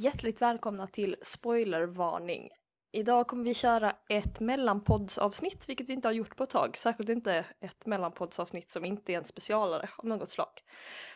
hjärtligt 0.00 0.42
välkomna 0.42 0.86
till 0.86 1.16
spoilervarning. 1.22 2.48
Idag 2.92 3.26
kommer 3.26 3.44
vi 3.44 3.54
köra 3.54 3.96
ett 4.08 4.40
mellanpoddsavsnitt, 4.40 5.68
vilket 5.68 5.88
vi 5.88 5.92
inte 5.92 6.08
har 6.08 6.12
gjort 6.12 6.36
på 6.36 6.44
ett 6.44 6.50
tag. 6.50 6.76
Särskilt 6.76 7.08
inte 7.08 7.44
ett 7.60 7.86
mellanpoddsavsnitt 7.86 8.72
som 8.72 8.84
inte 8.84 9.12
är 9.12 9.18
en 9.18 9.24
specialare 9.24 9.90
av 9.96 10.06
något 10.06 10.30
slag. 10.30 10.62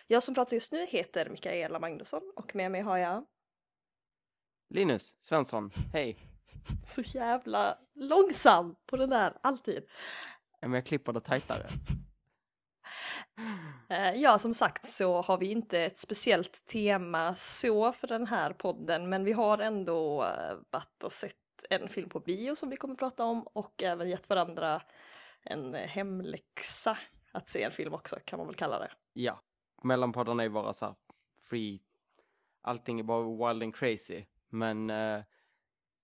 Jag 0.06 0.22
som 0.22 0.34
pratar 0.34 0.54
just 0.54 0.72
nu 0.72 0.86
heter 0.86 1.28
Mikaela 1.28 1.78
Magnusson 1.78 2.32
och 2.36 2.54
med 2.54 2.70
mig 2.70 2.80
har 2.80 2.98
jag... 2.98 3.24
Linus 4.70 5.14
Svensson, 5.20 5.70
hej. 5.92 6.16
Så 6.86 7.00
jävla 7.00 7.78
långsam 7.94 8.76
på 8.86 8.96
den 8.96 9.10
där, 9.10 9.38
alltid. 9.42 9.82
Men 10.60 10.72
jag 10.72 10.86
klipper 10.86 11.12
det 11.12 11.20
tajtare. 11.20 11.66
Eh, 13.88 14.14
ja, 14.14 14.38
som 14.38 14.54
sagt 14.54 14.92
så 14.92 15.22
har 15.22 15.38
vi 15.38 15.50
inte 15.50 15.80
ett 15.80 15.98
speciellt 15.98 16.66
tema 16.66 17.34
så 17.34 17.92
för 17.92 18.06
den 18.06 18.26
här 18.26 18.52
podden, 18.52 19.08
men 19.08 19.24
vi 19.24 19.32
har 19.32 19.58
ändå 19.58 20.22
eh, 20.22 20.56
varit 20.70 21.04
och 21.04 21.12
sett 21.12 21.36
en 21.70 21.88
film 21.88 22.08
på 22.08 22.20
bio 22.20 22.54
som 22.54 22.70
vi 22.70 22.76
kommer 22.76 22.94
att 22.94 22.98
prata 22.98 23.24
om 23.24 23.42
och 23.42 23.82
även 23.82 24.08
gett 24.08 24.28
varandra 24.28 24.82
en 25.42 25.74
hemläxa 25.74 26.98
att 27.32 27.50
se 27.50 27.62
en 27.62 27.72
film 27.72 27.94
också, 27.94 28.16
kan 28.24 28.38
man 28.38 28.46
väl 28.46 28.56
kalla 28.56 28.78
det. 28.78 28.90
Ja, 29.12 29.42
mellanpoddarna 29.82 30.44
är 30.44 30.48
bara 30.48 30.72
så 30.72 30.86
här 30.86 30.94
free, 31.42 31.82
allting 32.62 33.00
är 33.00 33.04
bara 33.04 33.52
wild 33.52 33.62
and 33.62 33.76
crazy, 33.76 34.24
men 34.48 34.90
eh, 34.90 35.22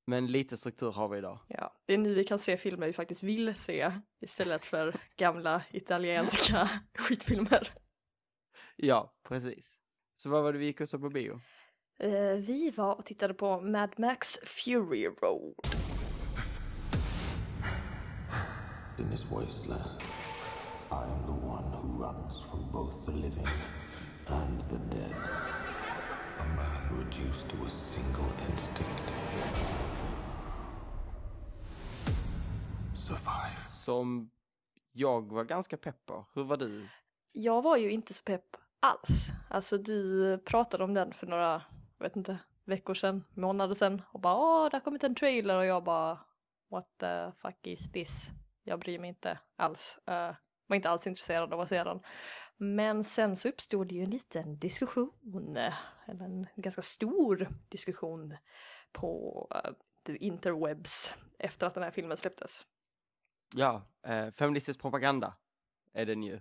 men 0.08 0.26
lite 0.26 0.56
struktur 0.56 0.92
har 0.92 1.08
vi 1.08 1.18
idag. 1.18 1.38
Ja, 1.48 1.74
det 1.86 1.94
är 1.94 1.98
nu 1.98 2.14
vi 2.14 2.24
kan 2.24 2.38
se 2.38 2.56
filmer 2.56 2.86
vi 2.86 2.92
faktiskt 2.92 3.22
vill 3.22 3.54
se 3.54 3.92
istället 4.20 4.64
för 4.64 5.00
gamla 5.16 5.62
italienska 5.70 6.70
skitfilmer. 6.98 7.72
Ja, 8.76 9.14
precis. 9.28 9.80
Så 10.16 10.28
vad 10.28 10.42
var 10.42 10.52
det 10.52 10.58
vi 10.58 10.64
gick 10.64 10.80
och 10.80 10.88
såg 10.88 11.00
på 11.00 11.10
bio? 11.10 11.40
Uh, 12.04 12.34
vi 12.34 12.70
var 12.76 12.94
och 12.94 13.04
tittade 13.04 13.34
på 13.34 13.60
Mad 13.60 13.94
Max 13.98 14.38
Fury 14.42 15.06
Road. 15.06 15.54
In 18.98 19.10
this 19.10 19.30
wasteland 19.30 20.02
I 20.90 21.12
am 21.12 21.26
the 21.26 21.46
one 21.46 21.72
who 21.72 22.02
runs 22.02 22.40
from 22.40 22.72
both 22.72 23.06
the 23.06 23.12
living 23.12 23.48
and 24.26 24.60
the 24.60 24.96
dead. 24.96 25.14
A 26.38 26.44
man 26.56 26.98
reduced 26.98 27.48
to 27.48 27.56
a 27.66 27.70
single 27.70 28.32
instinct. 28.50 29.12
Survive. 33.08 33.66
Som 33.66 34.30
jag 34.92 35.32
var 35.32 35.44
ganska 35.44 35.76
pepp 35.76 36.06
på. 36.06 36.26
Hur 36.34 36.44
var 36.44 36.56
du? 36.56 36.88
Jag 37.32 37.62
var 37.62 37.76
ju 37.76 37.90
inte 37.90 38.14
så 38.14 38.24
pepp 38.24 38.56
alls. 38.80 39.28
Alltså 39.50 39.78
du 39.78 40.38
pratade 40.38 40.84
om 40.84 40.94
den 40.94 41.12
för 41.12 41.26
några, 41.26 41.62
jag 41.98 42.04
vet 42.04 42.16
inte, 42.16 42.38
veckor 42.64 42.94
sedan, 42.94 43.24
månader 43.34 43.74
sedan 43.74 44.02
och 44.12 44.20
bara 44.20 44.36
åh, 44.36 44.70
det 44.70 44.76
har 44.76 44.80
kommit 44.84 45.04
en 45.04 45.14
trailer 45.14 45.56
och 45.56 45.64
jag 45.64 45.84
bara 45.84 46.18
what 46.70 46.98
the 46.98 47.32
fuck 47.42 47.66
is 47.66 47.92
this? 47.92 48.30
Jag 48.64 48.80
bryr 48.80 48.98
mig 48.98 49.08
inte 49.08 49.38
alls. 49.56 49.98
Uh, 50.10 50.34
var 50.66 50.76
inte 50.76 50.88
alls 50.88 51.06
intresserad 51.06 51.52
av 51.52 51.60
att 51.60 51.68
se 51.68 51.84
den. 51.84 52.00
Men 52.56 53.04
sen 53.04 53.36
så 53.36 53.48
uppstod 53.48 53.88
det 53.88 53.94
ju 53.94 54.02
en 54.02 54.10
liten 54.10 54.58
diskussion, 54.58 55.56
eller 56.06 56.24
en 56.24 56.46
ganska 56.56 56.82
stor 56.82 57.48
diskussion 57.68 58.36
på 58.92 59.46
uh, 59.54 59.72
the 60.06 60.16
interwebs 60.16 61.14
efter 61.38 61.66
att 61.66 61.74
den 61.74 61.82
här 61.82 61.90
filmen 61.90 62.16
släpptes. 62.16 62.66
Ja, 63.54 63.82
eh, 64.06 64.30
feministisk 64.30 64.80
propaganda 64.80 65.34
är 65.92 66.06
den 66.06 66.22
ju. 66.22 66.40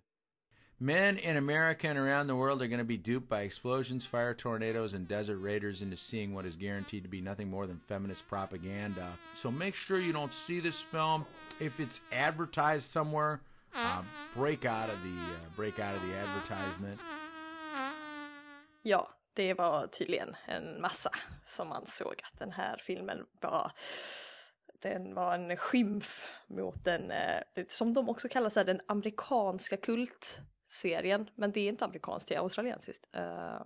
Men 0.79 1.17
in 1.17 1.37
America 1.37 1.89
and 1.89 1.97
around 1.97 2.27
the 2.27 2.35
world 2.35 2.61
are 2.61 2.67
going 2.67 2.79
to 2.79 2.85
be 2.85 2.97
duped 2.97 3.27
by 3.27 3.41
explosions, 3.41 4.05
fire, 4.05 4.35
tornadoes, 4.35 4.93
and 4.93 5.07
desert 5.07 5.37
raiders 5.37 5.81
into 5.81 5.97
seeing 5.97 6.35
what 6.35 6.45
is 6.45 6.55
guaranteed 6.55 7.03
to 7.03 7.09
be 7.09 7.19
nothing 7.19 7.49
more 7.49 7.65
than 7.65 7.79
feminist 7.87 8.27
propaganda. 8.29 9.07
So 9.35 9.49
make 9.49 9.73
sure 9.73 9.97
you 9.99 10.13
don't 10.13 10.33
see 10.33 10.59
this 10.59 10.79
film. 10.79 11.25
If 11.59 11.79
it's 11.79 12.01
advertised 12.11 12.91
somewhere, 12.91 13.39
uh, 13.75 14.03
break 14.35 14.65
out 14.65 14.89
of 14.89 15.01
the 15.03 15.17
uh, 15.17 15.55
break 15.55 15.79
out 15.79 15.95
of 15.95 16.01
the 16.07 16.13
advertisement. 16.15 16.99
Ja, 18.83 19.09
det 19.33 19.53
var 19.53 19.87
tydligen 19.87 20.35
en 20.45 20.81
massa 20.81 21.11
som 21.45 21.71
ansåg 21.71 22.21
att 22.23 22.39
den 22.39 22.51
här 22.51 22.77
filmen 22.85 23.25
var 23.41 23.71
den 24.79 25.13
var 25.13 25.35
en 25.35 25.57
skymf 25.57 26.27
mot 26.47 26.83
den, 26.83 27.11
eh, 27.11 27.43
som 27.67 27.93
de 27.93 28.09
också 28.09 28.29
kallar 28.29 28.49
så 28.49 28.59
här, 28.59 28.65
den 28.65 28.81
amerikanska 28.87 29.77
kultserien. 29.77 31.29
Men 31.35 31.51
det 31.51 31.59
är 31.59 31.69
inte 31.69 31.85
amerikanskt, 31.85 32.29
det 32.29 32.35
är 32.35 32.39
australiensiskt. 32.39 33.07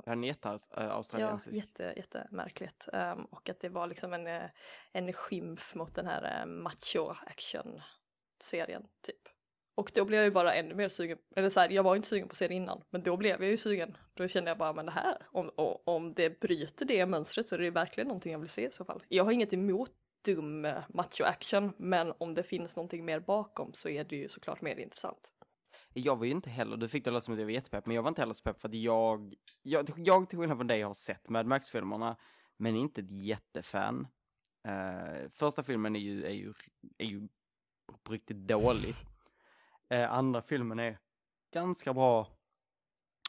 Den 0.06 0.24
är 0.24 0.28
jätte-australiensisk. 0.28 1.56
Ja, 1.56 1.58
jätte, 1.58 1.94
jättemärkligt. 1.96 2.88
Um, 2.94 3.26
och 3.26 3.50
att 3.50 3.60
det 3.60 3.70
var 3.70 3.88
liksom 3.88 4.14
en, 4.14 4.28
eh, 4.28 4.50
en 4.92 5.14
skymf 5.14 5.76
mot 5.76 5.96
den 5.96 6.08
här 6.08 6.46
macho 6.46 7.16
action-serien, 7.26 8.88
typ. 9.02 9.28
Och 9.76 9.92
då 9.94 10.06
blev 10.06 10.18
jag 10.18 10.26
ju 10.26 10.32
bara 10.32 10.54
ännu 10.54 10.76
mer 10.76 10.90
sugen, 10.90 11.18
eller 11.36 11.50
så 11.50 11.60
här, 11.60 11.70
jag 11.70 11.84
var 11.84 11.96
inte 11.96 12.08
sugen 12.08 12.28
på 12.28 12.32
att 12.32 12.38
se 12.38 12.48
det 12.48 12.54
innan, 12.54 12.84
men 12.90 13.04
då 13.04 13.18
blev 13.18 13.42
jag 13.42 13.50
ju 13.50 13.58
sugen. 13.58 13.98
Då 14.14 14.28
kände 14.28 14.52
jag 14.52 14.58
bara, 14.58 14.74
men 14.74 14.86
det 14.86 14.92
här, 14.92 15.18
om, 15.26 15.52
om 15.86 16.14
det 16.14 16.40
bryter 16.40 16.86
det 16.86 17.06
mönstret 17.06 17.48
så 17.48 17.56
är 17.56 17.60
det 17.60 17.70
verkligen 17.70 18.08
någonting 18.08 18.32
jag 18.32 18.40
vill 18.40 18.50
se 18.50 18.68
i 18.68 18.72
så 18.72 18.86
fall. 18.86 19.04
Jag 19.08 19.24
har 19.24 19.32
inget 19.32 19.54
emot 19.54 19.92
dum 20.24 20.66
eh, 20.66 20.84
macho-action, 20.90 21.74
men 21.78 22.14
om 22.18 22.34
det 22.34 22.44
finns 22.44 22.76
någonting 22.76 23.06
mer 23.06 23.20
bakom 23.20 23.74
så 23.74 23.90
är 23.90 24.04
det 24.04 24.16
ju 24.16 24.30
såklart 24.30 24.62
mer 24.62 24.76
intressant. 24.76 25.34
Jag 25.94 26.16
var 26.16 26.26
ju 26.26 26.32
inte 26.32 26.50
heller, 26.50 26.78
du 26.78 26.88
fick 26.88 27.06
det 27.06 27.12
låta 27.12 27.26
som 27.26 27.34
att 27.34 27.40
jag 27.40 27.46
var 27.46 27.52
jättepepp, 27.52 27.86
men 27.86 27.96
jag 27.96 28.04
var 28.04 28.10
inte 28.10 28.22
heller 28.22 28.34
så 28.34 28.44
pepp 28.44 28.62
för 28.62 28.68
att 28.68 28.74
jag, 28.74 29.34
jag, 29.62 29.90
jag 29.98 30.30
till 30.30 30.40
skillnad 30.40 30.58
från 30.58 30.68
dig 30.68 30.82
har 30.82 30.94
sett 30.94 31.30
Mad 31.30 31.46
Max-filmerna, 31.46 32.18
men 32.58 32.76
inte 32.76 33.02
ett 33.02 33.12
jättefan. 33.12 34.08
Uh, 34.68 35.30
första 35.34 35.64
filmen 35.64 35.96
är 35.96 36.00
ju, 36.00 36.26
är 36.26 36.34
ju, 36.34 36.54
är 36.98 37.06
ju 37.06 37.28
på 38.04 38.14
riktigt 38.14 38.38
dålig. 38.38 38.96
Uh, 39.94 40.12
andra 40.12 40.42
filmen 40.42 40.80
är 40.80 41.00
ganska 41.54 41.94
bra 41.94 42.28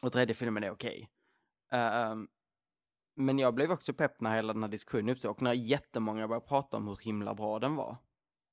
och 0.01 0.11
tredje 0.11 0.35
filmen 0.35 0.63
är 0.63 0.71
okej. 0.71 1.09
Okay. 1.67 1.79
Uh, 1.79 2.25
men 3.15 3.39
jag 3.39 3.53
blev 3.53 3.71
också 3.71 3.93
pepp 3.93 4.21
när 4.21 4.35
hela 4.35 4.53
den 4.53 4.63
här 4.63 4.69
diskussionen 4.69 5.09
uppstod 5.09 5.31
och 5.31 5.41
när 5.41 5.53
jättemånga 5.53 6.27
började 6.27 6.47
prata 6.47 6.77
om 6.77 6.87
hur 6.87 6.97
himla 7.01 7.33
bra 7.33 7.59
den 7.59 7.75
var. 7.75 7.97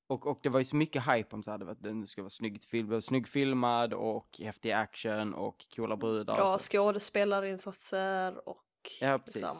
Och, 0.07 0.27
och 0.27 0.39
det 0.43 0.49
var 0.49 0.59
ju 0.59 0.65
så 0.65 0.75
mycket 0.75 1.07
hype 1.07 1.35
om 1.35 1.43
så 1.43 1.51
här, 1.51 1.69
att 1.69 1.83
den 1.83 2.07
skulle 2.07 2.23
vara 2.23 2.29
snyggt 2.29 2.65
film, 2.65 3.01
snygg 3.01 3.27
filmad 3.27 3.93
och 3.93 4.39
häftig 4.39 4.71
action 4.71 5.33
och 5.33 5.65
coola 5.75 5.97
brudar. 5.97 6.35
Bra 6.35 6.57
skådespelarinsatser 6.57 8.49
och 8.49 8.65
Ja, 9.01 9.19
precis. 9.19 9.41
Liksom... 9.41 9.57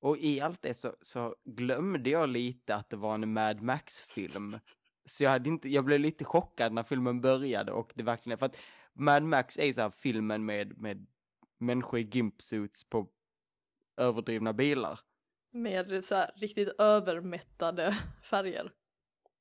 Och 0.00 0.18
i 0.18 0.40
allt 0.40 0.62
det 0.62 0.74
så, 0.74 0.96
så, 1.00 1.36
glömde 1.44 2.10
jag 2.10 2.28
lite 2.28 2.74
att 2.74 2.90
det 2.90 2.96
var 2.96 3.14
en 3.14 3.32
Mad 3.32 3.62
Max-film. 3.62 4.58
Så 5.04 5.24
jag, 5.24 5.30
hade 5.30 5.48
inte, 5.48 5.68
jag 5.68 5.84
blev 5.84 6.00
lite 6.00 6.24
chockad 6.24 6.72
när 6.72 6.82
filmen 6.82 7.20
började 7.20 7.72
och 7.72 7.92
det 7.94 8.02
verkligen, 8.02 8.38
för 8.38 8.46
att 8.46 8.56
Mad 8.92 9.22
Max 9.22 9.58
är 9.58 9.72
så 9.72 9.80
här 9.80 9.90
filmen 9.90 10.44
med, 10.44 10.78
med 10.78 11.06
människor 11.58 12.00
i 12.00 12.02
gimpsuits 12.02 12.84
på 12.84 13.08
överdrivna 13.96 14.52
bilar. 14.52 15.00
Med 15.52 16.04
så 16.04 16.14
här 16.14 16.30
riktigt 16.36 16.68
övermättade 16.80 17.96
färger. 18.30 18.72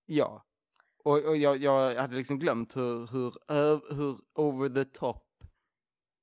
Ja. 0.05 0.45
Och, 1.03 1.25
och 1.25 1.37
jag, 1.37 1.57
jag 1.57 1.95
hade 1.95 2.15
liksom 2.15 2.39
glömt 2.39 2.75
hur, 2.75 3.11
hur, 3.11 3.33
hur 3.95 4.17
over 4.33 4.69
the 4.69 4.85
top 4.85 5.25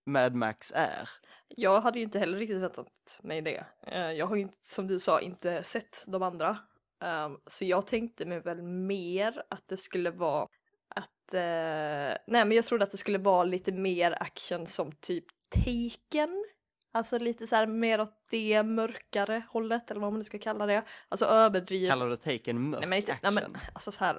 Mad 0.07 0.35
Max 0.35 0.73
är. 0.75 1.09
Jag 1.49 1.81
hade 1.81 1.99
ju 1.99 2.05
inte 2.05 2.19
heller 2.19 2.39
riktigt 2.39 2.61
väntat 2.63 3.21
mig 3.23 3.43
det. 3.43 3.67
Eh, 3.87 4.13
jag 4.13 4.27
har 4.27 4.37
ju 4.37 4.43
inte, 4.43 4.59
som 4.61 4.87
du 4.87 4.99
sa, 4.99 5.21
inte 5.21 5.63
sett 5.65 6.05
de 6.07 6.23
andra. 6.23 6.59
Ehm, 7.03 7.37
så 7.47 7.65
jag 7.65 7.87
tänkte 7.87 8.27
mig 8.27 8.41
väl 8.41 8.63
mer 8.63 9.43
att 9.51 9.69
det 9.69 9.77
skulle 9.77 10.11
vara 10.11 10.49
att, 10.95 11.35
eh, 11.35 12.19
nej 12.27 12.45
men 12.45 12.53
jag 12.53 12.65
trodde 12.65 12.85
att 12.85 12.91
det 12.91 12.97
skulle 12.97 13.19
vara 13.19 13.45
lite 13.45 13.73
mer 13.73 14.17
action 14.21 14.67
som 14.67 14.93
typ 14.93 15.25
Taken 15.51 16.45
Alltså 16.93 17.19
lite 17.19 17.47
så 17.47 17.57
här 17.57 17.67
mer 17.67 18.01
åt 18.01 18.25
det 18.31 18.63
mörkare 18.63 19.43
hållet 19.49 19.91
eller 19.91 20.01
vad 20.01 20.13
man 20.13 20.19
nu 20.19 20.25
ska 20.25 20.39
kalla 20.39 20.67
det. 20.67 20.85
Alltså 21.09 21.25
överdriven. 21.25 21.91
Kallar 21.91 22.09
du 22.09 22.17
taken 22.17 22.71
mörk 22.71 22.81
nej, 22.81 22.89
men 22.89 22.99
inte, 22.99 23.13
action? 23.13 23.35
Nej, 23.35 23.45
men, 23.49 23.61
alltså 23.73 23.93
så 23.93 24.05
här 24.05 24.19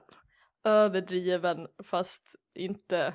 överdriven 0.64 1.68
fast 1.84 2.36
inte 2.56 3.14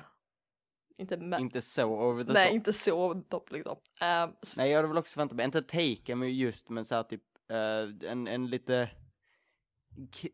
inte, 0.97 1.37
inte 1.39 1.61
så 1.61 1.85
over 1.85 2.23
the 2.23 2.33
nej, 2.33 2.47
top. 2.47 2.55
inte 2.55 2.73
så 2.73 3.05
over 3.05 3.21
the 3.21 3.29
top 3.29 3.51
liksom. 3.51 3.77
Um, 4.01 4.35
nej, 4.57 4.69
jag 4.69 4.75
hade 4.75 4.87
väl 4.87 4.97
också 4.97 5.13
förväntat 5.13 5.35
mig, 5.35 5.45
inte 5.45 5.61
taken 5.61 6.19
men 6.19 6.37
just 6.37 6.69
men 6.69 6.85
så 6.85 6.95
här 6.95 7.03
typ 7.03 7.23
uh, 7.51 8.11
en, 8.11 8.27
en 8.27 8.47
lite 8.47 8.89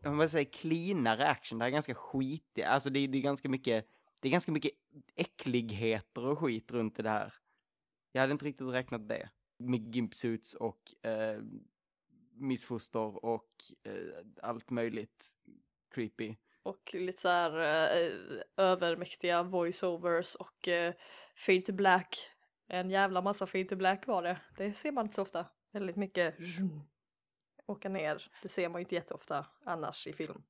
om 0.06 0.18
man 0.18 0.30
säger 0.30 0.52
cleanare 0.52 1.28
action, 1.28 1.60
det 1.60 1.66
här 1.66 1.70
är 1.70 1.74
ganska 1.74 1.96
skitigt, 1.96 2.68
alltså 2.68 2.90
det, 2.90 3.08
det 3.08 3.18
är 3.18 3.22
ganska 3.22 3.50
mycket, 3.50 3.86
det 4.22 4.28
är 4.28 4.32
ganska 4.32 4.52
mycket 4.52 4.72
äckligheter 5.16 6.26
och 6.26 6.40
skit 6.40 6.72
runt 6.72 7.00
i 7.00 7.02
det 7.02 7.10
här. 7.10 7.34
Jag 8.16 8.22
hade 8.22 8.32
inte 8.32 8.46
riktigt 8.46 8.68
räknat 8.68 9.10
det. 9.10 9.30
Med 9.58 9.96
gimpsuits 9.96 10.54
och 10.54 11.06
eh, 11.06 11.42
missfoster 12.34 13.26
och 13.26 13.50
eh, 13.84 14.26
allt 14.42 14.70
möjligt 14.70 15.36
creepy. 15.96 16.36
Och 16.64 16.94
lite 16.94 17.22
så 17.22 17.28
här 17.28 17.52
eh, 17.52 18.42
övermäktiga 18.58 19.44
voiceovers 19.44 20.36
och 20.36 20.68
eh, 20.68 20.94
fade 21.36 21.62
to 21.62 21.74
black. 21.74 22.18
En 22.68 22.90
jävla 22.90 23.22
massa 23.22 23.48
fade 23.48 23.66
to 23.66 23.76
black 23.76 24.08
var 24.08 24.24
det. 24.24 24.42
Det 24.58 24.74
ser 24.74 24.92
man 24.92 25.06
inte 25.06 25.16
så 25.16 25.22
ofta. 25.22 25.46
Väldigt 25.72 25.96
mycket 25.96 26.36
åka 27.66 27.90
ner. 27.90 28.32
Det 28.42 28.50
ser 28.50 28.70
man 28.70 28.80
ju 28.80 28.84
inte 28.84 28.96
jätteofta 28.96 29.46
annars 29.66 30.08
i 30.08 30.14
film. 30.14 30.44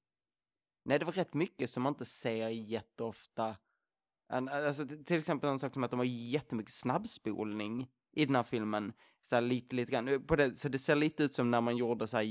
Nej, 0.83 0.99
det 0.99 1.05
var 1.05 1.13
rätt 1.13 1.33
mycket 1.33 1.69
som 1.69 1.83
man 1.83 1.93
inte 1.93 2.05
ser 2.05 2.49
jätteofta. 2.49 3.55
En- 4.29 4.49
Alltså, 4.49 4.87
till 5.05 5.19
exempel 5.19 5.49
en 5.49 5.59
sak 5.59 5.73
som 5.73 5.83
att 5.83 5.91
de 5.91 5.99
har 5.99 6.05
jättemycket 6.05 6.73
snabbspolning 6.73 7.87
i 8.15 8.25
den 8.25 8.35
här 8.35 8.43
filmen. 8.43 8.93
Så 9.23 9.35
här 9.35 9.41
lite, 9.41 9.75
lite 9.75 9.91
grann. 9.91 10.25
På 10.27 10.35
det, 10.35 10.55
så 10.55 10.69
det 10.69 10.79
ser 10.79 10.95
lite 10.95 11.23
ut 11.23 11.35
som 11.35 11.51
när 11.51 11.61
man 11.61 11.77
gjorde 11.77 12.07
så 12.07 12.17
här 12.17 12.25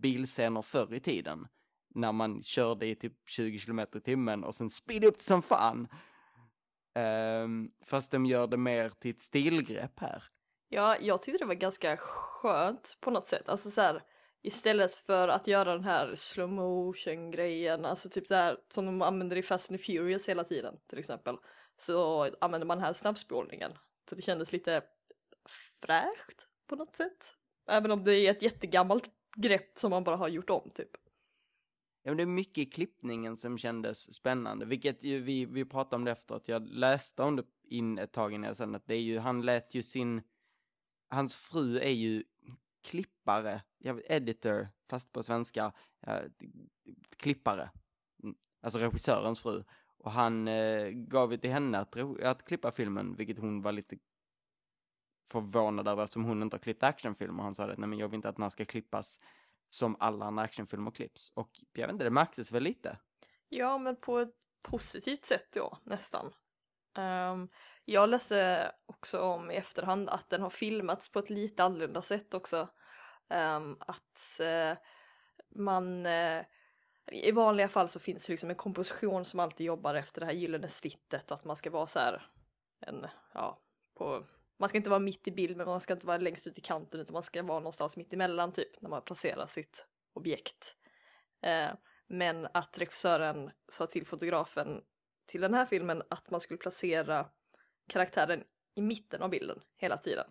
bilscener 0.00 0.62
förr 0.62 0.94
i 0.94 1.00
tiden. 1.00 1.46
När 1.94 2.12
man 2.12 2.42
körde 2.42 2.86
i 2.86 2.94
typ 2.94 3.12
20 3.28 3.58
kilometer 3.58 3.98
i 3.98 4.02
timmen 4.02 4.44
och 4.44 4.54
sen 4.54 4.70
speed 4.70 5.04
upp 5.04 5.20
som 5.20 5.42
fan. 5.42 5.88
Um, 7.44 7.70
fast 7.86 8.10
de 8.12 8.26
gör 8.26 8.46
det 8.46 8.56
mer 8.56 8.88
till 8.88 9.10
ett 9.10 9.20
stilgrepp 9.20 9.98
här. 10.00 10.22
Ja, 10.68 10.96
jag 11.00 11.22
tyckte 11.22 11.38
det 11.38 11.48
var 11.48 11.54
ganska 11.54 11.96
skönt 11.96 12.96
på 13.00 13.10
något 13.10 13.28
sätt. 13.28 13.48
Alltså 13.48 13.70
så 13.70 13.80
här, 13.80 14.02
istället 14.42 14.94
för 14.94 15.28
att 15.28 15.46
göra 15.46 15.72
den 15.72 15.84
här 15.84 16.14
slow 16.14 16.48
motion 16.48 17.30
grejen, 17.30 17.84
alltså 17.84 18.08
typ 18.08 18.28
det 18.28 18.36
här 18.36 18.58
som 18.68 18.86
de 18.86 19.02
använder 19.02 19.36
i 19.36 19.42
Fast 19.42 19.70
and 19.70 19.80
Furious 19.80 20.28
hela 20.28 20.44
tiden 20.44 20.74
till 20.86 20.98
exempel, 20.98 21.36
så 21.76 22.22
använder 22.40 22.66
man 22.66 22.78
den 22.78 22.84
här 22.84 22.92
snabbspolningen. 22.92 23.72
Så 24.08 24.14
det 24.14 24.22
kändes 24.22 24.52
lite 24.52 24.82
fräscht 25.82 26.46
på 26.66 26.76
något 26.76 26.96
sätt. 26.96 27.34
Även 27.68 27.90
om 27.90 28.04
det 28.04 28.14
är 28.14 28.30
ett 28.30 28.42
jättegammalt 28.42 29.10
grepp 29.36 29.78
som 29.78 29.90
man 29.90 30.04
bara 30.04 30.16
har 30.16 30.28
gjort 30.28 30.50
om 30.50 30.70
typ. 30.74 30.90
Ja, 32.02 32.10
men 32.10 32.16
det 32.16 32.22
är 32.22 32.26
mycket 32.26 32.58
i 32.58 32.70
klippningen 32.70 33.36
som 33.36 33.58
kändes 33.58 34.14
spännande, 34.14 34.66
vilket 34.66 35.04
ju 35.04 35.20
vi, 35.20 35.44
vi 35.44 35.64
pratade 35.64 35.96
om 35.96 36.04
det 36.04 36.10
efteråt. 36.10 36.48
Jag 36.48 36.68
läste 36.68 37.22
om 37.22 37.36
det 37.36 37.44
in 37.64 37.98
ett 37.98 38.12
tag 38.12 38.32
innan 38.32 38.48
jag 38.48 38.56
sen 38.56 38.74
att 38.74 38.86
det 38.86 38.94
är 38.94 39.00
ju, 39.00 39.18
han 39.18 39.42
lät 39.42 39.74
ju 39.74 39.82
sin, 39.82 40.22
hans 41.08 41.34
fru 41.34 41.80
är 41.80 41.90
ju 41.90 42.24
klippare, 42.82 43.62
editor, 44.04 44.68
fast 44.90 45.12
på 45.12 45.22
svenska, 45.22 45.72
klippare. 47.16 47.70
Mm. 48.22 48.36
Alltså 48.60 48.78
regissörens 48.78 49.40
fru. 49.40 49.64
Och 49.98 50.12
han 50.12 50.48
eh, 50.48 50.88
gav 50.88 51.32
ju 51.32 51.38
till 51.38 51.50
henne 51.50 51.78
att, 51.78 51.96
att 52.22 52.44
klippa 52.44 52.72
filmen, 52.72 53.16
vilket 53.16 53.38
hon 53.38 53.62
var 53.62 53.72
lite 53.72 53.98
förvånad 55.30 55.88
över 55.88 56.04
eftersom 56.04 56.24
hon 56.24 56.42
inte 56.42 56.56
har 56.56 56.62
klippt 56.62 56.82
actionfilmer. 56.82 57.42
Han 57.42 57.54
sa 57.54 57.66
det, 57.66 57.76
nej 57.76 57.88
men 57.88 57.98
jag 57.98 58.08
vill 58.08 58.16
inte 58.16 58.28
att 58.28 58.36
den 58.36 58.42
här 58.42 58.50
ska 58.50 58.64
klippas 58.64 59.20
som 59.68 59.96
alla 60.00 60.24
andra 60.24 60.42
actionfilmer 60.42 60.90
klipps. 60.90 61.32
Och 61.34 61.50
jag 61.72 61.86
vet 61.86 61.92
inte, 61.92 62.04
det 62.04 62.10
märktes 62.10 62.52
väl 62.52 62.62
lite. 62.62 62.98
Ja, 63.48 63.78
men 63.78 63.96
på 63.96 64.18
ett 64.18 64.34
positivt 64.62 65.26
sätt 65.26 65.48
då, 65.54 65.78
nästan. 65.84 66.32
Um, 66.98 67.48
jag 67.84 68.08
läste 68.08 68.72
också 68.86 69.20
om 69.20 69.50
i 69.50 69.56
efterhand 69.56 70.08
att 70.08 70.30
den 70.30 70.42
har 70.42 70.50
filmats 70.50 71.08
på 71.08 71.18
ett 71.18 71.30
lite 71.30 71.64
annorlunda 71.64 72.02
sätt 72.02 72.34
också. 72.34 72.68
Um, 73.28 73.76
att 73.80 74.40
uh, 74.40 74.78
man... 75.54 76.06
uh, 76.06 76.42
I 77.06 77.32
vanliga 77.32 77.68
fall 77.68 77.88
så 77.88 78.00
finns 78.00 78.26
det 78.26 78.32
liksom 78.32 78.50
en 78.50 78.56
komposition 78.56 79.24
som 79.24 79.40
alltid 79.40 79.66
jobbar 79.66 79.94
efter 79.94 80.20
det 80.20 80.26
här 80.26 80.32
gyllene 80.32 80.68
snittet 80.68 81.30
och 81.30 81.36
att 81.36 81.44
man 81.44 81.56
ska 81.56 81.70
vara 81.70 81.86
så 81.86 81.98
här 81.98 82.26
en, 82.80 83.06
ja, 83.34 83.62
på... 83.98 84.26
Man 84.58 84.68
ska 84.68 84.78
inte 84.78 84.90
vara 84.90 85.00
mitt 85.00 85.28
i 85.28 85.30
bild 85.30 85.56
men 85.56 85.66
man 85.66 85.80
ska 85.80 85.92
inte 85.92 86.06
vara 86.06 86.18
längst 86.18 86.46
ut 86.46 86.58
i 86.58 86.60
kanten 86.60 87.00
utan 87.00 87.12
man 87.12 87.22
ska 87.22 87.42
vara 87.42 87.58
någonstans 87.58 87.96
mitt 87.96 88.12
emellan 88.12 88.52
typ 88.52 88.80
när 88.80 88.90
man 88.90 89.02
placerar 89.02 89.46
sitt 89.46 89.86
objekt. 90.12 90.76
Uh, 91.46 91.74
men 92.06 92.48
att 92.54 92.78
regissören 92.78 93.50
sa 93.68 93.86
till 93.86 94.06
fotografen 94.06 94.82
till 95.26 95.40
den 95.40 95.54
här 95.54 95.66
filmen 95.66 96.02
att 96.10 96.30
man 96.30 96.40
skulle 96.40 96.58
placera 96.58 97.28
karaktären 97.88 98.44
i 98.74 98.82
mitten 98.82 99.22
av 99.22 99.30
bilden 99.30 99.60
hela 99.76 99.96
tiden. 99.96 100.26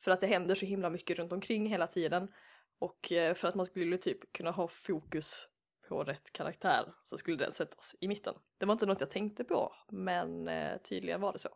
För 0.00 0.10
att 0.10 0.20
det 0.20 0.26
händer 0.26 0.54
så 0.54 0.66
himla 0.66 0.90
mycket 0.90 1.18
runt 1.18 1.32
omkring 1.32 1.66
hela 1.66 1.86
tiden. 1.86 2.28
Och 2.78 3.12
eh, 3.12 3.34
för 3.34 3.48
att 3.48 3.54
man 3.54 3.66
skulle 3.66 3.98
typ 3.98 4.32
kunna 4.32 4.50
ha 4.50 4.68
fokus 4.68 5.48
på 5.88 6.04
rätt 6.04 6.32
karaktär 6.32 6.94
så 7.04 7.18
skulle 7.18 7.36
den 7.36 7.52
sättas 7.52 7.96
i 8.00 8.08
mitten. 8.08 8.34
Det 8.58 8.66
var 8.66 8.72
inte 8.72 8.86
något 8.86 9.00
jag 9.00 9.10
tänkte 9.10 9.44
på, 9.44 9.72
men 9.88 10.48
eh, 10.48 10.78
tydligen 10.78 11.20
var 11.20 11.32
det 11.32 11.38
så. 11.38 11.48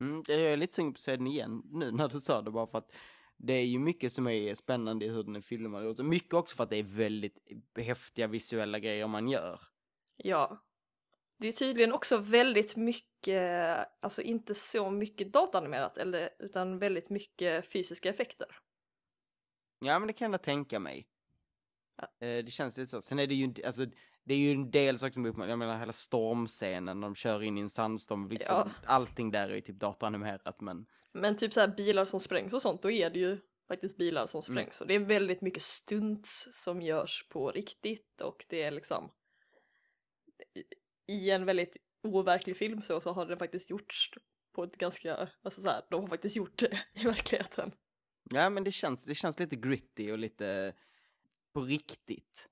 Mm, 0.00 0.22
jag 0.28 0.40
är 0.40 0.56
lite 0.56 0.74
sugen 0.74 0.92
på 0.92 0.96
att 0.96 1.00
se 1.00 1.16
den 1.16 1.26
igen 1.26 1.62
nu 1.64 1.90
när 1.92 2.08
du 2.08 2.20
sa 2.20 2.42
det 2.42 2.50
bara 2.50 2.66
för 2.66 2.78
att 2.78 2.96
det 3.36 3.52
är 3.52 3.64
ju 3.64 3.78
mycket 3.78 4.12
som 4.12 4.26
är 4.26 4.54
spännande 4.54 5.04
i 5.04 5.08
hur 5.08 5.22
den 5.22 5.36
är 5.36 5.40
filmad. 5.40 6.04
Mycket 6.04 6.34
också 6.34 6.56
för 6.56 6.64
att 6.64 6.70
det 6.70 6.76
är 6.76 6.82
väldigt 6.82 7.38
häftiga 7.76 8.26
visuella 8.26 8.78
grejer 8.78 9.06
man 9.06 9.28
gör. 9.28 9.60
Ja. 10.16 10.65
Det 11.38 11.48
är 11.48 11.52
tydligen 11.52 11.92
också 11.92 12.16
väldigt 12.18 12.76
mycket, 12.76 13.88
alltså 14.00 14.22
inte 14.22 14.54
så 14.54 14.90
mycket 14.90 15.32
datanimerat, 15.32 15.98
eller, 15.98 16.30
utan 16.38 16.78
väldigt 16.78 17.10
mycket 17.10 17.72
fysiska 17.72 18.08
effekter. 18.08 18.48
Ja, 19.78 19.98
men 19.98 20.06
det 20.06 20.12
kan 20.12 20.32
jag 20.32 20.42
tänka 20.42 20.78
mig. 20.78 21.08
Ja. 21.96 22.26
Eh, 22.26 22.44
Det 22.44 22.50
känns 22.52 22.76
lite 22.76 22.90
så. 22.90 23.02
Sen 23.02 23.18
är 23.18 23.26
det 23.26 23.34
ju 23.34 23.54
alltså, 23.66 23.86
det 24.24 24.34
är 24.34 24.38
ju 24.38 24.50
en 24.50 24.70
del 24.70 24.98
saker 24.98 25.12
som 25.12 25.24
är 25.24 25.28
uppmärksammade. 25.28 25.52
Jag 25.52 25.58
menar 25.58 25.78
hela 25.78 25.92
stormscenen 25.92 27.00
när 27.00 27.06
de 27.06 27.14
kör 27.14 27.42
in 27.42 27.58
i 27.58 27.60
en 27.60 27.70
sandstorm. 27.70 28.28
Liksom, 28.28 28.54
Ja. 28.56 28.70
Allting 28.86 29.30
där 29.30 29.48
är 29.50 29.54
ju 29.54 29.60
typ 29.60 29.76
datanimerat, 29.76 30.60
men 30.60 30.86
Men 31.12 31.36
typ 31.36 31.52
så 31.52 31.60
här 31.60 31.68
bilar 31.68 32.04
som 32.04 32.20
sprängs 32.20 32.54
och 32.54 32.62
sånt, 32.62 32.82
då 32.82 32.90
är 32.90 33.10
det 33.10 33.18
ju 33.18 33.38
faktiskt 33.68 33.96
bilar 33.96 34.26
som 34.26 34.38
Mm. 34.38 34.42
sprängs. 34.42 34.80
Och 34.80 34.86
det 34.86 34.94
är 34.94 34.98
väldigt 34.98 35.40
mycket 35.40 35.62
stunts 35.62 36.48
som 36.52 36.82
görs 36.82 37.26
på 37.28 37.50
riktigt 37.50 38.20
och 38.20 38.44
det 38.48 38.62
är 38.62 38.70
liksom 38.70 39.10
i- 41.06 41.30
en 41.30 41.44
väldigt 41.44 41.76
overklig 42.02 42.56
film 42.56 42.82
så, 42.82 43.00
så 43.00 43.12
har 43.12 43.26
det 43.26 43.36
faktiskt 43.36 43.70
gjorts 43.70 44.10
på 44.52 44.64
ett 44.64 44.76
ganska, 44.78 45.16
alltså 45.42 45.60
så 45.60 45.66
här, 45.68 45.82
de 45.90 46.00
har 46.00 46.08
faktiskt 46.08 46.36
gjort 46.36 46.58
det 46.58 46.80
i 46.94 47.04
verkligheten. 47.04 47.72
ja, 48.30 48.50
men 48.50 48.64
det 48.64 48.72
känns, 48.72 49.04
det 49.04 49.14
känns 49.14 49.38
lite 49.38 49.56
gritty 49.56 50.12
och 50.12 50.18
lite 50.18 50.74
på 51.52 51.60
riktigt. 51.60 52.48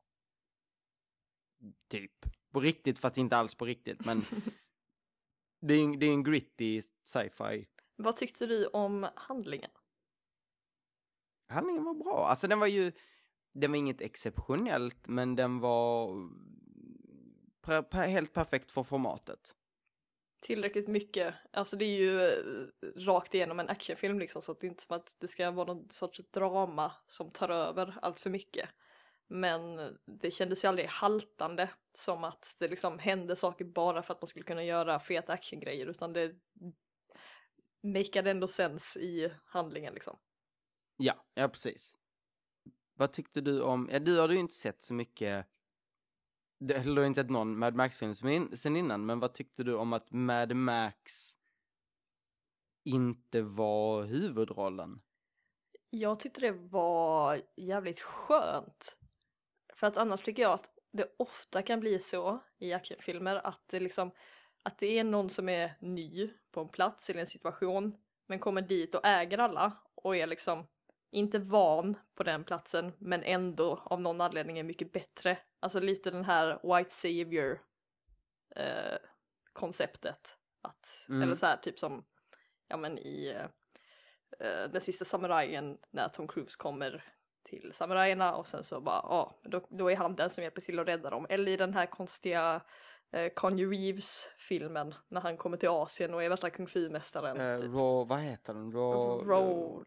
Typ. 1.88 2.12
På 2.52 2.60
riktigt 2.60 2.98
fast 2.98 3.18
inte 3.18 3.36
alls 3.36 3.54
på 3.54 3.64
riktigt, 3.64 4.04
men 4.06 4.22
det 5.60 5.74
är, 5.74 5.84
en- 5.84 5.98
det 5.98 6.06
är 6.06 6.12
en 6.12 6.22
gritty 6.24 6.82
sci-fi. 7.04 7.66
Vad 7.96 8.16
tyckte 8.16 8.46
du 8.46 8.66
om 8.66 9.08
handlingen? 9.16 9.70
Handlingen 11.48 11.84
var 11.84 11.94
bra. 11.94 12.26
Alltså 12.28 12.48
den 12.48 12.60
var 12.60 12.66
ju, 12.66 12.92
den 13.52 13.70
var 13.70 13.78
inget 13.78 14.00
exceptionellt, 14.00 15.06
men 15.06 15.36
den 15.36 15.58
var 15.60 16.08
helt 17.92 18.32
perfekt 18.32 18.72
för 18.72 18.82
formatet. 18.82 19.54
Tillräckligt 20.40 20.88
mycket, 20.88 21.34
alltså 21.52 21.76
det 21.76 21.84
är 21.84 21.96
ju 21.96 22.20
eh, 22.20 22.66
rakt 22.96 23.34
igenom 23.34 23.60
en 23.60 23.68
actionfilm 23.68 24.18
liksom 24.18 24.42
så 24.42 24.52
att 24.52 24.60
det 24.60 24.66
är 24.66 24.68
inte 24.68 24.82
som 24.82 24.96
att 24.96 25.16
det 25.18 25.28
ska 25.28 25.50
vara 25.50 25.74
någon 25.74 25.90
sorts 25.90 26.20
drama 26.30 26.92
som 27.06 27.30
tar 27.30 27.48
över 27.48 27.98
allt 28.02 28.20
för 28.20 28.30
mycket. 28.30 28.68
Men 29.26 29.80
det 30.06 30.30
kändes 30.30 30.64
ju 30.64 30.68
aldrig 30.68 30.88
haltande 30.88 31.70
som 31.92 32.24
att 32.24 32.54
det 32.58 32.68
liksom 32.68 32.98
hände 32.98 33.36
saker 33.36 33.64
bara 33.64 34.02
för 34.02 34.14
att 34.14 34.22
man 34.22 34.28
skulle 34.28 34.44
kunna 34.44 34.64
göra 34.64 35.00
feta 35.00 35.32
actiongrejer 35.32 35.86
utan 35.86 36.12
det 36.12 36.34
makeade 37.82 38.30
ändå 38.30 38.48
sens 38.48 38.96
i 38.96 39.32
handlingen 39.44 39.94
liksom. 39.94 40.16
Ja, 40.96 41.26
ja 41.34 41.48
precis. 41.48 41.96
Vad 42.94 43.12
tyckte 43.12 43.40
du 43.40 43.62
om, 43.62 43.88
ja 43.92 43.98
du 43.98 44.18
har 44.18 44.28
ju 44.28 44.38
inte 44.38 44.54
sett 44.54 44.82
så 44.82 44.94
mycket, 44.94 45.46
du 46.66 47.00
har 47.00 47.04
inte 47.04 47.20
sett 47.20 47.30
någon 47.30 47.58
Mad 47.58 47.74
Max-film 47.74 48.14
sen 48.56 48.76
innan, 48.76 49.06
men 49.06 49.20
vad 49.20 49.32
tyckte 49.32 49.64
du 49.64 49.74
om 49.74 49.92
att 49.92 50.10
Mad 50.10 50.56
Max 50.56 51.36
inte 52.84 53.42
var 53.42 54.04
huvudrollen? 54.04 55.00
Jag 55.90 56.20
tyckte 56.20 56.40
det 56.40 56.52
var 56.52 57.42
jävligt 57.56 58.00
skönt. 58.00 58.98
För 59.74 59.86
att 59.86 59.96
annars 59.96 60.22
tycker 60.22 60.42
jag 60.42 60.52
att 60.52 60.70
det 60.92 61.14
ofta 61.16 61.62
kan 61.62 61.80
bli 61.80 61.98
så 61.98 62.38
i 62.58 62.72
actionfilmer 62.72 63.46
att 63.46 63.62
det 63.66 63.80
liksom 63.80 64.10
att 64.62 64.78
det 64.78 64.98
är 64.98 65.04
någon 65.04 65.30
som 65.30 65.48
är 65.48 65.74
ny 65.80 66.30
på 66.50 66.60
en 66.60 66.68
plats 66.68 67.10
eller 67.10 67.20
en 67.20 67.26
situation 67.26 67.96
men 68.26 68.38
kommer 68.38 68.62
dit 68.62 68.94
och 68.94 69.06
äger 69.06 69.38
alla 69.38 69.72
och 69.94 70.16
är 70.16 70.26
liksom 70.26 70.66
inte 71.14 71.38
van 71.38 71.96
på 72.14 72.22
den 72.22 72.44
platsen 72.44 72.92
men 72.98 73.22
ändå 73.22 73.82
av 73.84 74.00
någon 74.00 74.20
anledning 74.20 74.58
är 74.58 74.62
mycket 74.62 74.92
bättre. 74.92 75.38
Alltså 75.60 75.80
lite 75.80 76.10
den 76.10 76.24
här 76.24 76.76
white 76.76 76.94
savior 76.94 77.60
eh, 78.56 78.98
konceptet. 79.52 80.38
Att, 80.62 81.06
Mm. 81.08 81.22
Eller 81.22 81.34
så 81.34 81.46
här 81.46 81.56
typ 81.56 81.78
som 81.78 82.04
ja 82.68 82.76
men 82.76 82.98
i 82.98 83.34
eh, 83.36 83.46
eh, 84.48 84.70
den 84.70 84.80
sista 84.80 85.04
samurajen 85.04 85.78
när 85.90 86.08
Tom 86.08 86.28
Cruise 86.28 86.56
kommer 86.58 87.04
till 87.60 87.72
samurajerna 87.72 88.34
och 88.34 88.46
sen 88.46 88.64
så 88.64 88.80
bara 88.80 89.00
ja, 89.02 89.40
då, 89.42 89.60
då 89.68 89.90
är 89.90 89.96
han 89.96 90.16
den 90.16 90.30
som 90.30 90.42
hjälper 90.42 90.60
till 90.60 90.78
att 90.78 90.88
rädda 90.88 91.10
dem. 91.10 91.26
Eller 91.28 91.52
i 91.52 91.56
den 91.56 91.74
här 91.74 91.86
konstiga 91.86 92.60
eh, 93.12 93.32
Conny 93.34 93.66
Reeves 93.66 94.28
filmen 94.38 94.94
när 95.08 95.20
han 95.20 95.36
kommer 95.36 95.56
till 95.56 95.68
Asien 95.68 96.14
och 96.14 96.22
är 96.22 96.28
värsta 96.28 96.50
kung 96.50 96.66
fu-mästaren. 96.66 97.40
Uh, 97.40 97.56
typ. 97.56 97.66
Raw, 97.66 98.08
vad 98.08 98.20
heter 98.20 98.54
den? 98.54 98.72
Raw... 98.72 99.24
Roll. 99.26 99.84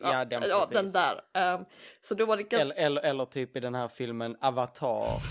Ja, 0.00 0.24
den 0.24 0.42
ja, 0.48 0.68
den 0.70 0.92
där. 0.92 1.20
Ehm, 1.32 1.64
så 2.00 2.14
då 2.14 2.26
var 2.26 2.36
det 2.36 2.42
ganska... 2.42 2.60
Eller, 2.60 2.74
eller, 2.74 3.02
eller 3.02 3.24
typ 3.24 3.56
i 3.56 3.60
den 3.60 3.74
här 3.74 3.88
filmen 3.88 4.36
Avatar. 4.40 5.22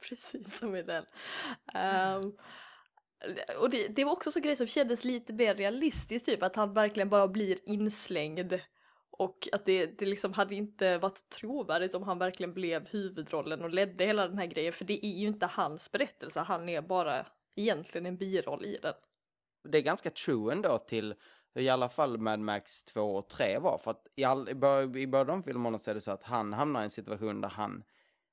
Precis 0.08 0.58
som 0.58 0.76
i 0.76 0.82
den. 0.82 1.04
Ehm, 1.74 2.32
och 3.58 3.70
det, 3.70 3.88
det 3.88 4.04
var 4.04 4.12
också 4.12 4.32
så 4.32 4.40
grej 4.40 4.56
som 4.56 4.66
kändes 4.66 5.04
lite 5.04 5.32
mer 5.32 5.54
realistiskt, 5.54 6.26
typ 6.26 6.42
att 6.42 6.56
han 6.56 6.74
verkligen 6.74 7.08
bara 7.08 7.28
blir 7.28 7.58
inslängd. 7.64 8.60
Och 9.10 9.48
att 9.52 9.64
det, 9.64 9.86
det 9.86 10.06
liksom 10.06 10.32
hade 10.32 10.54
inte 10.54 10.98
varit 10.98 11.28
trovärdigt 11.28 11.94
om 11.94 12.02
han 12.02 12.18
verkligen 12.18 12.54
blev 12.54 12.88
huvudrollen 12.88 13.62
och 13.62 13.70
ledde 13.70 14.04
hela 14.04 14.28
den 14.28 14.38
här 14.38 14.46
grejen, 14.46 14.72
för 14.72 14.84
det 14.84 15.06
är 15.06 15.18
ju 15.18 15.26
inte 15.26 15.46
hans 15.46 15.92
berättelse, 15.92 16.40
han 16.40 16.68
är 16.68 16.82
bara 16.82 17.26
egentligen 17.56 18.06
en 18.06 18.16
biroll 18.16 18.64
i 18.64 18.78
den. 18.82 18.94
Det 19.68 19.78
är 19.78 19.82
ganska 19.82 20.10
true 20.10 20.52
ändå 20.52 20.78
till 20.78 21.14
hur 21.54 21.62
i 21.62 21.68
alla 21.68 21.88
fall 21.88 22.18
Mad 22.18 22.40
Max 22.40 22.84
2 22.84 23.16
och 23.16 23.28
3 23.28 23.58
var. 23.58 23.78
För 23.78 23.90
att 23.90 24.06
i, 24.16 24.24
all, 24.24 24.48
i, 24.48 24.54
bör, 24.54 24.96
i 24.96 25.06
båda 25.06 25.24
de 25.24 25.42
filmerna 25.42 25.78
så 25.78 25.90
är 25.90 25.94
det 25.94 26.00
så 26.00 26.10
att 26.10 26.22
han 26.22 26.52
hamnar 26.52 26.80
i 26.80 26.84
en 26.84 26.90
situation 26.90 27.40
där 27.40 27.48
han, 27.48 27.84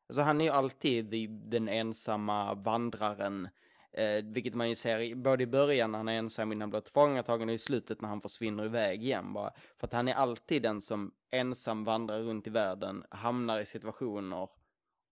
alltså 0.09 0.21
han 0.21 0.41
är 0.41 0.45
ju 0.45 0.51
alltid 0.51 1.29
den 1.49 1.69
ensamma 1.69 2.53
vandraren. 2.53 3.49
Eh, 3.91 4.23
vilket 4.23 4.53
man 4.53 4.69
ju 4.69 4.75
ser 4.75 5.15
både 5.15 5.43
i 5.43 5.47
början 5.47 5.91
när 5.91 5.99
han 5.99 6.07
är 6.07 6.17
ensam 6.17 6.51
innan 6.51 6.61
han 6.61 6.69
blir 6.69 6.81
tillfångatagen 6.81 7.49
och 7.49 7.55
i 7.55 7.57
slutet 7.57 8.01
när 8.01 8.09
han 8.09 8.21
försvinner 8.21 8.65
iväg 8.65 9.03
igen 9.03 9.33
bara. 9.33 9.53
För 9.77 9.87
att 9.87 9.93
han 9.93 10.07
är 10.07 10.13
alltid 10.13 10.61
den 10.61 10.81
som 10.81 11.11
ensam 11.31 11.83
vandrar 11.83 12.19
runt 12.19 12.47
i 12.47 12.49
världen, 12.49 13.05
hamnar 13.09 13.59
i 13.59 13.65
situationer 13.65 14.49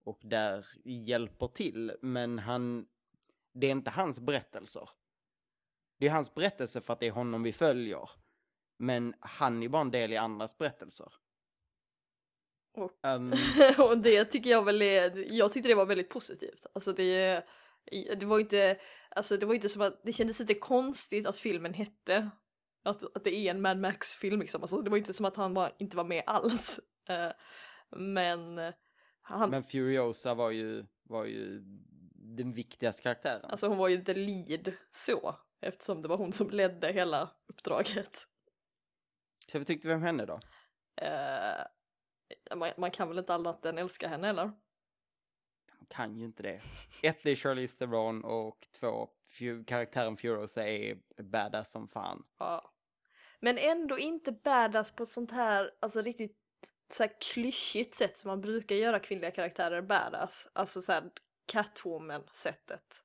och 0.04 0.18
där 0.22 0.66
hjälper 0.84 1.48
till. 1.48 1.92
Men 2.02 2.38
han, 2.38 2.86
det 3.52 3.66
är 3.66 3.70
inte 3.70 3.90
hans 3.90 4.20
berättelser. 4.20 4.88
Det 5.98 6.06
är 6.06 6.10
hans 6.10 6.34
berättelse 6.34 6.80
för 6.80 6.92
att 6.92 7.00
det 7.00 7.06
är 7.06 7.12
honom 7.12 7.42
vi 7.42 7.52
följer. 7.52 8.10
Men 8.78 9.14
han 9.20 9.62
är 9.62 9.68
bara 9.68 9.82
en 9.82 9.90
del 9.90 10.12
i 10.12 10.16
andras 10.16 10.58
berättelser. 10.58 11.12
Och, 12.74 12.92
Um, 13.02 13.32
och 13.78 13.98
det 13.98 14.24
tycker 14.24 14.50
jag 14.50 14.64
väl 14.64 14.82
är, 14.82 15.32
jag 15.32 15.52
tyckte 15.52 15.68
det 15.68 15.74
var 15.74 15.86
väldigt 15.86 16.08
positivt. 16.08 16.66
Alltså 16.72 16.92
det, 16.92 17.44
det 17.90 18.24
var 18.26 18.38
inte, 18.38 18.76
alltså 19.10 19.36
det 19.36 19.46
var 19.46 19.54
inte 19.54 19.68
som 19.68 19.82
att, 19.82 20.00
det 20.04 20.12
kändes 20.12 20.40
lite 20.40 20.54
konstigt 20.54 21.26
att 21.26 21.38
filmen 21.38 21.74
hette 21.74 22.30
att, 22.84 23.16
att 23.16 23.24
det 23.24 23.34
är 23.34 23.50
en 23.50 23.60
Mad 23.60 23.78
Max-film 23.78 24.40
liksom. 24.40 24.62
Alltså 24.62 24.82
det 24.82 24.90
var 24.90 24.96
inte 24.96 25.12
som 25.12 25.26
att 25.26 25.36
han 25.36 25.54
var, 25.54 25.72
inte 25.78 25.96
var 25.96 26.04
med 26.04 26.22
alls. 26.26 26.80
Eh, 27.10 27.32
men 27.90 28.72
han, 29.22 29.50
men 29.50 29.62
Furiosa 29.62 30.34
var 30.34 30.50
ju, 30.50 30.86
var 31.02 31.24
ju 31.24 31.60
den 32.14 32.52
viktigaste 32.52 33.02
karaktären. 33.02 33.44
alltså 33.44 33.68
hon 33.68 33.78
var 33.78 33.88
ju 33.88 34.04
the 34.04 34.14
lead 34.14 34.72
så. 34.90 35.36
Eftersom 35.60 36.02
det 36.02 36.08
var 36.08 36.16
hon 36.16 36.32
som 36.32 36.50
ledde 36.50 36.92
hela 36.92 37.30
uppdraget. 37.46 38.26
Så 39.52 39.58
vad 39.58 39.66
tyckte 39.66 39.88
vi 39.88 39.94
om 39.94 40.02
henne 40.02 40.26
då? 40.26 40.40
Eh, 40.96 42.56
man, 42.56 42.70
man 42.78 42.90
kan 42.90 43.08
väl 43.08 43.18
inte 43.18 43.34
annat 43.34 43.64
än 43.64 43.78
älska 43.78 44.08
henne 44.08 44.28
eller? 44.28 44.52
Kan 45.88 46.16
ju 46.16 46.24
inte 46.24 46.42
det. 46.42 46.60
Ett 47.02 47.26
är 47.26 47.34
Charlize 47.34 47.78
Theron 47.78 48.24
och 48.24 48.68
två, 48.80 49.08
karaktären 49.66 50.16
Furiosa 50.16 50.68
är 50.68 50.98
badass 51.22 51.70
som 51.70 51.88
fan. 51.88 52.26
Ja. 52.38 52.72
Men 53.40 53.58
ändå 53.58 53.98
inte 53.98 54.32
badass 54.32 54.92
på 54.92 55.02
ett 55.02 55.08
sånt 55.08 55.30
här, 55.30 55.70
alltså 55.80 56.02
riktigt 56.02 56.36
så 56.92 57.02
här 57.02 57.12
klyschigt 57.34 57.96
sätt 57.96 58.18
som 58.18 58.28
man 58.28 58.40
brukar 58.40 58.76
göra 58.76 59.00
kvinnliga 59.00 59.30
karaktärer 59.30 59.82
badass. 59.82 60.48
Alltså 60.52 60.82
så 60.82 60.92
här 60.92 61.02
Catwoman-sättet. 61.46 63.04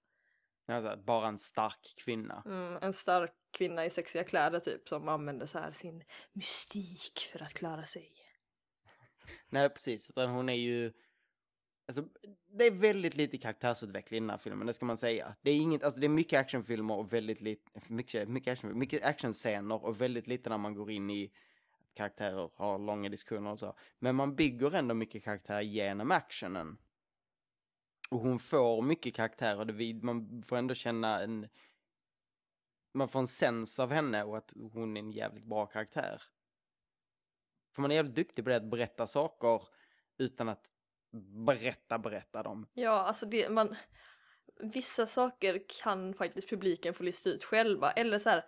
Alltså, 0.68 0.98
bara 1.04 1.28
en 1.28 1.40
stark 1.40 1.94
kvinna. 1.98 2.44
Mm, 2.46 2.78
en 2.82 2.94
stark 2.94 3.34
kvinna 3.52 3.86
i 3.86 3.90
sexiga 3.90 4.24
kläder 4.24 4.60
typ 4.60 4.90
som 4.90 5.10
använder 5.10 5.46
så 5.46 5.60
här 5.60 5.72
sin 5.72 6.04
mystik 6.32 7.30
för 7.32 7.44
att 7.44 7.54
klara 7.54 7.86
sig. 7.86 8.12
Nej, 9.50 9.70
precis. 9.70 10.10
Utan 10.10 10.30
hon 10.30 10.50
är 10.50 10.54
ju... 10.54 10.94
Alltså, 11.86 12.08
det 12.52 12.66
är 12.66 12.72
väldigt 12.72 13.16
lite 13.16 13.38
karaktärsutveckling 13.38 14.18
i 14.18 14.22
den 14.22 14.30
här 14.30 14.38
filmen, 14.38 14.68
det 14.68 14.74
ska 14.74 14.86
man 14.86 14.98
säga. 14.98 15.36
Det 15.42 15.52
är 15.52 15.56
inget, 15.56 15.84
alltså 15.84 16.00
det 16.00 16.06
är 16.06 16.10
mycket 16.10 16.40
actionfilmer 16.40 16.96
och 16.96 17.14
väldigt 17.14 17.42
lite, 17.42 17.72
mycket, 17.88 18.30
mycket, 18.30 18.52
action, 18.54 18.80
mycket 18.80 19.04
actionscener 19.04 19.86
och 19.86 20.02
väldigt 20.02 20.28
lite 20.28 20.50
när 20.50 20.58
man 20.58 20.74
går 20.74 20.92
in 20.92 21.10
i 21.10 21.32
karaktärer, 21.94 22.52
har 22.56 22.80
långa 22.80 23.10
diskussioner 23.10 23.52
och 23.52 23.60
så. 23.60 23.76
Men 24.00 24.16
man 24.16 24.36
bygger 24.36 24.76
ändå 24.76 24.96
mycket 24.96 25.24
karaktär 25.24 25.62
genom 25.62 26.12
actionen. 26.12 26.78
Och 28.10 28.20
hon 28.20 28.40
får 28.40 28.82
mycket 28.82 29.16
karaktär 29.16 29.58
och 29.58 29.68
det, 29.68 29.74
vid- 29.74 30.04
man 30.04 30.44
får 30.44 30.58
ändå 30.58 30.74
känna 30.74 31.24
en... 31.24 31.48
Man 32.94 33.08
får 33.08 33.20
en 33.20 33.28
sens 33.28 33.80
av 33.80 33.92
henne 33.92 34.24
och 34.24 34.38
att 34.38 34.54
hon 34.74 34.98
är 34.98 35.02
en 35.02 35.12
jävligt 35.12 35.46
bra 35.46 35.66
karaktär. 35.66 36.22
För 37.72 37.82
man 37.82 37.92
är 37.92 37.96
jävligt 37.96 38.16
duktig 38.16 38.46
på 38.46 38.50
det 38.50 38.56
att 38.56 38.70
berätta 38.70 39.08
saker 39.08 39.62
utan 40.18 40.50
att 40.50 40.72
berätta, 41.46 42.00
berätta 42.00 42.44
dem. 42.44 42.68
Ja, 42.74 42.92
alltså 42.92 43.26
det, 43.26 43.50
man... 43.50 43.76
Vissa 44.60 45.08
saker 45.08 45.64
kan 45.84 46.14
faktiskt 46.14 46.50
publiken 46.50 46.94
få 46.94 47.04
lista 47.04 47.30
ut 47.30 47.44
själva 47.44 47.92
eller 47.92 48.20
så 48.20 48.30
här 48.30 48.46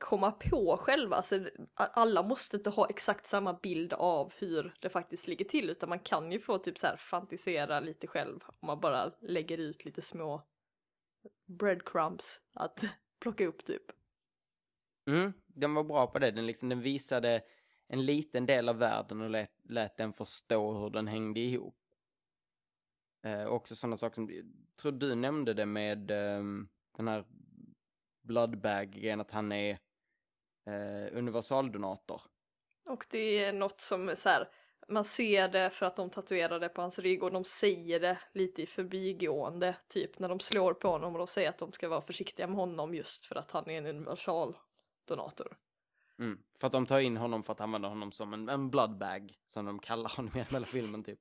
komma 0.00 0.30
på 0.30 0.76
själva. 0.80 1.16
Alltså, 1.16 1.48
alla 1.74 2.22
måste 2.22 2.56
inte 2.56 2.70
ha 2.70 2.88
exakt 2.88 3.26
samma 3.26 3.54
bild 3.54 3.92
av 3.92 4.32
hur 4.38 4.74
det 4.80 4.88
faktiskt 4.88 5.26
ligger 5.26 5.44
till 5.44 5.70
utan 5.70 5.88
man 5.88 5.98
kan 5.98 6.32
ju 6.32 6.40
få 6.40 6.58
typ 6.58 6.78
så 6.78 6.86
här 6.86 6.96
fantisera 6.96 7.80
lite 7.80 8.06
själv 8.06 8.40
om 8.46 8.66
man 8.66 8.80
bara 8.80 9.12
lägger 9.20 9.58
ut 9.58 9.84
lite 9.84 10.02
små 10.02 10.42
breadcrumbs 11.46 12.42
att 12.54 12.84
plocka 13.20 13.46
upp 13.46 13.64
typ. 13.64 13.82
Mm, 15.06 15.32
den 15.46 15.74
var 15.74 15.84
bra 15.84 16.06
på 16.06 16.18
det. 16.18 16.30
Den, 16.30 16.46
liksom, 16.46 16.68
den 16.68 16.80
visade 16.80 17.42
en 17.88 18.04
liten 18.04 18.46
del 18.46 18.68
av 18.68 18.78
världen 18.78 19.20
och 19.20 19.30
lät, 19.30 19.52
lät 19.68 19.96
den 19.96 20.12
förstå 20.12 20.72
hur 20.72 20.90
den 20.90 21.08
hängde 21.08 21.40
ihop. 21.40 21.76
Eh, 23.24 23.46
också 23.46 23.76
sådana 23.76 23.96
saker 23.96 24.14
som, 24.14 24.30
jag 24.30 24.44
tror 24.76 24.92
du 24.92 25.14
nämnde 25.14 25.54
det 25.54 25.66
med 25.66 26.10
ehm, 26.10 26.68
den 26.96 27.08
här 27.08 27.24
Bloodbag-grejen, 28.22 29.20
att 29.20 29.30
han 29.30 29.52
är 29.52 29.78
eh, 30.66 31.18
universaldonator. 31.18 32.22
Och 32.88 33.06
det 33.10 33.44
är 33.44 33.52
något 33.52 33.80
som 33.80 34.12
så 34.16 34.28
här, 34.28 34.48
man 34.88 35.04
ser 35.04 35.48
det 35.48 35.70
för 35.70 35.86
att 35.86 35.96
de 35.96 36.10
tatuerar 36.10 36.60
det 36.60 36.68
på 36.68 36.80
hans 36.80 36.98
rygg 36.98 37.22
och 37.22 37.32
de 37.32 37.44
säger 37.44 38.00
det 38.00 38.18
lite 38.32 38.62
i 38.62 38.66
förbigående, 38.66 39.76
typ 39.88 40.18
när 40.18 40.28
de 40.28 40.40
slår 40.40 40.74
på 40.74 40.88
honom 40.88 41.12
och 41.12 41.18
de 41.18 41.26
säger 41.26 41.48
att 41.48 41.58
de 41.58 41.72
ska 41.72 41.88
vara 41.88 42.00
försiktiga 42.00 42.46
med 42.46 42.56
honom 42.56 42.94
just 42.94 43.26
för 43.26 43.34
att 43.34 43.50
han 43.50 43.70
är 43.70 43.78
en 43.78 43.86
universal 43.86 44.56
donator. 45.04 45.56
Mm, 46.18 46.38
för 46.60 46.66
att 46.66 46.72
de 46.72 46.86
tar 46.86 46.98
in 46.98 47.16
honom 47.16 47.42
för 47.42 47.52
att 47.52 47.60
använda 47.60 47.88
honom 47.88 48.12
som 48.12 48.32
en, 48.32 48.48
en 48.48 48.70
bloodbag, 48.70 49.38
som 49.46 49.64
de 49.66 49.78
kallar 49.78 50.16
honom 50.16 50.32
i 50.36 50.46
hela 50.50 50.66
filmen 50.66 51.04
typ. 51.04 51.20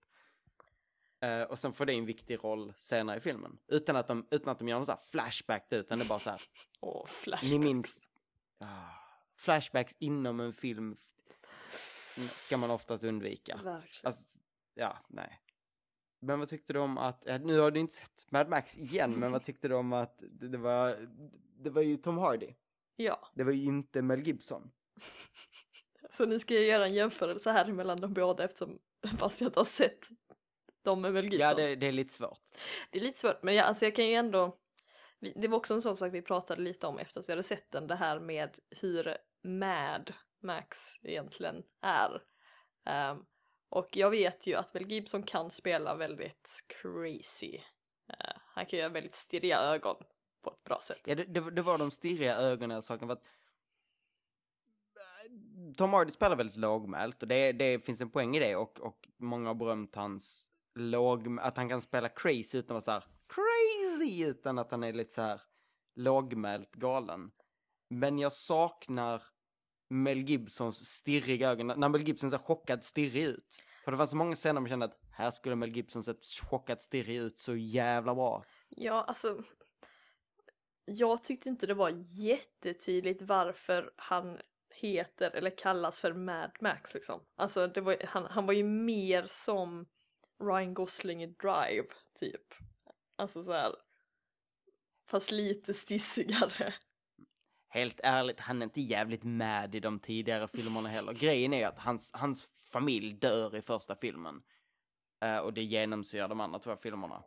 Eh, 1.23 1.41
och 1.41 1.59
sen 1.59 1.73
får 1.73 1.85
det 1.85 1.93
en 1.93 2.05
viktig 2.05 2.43
roll 2.43 2.73
senare 2.77 3.17
i 3.17 3.19
filmen. 3.19 3.57
Utan 3.67 3.95
att 3.95 4.07
de, 4.07 4.27
utan 4.31 4.51
att 4.51 4.59
de 4.59 4.67
gör 4.67 4.75
någon 4.75 4.85
sån 4.85 4.95
här 4.95 5.03
flashback 5.11 5.69
där, 5.69 5.79
utan 5.79 5.99
det 5.99 6.05
är 6.05 6.09
bara 6.09 6.19
så 6.19 6.29
här, 6.29 6.41
Och 6.79 7.09
flashbacks. 7.09 7.51
ni 7.51 7.59
minns... 7.59 8.03
Ah, 8.59 8.89
flashbacks 9.39 9.95
inom 9.99 10.39
en 10.39 10.53
film 10.53 10.97
ska 12.31 12.57
man 12.57 12.71
oftast 12.71 13.03
undvika. 13.03 13.55
Verkligen. 13.55 14.07
Alltså, 14.07 14.39
ja, 14.73 14.97
nej. 15.07 15.39
Men 16.19 16.39
vad 16.39 16.49
tyckte 16.49 16.73
du 16.73 16.79
om 16.79 16.97
att, 16.97 17.25
nu 17.41 17.59
har 17.59 17.71
du 17.71 17.79
inte 17.79 17.93
sett 17.93 18.31
Mad 18.31 18.49
Max 18.49 18.77
igen, 18.77 19.11
men 19.11 19.31
vad 19.31 19.43
tyckte 19.43 19.67
du 19.67 19.75
om 19.75 19.93
att 19.93 20.23
det, 20.29 20.57
var, 20.57 21.09
det 21.57 21.69
var 21.69 21.81
ju 21.81 21.97
Tom 21.97 22.17
Hardy. 22.17 22.53
Ja, 22.95 23.31
Det 23.33 23.43
var 23.43 23.51
ju 23.51 23.63
inte 23.63 24.01
Mel 24.01 24.21
Gibson. 24.27 24.71
så 26.09 26.25
nu 26.25 26.39
ska 26.39 26.53
jag 26.53 26.63
göra 26.63 26.85
en 26.85 26.93
jämförelse 26.93 27.51
här 27.51 27.71
mellan 27.71 28.01
de 28.01 28.13
båda 28.13 28.43
eftersom 28.43 28.79
fast 29.17 29.41
jag 29.41 29.47
inte 29.47 29.59
har 29.59 29.65
sett 29.65 30.07
dem 30.83 31.01
med 31.01 31.13
Mel 31.13 31.23
Gibson. 31.23 31.39
Ja, 31.39 31.53
det, 31.53 31.75
det 31.75 31.87
är 31.87 31.91
lite 31.91 32.13
svårt. 32.13 32.39
Det 32.89 32.99
är 32.99 33.03
lite 33.03 33.19
svårt, 33.19 33.43
men 33.43 33.55
jag, 33.55 33.65
alltså 33.65 33.85
jag 33.85 33.95
kan 33.95 34.07
ju 34.07 34.13
ändå... 34.13 34.57
Det 35.35 35.47
var 35.47 35.57
också 35.57 35.73
en 35.73 35.81
sån 35.81 35.97
sak 35.97 36.13
vi 36.13 36.21
pratade 36.21 36.61
lite 36.61 36.87
om 36.87 36.99
efter 36.99 37.19
att 37.19 37.29
vi 37.29 37.31
hade 37.33 37.43
sett 37.43 37.71
den, 37.71 37.87
det 37.87 37.95
här 37.95 38.19
med 38.19 38.59
hur 38.81 39.17
mad 39.43 40.13
Max 40.41 40.77
egentligen 41.03 41.63
är. 41.81 42.21
Ehm, 42.85 43.25
och 43.69 43.97
jag 43.97 44.09
vet 44.09 44.47
ju 44.47 44.55
att 44.55 44.73
Mel 44.73 44.91
Gibson 44.91 45.23
kan 45.23 45.51
spela 45.51 45.95
väldigt 45.95 46.65
crazy. 46.67 47.59
Eh, 48.09 48.35
han 48.35 48.65
kan 48.65 48.79
göra 48.79 48.89
väldigt 48.89 49.15
stirriga 49.15 49.57
ögon 49.57 49.95
på 50.41 50.51
ett 50.51 50.63
bra 50.63 50.79
sätt. 50.81 51.01
Ja, 51.05 51.15
det, 51.15 51.23
det, 51.23 51.51
det 51.51 51.61
var 51.61 51.77
de 51.77 51.91
stirriga 51.91 52.35
ögonen 52.35 52.81
sakerna 52.81 53.07
för 53.07 53.13
att 53.13 53.23
Tom 55.77 55.93
Hardy 55.93 56.11
spelar 56.11 56.35
väldigt 56.35 56.57
lågmält 56.57 57.21
och 57.21 57.27
det, 57.27 57.51
det 57.51 57.85
finns 57.85 58.01
en 58.01 58.09
poäng 58.09 58.35
i 58.35 58.39
det 58.39 58.55
och, 58.55 58.79
och 58.79 59.07
många 59.17 59.49
har 59.49 59.55
berömt 59.55 59.95
hans 59.95 60.49
låg, 60.75 61.39
att 61.39 61.57
han 61.57 61.69
kan 61.69 61.81
spela 61.81 62.09
crazy 62.09 62.57
utan 62.57 62.77
att 62.77 62.87
vara 62.87 63.01
så 63.01 63.07
här 63.07 63.13
crazy 63.27 64.25
utan 64.25 64.59
att 64.59 64.71
han 64.71 64.83
är 64.83 64.93
lite 64.93 65.13
så 65.13 65.21
här 65.21 65.41
lågmält 65.95 66.71
galen. 66.71 67.31
Men 67.89 68.19
jag 68.19 68.33
saknar 68.33 69.23
Mel 69.89 70.17
Gibsons 70.29 70.85
stirriga 70.85 71.49
ögon, 71.49 71.67
när 71.67 71.89
Mel 71.89 72.07
Gibson 72.07 72.31
ser 72.31 72.37
chockad 72.37 72.83
stirrig 72.83 73.23
ut. 73.23 73.63
För 73.83 73.91
det 73.91 73.97
fanns 73.97 74.09
så 74.09 74.15
många 74.15 74.35
scener 74.35 74.61
man 74.61 74.69
kände 74.69 74.85
att 74.85 74.99
här 75.11 75.31
skulle 75.31 75.55
Mel 75.55 75.75
Gibson 75.75 76.03
sett 76.03 76.25
chockad 76.25 76.81
stirrig 76.81 77.17
ut 77.17 77.39
så 77.39 77.55
jävla 77.55 78.15
bra. 78.15 78.45
Ja, 78.69 79.03
alltså. 79.03 79.43
Jag 80.85 81.23
tyckte 81.23 81.49
inte 81.49 81.67
det 81.67 81.73
var 81.73 82.03
jättetydligt 82.05 83.21
varför 83.21 83.93
han 83.95 84.37
heter 84.73 85.31
eller 85.31 85.57
kallas 85.57 85.99
för 85.99 86.13
Mad 86.13 86.51
Max 86.61 86.93
liksom. 86.93 87.19
Alltså 87.35 87.67
det 87.67 87.81
var, 87.81 87.97
han, 88.05 88.25
han 88.25 88.45
var 88.45 88.53
ju 88.53 88.63
mer 88.63 89.25
som 89.27 89.85
Ryan 90.39 90.73
Gosling 90.73 91.23
i 91.23 91.27
Drive 91.27 91.87
typ. 92.19 92.53
Alltså 93.15 93.43
så 93.43 93.53
här. 93.53 93.75
Fast 95.09 95.31
lite 95.31 95.73
stissigare. 95.73 96.73
Helt 97.69 97.99
ärligt, 98.03 98.39
han 98.39 98.61
är 98.61 98.63
inte 98.63 98.81
jävligt 98.81 99.23
mad 99.23 99.75
i 99.75 99.79
de 99.79 99.99
tidigare 99.99 100.47
filmerna 100.47 100.89
heller. 100.89 101.13
Grejen 101.13 101.53
är 101.53 101.67
att 101.67 101.79
hans, 101.79 102.11
hans 102.13 102.47
familj 102.71 103.13
dör 103.13 103.55
i 103.55 103.61
första 103.61 103.95
filmen. 103.95 104.43
Eh, 105.23 105.37
och 105.37 105.53
det 105.53 105.63
genomsyrar 105.63 106.27
de 106.27 106.41
andra 106.41 106.59
två 106.59 106.75
filmerna. 106.75 107.23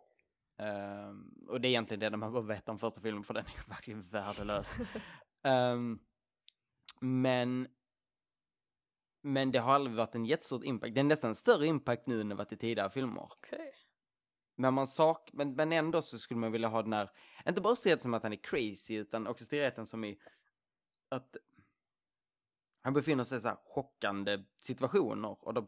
Eh, 0.59 1.11
och 1.49 1.61
det 1.61 1.69
är 1.69 1.71
egentligen 1.71 2.01
det 2.01 2.17
man 2.17 2.33
behöver 2.33 2.55
veta 2.55 2.73
om 2.73 2.79
första 2.79 3.01
filmen, 3.01 3.25
för 3.25 3.35
den 3.35 3.45
är 3.47 3.69
verkligen 3.69 4.09
värdelös. 4.09 4.79
Ehm, 5.45 5.99
men 7.01 7.69
men 9.27 9.53
det 9.53 9.59
har 9.59 9.73
aldrig 9.73 9.97
varit 9.97 10.15
en 10.15 10.25
jättestort 10.25 10.65
impact. 10.65 10.95
Det 10.95 11.01
är 11.01 11.05
nästan 11.05 11.35
större 11.35 11.67
impact 11.67 12.07
nu 12.07 12.21
än 12.21 12.29
det 12.29 12.35
varit 12.35 12.53
i 12.53 12.57
tidigare 12.57 12.91
filmer. 12.91 13.23
Okej. 13.23 13.75
Men 14.55 14.75
man 14.75 14.87
sak, 14.87 15.31
men, 15.33 15.55
men 15.55 15.73
ändå 15.73 16.03
så 16.03 16.19
skulle 16.19 16.41
man 16.41 16.53
vilja 16.53 16.69
ha 16.69 16.83
den 16.83 16.93
här, 16.93 17.11
inte 17.47 17.61
bara 17.61 17.77
stirrigheten 17.77 18.03
som 18.03 18.15
att 18.15 18.23
han 18.23 18.33
är 18.33 18.37
crazy, 18.37 18.95
utan 18.95 19.27
också 19.27 19.45
stirrigheten 19.45 19.87
som 19.87 20.05
i 20.05 20.19
att 21.09 21.37
han 22.83 22.95
befinner 22.95 23.25
sig 23.25 23.39
i 23.39 23.41
så 23.41 23.49
här 23.49 23.59
chockande 23.65 24.45
situationer. 24.61 25.45
Och 25.45 25.55
då, 25.55 25.67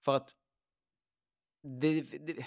för 0.00 0.14
att 0.14 0.34
det, 1.62 2.00
det, 2.00 2.46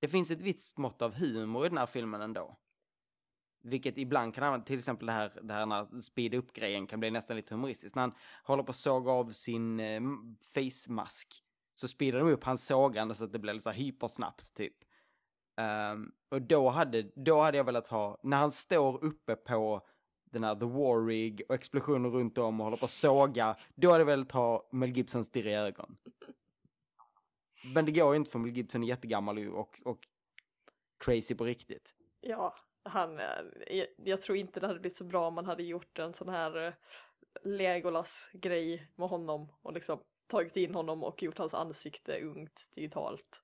det 0.00 0.08
finns 0.08 0.30
ett 0.30 0.40
visst 0.40 0.78
mått 0.78 1.02
av 1.02 1.14
humor 1.14 1.66
i 1.66 1.68
den 1.68 1.78
här 1.78 1.86
filmen 1.86 2.20
ändå. 2.20 2.56
Vilket 3.62 3.98
ibland 3.98 4.34
kan 4.34 4.44
använda, 4.44 4.66
till 4.66 4.78
exempel 4.78 5.06
det 5.06 5.12
här, 5.12 5.40
det 5.42 5.52
här 5.52 5.66
när 5.66 6.00
speed 6.00 6.34
up 6.34 6.52
grejen 6.52 6.86
kan 6.86 7.00
bli 7.00 7.10
nästan 7.10 7.36
lite 7.36 7.54
humoristiskt. 7.54 7.96
När 7.96 8.02
han 8.02 8.14
håller 8.44 8.62
på 8.62 8.70
att 8.70 8.76
såga 8.76 9.12
av 9.12 9.30
sin 9.30 9.80
eh, 9.80 10.00
face-mask 10.54 11.42
så 11.74 11.88
speedar 11.88 12.18
de 12.18 12.28
upp 12.28 12.44
hans 12.44 12.66
sågande 12.66 13.14
så 13.14 13.24
att 13.24 13.32
det 13.32 13.38
blir 13.38 13.52
lite 13.52 13.62
så 13.62 13.70
här 13.70 13.76
hypersnabbt 13.76 14.54
typ. 14.54 14.74
Um, 15.92 16.12
och 16.28 16.42
då 16.42 16.68
hade, 16.68 17.02
då 17.02 17.40
hade 17.40 17.56
jag 17.56 17.64
velat 17.64 17.88
ha, 17.88 18.20
när 18.22 18.36
han 18.36 18.52
står 18.52 19.04
uppe 19.04 19.36
på 19.36 19.86
den 20.24 20.44
här 20.44 20.54
The 20.54 20.66
War 20.66 21.06
Rig 21.06 21.42
och 21.48 21.54
explosioner 21.54 22.10
runt 22.10 22.38
om 22.38 22.60
och 22.60 22.64
håller 22.64 22.76
på 22.76 22.84
att 22.84 22.90
såga, 22.90 23.56
då 23.74 23.90
hade 23.90 24.00
jag 24.00 24.06
velat 24.06 24.32
ha 24.32 24.68
Mel 24.72 24.96
Gibsons 24.96 25.26
stirriga 25.26 25.60
ögon. 25.60 25.96
Men 27.74 27.84
det 27.84 27.92
går 27.92 28.12
ju 28.12 28.16
inte 28.16 28.30
för 28.30 28.38
Mel 28.38 28.56
Gibson 28.56 28.82
är 28.82 28.86
jättegammal 28.86 29.48
och, 29.48 29.80
och 29.84 29.98
crazy 31.04 31.34
på 31.34 31.44
riktigt. 31.44 31.94
Ja, 32.20 32.54
han, 32.84 33.18
eh, 33.18 33.84
jag, 33.96 34.22
tror 34.22 34.38
inte 34.38 34.60
det 34.60 34.66
hade 34.66 34.80
blivit 34.80 34.96
så 34.96 35.04
bra 35.04 35.28
om 35.28 35.34
man 35.34 35.46
hade 35.46 35.62
gjort 35.62 35.98
en 35.98 36.14
sån 36.14 36.28
här 36.28 36.66
eh, 36.66 36.72
Legolas-grej 37.44 38.90
med 38.96 39.08
honom 39.08 39.52
och 39.62 39.72
liksom 39.72 40.02
tagit 40.26 40.56
in 40.56 40.74
honom 40.74 41.04
och 41.04 41.22
gjort 41.22 41.38
hans 41.38 41.54
ansikte 41.54 42.20
ungt 42.20 42.70
digitalt. 42.74 43.42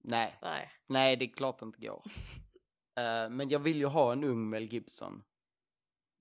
Nej, 0.00 0.38
Nej. 0.42 0.70
nej 0.86 1.16
det 1.16 1.24
är 1.24 1.32
klart 1.32 1.58
det 1.58 1.66
inte 1.66 1.86
går. 1.86 2.02
Eh, 2.96 3.30
men 3.30 3.48
jag 3.48 3.58
vill 3.58 3.76
ju 3.76 3.86
ha 3.86 4.12
en 4.12 4.24
ung 4.24 4.50
Mel 4.50 4.72
Gibson. 4.72 5.24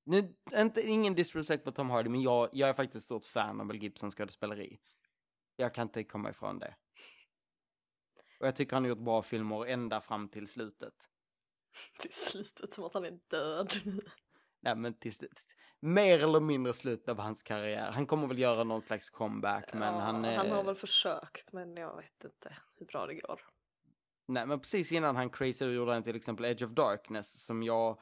Nu, 0.04 0.36
inte, 0.54 0.82
ingen 0.82 1.16
disrespect 1.16 1.64
på 1.64 1.72
Tom 1.72 1.90
Hardy, 1.90 2.10
men 2.10 2.22
jag, 2.22 2.50
jag 2.54 2.70
är 2.70 2.74
faktiskt 2.74 3.06
stort 3.06 3.26
fan 3.26 3.60
av 3.60 3.66
Mel 3.66 3.84
Gibsons 3.84 4.16
skådespeleri. 4.16 4.80
Jag 5.56 5.74
kan 5.74 5.88
inte 5.88 6.04
komma 6.04 6.30
ifrån 6.30 6.60
det. 6.60 6.76
Och 8.40 8.48
jag 8.48 8.56
tycker 8.56 8.76
han 8.76 8.84
har 8.84 8.90
gjort 8.90 9.06
bra 9.06 9.22
filmer 9.22 9.66
ända 9.66 10.02
fram 10.02 10.30
till 10.30 10.48
slutet. 10.48 11.11
Till 12.00 12.14
slutet 12.14 12.74
som 12.74 12.84
att 12.84 12.94
han 12.94 13.06
är 13.06 13.20
död. 13.28 13.74
Nej 14.60 14.76
men 14.76 14.94
till 14.94 15.14
slut. 15.14 15.48
Mer 15.80 16.24
eller 16.24 16.40
mindre 16.40 16.74
slutet 16.74 17.10
av 17.10 17.20
hans 17.20 17.44
karriär. 17.44 17.92
Han 17.92 18.06
kommer 18.06 18.28
väl 18.28 18.40
göra 18.40 18.64
någon 18.64 18.82
slags 18.82 19.10
comeback 19.10 19.74
men 19.74 19.94
ja, 19.94 20.00
han... 20.00 20.24
han 20.24 20.50
har 20.50 20.60
eh, 20.60 20.66
väl 20.66 20.76
försökt 20.76 21.54
men 21.54 21.76
jag 21.76 21.96
vet 21.96 22.24
inte 22.24 22.58
hur 22.80 22.86
bra 22.86 23.06
det 23.06 23.14
går. 23.14 23.42
Nej 24.26 24.46
men 24.46 24.60
precis 24.60 24.92
innan 24.92 25.16
han 25.16 25.30
crazy 25.30 25.66
gjorde 25.66 25.94
han 25.94 26.04
till 26.04 26.16
exempel 26.16 26.46
Edge 26.46 26.64
of 26.64 26.72
Darkness 26.72 27.46
som 27.46 27.64
jag 27.64 28.00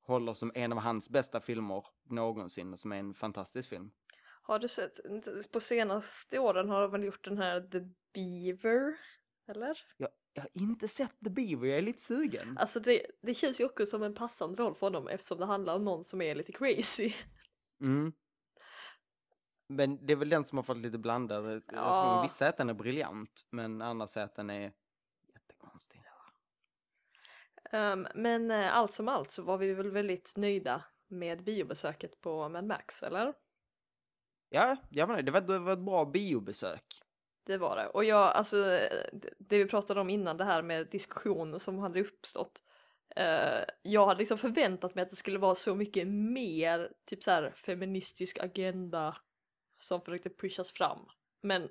håller 0.00 0.34
som 0.34 0.52
en 0.54 0.72
av 0.72 0.78
hans 0.78 1.10
bästa 1.10 1.40
filmer 1.40 1.84
någonsin 2.08 2.72
och 2.72 2.78
som 2.78 2.92
är 2.92 2.96
en 2.96 3.14
fantastisk 3.14 3.68
film. 3.68 3.90
Har 4.42 4.58
du 4.58 4.68
sett, 4.68 5.00
på 5.52 5.60
senaste 5.60 6.38
åren 6.38 6.68
har 6.68 6.82
de 6.82 6.90
väl 6.90 7.04
gjort 7.04 7.24
den 7.24 7.38
här 7.38 7.60
The 7.60 7.80
Beaver? 8.14 8.96
Eller? 9.48 9.78
Jag, 9.96 10.10
jag 10.36 10.42
har 10.42 10.50
inte 10.52 10.88
sett 10.88 11.20
The 11.24 11.30
Beaver, 11.30 11.66
jag 11.66 11.78
är 11.78 11.82
lite 11.82 12.02
sugen. 12.02 12.58
Alltså 12.58 12.80
det, 12.80 13.06
det 13.22 13.34
känns 13.34 13.60
ju 13.60 13.64
också 13.64 13.86
som 13.86 14.02
en 14.02 14.14
passande 14.14 14.62
roll 14.62 14.74
för 14.74 14.86
honom 14.86 15.08
eftersom 15.08 15.38
det 15.38 15.46
handlar 15.46 15.76
om 15.76 15.84
någon 15.84 16.04
som 16.04 16.22
är 16.22 16.34
lite 16.34 16.52
crazy. 16.52 17.12
Mm. 17.80 18.12
Men 19.68 20.06
det 20.06 20.12
är 20.12 20.16
väl 20.16 20.28
den 20.28 20.44
som 20.44 20.58
har 20.58 20.62
fått 20.62 20.76
lite 20.76 20.98
blandade. 20.98 21.62
Ja. 21.66 21.78
Alltså, 21.78 22.22
vissa 22.22 22.48
att 22.48 22.56
den 22.56 22.70
är 22.70 22.74
briljant, 22.74 23.46
men 23.50 23.82
andra 23.82 24.06
säger 24.06 24.24
att 24.24 24.34
den 24.34 24.50
är 24.50 24.72
jättekonstig. 25.34 26.02
Um, 27.72 28.06
men 28.14 28.50
eh, 28.50 28.76
allt 28.76 28.94
som 28.94 29.08
allt 29.08 29.32
så 29.32 29.42
var 29.42 29.58
vi 29.58 29.74
väl 29.74 29.90
väldigt 29.90 30.34
nöjda 30.36 30.84
med 31.08 31.44
biobesöket 31.44 32.20
på 32.20 32.48
Mad 32.48 32.66
Max, 32.66 33.02
eller? 33.02 33.34
Ja, 34.48 34.76
jag 34.90 35.06
var 35.06 35.14
nöjd. 35.14 35.26
det 35.26 35.32
var, 35.32 35.40
det 35.40 35.58
var 35.58 35.72
ett 35.72 35.78
bra 35.78 36.04
biobesök. 36.04 37.02
Det 37.46 37.56
var 37.58 37.76
det. 37.76 37.86
Och 37.88 38.04
jag, 38.04 38.32
alltså 38.32 38.56
det- 39.12 39.58
vi 39.58 39.66
pratade 39.66 40.00
om 40.00 40.10
innan 40.10 40.36
det 40.36 40.44
här 40.44 40.62
med 40.62 40.86
diskussioner 40.90 41.58
som 41.58 41.78
hade 41.78 42.00
uppstått. 42.00 42.62
eh, 43.16 43.64
jag 43.82 44.06
hade 44.06 44.18
liksom 44.18 44.38
förväntat 44.38 44.94
mig 44.94 45.02
att 45.02 45.10
det 45.10 45.16
skulle 45.16 45.38
vara 45.38 45.54
så 45.54 45.74
mycket 45.74 46.08
mer 46.08 46.92
typ 47.06 47.22
så 47.22 47.30
här 47.30 47.50
feministisk 47.50 48.38
agenda 48.38 49.16
som 49.78 50.00
försökte 50.00 50.30
pushas 50.30 50.72
fram. 50.72 50.98
Men 51.42 51.68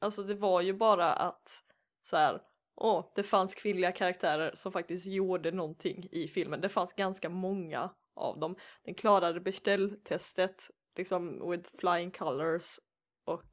alltså 0.00 0.22
det 0.22 0.34
var 0.34 0.60
ju 0.60 0.72
bara 0.72 1.12
att 1.12 1.64
så 2.02 2.16
här, 2.16 2.42
åh, 2.76 3.12
det 3.14 3.22
fanns 3.22 3.54
kvinnliga 3.54 3.92
karaktärer 3.92 4.52
som 4.56 4.72
faktiskt 4.72 5.06
gjorde 5.06 5.50
någonting 5.50 6.08
i 6.12 6.28
filmen. 6.28 6.60
Det 6.60 6.68
fanns 6.68 6.92
ganska 6.92 7.28
många 7.28 7.90
av 8.14 8.38
dem. 8.38 8.56
Den 8.84 8.94
klarade 8.94 9.40
beställtestet 9.40 10.70
liksom 10.96 11.50
with 11.50 11.70
flying 11.78 12.10
colors 12.10 12.78
och 13.24 13.52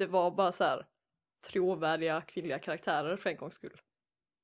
det 0.00 0.06
var 0.06 0.30
bara 0.30 0.52
så 0.52 0.64
här 0.64 0.86
trovärdiga 1.48 2.20
kvinnliga 2.20 2.58
karaktärer 2.58 3.16
för 3.16 3.30
en 3.30 3.36
gångs 3.36 3.54
skull. 3.54 3.80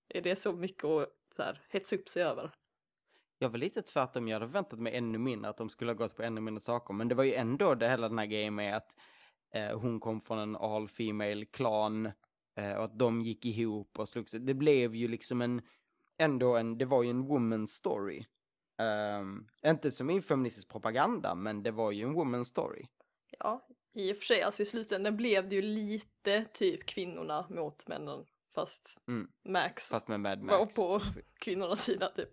Är 0.08 0.22
det 0.22 0.36
så 0.36 0.52
mycket 0.52 0.84
att 0.84 1.08
så 1.34 1.42
här, 1.42 1.62
hetsa 1.68 1.96
upp 1.96 2.08
sig 2.08 2.22
över? 2.22 2.50
Jag 3.38 3.48
var 3.48 3.58
lite 3.58 3.82
tvärtom, 3.82 4.28
jag 4.28 4.40
hade 4.40 4.52
väntat 4.52 4.78
mig 4.78 4.96
ännu 4.96 5.18
mindre 5.18 5.50
att 5.50 5.56
de 5.56 5.70
skulle 5.70 5.90
ha 5.90 5.96
gått 5.96 6.16
på 6.16 6.22
ännu 6.22 6.40
mindre 6.40 6.60
saker. 6.60 6.94
Men 6.94 7.08
det 7.08 7.14
var 7.14 7.24
ju 7.24 7.34
ändå 7.34 7.74
det 7.74 7.88
hela 7.88 8.08
den 8.08 8.18
här 8.18 8.26
grejen 8.26 8.54
med 8.54 8.76
att 8.76 8.94
eh, 9.54 9.78
hon 9.78 10.00
kom 10.00 10.20
från 10.20 10.38
en 10.38 10.56
all 10.56 10.88
female 10.88 11.44
klan 11.44 12.06
eh, 12.56 12.72
och 12.72 12.84
att 12.84 12.98
de 12.98 13.22
gick 13.22 13.44
ihop 13.44 13.98
och 13.98 14.08
slogs. 14.08 14.30
Det 14.30 14.54
blev 14.54 14.94
ju 14.94 15.08
liksom 15.08 15.42
en, 15.42 15.62
ändå 16.18 16.56
en, 16.56 16.78
det 16.78 16.84
var 16.84 17.02
ju 17.02 17.10
en 17.10 17.26
woman 17.26 17.66
story. 17.66 18.24
Ehm, 18.78 19.46
inte 19.66 19.90
som 19.90 20.10
i 20.10 20.22
feministisk 20.22 20.68
propaganda, 20.68 21.34
men 21.34 21.62
det 21.62 21.70
var 21.70 21.92
ju 21.92 22.02
en 22.02 22.12
woman 22.12 22.44
story. 22.44 22.86
Ja, 23.38 23.66
i 23.96 24.12
och 24.12 24.16
för 24.16 24.24
sig, 24.24 24.42
alltså 24.42 24.62
i 24.62 24.66
slutändan 24.66 25.16
blev 25.16 25.48
det 25.48 25.54
ju 25.54 25.62
lite 25.62 26.44
typ 26.44 26.86
kvinnorna 26.86 27.46
mot 27.50 27.88
männen. 27.88 28.26
Fast 28.54 28.98
Mm. 29.08 29.28
Max 29.44 29.88
Fast 29.88 30.08
med 30.08 30.20
Mad 30.20 30.38
var 30.40 30.58
Max. 30.60 30.74
på 30.76 31.02
kvinnornas 31.40 31.84
sida 31.84 32.08
typ. 32.08 32.30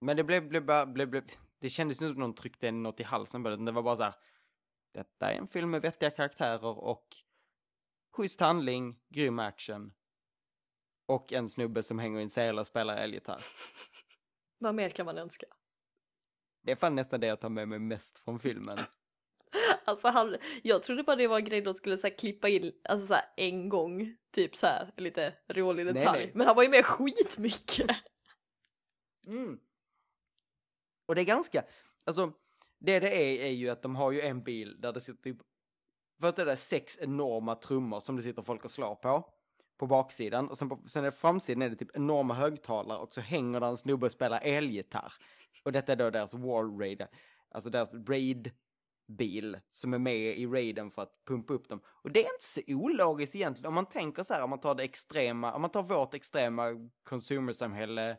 Men 0.00 0.16
det 0.16 0.24
blev, 0.24 0.48
blev, 0.48 0.64
bara- 0.64 0.86
blev, 0.86 1.08
blev, 1.10 1.24
det 1.58 1.70
kändes 1.70 2.02
inte 2.02 2.12
som 2.12 2.20
någon 2.20 2.34
tryckte 2.34 2.68
en 2.68 2.82
något 2.82 3.00
i 3.00 3.02
halsen 3.02 3.42
på 3.42 3.48
det. 3.48 3.64
Det 3.64 3.72
var 3.72 3.82
bara 3.82 3.96
så 3.96 4.02
här. 4.02 4.14
Detta 4.92 5.32
är 5.32 5.38
en 5.38 5.48
film 5.48 5.70
med 5.70 5.82
vettiga 5.82 6.10
karaktärer 6.10 6.78
och 6.78 7.06
schysst 8.16 8.40
handling, 8.40 9.00
grym 9.08 9.38
action. 9.38 9.92
Och 11.06 11.32
en 11.32 11.48
snubbe 11.48 11.82
som 11.82 11.98
hänger 11.98 12.20
i 12.20 12.22
en 12.22 12.30
sele 12.30 12.60
och 12.60 12.66
spelar 12.66 12.96
elgitarr. 12.96 13.42
Vad 14.58 14.74
mer 14.74 14.90
kan 14.90 15.06
man 15.06 15.18
önska? 15.18 15.46
Det 16.62 16.72
är 16.72 16.76
fan 16.76 16.94
nästan 16.94 17.20
det 17.20 17.26
jag 17.26 17.40
tar 17.40 17.48
med 17.48 17.68
mig 17.68 17.78
mest 17.78 18.18
från 18.18 18.38
filmen. 18.40 18.78
Alltså 19.86 20.08
han, 20.08 20.36
jag 20.62 20.82
trodde 20.82 21.02
bara 21.02 21.16
det 21.16 21.26
var 21.26 21.38
en 21.38 21.44
grej 21.44 21.60
de 21.60 21.74
skulle 21.74 21.98
så 21.98 22.06
här, 22.06 22.18
klippa 22.18 22.48
in 22.48 22.72
alltså, 22.88 23.06
så 23.06 23.14
här, 23.14 23.24
en 23.36 23.68
gång, 23.68 24.16
typ 24.34 24.56
så 24.56 24.66
här, 24.66 24.90
lite 24.96 25.34
rolig 25.48 25.84
Nej, 25.84 25.94
detalj. 25.94 26.18
nej. 26.18 26.32
Men 26.34 26.46
han 26.46 26.56
var 26.56 26.62
ju 26.62 26.68
med 26.68 26.86
skitmycket. 26.86 27.90
Mm. 29.26 29.58
Och 31.06 31.14
det 31.14 31.20
är 31.20 31.26
ganska, 31.26 31.64
alltså 32.04 32.32
det 32.78 33.00
det 33.00 33.08
är 33.08 33.46
är 33.46 33.50
ju 33.52 33.68
att 33.68 33.82
de 33.82 33.96
har 33.96 34.12
ju 34.12 34.20
en 34.20 34.42
bil 34.42 34.80
där 34.80 34.92
det 34.92 35.00
sitter 35.00 35.22
typ, 35.22 35.36
för 36.20 36.28
att 36.28 36.36
det 36.36 36.52
är 36.52 36.56
sex 36.56 36.98
enorma 37.00 37.54
trummor 37.54 38.00
som 38.00 38.16
det 38.16 38.22
sitter 38.22 38.42
folk 38.42 38.64
och 38.64 38.70
slår 38.70 38.94
på. 38.94 39.28
På 39.78 39.86
baksidan 39.86 40.48
och 40.48 40.58
sen 40.58 40.68
på 40.68 40.82
sen 40.86 41.04
är 41.04 41.10
framsidan 41.10 41.62
är 41.62 41.68
det 41.68 41.76
typ 41.76 41.96
enorma 41.96 42.34
högtalare 42.34 42.98
och 42.98 43.14
så 43.14 43.20
hänger 43.20 43.60
där 43.60 43.68
en 43.68 43.76
snubbe 43.76 44.06
och 44.06 44.12
spelar 44.12 44.40
elgitarr. 44.40 45.12
Och 45.64 45.72
detta 45.72 45.92
är 45.92 45.96
då 45.96 46.10
deras 46.10 46.34
war 46.34 46.78
raid, 46.78 47.06
alltså 47.50 47.70
deras 47.70 47.94
raid 47.94 48.50
bil 49.06 49.58
som 49.70 49.94
är 49.94 49.98
med 49.98 50.38
i 50.38 50.46
raiden 50.46 50.90
för 50.90 51.02
att 51.02 51.24
pumpa 51.24 51.54
upp 51.54 51.68
dem. 51.68 51.80
Och 51.86 52.10
det 52.12 52.20
är 52.20 52.34
inte 52.34 52.44
så 52.44 52.60
ologiskt 52.68 53.34
egentligen 53.34 53.68
om 53.68 53.74
man 53.74 53.86
tänker 53.86 54.22
så 54.22 54.34
här, 54.34 54.42
om 54.42 54.50
man 54.50 54.60
tar 54.60 54.74
det 54.74 54.82
extrema, 54.82 55.52
om 55.52 55.60
man 55.60 55.70
tar 55.70 55.82
vårt 55.82 56.14
extrema 56.14 56.90
consumersamhälle, 57.04 58.10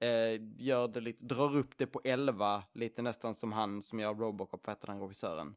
eh, 0.00 0.40
gör 0.56 0.88
det 0.88 1.00
lite, 1.00 1.24
drar 1.24 1.56
upp 1.56 1.78
det 1.78 1.86
på 1.86 2.00
11, 2.04 2.62
lite 2.72 3.02
nästan 3.02 3.34
som 3.34 3.52
han 3.52 3.82
som 3.82 4.00
gör 4.00 4.14
Robocop, 4.14 4.66
vad 4.66 4.76
heter 4.76 4.86
den 4.86 5.00
regissören? 5.00 5.56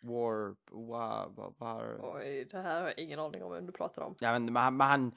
War, 0.00 0.56
war, 0.70 1.28
war, 1.36 1.54
war. 1.58 2.00
Oj, 2.02 2.48
det 2.50 2.62
här 2.62 2.80
har 2.80 2.88
jag 2.88 2.98
ingen 2.98 3.18
aning 3.18 3.42
om 3.42 3.52
vem 3.52 3.66
du 3.66 3.72
pratar 3.72 4.02
om. 4.02 4.14
Vet 4.20 4.36
inte, 4.36 4.52
men 4.52 4.62
han, 4.62 4.76
men 4.76 4.86
han, 4.86 5.14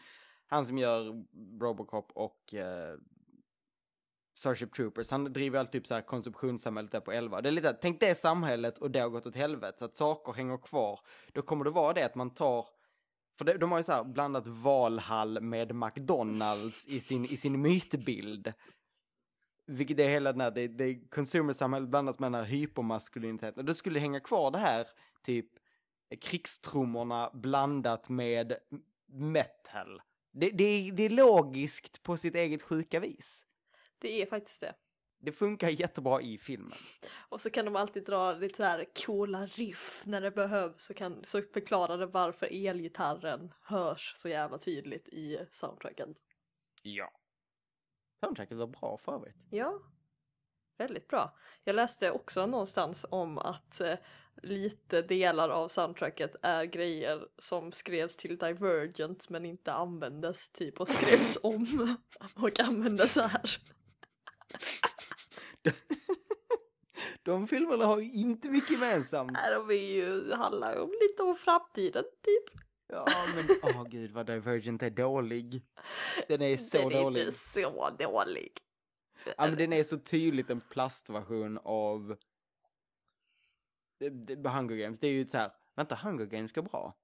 han 0.47 0.65
som 0.65 0.77
gör 0.77 1.23
Robocop 1.59 2.11
och 2.13 2.53
eh, 2.53 2.97
Starship 4.39 4.73
Troopers, 4.73 5.11
han 5.11 5.33
driver 5.33 5.59
alltid 5.59 5.81
typ 5.81 5.87
så 5.87 5.93
här 5.93 6.01
konsumtionssamhället 6.01 6.91
där 6.91 6.99
på 6.99 7.11
11. 7.11 7.41
Det 7.41 7.49
är 7.49 7.51
lite, 7.51 7.73
tänk 7.73 7.99
det 7.99 8.15
samhället 8.15 8.77
och 8.77 8.91
det 8.91 8.99
har 8.99 9.09
gått 9.09 9.25
åt 9.25 9.35
helvete 9.35 9.79
så 9.79 9.85
att 9.85 9.95
saker 9.95 10.33
hänger 10.33 10.57
kvar. 10.57 10.99
Då 11.33 11.41
kommer 11.41 11.65
det 11.65 11.71
vara 11.71 11.93
det 11.93 12.05
att 12.05 12.15
man 12.15 12.29
tar, 12.29 12.65
för 13.37 13.45
det, 13.45 13.57
de 13.57 13.71
har 13.71 13.77
ju 13.77 13.83
så 13.83 13.91
här 13.91 14.03
blandat 14.03 14.47
Valhall 14.47 15.41
med 15.41 15.75
McDonalds 15.75 16.87
i 16.87 16.99
sin, 16.99 17.25
i 17.25 17.37
sin 17.37 17.61
mytbild. 17.61 18.53
Vilket 19.65 19.99
är 19.99 20.09
hela 20.09 20.31
den 20.31 20.41
här, 20.41 20.51
det, 20.51 20.67
det 20.67 21.09
consumersamhället 21.09 21.89
blandat 21.89 22.19
med 22.19 22.31
den 22.31 22.41
här 22.41 22.49
hypermaskuliniteten. 22.49 23.65
Då 23.65 23.73
skulle 23.73 23.95
det 23.95 24.01
hänga 24.01 24.19
kvar 24.19 24.51
det 24.51 24.57
här, 24.57 24.87
typ 25.23 25.47
krigstrummorna 26.21 27.31
blandat 27.33 28.09
med 28.09 28.53
metal. 29.07 30.01
Det, 30.31 30.49
det, 30.49 30.91
det 30.91 31.03
är 31.03 31.09
logiskt 31.09 32.03
på 32.03 32.17
sitt 32.17 32.35
eget 32.35 32.63
sjuka 32.63 32.99
vis. 32.99 33.45
Det 33.99 34.21
är 34.21 34.25
faktiskt 34.25 34.61
det. 34.61 34.73
Det 35.21 35.31
funkar 35.31 35.69
jättebra 35.69 36.21
i 36.21 36.37
filmen. 36.37 36.71
Och 37.29 37.41
så 37.41 37.49
kan 37.49 37.65
de 37.65 37.75
alltid 37.75 38.05
dra 38.05 38.33
lite 38.33 38.57
så 38.57 38.63
här 38.63 38.85
coola 39.05 39.45
riff 39.45 40.03
när 40.05 40.21
det 40.21 40.31
behövs 40.31 40.83
så, 40.83 40.93
kan, 40.93 41.23
så 41.25 41.41
förklarar 41.41 41.97
det 41.97 42.05
varför 42.05 42.67
elgitarren 42.67 43.53
hörs 43.61 44.13
så 44.15 44.29
jävla 44.29 44.57
tydligt 44.57 45.07
i 45.07 45.39
soundtracken. 45.51 46.15
Ja. 46.83 47.11
Soundtracket 48.23 48.57
var 48.57 48.67
bra 48.67 48.97
för 48.97 49.15
övrigt. 49.15 49.35
Ja, 49.49 49.79
väldigt 50.77 51.07
bra. 51.07 51.37
Jag 51.63 51.75
läste 51.75 52.11
också 52.11 52.45
någonstans 52.45 53.05
om 53.09 53.37
att 53.37 53.81
eh, 53.81 53.95
lite 54.43 55.01
delar 55.01 55.49
av 55.49 55.67
soundtracket 55.67 56.35
är 56.41 56.65
grejer 56.65 57.27
som 57.37 57.71
skrevs 57.71 58.15
till 58.15 58.37
Divergent 58.37 59.29
men 59.29 59.45
inte 59.45 59.73
användes 59.73 60.49
typ 60.49 60.79
och 60.79 60.87
skrevs 60.87 61.37
om 61.43 61.97
och 62.35 62.59
användes 62.59 63.15
här. 63.15 63.78
De 67.23 67.47
filmerna 67.47 67.85
har 67.85 67.99
ju 67.99 68.11
inte 68.11 68.49
mycket 68.49 68.71
gemensamt. 68.71 69.31
Nej, 69.31 69.53
de 69.53 69.69
är 69.69 69.73
ju, 69.73 70.31
handlar 70.33 70.79
om 70.79 70.91
lite 71.01 71.23
om 71.23 71.35
framtiden 71.35 72.03
typ. 72.03 72.61
Ja, 72.87 73.05
men 73.35 73.45
åh 73.63 73.81
oh, 73.81 73.89
gud 73.89 74.11
vad 74.11 74.25
Divergent 74.25 74.83
är 74.83 74.89
dålig. 74.89 75.63
Den 76.27 76.41
är 76.41 76.57
så 76.57 76.77
den 76.77 76.91
är 76.91 77.03
dålig. 77.03 77.21
inte 77.21 77.31
så 77.37 77.89
dålig. 77.99 78.51
Ja, 79.25 79.33
men 79.47 79.57
den 79.57 79.73
är 79.73 79.83
så 79.83 79.97
tydligt 79.99 80.49
en 80.49 80.61
plastversion 80.61 81.59
av 81.63 82.17
det- 83.99 84.49
Hunger 84.49 84.75
Games. 84.75 84.99
Det 84.99 85.07
är 85.07 85.11
ju 85.11 85.27
så 85.27 85.37
här, 85.37 85.51
vänta, 85.75 85.95
Hunger 85.95 86.25
Games 86.25 86.51
går 86.51 86.61
bra. 86.61 86.97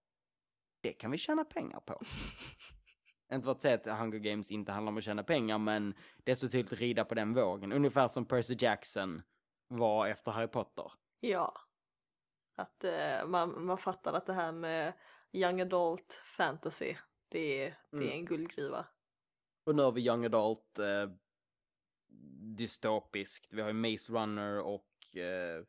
Det 0.82 0.94
kan 0.94 1.12
vi 1.12 1.18
tjäna 1.18 1.44
pengar 1.44 1.80
på. 1.80 2.02
inte 3.34 3.46
för 3.46 3.52
att 3.52 3.62
säga 3.62 3.76
att 3.76 4.00
Hunger 4.00 4.20
Games 4.20 4.52
inte 4.52 4.72
handlar 4.72 4.92
om 4.92 4.98
att 4.98 5.04
tjäna 5.04 5.24
pengar, 5.24 5.58
men 5.58 5.94
det 6.24 6.32
är 6.32 6.36
så 6.36 6.50
tydligt 6.50 6.80
rida 6.80 7.06
på 7.06 7.16
den 7.16 7.34
vågen. 7.34 7.72
Ungefär 7.72 8.08
som 8.08 8.26
Percy 8.26 8.56
Jackson 8.60 9.22
var 9.68 10.08
efter 10.08 10.32
Harry 10.32 10.48
Potter. 10.48 10.92
Ja. 11.20 11.54
Att 12.56 12.84
eh, 12.84 13.26
man, 13.28 13.66
man 13.66 13.78
fattar 13.78 14.14
att 14.14 14.26
det 14.26 14.34
här 14.34 14.52
med 14.52 14.94
young 15.32 15.62
adult 15.62 16.14
fantasy, 16.14 16.96
det 17.30 17.64
är, 17.64 17.78
det 17.92 17.98
är 17.98 18.02
Mm. 18.02 18.10
en 18.12 18.26
guldgruva. 18.26 18.86
Och 19.66 19.76
nu 19.76 19.82
har 19.82 19.92
vi 19.92 20.08
Young 20.08 20.26
Adult 20.26 20.80
eh, 20.80 21.10
dystopiskt. 22.58 23.54
Vi 23.54 23.62
har 23.62 23.68
ju 23.68 23.74
Maze 23.74 24.14
Runner 24.14 24.60
och 24.62 25.18
eh, 25.18 25.64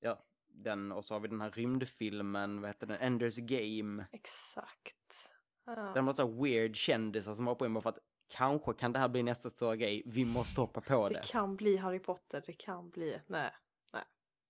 ja, 0.00 0.24
den 0.48 0.92
och 0.92 1.04
så 1.04 1.14
har 1.14 1.20
vi 1.20 1.28
den 1.28 1.40
här 1.40 1.50
rymdfilmen, 1.50 2.60
vad 2.60 2.70
heter 2.70 2.86
den, 2.86 2.96
Enders 3.00 3.36
Game. 3.36 4.06
Exakt. 4.12 5.31
Ja. 5.64 5.92
Den 5.94 6.06
var 6.06 6.14
så 6.14 6.42
weird 6.42 6.76
kändisar 6.76 7.34
som 7.34 7.46
hoppar 7.46 7.66
in 7.66 7.74
bara 7.74 7.80
för 7.82 7.90
att 7.90 7.98
kanske 8.28 8.74
kan 8.74 8.92
det 8.92 8.98
här 8.98 9.08
bli 9.08 9.22
nästa 9.22 9.50
stora 9.50 9.76
grej, 9.76 10.02
vi 10.06 10.24
måste 10.24 10.60
hoppa 10.60 10.80
på 10.80 11.08
det. 11.08 11.14
Det 11.14 11.28
kan 11.28 11.56
bli 11.56 11.76
Harry 11.76 11.98
Potter, 11.98 12.42
det 12.46 12.52
kan 12.52 12.90
bli, 12.90 13.20
nej, 13.26 13.50
nej. 13.92 14.04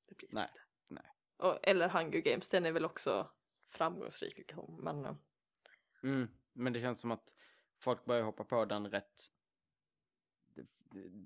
Det 0.08 0.14
blir 0.16 0.28
Nej, 0.32 0.48
inte. 0.52 0.60
nej. 0.88 1.12
Och, 1.36 1.58
eller 1.62 1.88
Hunger 1.88 2.18
Games, 2.20 2.48
den 2.48 2.66
är 2.66 2.72
väl 2.72 2.84
också 2.84 3.30
framgångsrik 3.70 4.38
liksom, 4.38 4.76
men 4.82 5.04
eh, 5.04 5.14
Mm, 6.02 6.28
men 6.52 6.72
det 6.72 6.80
känns 6.80 7.00
som 7.00 7.10
att 7.10 7.34
folk 7.78 8.04
börjar 8.04 8.22
hoppa 8.22 8.44
på 8.44 8.64
den 8.64 8.86
rätt 8.90 9.30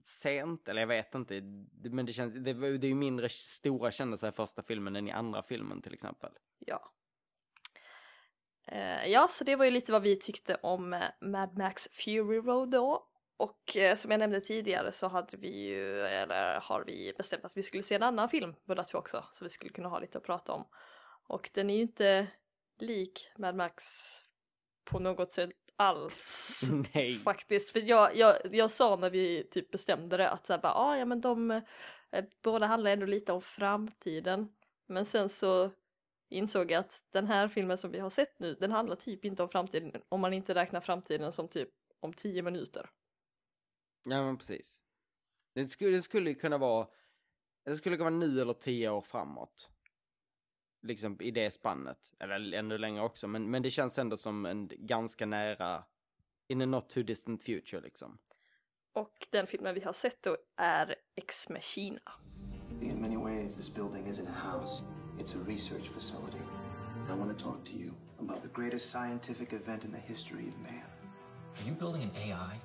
sent, 0.02 0.68
eller 0.68 0.82
jag 0.82 0.86
vet 0.86 1.14
inte, 1.14 1.40
Det- 1.40 1.90
men 1.90 2.06
det 2.06 2.12
känns, 2.12 2.34
det, 2.34 2.52
det 2.78 2.86
är 2.86 2.88
ju 2.88 2.94
mindre 2.94 3.28
stora 3.28 3.90
kändisar 3.90 4.28
i 4.28 4.32
första 4.32 4.62
filmen 4.62 4.96
än 4.96 5.08
i 5.08 5.12
andra 5.12 5.42
filmen 5.42 5.82
till 5.82 5.94
exempel. 5.94 6.32
ja. 6.58 6.92
Eh, 8.66 9.10
ja, 9.10 9.28
så 9.30 9.44
det 9.44 9.56
var 9.56 9.64
ju 9.64 9.70
lite 9.70 9.92
vad 9.92 10.02
vi 10.02 10.16
tyckte 10.16 10.54
om 10.54 10.92
eh, 10.92 11.02
Mad 11.20 11.58
Max 11.58 11.88
Fury 11.92 12.38
Road 12.38 12.70
då. 12.70 13.06
Och 13.36 13.76
eh, 13.76 13.96
som 13.96 14.10
jag 14.10 14.18
nämnde 14.18 14.40
tidigare 14.40 14.92
så 14.92 15.08
hade 15.08 15.36
vi 15.36 15.66
ju, 15.66 16.00
eller 16.00 16.60
har 16.60 16.84
vi 16.86 17.14
bestämt 17.16 17.44
att 17.44 17.56
vi 17.56 17.62
skulle 17.62 17.82
se 17.82 17.94
en 17.94 18.02
annan 18.02 18.28
film 18.28 18.54
båda 18.64 18.84
två 18.84 18.98
också, 18.98 19.24
så 19.32 19.44
vi 19.44 19.50
skulle 19.50 19.72
kunna 19.72 19.88
ha 19.88 19.98
lite 19.98 20.18
att 20.18 20.24
prata 20.24 20.52
om. 20.52 20.64
Och 21.28 21.50
den 21.54 21.70
är 21.70 21.74
ju 21.74 21.82
inte 21.82 22.26
lik 22.78 23.30
Mad 23.38 23.56
Max 23.56 23.84
på 24.84 24.98
något 24.98 25.32
sätt 25.32 25.50
alls. 25.76 26.60
Nej. 26.94 27.14
Faktiskt, 27.14 27.70
för 27.70 27.80
jag, 27.88 28.16
jag, 28.16 28.34
jag 28.52 28.70
sa 28.70 28.96
när 28.96 29.10
vi 29.10 29.48
typ 29.50 29.70
bestämde 29.70 30.16
det 30.16 30.30
att 30.30 30.46
så 30.46 30.52
här, 30.52 30.60
bara, 30.60 30.74
ah, 30.74 30.96
ja 30.96 31.04
men 31.04 31.20
de 31.20 31.50
eh, 31.50 32.24
båda 32.42 32.66
handlar 32.66 32.90
ändå 32.90 33.06
lite 33.06 33.32
om 33.32 33.42
framtiden. 33.42 34.48
Men 34.86 35.06
sen 35.06 35.28
så 35.28 35.70
insåg 36.28 36.72
att 36.72 37.02
den 37.10 37.26
här 37.26 37.48
filmen 37.48 37.78
som 37.78 37.90
vi 37.90 37.98
har 37.98 38.10
sett 38.10 38.38
nu, 38.38 38.54
den 38.54 38.72
handlar 38.72 38.96
typ 38.96 39.24
inte 39.24 39.42
om 39.42 39.48
framtiden 39.48 40.02
om 40.08 40.20
man 40.20 40.32
inte 40.32 40.54
räknar 40.54 40.80
framtiden 40.80 41.32
som 41.32 41.48
typ 41.48 41.68
om 42.00 42.12
tio 42.12 42.42
minuter. 42.42 42.90
Ja 44.04 44.24
men 44.24 44.38
precis. 44.38 44.80
Det 45.54 45.66
skulle, 45.66 45.96
det 45.96 46.02
skulle 46.02 46.34
kunna 46.34 46.58
vara, 46.58 46.88
det 47.64 47.76
skulle 47.76 47.96
kunna 47.96 48.10
vara 48.10 48.18
nu 48.18 48.40
eller 48.40 48.52
tio 48.52 48.90
år 48.90 49.00
framåt. 49.00 49.70
Liksom 50.82 51.20
i 51.20 51.30
det 51.30 51.50
spannet, 51.50 52.14
eller 52.18 52.58
ännu 52.58 52.78
längre 52.78 53.02
också, 53.02 53.28
men, 53.28 53.50
men 53.50 53.62
det 53.62 53.70
känns 53.70 53.98
ändå 53.98 54.16
som 54.16 54.46
en 54.46 54.70
ganska 54.72 55.26
nära, 55.26 55.84
in 56.48 56.62
a 56.62 56.66
not 56.66 56.88
too 56.88 57.02
distant 57.02 57.42
future 57.42 57.80
liksom. 57.80 58.18
Och 58.92 59.28
den 59.30 59.46
filmen 59.46 59.74
vi 59.74 59.80
har 59.80 59.92
sett 59.92 60.22
då 60.22 60.36
är 60.56 60.94
Ex 61.14 61.48
Machina. 61.48 62.12
In 62.80 63.00
many 63.00 63.16
ways, 63.16 63.56
this 63.56 63.74
building 63.74 64.06
isn't 64.06 64.28
a 64.28 64.52
house, 64.52 64.84
it's 65.18 65.34
a 65.34 65.38
research 65.38 65.88
facility. 65.88 66.40
I 67.08 67.14
want 67.14 67.36
to 67.36 67.44
talk 67.44 67.64
to 67.64 67.76
you 67.76 67.94
about 68.20 68.42
the 68.42 68.48
greatest 68.48 68.90
scientific 68.90 69.52
event 69.52 69.84
in 69.84 69.92
the 69.92 69.98
history 69.98 70.48
of 70.48 70.58
man. 70.60 70.84
Are 71.56 71.66
you 71.66 71.72
building 71.72 72.02
an 72.02 72.10
AI? 72.16 72.60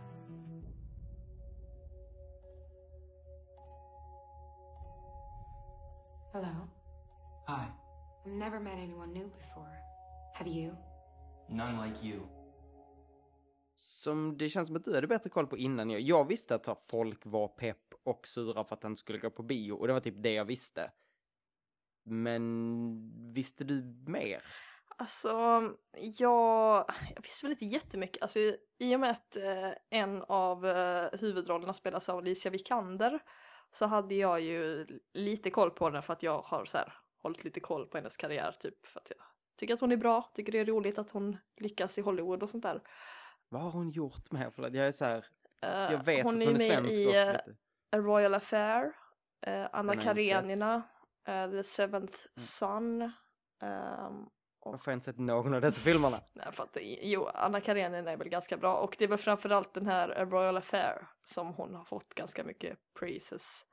Hello. 6.33 6.69
Hi. 7.47 7.67
I've 8.25 8.31
never 8.31 8.59
met 8.59 8.77
anyone 8.77 9.13
new 9.13 9.29
before. 9.39 9.71
Have 10.33 10.47
you? 10.47 10.75
None 11.49 11.87
like 11.87 12.07
you. 12.07 12.21
Som 13.75 14.37
det 14.37 14.49
känns 14.49 14.67
som 14.67 14.75
att 14.75 14.85
du 14.85 14.95
hade 14.95 15.07
bättre 15.07 15.29
koll 15.29 15.47
på 15.47 15.57
innan 15.57 15.89
jag. 15.89 16.01
Jag 16.01 16.27
visste 16.27 16.55
att 16.55 16.85
folk 16.87 17.25
var 17.25 17.47
pepp 17.47 17.93
och 18.03 18.27
sura 18.27 18.63
för 18.63 18.75
att 18.75 18.83
han 18.83 18.97
skulle 18.97 19.19
gå 19.19 19.29
på 19.29 19.43
bio 19.43 19.71
och 19.71 19.87
det 19.87 19.93
var 19.93 19.99
typ 19.99 20.23
det 20.23 20.33
jag 20.33 20.45
visste. 20.45 20.91
Men 22.03 23.33
visste 23.33 23.63
du 23.63 24.03
mer? 24.07 24.43
Alltså, 24.97 25.29
jag, 25.93 26.85
jag 27.15 27.21
visste 27.23 27.45
väl 27.45 27.51
inte 27.51 27.65
jättemycket. 27.65 28.21
Alltså, 28.21 28.39
I 28.79 28.95
och 28.95 28.99
med 28.99 29.11
att 29.11 29.35
eh, 29.35 29.71
en 29.89 30.23
av 30.27 30.67
eh, 30.67 31.19
huvudrollerna 31.19 31.73
spelas 31.73 32.09
av 32.09 32.17
Alicia 32.17 32.51
Vikander 32.51 33.19
så 33.71 33.85
hade 33.85 34.15
jag 34.15 34.41
ju 34.41 34.87
lite 35.13 35.49
koll 35.49 35.71
på 35.71 35.89
den 35.89 36.03
för 36.03 36.13
att 36.13 36.23
jag 36.23 36.41
har 36.41 36.65
så 36.65 36.77
här, 36.77 36.93
hållit 37.21 37.43
lite 37.43 37.59
koll 37.59 37.87
på 37.87 37.97
hennes 37.97 38.17
karriär. 38.17 38.51
Typ 38.51 38.87
för 38.87 38.99
att 38.99 39.11
jag 39.17 39.25
tycker 39.57 39.73
att 39.73 39.81
hon 39.81 39.91
är 39.91 39.97
bra, 39.97 40.31
tycker 40.33 40.51
det 40.51 40.59
är 40.59 40.65
roligt 40.65 40.97
att 40.97 41.11
hon 41.11 41.37
lyckas 41.57 41.97
i 41.97 42.01
Hollywood 42.01 42.43
och 42.43 42.49
sånt 42.49 42.63
där. 42.63 42.81
Vad 43.49 43.61
har 43.61 43.71
hon 43.71 43.89
gjort 43.89 44.31
med? 44.31 44.53
För 44.53 44.75
jag 44.75 44.87
är 44.87 44.91
så 44.91 45.05
här, 45.05 45.25
Eh, 45.61 45.91
jag 45.91 46.05
vet 46.05 46.23
hon 46.23 46.35
att 46.35 46.41
är 46.41 46.45
hon 46.45 46.55
är 46.55 46.67
med 46.67 46.71
svensk 46.71 46.91
i 46.91 47.17
eh. 47.17 47.35
A 47.91 47.97
Royal 47.97 48.33
Affair, 48.33 48.91
eh, 49.41 49.67
Anna. 49.73 49.95
Karenina, 49.95 50.83
eh, 51.27 51.51
The 51.51 51.63
Seventh 51.63 52.17
Mm. 52.17 52.29
Son. 52.35 53.11
Varför 54.65 54.85
har 54.85 54.91
jag 54.91 54.97
inte 54.97 55.05
sett 55.05 55.19
någon 55.19 55.53
av 55.53 55.61
dessa 55.61 55.81
filmerna? 55.81 56.17
Nej, 56.33 56.47
för 56.51 56.63
att, 56.63 56.77
jo, 57.01 57.25
Anna 57.27 57.61
Karenina 57.61 58.11
är 58.11 58.17
väl 58.17 58.29
ganska 58.29 58.57
bra 58.57 58.77
och 58.77 58.95
det 58.97 59.03
är 59.03 59.07
väl 59.07 59.17
framförallt 59.17 59.73
den 59.73 59.85
här 59.87 60.09
A 60.09 60.25
Royal 60.25 60.57
Affair 60.57 61.07
som 61.23 61.53
hon 61.53 61.75
har 61.75 61.83
fått 61.85 62.13
ganska 62.13 62.43
mycket 62.43 62.77
praises 62.99 63.65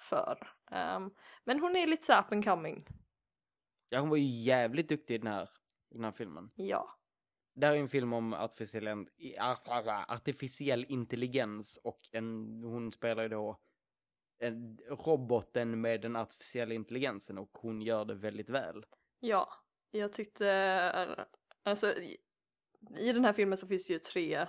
för. 0.00 0.48
Ehm, 0.70 1.10
men 1.44 1.60
hon 1.60 1.76
är 1.76 1.86
lite 1.86 2.06
så 2.06 2.18
up 2.18 2.32
and 2.32 2.44
coming, 2.44 2.86
Ja, 3.88 4.00
hon 4.00 4.08
var 4.08 4.16
ju 4.16 4.42
jävligt 4.44 4.88
duktig 4.88 5.14
i 5.14 5.18
den 5.18 5.26
här, 5.32 5.50
i 5.90 5.94
den 5.94 6.04
här 6.04 6.12
filmen. 6.12 6.50
ja. 6.54 6.96
Det 7.54 7.66
här 7.66 7.74
är 7.74 7.78
en 7.78 7.88
film 7.88 8.12
om 8.12 8.32
artificiell, 8.34 9.06
artificiell 10.08 10.86
intelligens 10.88 11.76
och 11.84 12.00
en, 12.12 12.24
hon 12.64 12.92
spelar 12.92 13.22
ju 13.22 13.28
då 13.28 13.60
roboten 14.88 15.80
med 15.80 16.00
den 16.00 16.16
artificiella 16.16 16.74
intelligensen 16.74 17.38
och 17.38 17.50
hon 17.52 17.82
gör 17.82 18.04
det 18.04 18.14
väldigt 18.14 18.48
väl. 18.48 18.84
Ja, 19.20 19.48
jag 19.90 20.12
tyckte, 20.12 21.26
alltså 21.62 21.92
i, 21.92 22.16
i 22.98 23.12
den 23.12 23.24
här 23.24 23.32
filmen 23.32 23.58
så 23.58 23.66
finns 23.66 23.86
det 23.86 23.92
ju 23.92 23.98
tre 23.98 24.46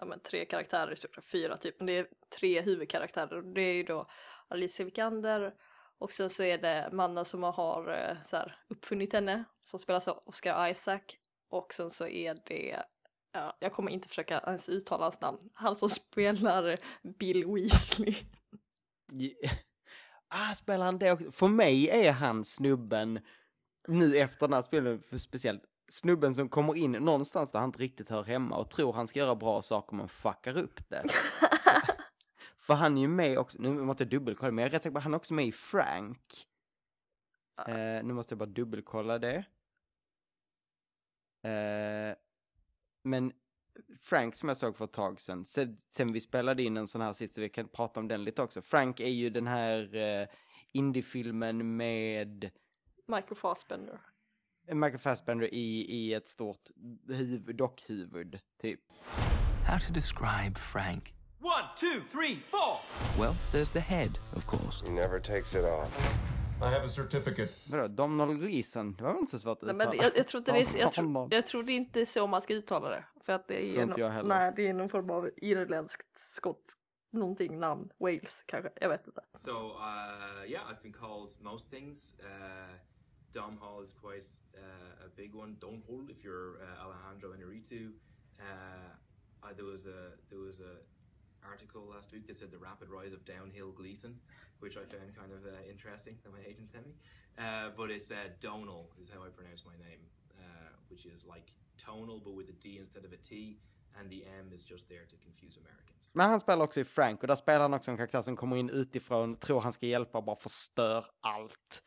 ja, 0.00 0.04
men 0.04 0.20
tre 0.20 0.44
karaktärer 0.44 0.92
i 0.92 0.96
stort 0.96 1.14
sett, 1.14 1.24
fyra 1.24 1.56
typ, 1.56 1.74
men 1.78 1.86
det 1.86 1.98
är 1.98 2.08
tre 2.38 2.60
huvudkaraktärer 2.60 3.36
och 3.36 3.44
det 3.44 3.60
är 3.60 3.74
ju 3.74 3.82
då 3.82 4.10
Alicia 4.48 4.84
Vikander 4.84 5.54
och 5.98 6.12
sen 6.12 6.30
så 6.30 6.42
är 6.42 6.58
det 6.58 6.88
mannen 6.92 7.24
som 7.24 7.42
har 7.42 7.88
eh, 7.90 8.22
så 8.22 8.36
här, 8.36 8.60
uppfunnit 8.68 9.12
henne 9.12 9.44
som 9.64 9.80
spelas 9.80 10.08
av 10.08 10.22
Oscar 10.26 10.68
Isaac 10.68 11.00
och 11.48 11.74
sen 11.74 11.90
så 11.90 12.06
är 12.06 12.42
det 12.46 12.82
Ja, 13.32 13.56
jag 13.60 13.72
kommer 13.72 13.92
inte 13.92 14.08
försöka 14.08 14.38
ens 14.46 14.68
uttala 14.68 15.02
hans 15.02 15.20
namn. 15.20 15.38
Han 15.54 15.76
som 15.76 15.88
spelar 15.88 16.78
Bill 17.18 17.46
Weasley. 17.46 18.14
Ah, 20.30 20.54
spelar 20.54 20.84
han 20.84 20.98
det 20.98 21.12
också? 21.12 21.30
För 21.30 21.48
mig 21.48 21.88
är 21.88 22.12
han 22.12 22.44
snubben, 22.44 23.20
nu 23.88 24.16
efter 24.16 24.48
den 24.48 24.54
här 24.54 24.62
spelen, 24.62 25.02
för 25.02 25.18
speciellt 25.18 25.62
snubben 25.88 26.34
som 26.34 26.48
kommer 26.48 26.76
in 26.76 26.92
någonstans 26.92 27.52
där 27.52 27.58
han 27.58 27.68
inte 27.68 27.78
riktigt 27.78 28.08
hör 28.08 28.22
hemma 28.22 28.56
och 28.56 28.70
tror 28.70 28.92
han 28.92 29.06
ska 29.06 29.18
göra 29.18 29.34
bra 29.34 29.62
saker 29.62 29.96
men 29.96 30.08
fuckar 30.08 30.56
upp 30.56 30.88
det. 30.88 31.02
för, 31.08 31.80
för 32.58 32.74
han 32.74 32.96
är 32.96 33.00
ju 33.00 33.08
med 33.08 33.38
också, 33.38 33.58
nu 33.62 33.70
måste 33.70 34.02
jag 34.02 34.10
dubbelkolla, 34.10 34.52
men 34.52 34.62
jag 34.62 34.68
är 34.68 34.72
rätt 34.72 34.82
säker 34.82 34.92
på 34.92 34.98
att 34.98 35.04
han 35.04 35.14
är 35.14 35.18
också 35.18 35.34
med 35.34 35.46
i 35.46 35.52
Frank. 35.52 36.46
Eh, 37.66 38.04
nu 38.04 38.14
måste 38.14 38.32
jag 38.32 38.38
bara 38.38 38.46
dubbelkolla 38.46 39.18
det. 39.18 39.44
Eh, 41.42 42.16
men 43.04 43.32
Frank 44.08 44.36
som 44.36 44.48
jag 44.48 44.58
såg 44.58 44.76
för 44.76 44.84
ett 44.84 44.92
tag 44.92 45.20
sedan, 45.20 45.44
sen, 45.44 45.76
sen 45.90 46.12
vi 46.12 46.20
spelade 46.20 46.62
in 46.62 46.76
en 46.76 46.86
sån 46.86 47.00
här 47.00 47.12
sist 47.12 47.34
så 47.34 47.40
vi 47.40 47.48
kan 47.48 47.68
prata 47.68 48.00
om 48.00 48.08
den 48.08 48.24
lite 48.24 48.42
också. 48.42 48.62
Frank 48.62 49.00
är 49.00 49.08
ju 49.08 49.30
den 49.30 49.46
här 49.46 49.96
eh, 49.96 50.28
indiefilmen 50.72 51.76
med 51.76 52.50
Michael 53.06 53.36
Fassbender. 53.36 54.00
Michael 54.72 54.98
Fassbender 54.98 55.54
i, 55.54 55.86
i 55.88 56.14
ett 56.14 56.28
stort 56.28 56.70
huvud, 57.08 57.56
dockhuvud, 57.56 58.40
typ. 58.60 58.80
How 59.66 59.78
to 59.78 59.92
describe 59.92 60.58
Frank? 60.58 61.14
One, 61.40 61.68
two, 61.76 62.00
three, 62.10 62.42
four. 62.50 62.80
Well, 63.18 63.36
there's 63.52 63.70
the 63.70 63.80
head, 63.80 64.18
of 64.36 64.46
course. 64.46 64.84
He 64.86 64.90
never 64.90 65.20
takes 65.20 65.54
it 65.54 65.64
off. 65.64 66.37
I 66.60 66.64
have 66.64 66.84
a 66.84 66.88
certificate. 66.88 67.52
Vadå, 67.70 67.88
Donald 67.88 68.40
Gleeson? 68.40 68.94
Det 68.94 69.04
var 69.04 69.12
väl 69.12 69.20
inte 69.20 69.30
så 69.30 69.38
svårt 69.38 69.58
att 69.58 69.62
Nej, 69.62 69.74
men 69.74 69.88
uttala. 69.88 70.02
jag, 70.02 70.16
jag, 70.16 70.28
tror 70.28 70.38
inte 70.38 70.52
det 70.52 70.58
är, 70.58 70.78
jag, 70.80 70.92
tror, 70.92 71.28
jag 71.30 71.46
tror 71.46 71.62
det 71.62 71.72
inte 71.72 72.00
är 72.00 72.06
så 72.06 72.26
man 72.26 72.42
ska 72.42 72.54
uttala 72.54 72.88
det. 72.90 73.04
För 73.20 73.32
att 73.32 73.48
det 73.48 73.70
är, 73.70 73.72
Tror 73.72 73.82
inte 73.82 73.94
no- 73.94 74.00
jag 74.00 74.10
heller. 74.10 74.28
nej, 74.28 74.52
det 74.56 74.68
är 74.68 74.72
någon 74.74 74.88
form 74.88 75.10
av 75.10 75.30
irländskt, 75.36 76.06
skotskt, 76.32 76.78
någonting 77.10 77.58
namn. 77.58 77.90
Wales 77.98 78.44
kanske, 78.46 78.70
jag 78.80 78.88
vet 78.88 79.06
inte. 79.06 79.20
So 79.34 79.50
uh, 79.50 80.50
yeah, 80.50 80.70
I've 80.70 80.82
been 80.82 80.92
called 80.92 81.30
most 81.40 81.70
things. 81.70 82.14
Uh, 82.20 82.74
Dom 83.32 83.58
Hall 83.58 83.82
is 83.84 83.92
quite 83.92 84.26
uh, 84.54 85.06
a 85.06 85.08
big 85.16 85.34
one. 85.34 85.56
Dom 85.60 85.82
Hall, 85.86 86.10
if 86.10 86.24
you're 86.24 86.62
uh, 86.62 86.84
Alejandro 86.84 87.34
Inarritu. 87.34 87.92
Uh, 88.40 89.54
there 89.56 89.64
was 89.64 89.86
a 89.86 90.12
there 90.30 90.40
was 90.40 90.60
a 90.60 90.74
article 91.44 91.82
last 91.94 92.12
week 92.12 92.26
that 92.26 92.38
said 92.38 92.50
the 92.50 92.58
rapid 92.58 92.88
rise 92.90 93.12
of 93.12 93.24
downhill 93.24 93.70
Gleason, 93.72 94.18
which 94.60 94.76
I 94.76 94.84
found 94.84 95.14
kind 95.16 95.32
of 95.32 95.44
uh, 95.46 95.70
interesting 95.70 96.18
that 96.22 96.32
my 96.32 96.42
agent 96.50 96.68
sent 96.68 96.86
me. 96.86 96.94
Uh, 97.38 97.70
but 97.76 97.90
it's 97.90 98.10
uh, 98.10 98.16
Donal 98.40 98.90
is 99.02 99.08
how 99.10 99.20
I 99.26 99.30
pronounce 99.30 99.64
my 99.64 99.76
name, 99.88 100.02
uh, 100.38 100.70
which 100.90 101.06
is 101.06 101.24
like 101.24 101.52
tonal 101.76 102.20
but 102.24 102.34
with 102.34 102.48
a 102.48 102.56
D 102.62 102.78
instead 102.78 103.04
of 103.04 103.12
a 103.12 103.16
T, 103.16 103.58
and 103.98 104.10
the 104.10 104.24
M 104.40 104.52
is 104.52 104.64
just 104.64 104.88
there 104.88 105.06
to 105.06 105.16
confuse 105.16 105.56
Americans. 105.60 106.10
Men 106.12 106.30
han 106.30 106.40
spelar 106.40 106.64
också 106.64 106.80
i 106.80 106.84
Frank 106.84 107.20
och 107.20 107.26
där 107.26 107.36
spelar 107.36 107.60
han 107.60 107.74
också 107.74 107.90
en 107.90 107.96
karaktär 107.96 108.22
som 108.22 108.36
kommer 108.36 108.56
in 108.56 108.70
utifrån, 108.70 109.36
tror 109.36 109.60
han 109.60 109.72
ska 109.72 109.86
hjälpa 109.86 110.18
och 110.18 110.24
bara 110.24 110.36
förstör 110.36 111.06
allt. 111.20 111.82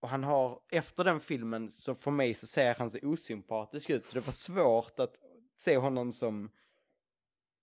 Och 0.00 0.08
han 0.08 0.24
har, 0.24 0.60
efter 0.68 1.04
den 1.04 1.20
filmen 1.20 1.70
så 1.70 1.94
för 1.94 2.10
mig 2.10 2.34
så 2.34 2.46
ser 2.46 2.74
han 2.74 2.90
så 2.90 2.98
osympatisk 3.02 3.90
ut 3.90 4.06
så 4.06 4.14
det 4.14 4.26
var 4.26 4.32
svårt 4.32 5.00
att 5.00 5.16
se 5.56 5.76
honom 5.76 6.12
som 6.12 6.50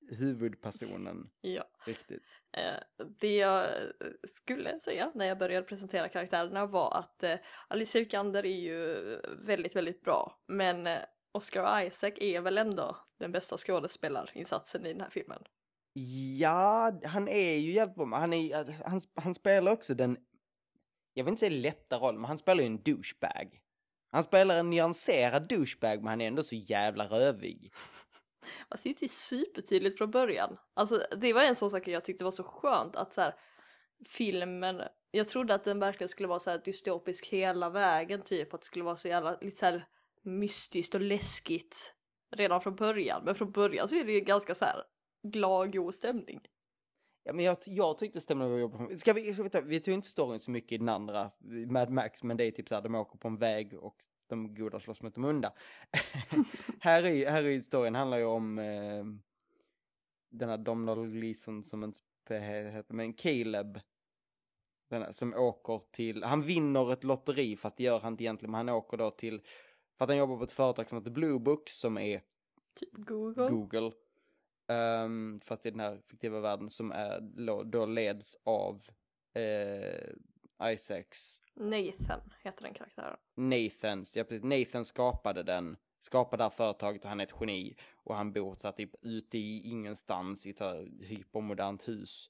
huvudpersonen 0.09 1.29
Ja. 1.41 1.63
riktigt. 1.85 2.23
Eh, 2.57 3.07
det 3.19 3.35
jag 3.35 3.65
skulle 4.27 4.79
säga 4.79 5.11
när 5.15 5.25
jag 5.25 5.37
började 5.37 5.67
presentera 5.67 6.09
karaktärerna 6.09 6.65
var 6.65 6.97
att 6.99 7.23
eh, 7.23 7.35
Alicia 7.67 8.01
Vikander 8.01 8.45
är 8.45 8.59
ju 8.59 8.95
väldigt, 9.39 9.75
väldigt 9.75 10.01
bra. 10.01 10.43
Men 10.47 10.87
eh, 10.87 10.99
Oscar 11.31 11.81
Isaac 11.81 12.11
är 12.15 12.41
väl 12.41 12.57
ändå 12.57 12.97
den 13.19 13.31
bästa 13.31 13.57
skådespelarinsatsen 13.57 14.85
i 14.85 14.91
den 14.91 15.01
här 15.01 15.09
filmen. 15.09 15.43
Ja, 16.39 16.99
han 17.05 17.27
är 17.27 17.55
ju 17.55 17.71
men 18.05 18.19
Han, 18.19 18.33
är, 18.33 18.83
han, 18.89 19.01
han 19.15 19.35
spelar 19.35 19.71
också 19.71 19.93
den, 19.93 20.17
jag 21.13 21.23
vill 21.23 21.31
inte 21.31 21.39
säga 21.39 21.61
lätta 21.61 21.97
rollen, 21.97 22.21
men 22.21 22.27
han 22.27 22.37
spelar 22.37 22.61
ju 22.61 22.67
en 22.67 22.83
douchebag. 22.83 23.61
Han 24.11 24.23
spelar 24.23 24.59
en 24.59 24.69
nyanserad 24.69 25.47
douchebag, 25.47 25.97
men 25.99 26.07
han 26.07 26.21
är 26.21 26.27
ändå 26.27 26.43
så 26.43 26.55
jävla 26.55 27.05
rövig. 27.05 27.73
Alltså 28.69 28.83
det 28.83 28.87
är 28.87 28.91
inte 28.91 28.99
typ 28.99 29.11
supertydligt 29.11 29.97
från 29.97 30.11
början. 30.11 30.57
Alltså 30.73 31.01
det 31.17 31.33
var 31.33 31.43
en 31.43 31.55
sån 31.55 31.71
sak 31.71 31.87
jag 31.87 32.05
tyckte 32.05 32.23
var 32.23 32.31
så 32.31 32.43
skönt 32.43 32.95
att 32.95 33.13
så 33.13 33.21
här, 33.21 33.35
filmen, 34.07 34.81
jag 35.11 35.27
trodde 35.27 35.55
att 35.55 35.63
den 35.63 35.79
verkligen 35.79 36.09
skulle 36.09 36.27
vara 36.27 36.39
så 36.39 36.49
här 36.49 36.61
dystopisk 36.65 37.27
hela 37.27 37.69
vägen 37.69 38.21
typ, 38.21 38.53
att 38.53 38.61
det 38.61 38.65
skulle 38.65 38.85
vara 38.85 38.95
så 38.95 39.07
jävla 39.07 39.37
lite 39.41 39.57
så 39.57 39.65
här 39.65 39.87
mystiskt 40.21 40.95
och 40.95 41.01
läskigt 41.01 41.93
redan 42.31 42.61
från 42.61 42.75
början. 42.75 43.21
Men 43.25 43.35
från 43.35 43.51
början 43.51 43.89
så 43.89 43.95
är 43.95 44.05
det 44.05 44.11
ju 44.11 44.19
ganska 44.19 44.55
så 44.55 44.65
här 44.65 44.83
glad, 45.23 45.73
god 45.73 45.95
stämning. 45.95 46.41
Ja, 47.23 47.33
men 47.33 47.45
jag, 47.45 47.57
jag 47.65 47.97
tyckte 47.97 48.21
stämningen 48.21 48.51
var 48.51 48.59
jobbig. 48.59 48.99
Ska 48.99 49.13
vi, 49.13 49.33
ska 49.33 49.43
vi, 49.43 49.49
ta, 49.49 49.61
vi 49.61 49.79
tog 49.79 49.93
inte 49.93 50.07
storyn 50.07 50.39
så 50.39 50.51
mycket 50.51 50.71
i 50.71 50.77
den 50.77 50.89
andra, 50.89 51.31
Mad 51.69 51.89
Max, 51.89 52.23
men 52.23 52.37
det 52.37 52.43
är 52.43 52.51
typ 52.51 52.67
så 52.67 52.75
här, 52.75 52.81
de 52.81 52.95
åker 52.95 53.17
på 53.17 53.27
en 53.27 53.37
väg 53.37 53.73
och 53.73 53.95
de 54.27 54.55
goda 54.55 54.79
slåss 54.79 55.01
mot 55.01 55.15
de 55.15 55.25
onda. 55.25 55.53
här, 56.79 57.03
är, 57.03 57.29
här 57.29 57.43
är 57.43 57.51
historien, 57.51 57.95
handlar 57.95 58.17
ju 58.17 58.25
om 58.25 58.59
eh, 58.59 59.05
den 60.29 60.49
här 60.49 60.57
Donald 60.57 61.13
Gleason 61.13 61.63
som 61.63 61.83
inte 61.83 61.99
spe- 62.27 62.71
heter, 62.71 62.93
men 62.93 63.13
Caleb. 63.13 63.79
Här, 64.91 65.11
som 65.11 65.33
åker 65.33 65.81
till, 65.91 66.23
han 66.23 66.41
vinner 66.41 66.93
ett 66.93 67.03
lotteri 67.03 67.55
fast 67.55 67.77
det 67.77 67.83
gör 67.83 67.99
han 67.99 68.13
inte 68.13 68.23
egentligen, 68.23 68.51
men 68.51 68.57
han 68.67 68.75
åker 68.75 68.97
då 68.97 69.11
till, 69.11 69.41
för 69.97 70.05
att 70.05 70.09
han 70.09 70.17
jobbar 70.17 70.37
på 70.37 70.43
ett 70.43 70.51
företag 70.51 70.89
som 70.89 70.97
heter 70.97 71.11
Blue 71.11 71.39
Book 71.39 71.69
som 71.69 71.97
är 71.97 72.21
Typ 72.75 72.93
Google. 72.93 73.47
Google. 73.47 73.91
Ehm, 74.67 75.39
fast 75.43 75.65
i 75.65 75.71
den 75.71 75.79
här 75.79 76.01
fiktiva 76.09 76.39
världen 76.39 76.69
som 76.69 76.91
är, 76.91 77.21
då 77.63 77.85
leds 77.85 78.37
av 78.43 78.83
eh, 79.33 80.09
Isaacs, 80.63 81.41
Nathan 81.53 82.21
heter 82.43 82.63
den 82.63 82.73
karaktären. 82.73 83.17
Nathans, 83.35 84.17
ja 84.17 84.23
precis, 84.23 84.43
Nathan 84.43 84.85
skapade 84.85 85.43
den, 85.43 85.77
skapade 86.01 86.39
det 86.39 86.43
här 86.43 86.49
företaget 86.49 87.03
och 87.03 87.09
han 87.09 87.19
är 87.19 87.23
ett 87.23 87.35
geni. 87.39 87.75
Och 87.95 88.15
han 88.15 88.33
bor 88.33 88.55
så 88.55 88.67
här, 88.67 88.71
typ 88.71 88.95
ute 89.01 89.37
i 89.37 89.69
ingenstans 89.69 90.45
i 90.45 90.49
ett 90.49 90.59
här 90.59 90.89
hypermodernt 91.01 91.87
hus. 91.87 92.29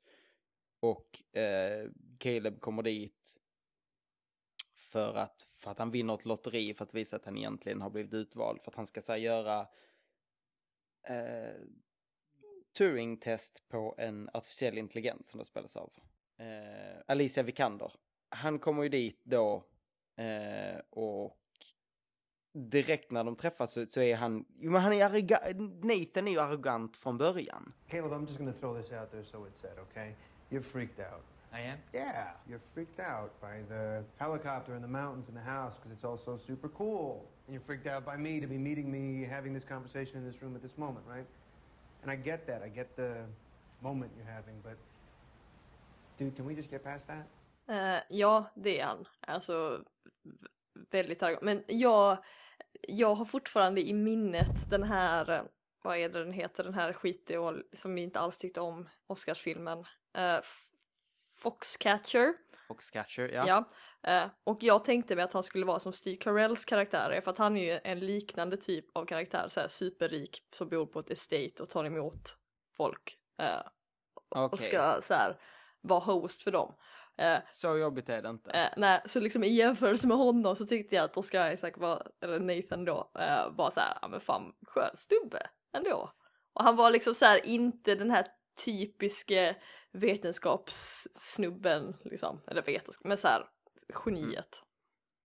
Och 0.79 1.37
eh, 1.37 1.89
Caleb 2.17 2.59
kommer 2.59 2.83
dit 2.83 3.41
för 4.75 5.15
att, 5.15 5.47
för 5.51 5.71
att 5.71 5.79
han 5.79 5.91
vinner 5.91 6.13
ett 6.13 6.25
lotteri 6.25 6.73
för 6.73 6.83
att 6.83 6.93
visa 6.93 7.15
att 7.15 7.25
han 7.25 7.37
egentligen 7.37 7.81
har 7.81 7.89
blivit 7.89 8.13
utvald. 8.13 8.61
För 8.61 8.71
att 8.71 8.75
han 8.75 8.87
ska 8.87 9.01
så 9.01 9.11
här, 9.11 9.19
göra 9.19 9.67
eh, 11.07 11.61
Turing-test 12.77 13.63
på 13.67 13.95
en 13.97 14.29
artificiell 14.33 14.77
intelligens 14.77 15.27
som 15.27 15.37
då 15.37 15.43
spelas 15.43 15.77
av 15.77 15.93
eh, 16.37 17.01
Alicia 17.07 17.43
Vikander. 17.43 17.91
Han 18.35 18.59
kommer 18.59 18.83
ju 18.83 18.89
dit 18.89 19.21
då 19.23 19.63
eh, 20.15 20.79
och 20.89 21.37
direkt 22.53 23.11
när 23.11 23.23
de 23.23 23.35
träffas 23.35 23.71
så, 23.71 23.85
så 23.85 24.01
är 24.01 24.15
han, 24.15 24.45
jo 24.57 24.71
men 24.71 24.81
han 24.81 24.93
är 24.93 25.05
arrogant, 25.05 25.43
Nathan 25.83 26.27
är 26.27 26.31
ju 26.31 26.39
arrogant 26.39 26.97
från 26.97 27.17
början. 27.17 27.73
Caleb, 27.87 28.11
I'm 28.11 28.25
just 28.27 28.37
gonna 28.37 28.53
throw 28.53 28.81
this 28.81 28.91
out 28.91 29.11
there 29.11 29.23
so 29.23 29.45
it's 29.45 29.59
said, 29.59 29.77
okay? 29.79 30.15
You're 30.49 30.63
freaked 30.63 30.99
out. 30.99 31.23
I 31.53 31.61
am? 31.61 31.77
Yeah, 31.93 32.27
you're 32.49 32.65
freaked 32.73 32.99
out 32.99 33.31
by 33.41 33.63
the 33.69 34.03
helicopter 34.17 34.73
and 34.73 34.83
the 34.83 34.91
mountains 34.91 35.27
and 35.27 35.37
the 35.37 35.51
house 35.51 35.75
because 35.77 35.91
it's 35.91 36.03
all 36.03 36.17
so 36.17 36.37
super 36.37 36.69
cool. 36.69 37.25
And 37.47 37.53
you're 37.53 37.65
freaked 37.65 37.87
out 37.87 38.05
by 38.05 38.17
me 38.17 38.39
to 38.41 38.47
be 38.47 38.57
meeting 38.57 38.91
me, 38.91 39.25
having 39.25 39.53
this 39.53 39.63
conversation 39.63 40.17
in 40.17 40.25
this 40.25 40.41
room 40.41 40.55
at 40.55 40.61
this 40.61 40.77
moment, 40.77 41.05
right? 41.07 41.25
And 42.01 42.11
I 42.11 42.15
get 42.15 42.45
that. 42.47 42.61
I 42.61 42.69
get 42.69 42.95
the 42.95 43.13
moment 43.81 44.11
you're 44.17 44.33
having, 44.33 44.55
but 44.63 44.77
dude, 46.17 46.35
can 46.35 46.45
we 46.45 46.55
just 46.55 46.69
get 46.69 46.83
past 46.83 47.07
that? 47.07 47.27
Eh, 47.69 47.97
ja, 48.09 48.45
det 48.55 48.79
är 48.79 48.85
han. 48.85 49.07
Alltså 49.27 49.83
väldigt 50.91 51.23
arrogant. 51.23 51.43
Men 51.43 51.63
jag, 51.67 52.17
jag 52.81 53.15
har 53.15 53.25
fortfarande 53.25 53.81
i 53.81 53.93
minnet 53.93 54.69
den 54.69 54.83
här, 54.83 55.29
eh, 55.29 55.41
vad 55.83 55.97
är 55.97 56.09
det 56.09 56.19
den 56.23 56.33
heter, 56.33 56.63
den 56.63 56.73
här 56.73 56.93
skitiga 56.93 57.41
och 57.41 57.55
som 57.73 57.95
vi 57.95 58.01
inte 58.01 58.19
alls 58.19 58.37
tyckte 58.37 58.61
om, 58.61 58.89
Oscarsfilmen. 59.07 59.79
Uh, 60.17 60.39
Foxcatcher. 61.37 62.33
Foxcatcher, 62.67 63.29
ja. 63.33 63.45
Ja. 63.47 63.69
eh, 64.11 64.29
och 64.43 64.63
jag 64.63 64.85
tänkte 64.85 65.15
mig 65.15 65.23
att 65.25 65.33
han 65.33 65.43
skulle 65.43 65.65
vara 65.65 65.79
som 65.79 65.93
Steve 65.93 66.17
Carells 66.17 66.65
karaktär, 66.65 67.21
för 67.23 67.31
att 67.31 67.37
han 67.37 67.57
är 67.57 67.73
ju 67.73 67.79
en 67.83 67.99
liknande 67.99 68.57
typ 68.57 68.85
av 68.97 69.05
karaktär, 69.05 69.47
så 69.49 69.59
här 69.59 69.67
superrik 69.67 70.43
som 70.51 70.69
bor 70.69 70.85
på 70.85 70.99
ett 70.99 71.09
estate 71.09 71.63
och 71.63 71.69
tar 71.69 71.85
emot 71.85 72.37
folk. 72.77 73.17
eh, 73.37 73.67
och 74.29 74.53
Okej. 74.53 74.67
ska 74.67 75.01
så 75.01 75.13
här 75.13 75.37
vara 75.81 75.99
host 75.99 76.43
för 76.43 76.51
dem. 76.51 76.75
Eh, 77.17 77.37
Så 77.51 77.77
jobbigt 77.77 78.09
är 78.09 78.21
det 78.21 78.29
inte. 78.29 78.51
Eh, 78.51 78.69
nej, 78.77 79.01
så 79.05 79.19
liksom 79.19 79.43
i 79.43 79.47
jämförelse 79.47 80.07
med 80.07 80.17
honom 80.17 80.55
så 80.55 80.65
tyckte 80.65 80.95
jag 80.95 81.05
att 81.05 81.17
Oscar 81.17 81.51
Isaac 81.51 81.71
var, 81.75 82.07
eller 82.21 82.39
Nathan 82.39 82.85
då, 82.85 83.11
eh, 83.19 83.51
var 83.55 83.71
så 83.71 83.79
här, 83.79 83.97
ja 84.01 84.07
men 84.07 84.19
fan 84.19 84.53
skön 84.67 84.91
snubbe 84.95 85.49
ändå. 85.73 86.11
Och 86.53 86.63
han 86.63 86.75
var 86.75 86.91
liksom 86.91 87.13
så 87.13 87.25
här 87.25 87.45
inte 87.45 87.95
den 87.95 88.11
här 88.11 88.25
typiske 88.65 89.55
vetenskapssnubben 89.91 91.95
liksom, 92.03 92.41
eller 92.47 92.61
vetenskap, 92.61 93.05
men 93.07 93.17
så 93.17 93.27
här 93.27 93.45
geniet. 94.05 94.61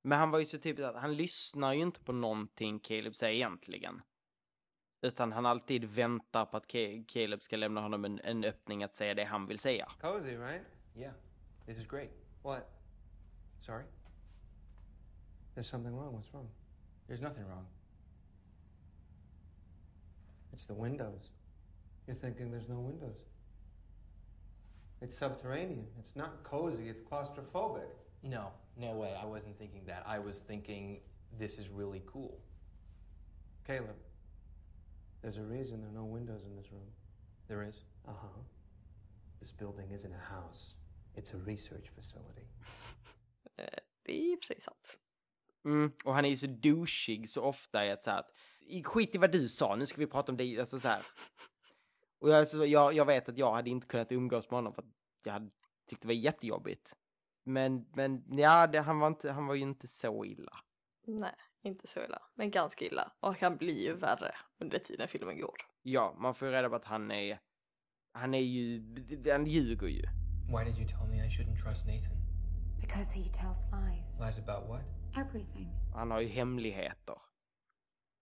Men 0.03 0.19
han 0.19 0.31
var 0.31 0.39
ju 0.39 0.47
så 0.47 0.59
typiskt 0.59 0.89
att 0.89 1.01
han 1.01 1.17
lyssnar 1.17 1.73
ju 1.73 1.81
inte 1.81 2.01
på 2.01 2.13
någonting 2.13 2.81
Caleb 2.81 3.15
säger 3.15 3.35
egentligen. 3.35 4.03
Utan 5.03 5.33
han 5.33 5.47
alltid 5.47 5.85
väntar 5.85 6.47
på 6.47 6.57
att 6.57 6.67
Ca- 6.67 7.05
Caleb 7.09 7.43
ska 7.43 7.57
lämna 7.57 7.81
honom 7.81 8.05
en, 8.05 8.21
en 8.25 8.45
öppning 8.45 8.85
att 8.85 8.95
säga 8.95 9.15
det 9.15 9.25
han 9.25 9.47
vill 9.47 9.59
säga. 9.59 9.89
Cozy, 10.01 10.37
right? 10.37 10.63
Yeah, 10.97 11.15
this 11.71 11.79
is 11.79 11.85
great. 11.85 12.11
What? 12.43 12.69
Sorry? 13.61 13.85
There's 15.55 15.69
something 15.69 15.95
wrong. 15.95 16.13
What's 16.15 16.27
wrong? 16.35 16.49
There's 17.07 17.21
nothing 17.21 17.45
wrong. 17.49 17.65
It's 20.53 20.65
the 20.65 20.75
windows. 20.75 21.31
You're 22.09 22.17
thinking 22.17 22.51
there's 22.51 22.69
no 22.69 22.81
windows. 22.81 23.21
It's 25.01 25.17
subterranean. 25.17 25.87
It's 26.01 26.17
not 26.17 26.43
cozy. 26.43 26.89
It's 26.89 27.01
claustrophobic. 27.01 27.87
No, 28.25 28.49
no 28.77 28.91
way. 28.91 29.15
I 29.23 29.25
wasn't 29.25 29.57
thinking 29.57 29.83
that. 29.87 30.03
I 30.09 30.19
was 30.19 30.41
thinking 30.41 30.99
this 31.39 31.57
is 31.57 31.69
really 31.69 32.03
cool. 32.05 32.37
Caleb, 33.65 33.95
there's 35.23 35.37
a 35.37 35.43
reason 35.43 35.83
there 35.83 35.91
are 35.91 36.03
no 36.03 36.05
windows 36.05 36.41
in 36.51 36.57
this 36.57 36.73
room. 36.73 36.91
There 37.47 37.63
is? 37.63 37.85
Uh 38.09 38.13
huh. 38.21 38.41
This 39.41 39.53
building 39.53 39.87
isn't 39.95 40.13
a 40.13 40.35
house, 40.35 40.75
it's 41.15 41.37
a 41.37 41.43
research 41.47 41.91
facility. 41.95 42.47
Eh, 43.57 43.79
Det 44.03 44.13
är 44.13 44.33
i 44.33 44.37
och 44.37 44.39
för 44.39 44.47
sig 44.47 44.61
sant. 44.61 44.99
Mm, 45.65 45.93
och 46.05 46.15
han 46.15 46.25
är 46.25 46.29
ju 46.29 46.37
så 46.37 46.47
douchig 46.47 47.29
så 47.29 47.43
ofta 47.43 47.87
i 47.87 47.91
att 47.91 48.03
så 48.03 48.11
här 48.11 48.19
att 48.19 48.35
"I- 48.61 48.83
skit 48.85 49.15
i 49.15 49.19
vad 49.19 49.33
du 49.33 49.49
sa, 49.49 49.77
nu 49.77 49.87
ska 49.87 49.99
vi 50.01 50.07
prata 50.07 50.33
om 50.33 50.37
det, 50.39 50.59
alltså 50.61 50.81
så 50.81 50.89
här. 50.89 51.03
Och 52.19 52.29
jag, 52.31 52.39
alltså, 52.39 52.67
jag, 52.67 52.93
jag 52.95 53.05
vet 53.05 53.29
att 53.29 53.39
jag 53.39 53.53
hade 53.55 53.71
inte 53.71 53.87
kunnat 53.87 54.13
umgås 54.13 54.51
med 54.51 54.57
honom 54.59 54.75
för 54.75 54.83
att 54.83 54.89
jag 55.25 55.33
hade 55.33 55.51
tyckt 55.89 56.03
det 56.03 56.09
var 56.09 56.15
jättejobbigt. 56.15 56.97
Men, 57.45 57.87
men 57.95 58.39
ja, 58.39 58.67
det, 58.67 58.81
han, 58.81 58.99
var 58.99 59.07
inte, 59.09 59.31
han 59.33 59.47
var 59.47 59.55
ju 59.55 59.61
inte 59.63 59.89
så 59.89 60.25
illa. 60.25 60.57
Nej, 61.07 61.35
inte 61.63 61.87
så 61.87 62.05
illa, 62.05 62.23
men 62.35 62.51
ganska 62.51 62.85
illa. 62.85 63.13
Och 63.21 63.41
han 63.41 63.57
blir 63.57 63.83
ju 63.83 63.95
värre 63.95 64.35
under 64.59 64.79
tiden 64.79 65.09
filmen 65.09 65.41
går. 65.41 65.57
Ja, 65.83 66.15
man 66.19 66.35
får 66.35 66.49
ju 66.49 66.55
reda 66.55 66.69
på 66.69 66.77
att 66.77 66.85
han 66.85 67.11
är, 67.11 67.41
han 68.13 68.35
är 68.35 68.39
ju, 68.41 68.83
han 69.33 69.47
ljuger 69.47 69.87
ju. 69.87 70.03
Why 70.51 70.65
did 70.65 70.79
you 70.79 70.89
tell 70.89 71.07
me 71.07 71.27
I 71.27 71.31
shouldn't 71.31 71.63
trust 71.63 71.87
Nathan? 71.87 72.17
Because 72.81 73.13
he 73.13 73.29
tells 73.29 73.69
lies. 73.73 74.21
Lies 74.21 74.39
about 74.39 74.69
what? 74.69 74.83
Everything. 75.17 75.71
Han 75.95 76.11
har 76.11 76.21
ju 76.21 76.29
hemligheter. 76.29 77.17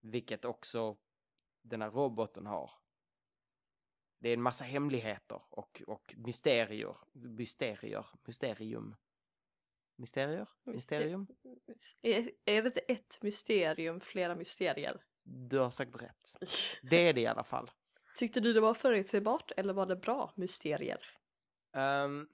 Vilket 0.01 0.45
också 0.45 0.97
den 1.61 1.81
här 1.81 1.91
roboten 1.91 2.45
har. 2.45 2.71
Det 4.19 4.29
är 4.29 4.33
en 4.33 4.41
massa 4.41 4.63
hemligheter 4.63 5.41
och, 5.49 5.81
och 5.87 6.15
mysterier. 6.17 6.97
Mysterier. 7.13 8.05
Mysterium. 8.25 8.95
Mysterier? 9.95 10.47
Mysterium? 10.63 11.27
Är, 12.01 12.31
är 12.45 12.61
det 12.61 12.67
inte 12.67 12.79
ett 12.79 13.19
mysterium, 13.21 13.99
flera 13.99 14.35
mysterier? 14.35 15.01
Du 15.23 15.57
har 15.57 15.69
sagt 15.69 16.01
rätt. 16.01 16.37
Det 16.81 17.07
är 17.07 17.13
det 17.13 17.21
i 17.21 17.27
alla 17.27 17.43
fall. 17.43 17.71
Tyckte 18.17 18.39
du 18.39 18.53
det 18.53 18.61
var 18.61 18.73
förutsägbart 18.73 19.51
eller 19.57 19.73
var 19.73 19.85
det 19.85 19.95
bra 19.95 20.33
mysterier? 20.35 21.18
Um, 21.73 22.27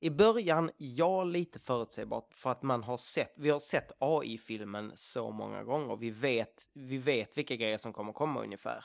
I 0.00 0.10
början, 0.10 0.70
ja, 0.76 1.24
lite 1.24 1.58
förutsägbart 1.58 2.34
för 2.34 2.50
att 2.50 2.62
man 2.62 2.82
har 2.82 2.96
sett, 2.96 3.32
vi 3.36 3.50
har 3.50 3.58
sett 3.58 3.92
AI-filmen 3.98 4.92
så 4.94 5.30
många 5.30 5.64
gånger. 5.64 5.96
Vi 5.96 6.10
vet, 6.10 6.70
vi 6.74 6.98
vet 6.98 7.38
vilka 7.38 7.56
grejer 7.56 7.78
som 7.78 7.92
kommer 7.92 8.12
komma 8.12 8.42
ungefär. 8.42 8.84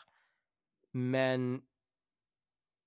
Men 0.92 1.62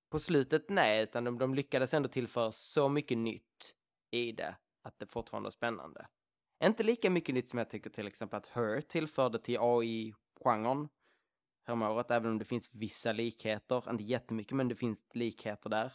på 0.09 0.19
slutet, 0.19 0.69
nej, 0.69 1.03
utan 1.03 1.23
de, 1.23 1.37
de 1.37 1.53
lyckades 1.53 1.93
ändå 1.93 2.09
tillföra 2.09 2.51
så 2.51 2.89
mycket 2.89 3.17
nytt 3.17 3.73
i 4.11 4.31
det 4.31 4.55
att 4.83 4.99
det 4.99 5.05
fortfarande 5.05 5.49
är 5.49 5.51
spännande. 5.51 6.07
Inte 6.63 6.83
lika 6.83 7.09
mycket 7.09 7.35
nytt 7.35 7.47
som 7.47 7.59
jag 7.59 7.69
tycker 7.69 7.89
till 7.89 8.07
exempel 8.07 8.37
att 8.37 8.47
Her 8.47 8.81
tillförde 8.81 9.39
till 9.39 9.57
AI-genren 9.59 10.89
häromåret, 11.67 12.11
även 12.11 12.31
om 12.31 12.37
det 12.37 12.45
finns 12.45 12.69
vissa 12.71 13.11
likheter, 13.11 13.89
inte 13.89 14.03
jättemycket, 14.03 14.57
men 14.57 14.67
det 14.67 14.75
finns 14.75 15.05
likheter 15.13 15.69
där 15.69 15.93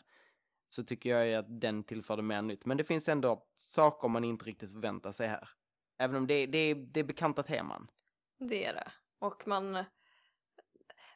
så 0.75 0.85
tycker 0.85 1.17
jag 1.17 1.39
att 1.39 1.61
den 1.61 1.85
tillförde 1.85 2.23
mer 2.23 2.43
nytt. 2.43 2.65
Men 2.67 2.77
det 2.77 2.85
finns 2.85 3.09
ändå 3.09 3.47
saker 3.57 4.09
man 4.09 4.25
inte 4.25 4.45
riktigt 4.45 4.73
förväntar 4.73 5.13
sig 5.13 5.27
här. 5.29 5.49
Även 5.99 6.17
om 6.17 6.27
det, 6.27 6.35
är- 6.35 6.47
det, 6.47 6.75
det 6.75 7.01
är 7.01 7.05
bekanta 7.05 7.43
teman. 7.43 7.91
Det 8.39 8.65
är 8.65 8.75
det. 8.75 8.93
Och 9.19 9.47
man... 9.49 9.73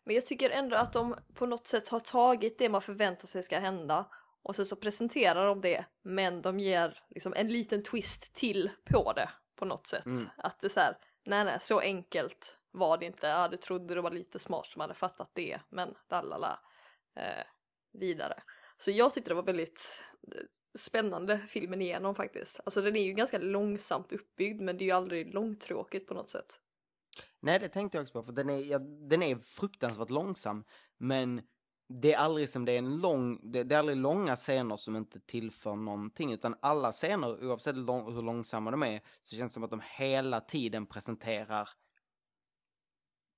Men 0.05 0.14
jag 0.14 0.27
tycker 0.27 0.51
ändå 0.51 0.77
att 0.77 0.92
de 0.92 1.14
på 1.35 1.47
något 1.47 1.66
sätt 1.66 1.88
har 1.88 2.01
tagit 2.01 2.59
det 2.59 2.69
man 2.69 2.83
förväntar 2.83 3.29
sig 3.29 3.42
ska 3.42 3.59
hända 3.59 4.07
och 4.42 4.57
sen 4.57 4.66
så 4.66 4.77
presenterar 4.77 5.47
de 5.47 5.61
det 5.61 5.85
men 6.03 6.42
de 6.42 6.59
ger 6.61 7.03
liksom 7.09 7.35
en 7.37 7.49
liten 7.49 7.83
twist 7.83 8.35
till 8.35 8.71
på 8.90 9.12
det 9.12 9.31
på 9.57 9.64
något 9.64 9.87
sätt. 9.87 10.07
Mm. 10.07 10.29
Att 10.37 10.61
det 10.61 10.66
är 10.66 10.71
så 10.71 10.81
här, 10.81 10.97
nej 11.25 11.45
nej 11.45 11.59
så 11.61 11.81
enkelt 11.81 12.57
var 12.71 12.99
det 12.99 13.07
inte. 13.07 13.27
Ja 13.27 13.49
du 13.49 13.57
trodde 13.57 13.95
du 13.95 14.01
var 14.01 14.11
lite 14.11 14.38
smart 14.38 14.66
som 14.66 14.81
hade 14.81 14.95
fattat 14.95 15.31
det 15.33 15.61
men 15.69 15.95
dalala 16.09 16.61
eh, 17.16 17.45
vidare. 17.92 18.42
Så 18.79 18.91
jag 18.91 19.15
tyckte 19.15 19.31
det 19.31 19.35
var 19.35 19.43
väldigt 19.43 20.01
eh, 20.33 20.43
spännande 20.79 21.39
filmen 21.39 21.83
igenom 21.83 22.15
faktiskt. 22.15 22.61
Alltså 22.65 22.83
den 22.83 22.97
är 22.97 23.03
ju 23.03 23.12
ganska 23.12 23.39
långsamt 23.39 24.12
uppbyggd 24.12 24.61
men 24.61 24.79
det 24.79 24.85
är 24.85 24.87
ju 24.87 24.93
aldrig 24.93 25.35
långtråkigt 25.35 26.07
på 26.07 26.15
något 26.15 26.31
sätt. 26.31 26.61
Nej, 27.41 27.59
det 27.59 27.69
tänkte 27.69 27.99
jag 27.99 28.03
också 28.03 28.12
på, 28.12 28.23
för 28.23 28.33
den 28.33 28.51
är, 28.51 28.59
ja, 28.59 28.79
den 28.79 29.23
är 29.23 29.37
fruktansvärt 29.37 30.11
långsam. 30.11 30.65
Men 30.99 31.43
det 31.89 32.15
är 32.15 32.19
aldrig 32.19 32.49
som 32.49 32.65
det 32.65 32.73
är 32.73 32.79
en 32.79 32.97
lång, 32.97 33.53
det, 33.53 33.65
det 33.65 33.75
är 33.75 33.79
aldrig 33.79 33.97
långa 33.97 34.37
scener 34.37 34.77
som 34.77 34.97
inte 34.97 35.21
tillför 35.21 35.77
någonting. 35.77 36.33
Utan 36.33 36.57
alla 36.61 36.93
scener, 36.93 37.45
oavsett 37.45 37.77
lång, 37.77 38.15
hur 38.15 38.23
långsamma 38.23 38.71
de 38.71 38.83
är, 38.83 39.01
så 39.23 39.37
känns 39.37 39.53
det 39.53 39.55
som 39.55 39.65
att 39.65 39.71
de 39.71 39.83
hela 39.85 40.41
tiden 40.41 40.87
presenterar 40.87 41.69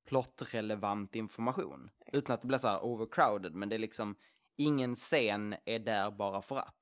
plottrelevant 0.06 1.14
information. 1.14 1.90
Utan 2.12 2.34
att 2.34 2.40
det 2.40 2.48
blir 2.48 2.58
så 2.58 2.68
här 2.68 2.84
overcrowded, 2.84 3.54
men 3.54 3.68
det 3.68 3.76
är 3.76 3.78
liksom, 3.78 4.16
ingen 4.58 4.94
scen 4.94 5.54
är 5.64 5.78
där 5.78 6.10
bara 6.10 6.42
för 6.42 6.56
att. 6.56 6.80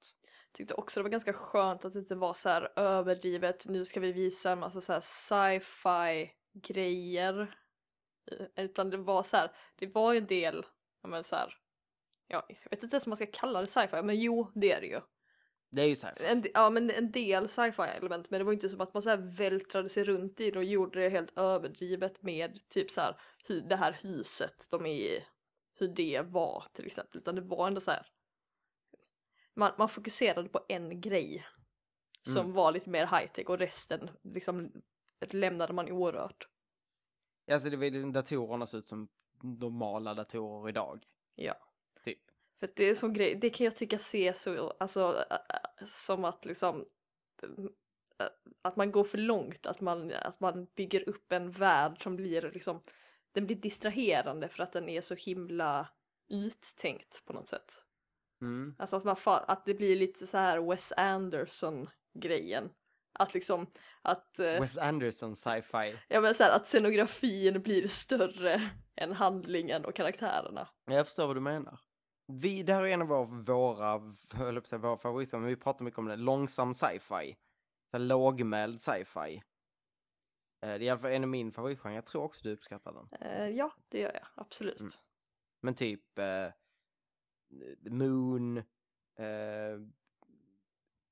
tyckte 0.53 0.75
också 0.75 1.01
det 1.01 1.05
var 1.05 1.11
ganska 1.11 1.33
skönt 1.33 1.85
att 1.85 1.93
det 1.93 1.99
inte 1.99 2.15
var 2.15 2.35
så 2.35 2.49
här 2.49 2.73
överdrivet, 2.77 3.67
nu 3.69 3.85
ska 3.85 4.01
vi 4.01 4.13
visa 4.13 4.51
en 4.53 4.59
massa 4.59 4.81
så 4.81 4.93
här 4.93 5.01
sci-fi 5.01 6.31
grejer. 6.69 7.41
Eh, 8.57 8.65
Utan 8.65 8.91
det 8.91 8.97
var 8.97 9.23
så 9.23 9.37
här, 9.37 9.51
det 9.77 9.87
var 9.87 10.15
en 10.15 10.27
del, 10.27 10.67
ja 11.03 11.09
men 11.09 11.25
så 11.25 11.37
här, 11.37 11.55
ja, 12.29 12.47
jag 12.49 12.71
vet 12.71 12.83
inte 12.83 12.95
ens 12.97 13.07
om 13.07 13.11
man 13.11 13.17
ska 13.17 13.27
kalla 13.27 13.61
det 13.61 13.67
sci-fi, 13.67 14.03
men 14.03 14.21
jo 14.21 14.51
det 14.55 14.73
är 14.73 14.81
det 14.81 14.87
ju. 14.87 15.01
Det 15.71 15.83
är 15.83 15.87
ju 15.87 15.97
de- 16.43 16.51
ja 16.55 16.71
men 16.71 16.91
en 16.91 17.11
del 17.13 17.49
sci-fi 17.49 17.83
element, 17.83 18.31
men 18.31 18.39
det 18.41 18.45
var 18.45 18.53
inte 18.53 18.69
som 18.69 18.81
att 18.81 18.95
man 18.95 19.03
så 19.03 19.09
här 19.11 19.37
vältrade 19.37 19.89
sig 19.89 20.05
runt 20.05 20.41
i 20.41 20.51
det 20.51 20.59
och 20.59 20.65
gjorde 20.65 21.01
det 21.01 21.09
helt 21.09 21.39
överdrivet 21.39 22.23
med 22.23 22.69
typ 22.69 22.91
så 22.91 23.01
här, 23.01 23.21
hy, 23.49 23.61
det 23.61 23.77
här 23.77 23.99
huset 24.03 24.67
de 24.71 24.87
är 24.87 24.91
i, 24.95 25.25
hur 25.77 25.89
det 25.89 26.23
var 26.23 26.65
till 26.73 26.87
exempel, 26.87 27.17
utan 27.19 27.35
det 27.35 27.41
var 27.41 27.67
ändå 27.67 27.81
så 27.81 27.91
här. 27.91 28.07
Man, 29.55 29.73
man 29.79 29.89
fokuserade 29.89 30.49
på 30.49 30.61
en 30.69 31.01
grej 31.01 31.47
som 32.23 32.37
Mm. 32.41 32.53
var 32.53 32.73
lite 32.73 32.91
mer 32.91 33.07
high-tech 33.07 33.51
och 33.51 33.59
resten 33.59 34.11
liksom 34.23 34.73
lämnade 35.31 35.73
man 35.73 35.93
orört. 35.93 36.49
alltså 37.51 37.71
det 37.71 37.77
vill 37.77 38.13
datorerna 38.13 38.67
se 38.67 38.77
ut 38.77 38.89
som 38.89 39.09
normala 39.43 40.15
datorer 40.15 40.69
idag. 40.69 41.07
Ja. 41.35 41.55
Typ. 42.05 42.19
För 42.61 42.71
det 42.77 42.85
är 42.85 42.95
sån 42.95 43.13
grej, 43.13 43.35
det 43.35 43.51
kan 43.51 43.65
jag 43.65 43.77
tycka 43.77 43.99
se 43.99 44.35
så, 44.35 44.71
alltså 44.79 45.25
som 45.87 46.25
att 46.25 46.45
liksom 46.45 46.85
att 48.63 48.77
man 48.77 48.93
går 48.93 49.05
för 49.05 49.19
långt, 49.19 49.67
att 49.67 49.81
man, 49.81 50.13
att 50.13 50.41
man 50.41 50.65
bygger 50.75 51.09
upp 51.09 51.33
en 51.33 51.51
värld 51.51 52.03
som 52.03 52.17
blir 52.17 52.51
liksom, 52.53 52.81
den 53.37 53.47
blir 53.47 53.57
distraherande 53.57 54.49
för 54.49 54.63
att 54.63 54.73
den 54.73 54.89
är 54.89 55.01
så 55.01 55.15
himla 55.15 55.89
uttänkt 56.31 57.25
på 57.27 57.33
något 57.33 57.49
sätt. 57.49 57.73
Mm. 58.43 58.75
Alltså 58.79 58.97
att, 58.97 59.05
man 59.05 59.17
att 59.25 59.67
det 59.67 59.75
blir 59.75 59.97
lite 59.97 60.27
så 60.27 60.39
här 60.39 60.59
Wes 60.71 60.93
Anderson 60.97 61.91
grejen. 62.19 62.71
Att 63.19 63.35
liksom, 63.35 63.67
att, 64.03 64.39
eh, 64.39 64.61
Wes 64.61 64.79
Anderson 64.79 65.37
sci-fi. 65.37 65.99
ja 66.09 66.21
men 66.21 66.35
så 66.35 66.43
här, 66.43 66.57
att 66.57 66.69
scenografin 66.69 67.63
blir 67.63 67.89
större 67.89 68.71
än 68.97 69.13
handlingen 69.13 69.85
och 69.85 69.95
karaktärerna. 69.95 70.69
Jag 70.85 71.07
förstår 71.07 71.27
vad 71.27 71.37
du 71.37 71.41
menar. 71.41 71.81
Vi, 72.27 72.63
det 72.63 72.75
här 72.75 72.83
är 72.83 72.89
en 72.89 73.03
av 73.03 73.09
våra, 73.09 73.25
våra, 73.25 74.63
säga, 74.63 74.79
våra 74.79 74.97
favoriter, 74.97 75.39
men 75.39 75.49
vi 75.49 75.57
pratar 75.57 75.85
mycket 75.85 75.99
om 75.99 76.07
det. 76.07 76.17
Långsam 76.17 76.75
sci-fi. 76.75 77.37
Lågmäld 77.97 78.81
sci-fi. 78.81 79.43
Eh, 80.61 80.69
Det 80.69 80.75
är 80.75 80.83
i 80.83 80.91
alla 80.91 81.01
fall 81.01 81.11
en 81.11 81.23
av 81.25 81.29
min 81.29 81.53
favoritgenre. 81.53 81.95
Jag 81.95 82.07
tror 82.07 82.23
också 82.23 82.41
du 82.45 82.53
uppskattar 82.53 82.93
den. 82.93 83.09
Eh, 83.21 83.49
ja, 83.49 83.73
det 83.89 83.99
gör 84.01 84.13
jag, 84.15 84.27
absolut. 84.35 84.81
Mm. 84.81 84.93
Men 85.61 85.75
typ 85.75 86.19
eh, 86.19 86.49
Moon, 87.91 88.59
eh, 89.19 89.81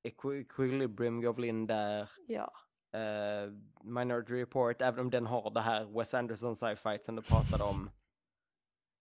Equi- 0.03 0.40
Equilibrium 0.40 1.20
går 1.20 1.34
väl 1.34 1.45
in 1.45 1.66
där. 1.66 2.11
Ja. 2.26 2.53
Eh, 2.92 3.51
Minority 3.82 4.32
Report, 4.32 4.80
även 4.82 5.01
om 5.01 5.11
den 5.11 5.26
har 5.26 5.51
det 5.51 5.61
här 5.61 5.84
Wes 5.84 6.14
Anderson 6.14 6.57
sci-fi 6.57 6.99
som 7.03 7.16
du 7.16 7.22
pratade 7.22 7.64
om. 7.64 7.90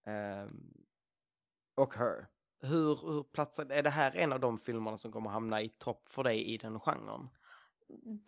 Ehm, 0.06 0.74
och 1.76 1.94
Her. 1.94 2.28
Hur, 2.62 2.96
hur 3.14 3.24
platsar, 3.24 3.72
är 3.72 3.84
det 3.84 3.90
här 3.90 4.16
en 4.16 4.34
av 4.34 4.40
de 4.40 4.58
filmerna 4.58 4.98
som 4.98 5.12
kommer 5.12 5.30
hamna 5.30 5.62
i 5.62 5.70
topp 5.70 6.08
för 6.08 6.24
dig 6.24 6.44
i 6.54 6.58
den 6.58 6.80
genren? 6.80 7.30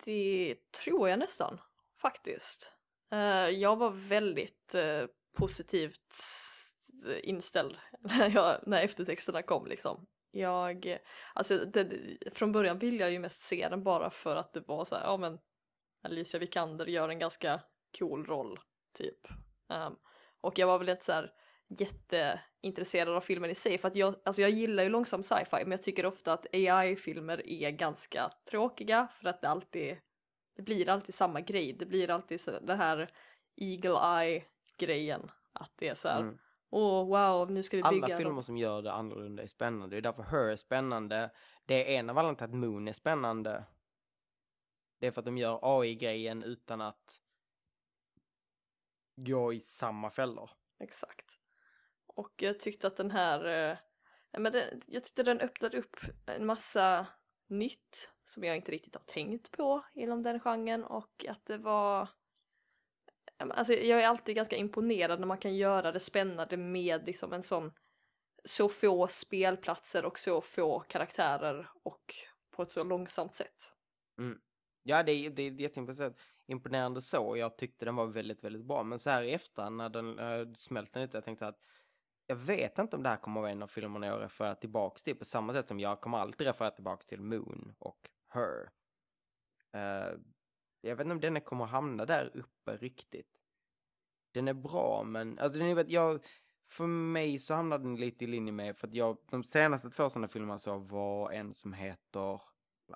Det 0.04 0.56
tror 0.84 1.08
jag 1.08 1.18
nästan, 1.18 1.60
faktiskt. 2.06 2.72
Eh, 3.12 3.48
jag 3.48 3.76
var 3.76 3.90
väldigt 3.90 4.74
eh, 4.74 5.04
positivt 5.36 6.14
inställd 7.22 7.78
när, 8.00 8.30
jag, 8.30 8.60
när 8.66 8.82
eftertexterna 8.82 9.42
kom 9.42 9.66
liksom. 9.66 10.06
Jag, 10.30 10.98
alltså 11.34 11.58
det, 11.58 11.88
från 12.32 12.52
början 12.52 12.78
ville 12.78 13.04
jag 13.04 13.12
ju 13.12 13.18
mest 13.18 13.40
se 13.40 13.68
den 13.68 13.82
bara 13.82 14.10
för 14.10 14.36
att 14.36 14.52
det 14.52 14.60
var 14.60 14.84
så 14.84 14.96
här, 14.96 15.02
ja 15.02 15.16
men 15.16 15.38
Alicia 16.02 16.40
Vikander 16.40 16.86
gör 16.86 17.08
en 17.08 17.18
ganska 17.18 17.60
cool 17.98 18.26
roll, 18.26 18.60
typ. 18.98 19.28
Um, 19.68 19.96
och 20.40 20.58
jag 20.58 20.66
var 20.66 20.78
väl 20.78 20.88
inte 20.88 21.04
så 21.04 21.12
här 21.12 21.32
jätteintresserad 21.68 23.08
av 23.08 23.20
filmen 23.20 23.50
i 23.50 23.54
sig 23.54 23.78
för 23.78 23.88
att 23.88 23.96
jag, 23.96 24.14
alltså 24.24 24.42
jag 24.42 24.50
gillar 24.50 24.82
ju 24.82 24.88
långsam 24.88 25.22
sci-fi 25.22 25.56
men 25.62 25.70
jag 25.70 25.82
tycker 25.82 26.06
ofta 26.06 26.32
att 26.32 26.46
AI-filmer 26.52 27.48
är 27.48 27.70
ganska 27.70 28.30
tråkiga 28.50 29.08
för 29.20 29.28
att 29.28 29.40
det 29.40 29.48
alltid, 29.48 29.96
det 30.56 30.62
blir 30.62 30.88
alltid 30.88 31.14
samma 31.14 31.40
grej, 31.40 31.72
det 31.72 31.86
blir 31.86 32.10
alltid 32.10 32.40
så 32.40 32.58
det 32.60 32.74
här 32.74 33.10
eagle 33.56 34.22
eye 34.22 34.44
grejen 34.76 35.30
att 35.52 35.72
det 35.76 35.88
är 35.88 35.94
så 35.94 36.08
här, 36.08 36.20
Mm. 36.20 36.38
åh 36.70 37.06
wow 37.06 37.50
nu 37.50 37.62
ska 37.62 37.76
vi 37.76 37.82
bygga 37.82 38.04
Alla 38.06 38.16
filmer 38.16 38.42
som 38.42 38.56
gör 38.56 38.82
det 38.82 38.92
annorlunda 38.92 39.42
är 39.42 39.46
spännande. 39.46 39.96
Det 39.96 40.00
är 40.00 40.02
därför 40.02 40.22
Her 40.22 40.48
är 40.48 40.56
spännande. 40.56 41.30
Det 41.66 41.94
är 41.94 41.98
en 41.98 42.10
av 42.10 42.18
anledningarna 42.18 42.36
till 42.36 42.44
att 42.44 42.70
Moon 42.70 42.88
är 42.88 42.92
spännande. 42.92 43.64
Det 44.98 45.06
är 45.06 45.10
för 45.10 45.20
att 45.20 45.24
de 45.24 45.38
gör 45.38 45.58
AI-grejen 45.62 46.42
utan 46.42 46.80
att 46.80 47.22
gå 49.16 49.52
i 49.52 49.60
samma 49.60 50.10
fällor. 50.10 50.50
Exakt. 50.80 51.26
Och 52.06 52.32
jag 52.36 52.60
tyckte 52.60 52.86
att 52.86 52.96
den 52.96 53.10
här, 53.10 53.70
eh, 53.70 53.78
men 54.40 54.52
den, 54.52 54.80
jag 54.86 55.04
tyckte 55.04 55.22
den 55.22 55.40
öppnade 55.40 55.78
upp 55.78 55.96
en 56.26 56.46
massa 56.46 57.06
nytt 57.48 58.10
som 58.24 58.44
jag 58.44 58.56
inte 58.56 58.72
riktigt 58.72 58.94
har 58.94 59.02
tänkt 59.02 59.50
på 59.50 59.84
inom 59.94 60.22
den 60.22 60.40
genren 60.40 60.84
och 60.84 61.24
att 61.28 61.46
det 61.46 61.58
var 61.58 62.08
Alltså 63.38 63.72
jag 63.72 64.02
är 64.02 64.08
alltid 64.08 64.36
ganska 64.36 64.56
imponerad 64.56 65.20
när 65.20 65.26
man 65.26 65.38
kan 65.38 65.56
göra 65.56 65.92
det 65.92 66.00
spännande 66.00 66.56
med 66.56 67.06
liksom 67.06 67.32
en 67.32 67.42
sån 67.42 67.72
så 68.44 68.68
få 68.68 69.08
spelplatser 69.08 70.04
och 70.04 70.18
så 70.18 70.40
få 70.40 70.80
karaktärer 70.80 71.68
och 71.82 72.14
på 72.50 72.62
ett 72.62 72.72
så 72.72 72.84
långsamt 72.84 73.34
sätt. 73.34 73.72
Mm. 74.18 74.38
Ja, 74.82 75.02
det 75.02 75.12
är, 75.12 75.30
det 75.30 75.42
är 75.42 75.60
jätteimponerande 75.60 76.16
imponerande 76.46 77.00
så. 77.00 77.36
Jag 77.36 77.58
tyckte 77.58 77.84
den 77.84 77.96
var 77.96 78.06
väldigt, 78.06 78.44
väldigt 78.44 78.64
bra. 78.64 78.82
Men 78.82 78.98
så 78.98 79.10
här 79.10 79.22
i 79.22 79.32
efterhand 79.32 79.76
när 79.76 79.88
den 79.88 80.18
eh, 80.18 80.26
äh, 80.26 80.52
smälte 80.52 80.98
lite, 80.98 81.16
jag 81.16 81.24
tänkte 81.24 81.46
att 81.46 81.60
jag 82.26 82.36
vet 82.36 82.78
inte 82.78 82.96
om 82.96 83.02
det 83.02 83.08
här 83.08 83.16
kommer 83.16 83.40
att 83.40 83.42
vara 83.42 83.52
en 83.52 83.62
av 83.62 83.66
filmerna 83.66 84.06
jag 84.06 84.20
refererar 84.20 84.54
tillbaks 84.54 85.02
till 85.02 85.16
på 85.16 85.24
samma 85.24 85.52
sätt 85.52 85.68
som 85.68 85.80
jag 85.80 86.00
kommer 86.00 86.18
alltid 86.18 86.46
referera 86.46 86.70
tillbaks 86.70 87.06
till 87.06 87.20
Moon 87.20 87.74
och 87.78 88.10
Her. 88.28 88.70
Uh, 89.76 90.20
jag 90.80 90.96
vet 90.96 91.06
inte 91.06 91.12
om 91.12 91.20
den 91.20 91.40
kommer 91.40 91.64
att 91.64 91.70
hamna 91.70 92.04
där 92.04 92.30
uppe 92.34 92.76
riktigt. 92.76 93.40
Den 94.32 94.48
är 94.48 94.54
bra, 94.54 95.02
men 95.06 95.38
alltså 95.38 95.58
den 95.58 95.68
är, 95.68 95.74
vet, 95.74 95.90
jag, 95.90 96.24
för 96.70 96.86
mig 96.86 97.38
så 97.38 97.54
hamnar 97.54 97.78
den 97.78 97.96
lite 97.96 98.24
i 98.24 98.26
linje 98.26 98.52
med, 98.52 98.76
för 98.76 98.86
att 98.86 98.94
jag, 98.94 99.18
de 99.30 99.44
senaste 99.44 99.90
två 99.90 100.10
sådana 100.10 100.28
filmerna 100.28 100.58
så 100.58 100.78
var 100.78 101.32
en 101.32 101.54
som 101.54 101.72
heter 101.72 102.40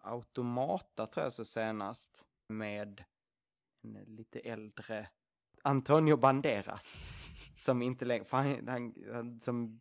Automata 0.03 1.07
tror 1.07 1.25
jag 1.25 1.33
så 1.33 1.45
senast 1.45 2.25
med 2.49 3.05
en 3.83 3.93
lite 3.93 4.41
äldre 4.41 5.09
Antonio 5.63 6.17
Banderas. 6.17 6.99
Som 7.57 7.83
inte 7.83 8.05
längre, 8.05 8.25
han, 8.31 8.69
han, 8.69 8.95
han 9.13 9.41
som 9.41 9.81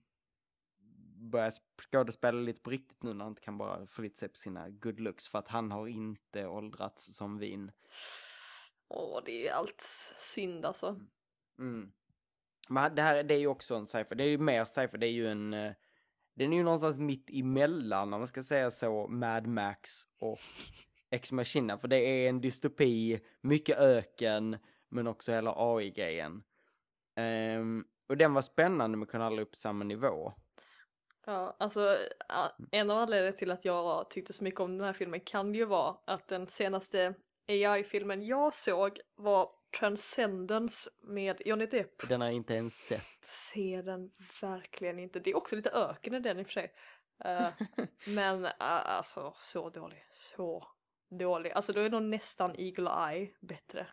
börjar 1.20 1.54
skådespela 1.92 2.40
lite 2.40 2.62
på 2.62 2.70
riktigt 2.70 3.04
nu 3.04 3.14
när 3.14 3.26
han 3.26 3.32
inte 3.32 3.42
kan 3.42 3.58
bara 3.58 3.88
förlita 3.88 4.18
sig 4.18 4.30
på 4.30 4.38
sina 4.38 4.70
good 4.70 5.00
looks 5.00 5.28
för 5.28 5.40
att 5.40 5.48
han 5.48 5.72
har 5.72 5.88
inte 5.88 6.48
åldrats 6.48 7.16
som 7.16 7.38
vin. 7.38 7.72
Åh, 8.88 9.22
det 9.26 9.48
är 9.48 9.54
allt 9.54 9.82
synd 10.20 10.66
alltså. 10.66 11.00
Mm. 11.60 11.92
Men 12.70 12.96
det 12.96 13.02
här 13.02 13.24
det 13.24 13.34
är 13.34 13.40
ju 13.40 13.48
också 13.48 13.76
en 13.76 13.88
sci-fi, 13.88 14.16
det 14.16 14.24
är 14.24 14.28
ju 14.28 14.38
mer 14.38 14.66
sci-fi, 14.66 14.98
det 14.98 15.08
är 15.08 15.12
ju 15.12 15.28
en 15.28 15.54
eh, 15.54 15.74
den 16.40 16.54
är 16.54 16.58
ju 16.58 16.64
någonstans 16.64 16.98
mitt 16.98 17.30
emellan 17.30 18.14
om 18.14 18.20
man 18.20 18.28
ska 18.28 18.44
säga 18.44 18.72
så, 18.72 19.08
Mad 19.08 19.48
Max 19.48 20.04
och 20.20 20.40
Ex 21.10 21.32
Machina. 21.32 21.78
För 21.78 21.88
det 21.88 21.98
är 21.98 22.30
en 22.30 22.42
dystopi, 22.42 23.20
mycket 23.42 23.78
öken, 23.78 24.58
men 24.90 25.08
också 25.08 25.32
hela 25.32 25.54
AI-grejen. 25.58 26.44
Um, 27.60 27.86
och 28.10 28.18
den 28.18 28.34
var 28.34 28.42
spännande 28.42 28.98
med 28.98 29.06
att 29.06 29.12
kunna 29.12 29.24
hålla 29.24 29.42
upp 29.42 29.56
samma 29.56 29.84
nivå. 29.84 30.34
Ja, 31.26 31.56
alltså 31.60 31.98
en 32.72 32.92
av 32.92 32.98
anledningarna 32.98 33.38
till 33.38 33.52
att 33.52 33.66
jag 33.66 34.10
tyckte 34.10 34.34
så 34.34 34.44
mycket 34.44 34.60
om 34.60 34.78
den 34.78 34.86
här 34.86 34.94
filmen 34.94 35.20
kan 35.20 35.56
ju 35.56 35.66
vara 35.66 35.96
att 36.06 36.28
den 36.28 36.48
senaste 36.48 37.14
AI-filmen 37.48 38.26
jag 38.26 38.54
såg 38.54 39.00
var 39.16 39.50
Transcendence 39.80 40.90
med 41.02 41.42
Johnny 41.46 41.66
Depp. 41.66 42.10
Den 42.10 42.22
har 42.22 42.28
jag 42.28 42.36
inte 42.36 42.54
ens 42.54 42.74
sett. 42.74 43.26
Se 43.26 43.82
den 43.82 44.12
verkligen 44.42 45.00
inte. 45.00 45.20
Det 45.20 45.30
är 45.30 45.38
också 45.38 45.56
lite 45.56 45.70
öken 45.70 46.14
i 46.14 46.20
den 46.20 46.40
i 46.40 46.44
och 46.44 46.48
för 46.48 46.54
sig. 46.54 46.74
Uh, 47.26 47.50
men 48.16 48.46
uh, 48.46 48.52
alltså 48.60 49.34
så 49.38 49.70
dålig, 49.70 50.06
så 50.12 50.68
dålig. 51.10 51.52
Alltså 51.52 51.74
då 51.74 51.82
är 51.82 51.90
nog 51.90 52.04
nästan 52.04 52.56
Eagle 52.58 52.92
Eye 53.10 53.34
bättre. 53.40 53.88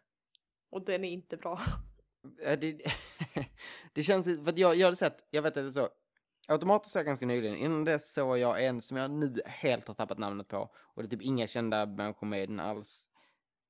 Och 0.76 0.84
den 0.84 1.04
är 1.04 1.10
inte 1.10 1.36
bra. 1.36 1.60
Det, 2.58 2.80
det 3.92 4.02
känns, 4.02 4.24
för 4.24 4.48
att 4.48 4.58
jag, 4.58 4.76
jag 4.76 4.86
hade 4.86 4.96
sett, 4.96 5.26
jag 5.30 5.42
vet 5.42 5.56
att 5.56 5.62
det 5.62 5.68
är 5.68 5.70
så, 5.70 5.88
Automatiskt 6.48 6.92
såg 6.92 7.00
jag 7.00 7.06
ganska 7.06 7.26
nyligen, 7.26 7.56
innan 7.56 7.84
dess 7.84 8.12
såg 8.12 8.38
jag 8.38 8.64
en 8.64 8.82
som 8.82 8.96
jag 8.96 9.10
nu 9.10 9.40
helt 9.46 9.88
har 9.88 9.94
tappat 9.94 10.18
namnet 10.18 10.48
på. 10.48 10.70
Och 10.76 11.02
det 11.02 11.06
är 11.06 11.10
typ 11.10 11.22
inga 11.22 11.46
kända 11.46 11.86
människor 11.86 12.26
med 12.26 12.42
i 12.42 12.46
den 12.46 12.60
alls. 12.60 13.08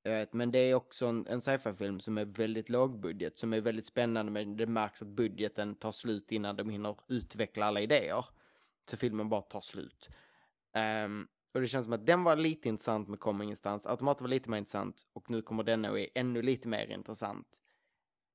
Jag 0.03 0.13
vet, 0.13 0.33
men 0.33 0.51
det 0.51 0.59
är 0.59 0.75
också 0.75 1.07
en, 1.07 1.27
en 1.27 1.41
sci-fi-film 1.41 2.01
som 2.01 2.19
är 2.19 2.25
väldigt 2.25 2.69
lågbudget, 2.69 3.39
som 3.39 3.53
är 3.53 3.61
väldigt 3.61 3.87
spännande, 3.87 4.33
men 4.33 4.57
det 4.57 4.67
märks 4.67 5.03
att 5.03 5.09
budgeten 5.09 5.75
tar 5.75 5.93
slut 5.93 6.33
innan 6.33 6.57
de 6.57 6.71
hinner 6.71 6.97
utveckla 7.09 7.67
alla 7.67 7.81
idéer. 7.81 8.25
Så 8.91 8.97
filmen 8.97 9.29
bara 9.29 9.43
tar 9.43 9.61
slut. 9.61 10.09
Um, 11.05 11.29
och 11.57 11.63
det 11.63 11.69
känns 11.69 11.85
som 11.85 11.93
att 11.93 12.07
den 12.07 12.25
var 12.25 12.37
lite 12.37 12.69
intressant 12.69 13.09
men 13.09 13.17
kom 13.17 13.43
ingenstans. 13.43 13.87
Automaten 13.87 14.25
var 14.25 14.29
lite 14.29 14.51
mer 14.51 14.59
intressant 14.59 15.07
och 15.13 15.31
nu 15.31 15.43
kommer 15.43 15.63
den 15.63 15.85
och 15.85 16.01
är 16.01 16.09
ännu 16.15 16.43
lite 16.43 16.69
mer 16.69 16.91
intressant. 16.91 17.63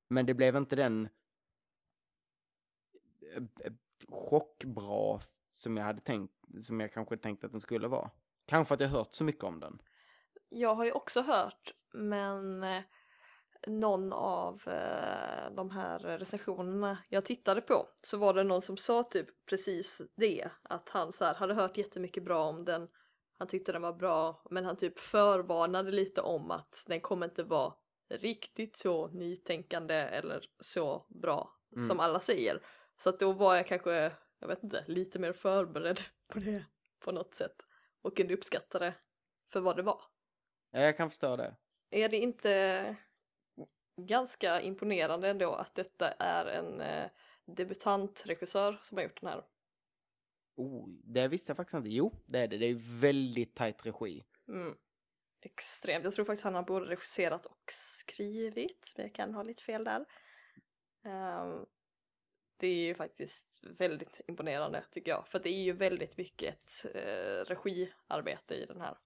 Men 0.08 0.26
det 0.26 0.34
blev 0.34 0.56
inte 0.56 0.76
den 0.76 1.10
eh, 3.36 3.74
chockbra 4.08 5.20
som 5.52 5.78
jag 5.78 5.84
hade 5.84 6.02
tänkt, 6.02 6.34
som 6.64 6.80
jag 6.80 6.94
kanske 6.94 7.18
tänkt 7.18 7.44
att 7.44 7.52
den 7.52 7.62
skulle 7.62 7.88
vara. 7.88 8.10
Kanske 8.46 8.74
att 8.74 8.80
jag 8.80 8.88
hört 8.88 9.14
så 9.14 9.24
mycket 9.24 9.44
om 9.44 9.60
den. 9.60 9.82
Jag 10.50 10.76
har 10.76 10.86
ju 10.86 10.92
också 10.92 11.22
hört, 11.22 11.74
men 11.94 12.64
eh, 12.64 12.82
någon 13.68 14.14
av 14.14 14.62
eh, 14.68 15.56
de 15.56 15.72
här 15.72 16.00
recensionerna 16.00 16.98
jag 17.10 17.26
tittade 17.26 17.62
på 17.62 17.88
så 18.04 18.18
var 18.18 18.34
det 18.34 18.44
någon 18.44 18.62
som 18.62 18.78
sa 18.78 19.04
typ 19.04 19.46
precis 19.46 20.02
det. 20.16 20.50
Att 20.64 20.90
han 20.90 21.12
så 21.12 21.26
här, 21.26 21.36
hade 21.36 21.54
hört 21.54 21.78
jättemycket 21.78 22.24
bra 22.24 22.46
om 22.46 22.66
den. 22.66 22.88
Han 23.42 23.48
tyckte 23.48 23.72
den 23.72 23.82
var 23.82 23.94
bra 23.94 24.42
men 24.50 24.66
han 24.66 24.78
typ 24.78 25.00
förvarnade 25.00 25.92
lite 25.92 26.22
om 26.22 26.52
att 26.52 26.84
den 26.88 27.02
kommer 27.02 27.26
inte 27.26 27.44
vara 27.44 27.74
riktigt 28.10 28.78
så 28.78 29.08
nytänkande 29.08 29.96
eller 29.96 30.46
så 30.60 31.06
bra 31.10 31.58
Mm. 31.76 31.88
som 31.88 32.00
alla 32.00 32.20
säger. 32.20 32.62
Så 32.96 33.10
att 33.10 33.20
då 33.20 33.32
var 33.32 33.56
jag 33.56 33.68
kanske, 33.68 34.12
jag 34.40 34.48
vet 34.48 34.64
inte, 34.64 34.84
lite 34.88 35.20
mer 35.20 35.34
förberedd 35.34 36.02
på 36.28 36.40
det 36.40 36.66
på 37.00 37.12
något 37.12 37.36
sätt. 37.36 37.56
Och 38.02 38.18
kunde 38.18 38.34
uppskatta 38.34 38.80
det 38.80 38.94
för 39.52 39.60
vad 39.60 39.76
det 39.76 39.84
var. 39.84 40.02
Ja, 40.72 40.80
jag 40.80 40.98
kan 40.98 41.10
förstå 41.10 41.36
det. 41.36 41.56
Är 41.90 42.10
det 42.10 42.18
inte 42.18 42.96
ganska 43.98 44.62
imponerande 44.62 45.30
ändå 45.30 45.54
att 45.54 45.76
detta 45.76 46.12
är 46.12 46.46
en 46.46 46.82
eh, 46.82 47.10
debutantregissör 47.46 48.78
som 48.82 48.98
har 48.98 49.04
gjort 49.04 49.22
den 49.22 49.30
här? 49.30 49.44
Oh, 50.62 50.90
det 51.04 51.28
visste 51.28 51.50
jag 51.50 51.58
faktiskt 51.58 51.74
inte. 51.74 51.90
Jo, 51.90 52.24
det 52.26 52.40
är 52.40 52.48
det. 52.48 52.58
Det 52.58 52.66
är 52.66 53.02
väldigt 53.02 53.56
tajt 53.56 53.86
regi. 53.86 54.24
Mm. 54.48 54.76
Extremt. 55.42 56.04
Jag 56.04 56.14
tror 56.14 56.26
faktiskt 56.26 56.44
han 56.44 56.56
har 56.56 56.64
både 56.64 56.86
regisserat 56.86 57.46
och 57.46 57.64
skrivit, 57.72 58.94
men 58.98 59.06
jag 59.06 59.16
kan 59.16 59.34
ha 59.34 59.44
lite 59.44 59.64
fel 59.64 59.84
där. 59.84 60.06
Ehm, 61.06 61.66
det 62.58 62.68
är 62.68 62.76
ju 62.76 62.96
faktiskt 62.96 63.46
väldigt 63.78 64.22
imponerande 64.28 64.84
tycker 64.92 65.12
jag, 65.12 65.28
för 65.28 65.40
det 65.40 65.50
är 65.50 65.64
ju 65.64 65.74
väldigt 65.74 66.18
mycket 66.18 66.56
ett 66.56 66.96
eh, 66.96 67.46
regiarbete 67.46 68.56
i 68.56 68.66
den 68.66 68.82
här. 68.82 68.98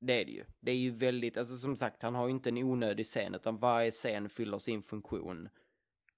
Det 0.00 0.20
är 0.20 0.24
det 0.24 0.32
ju. 0.32 0.44
Det 0.60 0.70
är 0.70 0.76
ju 0.76 0.90
väldigt, 0.90 1.36
alltså 1.36 1.56
som 1.56 1.76
sagt, 1.76 2.02
han 2.02 2.14
har 2.14 2.26
ju 2.26 2.30
inte 2.30 2.48
en 2.48 2.58
onödig 2.58 3.06
scen, 3.06 3.34
utan 3.34 3.58
varje 3.58 3.90
scen 3.90 4.28
fyller 4.28 4.58
sin 4.58 4.82
funktion 4.82 5.48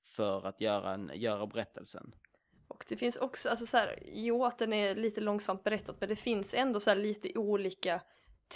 för 0.02 0.46
att 0.46 0.61
göra, 0.61 0.94
en, 0.94 1.11
göra 1.14 1.46
berättelsen. 1.46 2.14
Och 2.71 2.85
det 2.89 2.97
finns 2.97 3.16
också, 3.16 3.49
alltså 3.49 3.66
så 3.66 3.77
här, 3.77 3.99
jo 4.07 4.45
att 4.45 4.59
den 4.59 4.73
är 4.73 4.95
lite 4.95 5.21
långsamt 5.21 5.64
berättad 5.64 5.97
men 6.01 6.09
det 6.09 6.16
finns 6.16 6.55
ändå 6.55 6.81
så 6.81 6.95
lite 6.95 7.39
olika 7.39 8.03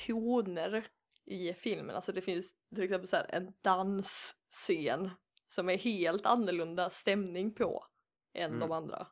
toner 0.07 0.87
i 1.25 1.55
filmen. 1.55 1.97
Alltså 1.97 2.13
det 2.13 2.21
finns 2.21 2.55
till 2.75 2.83
exempel 2.85 3.09
så 3.09 3.17
en 3.29 3.53
dansscen 3.63 5.11
som 5.47 5.69
är 5.69 5.79
helt 5.79 6.27
annorlunda 6.27 6.91
stämning 6.91 7.55
på 7.55 7.87
än 8.33 8.51
Mm. 8.51 8.61
de 8.61 8.73
andra. 8.73 9.07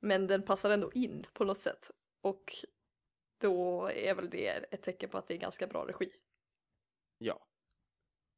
Men 0.00 0.26
den 0.26 0.42
passar 0.42 0.70
ändå 0.70 0.92
in 0.92 1.26
på 1.32 1.44
något 1.44 1.60
sätt. 1.60 1.90
Och 2.20 2.44
då 3.38 3.90
är 3.90 4.14
väl 4.14 4.30
det 4.30 4.48
ett 4.48 4.82
tecken 4.82 5.10
på 5.10 5.18
att 5.18 5.28
det 5.28 5.34
är 5.34 5.38
ganska 5.38 5.66
bra 5.66 5.86
regi. 5.86 6.10
Ja. 7.18 7.46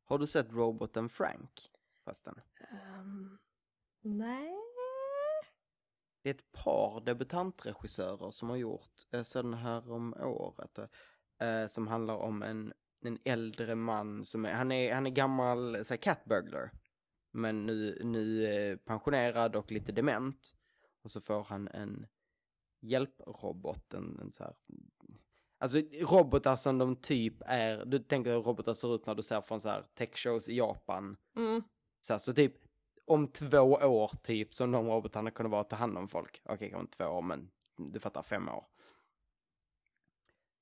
Har 0.05 0.19
du 0.19 0.27
sett 0.27 0.53
roboten 0.53 1.09
Frank? 1.09 1.71
Fasten. 2.05 2.41
Ehm, 2.71 3.39
nej. 4.01 4.55
Det 6.23 6.31
är 6.31 6.35
ett 6.35 6.53
par 6.53 7.01
debutantregissörer 7.01 8.31
som 8.31 8.51
har 8.51 8.57
gjort, 8.57 8.93
såg 9.25 9.45
den 9.45 9.55
här 9.55 9.93
om 9.93 10.15
året, 10.15 10.79
eh, 11.41 11.67
som 11.69 11.87
handlar 11.87 12.17
om 12.17 12.43
en, 12.43 12.73
en 13.05 13.19
äldre 13.25 13.75
man 13.75 14.25
som 14.25 14.45
är, 14.45 14.53
han 14.53 14.73
är, 14.73 14.95
han 14.95 15.07
är 15.07 15.11
gammal 15.11 15.85
så 15.85 15.93
här, 15.93 15.97
cat 15.97 16.25
burglar. 16.25 16.71
Men 17.33 17.67
nu, 17.67 18.01
nu 18.05 18.47
eh, 18.47 18.77
pensionerad 18.77 19.57
och 19.57 19.73
lite 19.73 19.93
dement. 19.93 20.55
Och 21.03 21.11
så 21.11 21.21
får 21.21 21.45
han 21.45 21.69
en 21.69 22.07
hjälprobot, 22.81 23.95
en, 23.95 24.19
en 24.21 24.33
så 24.33 24.45
här, 24.45 24.55
Alltså 25.61 25.79
robotar 26.01 26.57
som 26.57 26.79
de 26.79 26.97
typ 26.97 27.35
är, 27.41 27.85
du 27.85 27.99
tänker 27.99 28.31
hur 28.31 28.43
robotar 28.43 28.75
ser 28.75 28.95
ut 28.95 29.07
när 29.07 29.15
du 29.15 29.23
ser 29.23 29.41
från 29.41 29.61
så 29.61 29.69
här 29.69 29.87
tech-shows 29.95 30.51
i 30.51 30.57
Japan. 30.57 31.17
Mm. 31.37 31.63
Så, 32.01 32.13
här, 32.13 32.19
så 32.19 32.33
typ 32.33 32.55
om 33.09 33.29
två 33.29 33.61
år 33.73 34.11
typ 34.23 34.55
som 34.55 34.73
de 34.73 34.87
robotarna 34.89 35.31
kunde 35.31 35.51
vara 35.51 35.61
att 35.61 35.71
ta 35.71 35.77
hand 35.77 35.99
om 35.99 36.09
folk. 36.09 36.43
Okej, 36.45 36.71
kanske 36.71 36.81
inte 36.81 36.97
två 36.97 37.05
år 37.05 37.23
men 37.23 37.51
du 37.77 38.01
fattar 38.01 38.23
fem 38.23 38.49
år. 38.49 38.65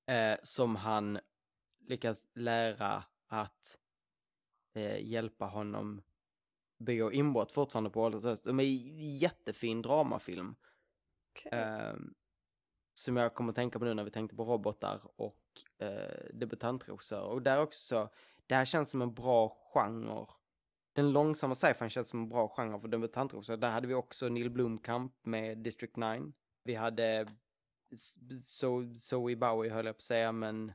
Eh, 0.06 0.38
som 0.42 0.76
han 0.76 1.18
lyckas 1.80 2.26
lära 2.34 3.04
att 3.26 3.78
eh, 4.74 5.06
hjälpa 5.06 5.44
honom 5.44 6.02
begå 6.78 7.12
inbrott 7.12 7.52
fortfarande 7.52 7.90
på 7.90 8.02
ålderns 8.02 8.24
höst. 8.24 8.44
De 8.44 8.60
är 8.60 8.64
jättefin 9.22 9.82
dramafilm. 9.82 10.56
Okej. 11.30 11.58
Eh, 11.58 11.94
som 12.94 13.16
jag 13.16 13.34
kommer 13.34 13.50
att 13.50 13.56
tänka 13.56 13.78
på 13.78 13.84
nu 13.84 13.94
när 13.94 14.04
vi 14.04 14.10
tänkte 14.10 14.36
på 14.36 14.44
robotar 14.44 15.00
och 15.16 15.42
eh, 15.78 16.34
debutantregissörer. 16.34 17.24
Och 17.24 17.42
där 17.42 17.62
också 17.62 17.86
så, 17.86 18.08
det 18.46 18.54
här 18.54 18.64
känns 18.64 18.90
som 18.90 19.02
en 19.02 19.14
bra 19.14 19.48
genre. 19.48 20.26
Den 20.96 21.12
långsamma 21.12 21.54
sci-fi 21.54 21.88
känns 21.88 22.08
som 22.08 22.22
en 22.22 22.28
bra 22.28 22.48
genre 22.48 22.80
för 22.80 22.88
debutantregissörer. 22.88 23.56
Där 23.56 23.70
hade 23.70 23.86
vi 23.86 23.94
också 23.94 24.28
Neil 24.28 24.50
Blomkamp 24.50 25.12
med 25.22 25.58
District 25.58 25.96
9. 25.96 26.32
Vi 26.64 26.74
hade 26.74 27.26
so 28.42 28.94
Zoe 28.94 29.36
Bowie 29.36 29.72
höll 29.72 29.86
jag 29.86 29.94
på 29.94 29.98
att 29.98 30.02
säga, 30.02 30.32
men 30.32 30.72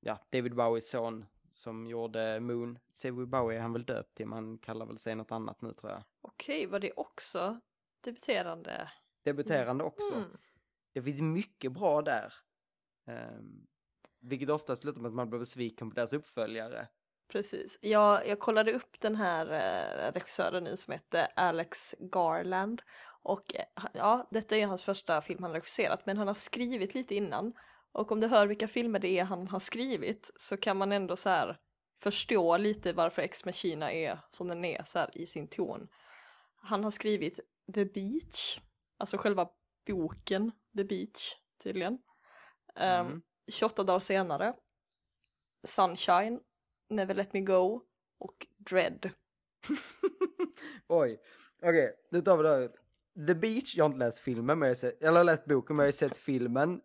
ja, 0.00 0.18
David 0.30 0.54
Bowies 0.54 0.90
son 0.90 1.24
som 1.52 1.86
gjorde 1.86 2.40
Moon. 2.40 2.78
Zoe 2.92 3.26
Bowie 3.26 3.58
är 3.58 3.62
han 3.62 3.72
väl 3.72 3.84
döpt 3.84 4.14
till, 4.14 4.26
man 4.26 4.58
kallar 4.58 4.86
väl 4.86 4.98
sig 4.98 5.14
något 5.14 5.32
annat 5.32 5.62
nu 5.62 5.72
tror 5.72 5.92
jag. 5.92 6.02
Okej, 6.20 6.66
var 6.66 6.80
det 6.80 6.92
också 6.92 7.60
debuterande? 8.00 8.90
Debuterande 9.22 9.84
också. 9.84 10.14
Mm. 10.14 10.36
Det 10.92 11.02
finns 11.02 11.20
mycket 11.20 11.72
bra 11.72 12.02
där. 12.02 12.34
Um, 13.04 13.66
vilket 14.20 14.50
ofta 14.50 14.76
slutar 14.76 15.00
med 15.00 15.08
att 15.08 15.14
man 15.14 15.30
blir 15.30 15.38
besviken 15.38 15.90
på 15.90 15.94
deras 15.94 16.12
uppföljare. 16.12 16.88
Precis. 17.28 17.78
Jag, 17.80 18.28
jag 18.28 18.38
kollade 18.38 18.72
upp 18.72 19.00
den 19.00 19.16
här 19.16 19.46
eh, 19.46 20.12
regissören 20.12 20.64
nu 20.64 20.76
som 20.76 20.92
heter 20.92 21.26
Alex 21.36 21.94
Garland. 21.98 22.82
Och 23.22 23.54
eh, 23.54 23.84
ja, 23.92 24.28
detta 24.30 24.56
är 24.56 24.66
hans 24.66 24.84
första 24.84 25.22
film 25.22 25.42
han 25.42 25.50
har 25.50 25.54
regisserat, 25.60 26.06
men 26.06 26.16
han 26.16 26.26
har 26.26 26.34
skrivit 26.34 26.94
lite 26.94 27.14
innan. 27.14 27.52
Och 27.92 28.12
om 28.12 28.20
du 28.20 28.26
hör 28.26 28.46
vilka 28.46 28.68
filmer 28.68 28.98
det 28.98 29.18
är 29.18 29.24
han 29.24 29.48
har 29.48 29.60
skrivit 29.60 30.30
så 30.36 30.56
kan 30.56 30.76
man 30.76 30.92
ändå 30.92 31.16
så 31.16 31.28
här 31.28 31.58
förstå 32.02 32.56
lite 32.56 32.92
varför 32.92 33.22
Ex 33.22 33.44
Machina 33.44 33.92
är 33.92 34.18
som 34.30 34.48
den 34.48 34.64
är 34.64 34.82
så 34.84 34.98
här 34.98 35.18
i 35.18 35.26
sin 35.26 35.48
ton. 35.48 35.88
Han 36.56 36.84
har 36.84 36.90
skrivit 36.90 37.40
The 37.74 37.84
Beach, 37.84 38.58
alltså 38.98 39.16
själva 39.18 39.48
boken 39.86 40.52
The 40.76 40.84
Beach 40.84 41.34
tydligen. 41.62 41.98
Ehm, 42.76 43.06
Mm. 43.06 43.22
28 43.52 43.84
dagar 43.84 44.00
senare, 44.00 44.54
Sunshine, 45.66 46.40
Never 46.88 47.14
Let 47.14 47.32
Me 47.32 47.40
Go 47.40 47.80
och 48.18 48.46
Dread. 48.56 49.10
Oj, 50.88 51.20
okej, 51.62 51.94
nu 52.10 52.20
tar 52.20 52.36
vi 52.36 52.42
det 52.42 52.48
här. 52.48 52.68
The 53.26 53.34
Beach, 53.34 53.76
jag 53.76 53.84
har 53.84 53.86
inte 53.86 53.98
läst 53.98 54.18
filmen, 54.18 54.58
men 54.58 54.68
jag 54.68 54.74
har 54.74 54.78
sett, 54.80 55.00
eller 55.02 55.12
jag 55.12 55.18
har 55.18 55.24
läst 55.24 55.44
boken, 55.44 55.76
men 55.76 55.84
jag 55.84 55.92
har 55.92 55.96
sett 55.96 56.16
filmen. 56.16 56.80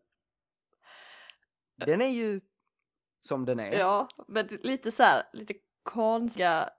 Den 1.86 2.02
är 2.02 2.08
ju 2.08 2.42
som 3.20 3.46
den 3.46 3.60
är. 3.60 3.80
Ja, 3.80 4.08
men 4.28 4.48
lite 4.48 4.92
så 4.92 5.04
här, 5.04 5.24
lite 5.34 5.54
konstiga 5.84 6.70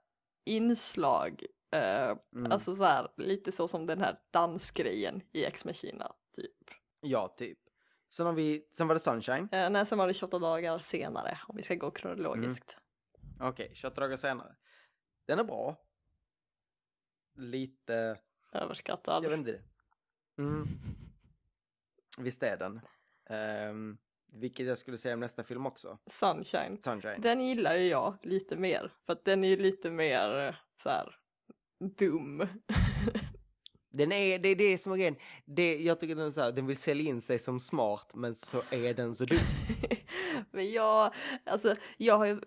inslag. 0.45 1.43
Eh, 1.71 2.17
Mm. 2.35 2.51
Alltså 2.51 2.73
så 2.75 2.83
här, 2.83 3.07
lite 3.17 3.51
så 3.51 3.67
som 3.67 3.85
den 3.85 4.01
här 4.01 4.19
dansgrejen 4.31 5.21
i 5.31 5.45
Ex 5.45 5.65
Machina, 5.65 6.11
typ. 6.35 6.57
Ja, 7.01 7.27
typ. 7.37 7.57
Sen 8.13 8.25
har 8.25 8.33
vi, 8.33 8.67
sen 8.71 8.87
var 8.87 8.95
det 8.95 8.99
Sunshine. 8.99 9.49
Eh, 9.51 9.69
nej, 9.69 9.85
sen 9.85 9.97
var 9.97 10.07
det 10.07 10.13
28 10.13 10.39
dagar 10.39 10.79
senare, 10.79 11.39
om 11.47 11.55
vi 11.55 11.63
ska 11.63 11.75
gå 11.75 11.91
kronologiskt. 11.91 12.77
Okej, 13.43 13.71
28 13.73 14.01
dagar 14.01 14.17
senare. 14.17 14.55
Den 15.25 15.39
är 15.39 15.43
bra. 15.43 15.75
Lite, 17.35 18.17
Överskattad. 18.53 19.23
jag 19.23 19.29
vet 19.29 19.39
inte. 19.39 19.61
Mm. 20.37 20.67
Visst 22.17 22.43
är 22.43 22.57
den. 22.57 22.81
Ehm, 23.29 23.97
vilket 24.31 24.65
jag 24.65 24.77
skulle 24.77 24.97
säga 24.97 25.13
om 25.13 25.19
nästa 25.19 25.43
film 25.43 25.65
också. 25.65 25.97
Sunshine. 26.07 26.81
Sunshine. 26.81 27.21
Den 27.21 27.41
gillar 27.41 27.75
ju 27.75 27.87
jag 27.87 28.17
lite 28.23 28.55
mer, 28.55 28.91
för 29.05 29.13
att 29.13 29.25
den 29.25 29.43
är 29.43 29.49
ju 29.49 29.57
lite 29.57 29.91
mer 29.91 30.47
eh, 30.47 30.55
så 30.83 30.89
här 30.89 31.15
dum. 31.97 32.47
Den 33.93 34.11
är, 34.11 34.39
det 34.39 34.49
är 34.49 34.55
det 34.55 34.77
som 34.77 34.93
är 34.93 34.97
grejen. 34.97 35.15
Det, 35.45 35.83
jag 35.83 35.99
tycker 35.99 36.15
den 36.15 36.27
är 36.27 36.31
så 36.31 36.41
här, 36.41 36.51
den 36.51 36.67
vill 36.67 36.77
sälja 36.77 37.09
in 37.09 37.21
sig 37.21 37.39
som 37.39 37.59
smart 37.59 38.15
men 38.15 38.35
så 38.35 38.63
är 38.69 38.93
den 38.93 39.15
så 39.15 39.25
dum. 39.25 39.39
Men 40.51 40.71
jag, 40.71 41.13
alltså 41.43 41.75
jag 41.97 42.17
har 42.17 42.25
ju, 42.25 42.41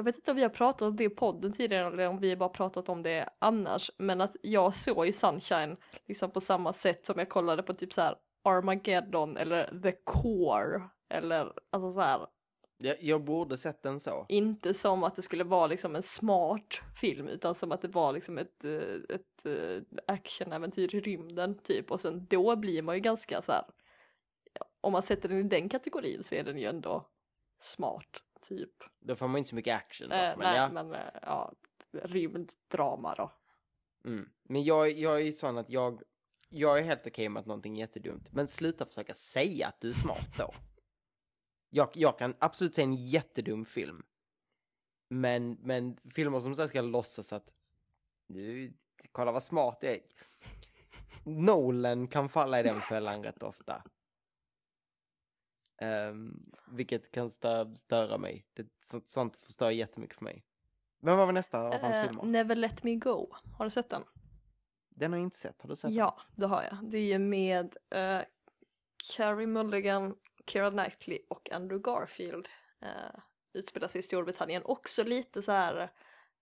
jag 0.00 0.04
vet 0.04 0.16
inte 0.16 0.30
om 0.30 0.36
vi 0.36 0.42
har 0.42 0.50
pratat 0.50 0.82
om 0.82 0.96
det 0.96 1.04
i 1.04 1.08
podden 1.08 1.52
tidigare 1.52 1.86
eller 1.86 2.08
om 2.08 2.18
vi 2.20 2.36
bara 2.36 2.48
pratat 2.48 2.88
om 2.88 3.02
det 3.02 3.28
annars, 3.38 3.90
men 3.98 4.20
att 4.20 4.36
jag 4.42 4.74
såg 4.74 5.06
ju 5.06 5.12
Sunshine 5.12 5.76
liksom 6.06 6.30
på 6.30 6.40
samma 6.40 6.72
sätt 6.72 7.06
som 7.06 7.18
jag 7.18 7.28
kollade 7.28 7.62
på 7.62 7.74
typ 7.74 7.92
så 7.92 8.00
här 8.00 8.16
Armageddon 8.44 9.36
eller 9.36 9.80
The 9.82 9.92
Core 9.92 10.82
eller 11.08 11.52
alltså 11.70 11.92
så 11.92 12.00
här, 12.00 12.26
Jag, 12.78 12.96
jag 13.02 13.24
borde 13.24 13.58
sett 13.58 13.82
den 13.82 14.00
så. 14.00 14.26
inte 14.28 14.74
som 14.74 15.04
att 15.04 15.16
det 15.16 15.22
skulle 15.22 15.44
vara 15.44 15.66
liksom 15.66 15.96
en 15.96 16.02
smart 16.02 16.80
film 17.00 17.28
utan 17.28 17.54
som 17.54 17.72
att 17.72 17.82
det 17.82 17.88
var 17.88 18.12
liksom 18.12 18.38
ett, 18.38 18.64
eh, 18.64 19.16
ett 19.16 19.46
eh, 19.46 19.82
actionäventyr 20.06 20.94
i 20.94 21.00
rymden 21.00 21.58
typ. 21.58 21.90
Och 21.90 22.00
sen 22.00 22.26
då 22.30 22.56
blir 22.56 22.82
man 22.82 22.94
ju 22.94 23.00
ganska 23.00 23.42
så 23.42 23.52
här 23.52 23.64
om 24.80 24.92
man 24.92 25.02
sätter 25.02 25.28
den 25.28 25.38
i 25.38 25.42
den 25.42 25.68
kategorin 25.68 26.24
så 26.24 26.34
är 26.34 26.44
den 26.44 26.58
ju 26.58 26.66
ändå 26.66 27.08
smart 27.60 28.22
typ. 28.42 28.70
Då 29.00 29.16
får 29.16 29.28
man 29.28 29.38
inte 29.38 29.50
så 29.50 29.56
mycket 29.56 29.76
action. 29.76 30.08
dock, 30.08 30.18
Eh, 30.18 30.36
men 30.36 30.38
nej, 30.38 30.56
ja. 30.56 30.68
men 30.72 30.94
eh, 30.94 31.00
ja, 31.22 31.52
rymddrama 31.92 33.14
då. 33.14 33.32
Mm. 34.04 34.28
Men 34.42 34.64
jag, 34.64 34.90
jag 34.90 35.16
är 35.16 35.24
ju 35.24 35.32
sån 35.32 35.58
att 35.58 35.70
jag, 35.70 36.02
jag 36.48 36.78
är 36.78 36.82
helt 36.82 37.06
okej 37.06 37.28
med 37.28 37.40
att 37.40 37.46
någonting 37.46 37.76
är 37.76 37.80
jättedumt. 37.80 38.32
Men 38.32 38.46
sluta 38.46 38.86
försöka 38.86 39.14
säga 39.14 39.68
att 39.68 39.80
du 39.80 39.88
är 39.88 39.92
smart 39.92 40.38
då. 40.38 40.54
Jag, 41.70 41.88
jag 41.94 42.18
kan 42.18 42.34
absolut 42.38 42.74
säga 42.74 42.84
en 42.84 42.94
jättedum 42.94 43.64
film. 43.64 44.02
Men, 45.08 45.52
men 45.52 45.96
filmer 46.10 46.40
som 46.40 46.54
så 46.54 46.68
ska 46.68 46.80
låtsas 46.80 47.32
att 47.32 47.54
du, 48.26 48.72
kolla 49.12 49.32
vad 49.32 49.42
smart 49.42 49.78
jag 49.80 49.92
är. 49.92 50.00
Nolan 51.24 52.08
kan 52.08 52.28
falla 52.28 52.60
i 52.60 52.62
den 52.62 52.80
fällan 52.80 53.22
rätt 53.22 53.42
ofta. 53.42 53.82
Ehm, 55.80 56.42
vilket 56.70 57.10
kan 57.10 57.30
stö, 57.30 57.76
störa 57.76 58.18
mig. 58.18 58.46
Det, 58.54 58.66
sånt, 58.80 59.08
sånt 59.08 59.36
förstör 59.36 59.70
jättemycket 59.70 60.16
för 60.16 60.24
mig. 60.24 60.44
Vem 61.02 61.16
var 61.16 61.32
nästa 61.32 61.60
av 61.60 61.80
hans 61.80 61.96
Eh, 61.96 62.06
filmer? 62.06 62.24
Never 62.24 62.56
Let 62.56 62.82
Me 62.82 62.94
Go, 62.94 63.34
har 63.58 63.64
du 63.64 63.70
sett 63.70 63.88
den? 63.88 64.02
Den 64.88 65.12
har 65.12 65.18
jag 65.18 65.26
inte 65.26 65.38
sett. 65.38 65.62
Har 65.62 65.68
du 65.68 65.76
sett 65.76 65.88
den? 65.88 65.94
Ja, 65.94 66.20
det 66.36 66.46
har 66.46 66.62
jag. 66.62 66.90
Det 66.90 66.98
är 66.98 67.12
ju 67.12 67.18
med 67.18 67.76
uh, 67.94 68.22
Carrie 69.16 69.46
Mulligan, 69.46 70.16
Keira 70.46 70.70
Knightley 70.70 71.18
och 71.28 71.52
Andrew 71.52 71.90
Garfield. 71.90 72.48
Uh, 72.82 73.88
sig 73.88 73.98
i 73.98 74.02
Storbritannien. 74.02 74.62
Också 74.64 75.04
lite 75.04 75.42
så 75.42 75.52
här 75.52 75.90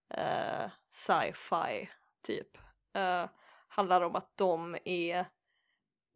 eh, 0.08 0.70
sci-fi 0.90 1.90
typ. 2.22 2.58
Eh, 2.92 3.28
handlar 3.68 4.00
om 4.00 4.16
att 4.16 4.36
de 4.36 4.76
är 4.84 5.26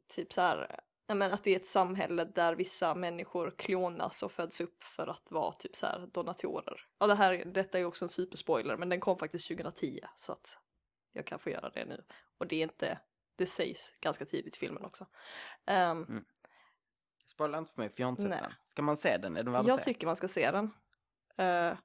typ 0.09 0.33
så 0.33 0.41
här, 0.41 0.81
ja 1.13 1.17
men 1.17 1.33
att 1.33 1.45
det 1.45 1.51
är 1.51 1.57
ett 1.57 1.69
samhälle 1.69 2.25
där 2.25 2.55
vissa 2.55 2.95
människor 2.95 3.55
klonas 3.59 4.23
och 4.23 4.33
föds 4.33 4.61
upp 4.61 4.83
för 4.83 5.07
att 5.07 5.31
vara 5.31 5.53
typ 5.53 5.77
så 5.77 5.87
här 5.87 6.09
donatorer. 6.13 6.87
Ja 6.99 7.07
det 7.07 7.15
här, 7.15 7.45
detta 7.45 7.79
är 7.79 7.85
också 7.85 8.05
en 8.05 8.09
superspoiler 8.09 8.77
men 8.77 8.89
den 8.89 9.01
kom 9.01 9.19
faktiskt 9.19 9.49
2010 9.49 10.01
så 10.17 10.33
att 10.33 10.59
jag 11.13 11.27
kan 11.27 11.39
få 11.39 11.51
göra 11.51 11.71
det 11.71 11.85
nu. 11.85 12.05
Och 12.39 12.47
det 12.47 12.57
är 12.57 12.63
inte, 12.63 12.99
det 13.37 13.47
sägs 13.47 13.93
ganska 14.01 14.25
tidigt 14.25 14.57
i 14.57 14.59
filmen 14.59 14.85
också. 14.85 15.07
Ehm, 15.67 16.25
Spoila 17.27 17.59
inte 17.59 17.73
för 17.73 17.83
mig, 17.83 17.91
för 17.91 18.01
jag 18.01 18.07
har 18.07 18.11
inte 18.11 18.23
sett 18.23 18.31
Nej. 18.31 18.41
den. 18.43 18.53
Ska 18.69 18.83
man 18.83 18.97
se 18.97 19.17
den? 19.17 19.37
Är 19.37 19.43
den 19.43 19.55
jag 19.67 19.79
se? 19.79 19.85
tycker 19.85 20.07
man 20.07 20.17
ska 20.17 20.29
se 20.29 20.51
den. 20.51 20.65
Eh, 21.37 21.79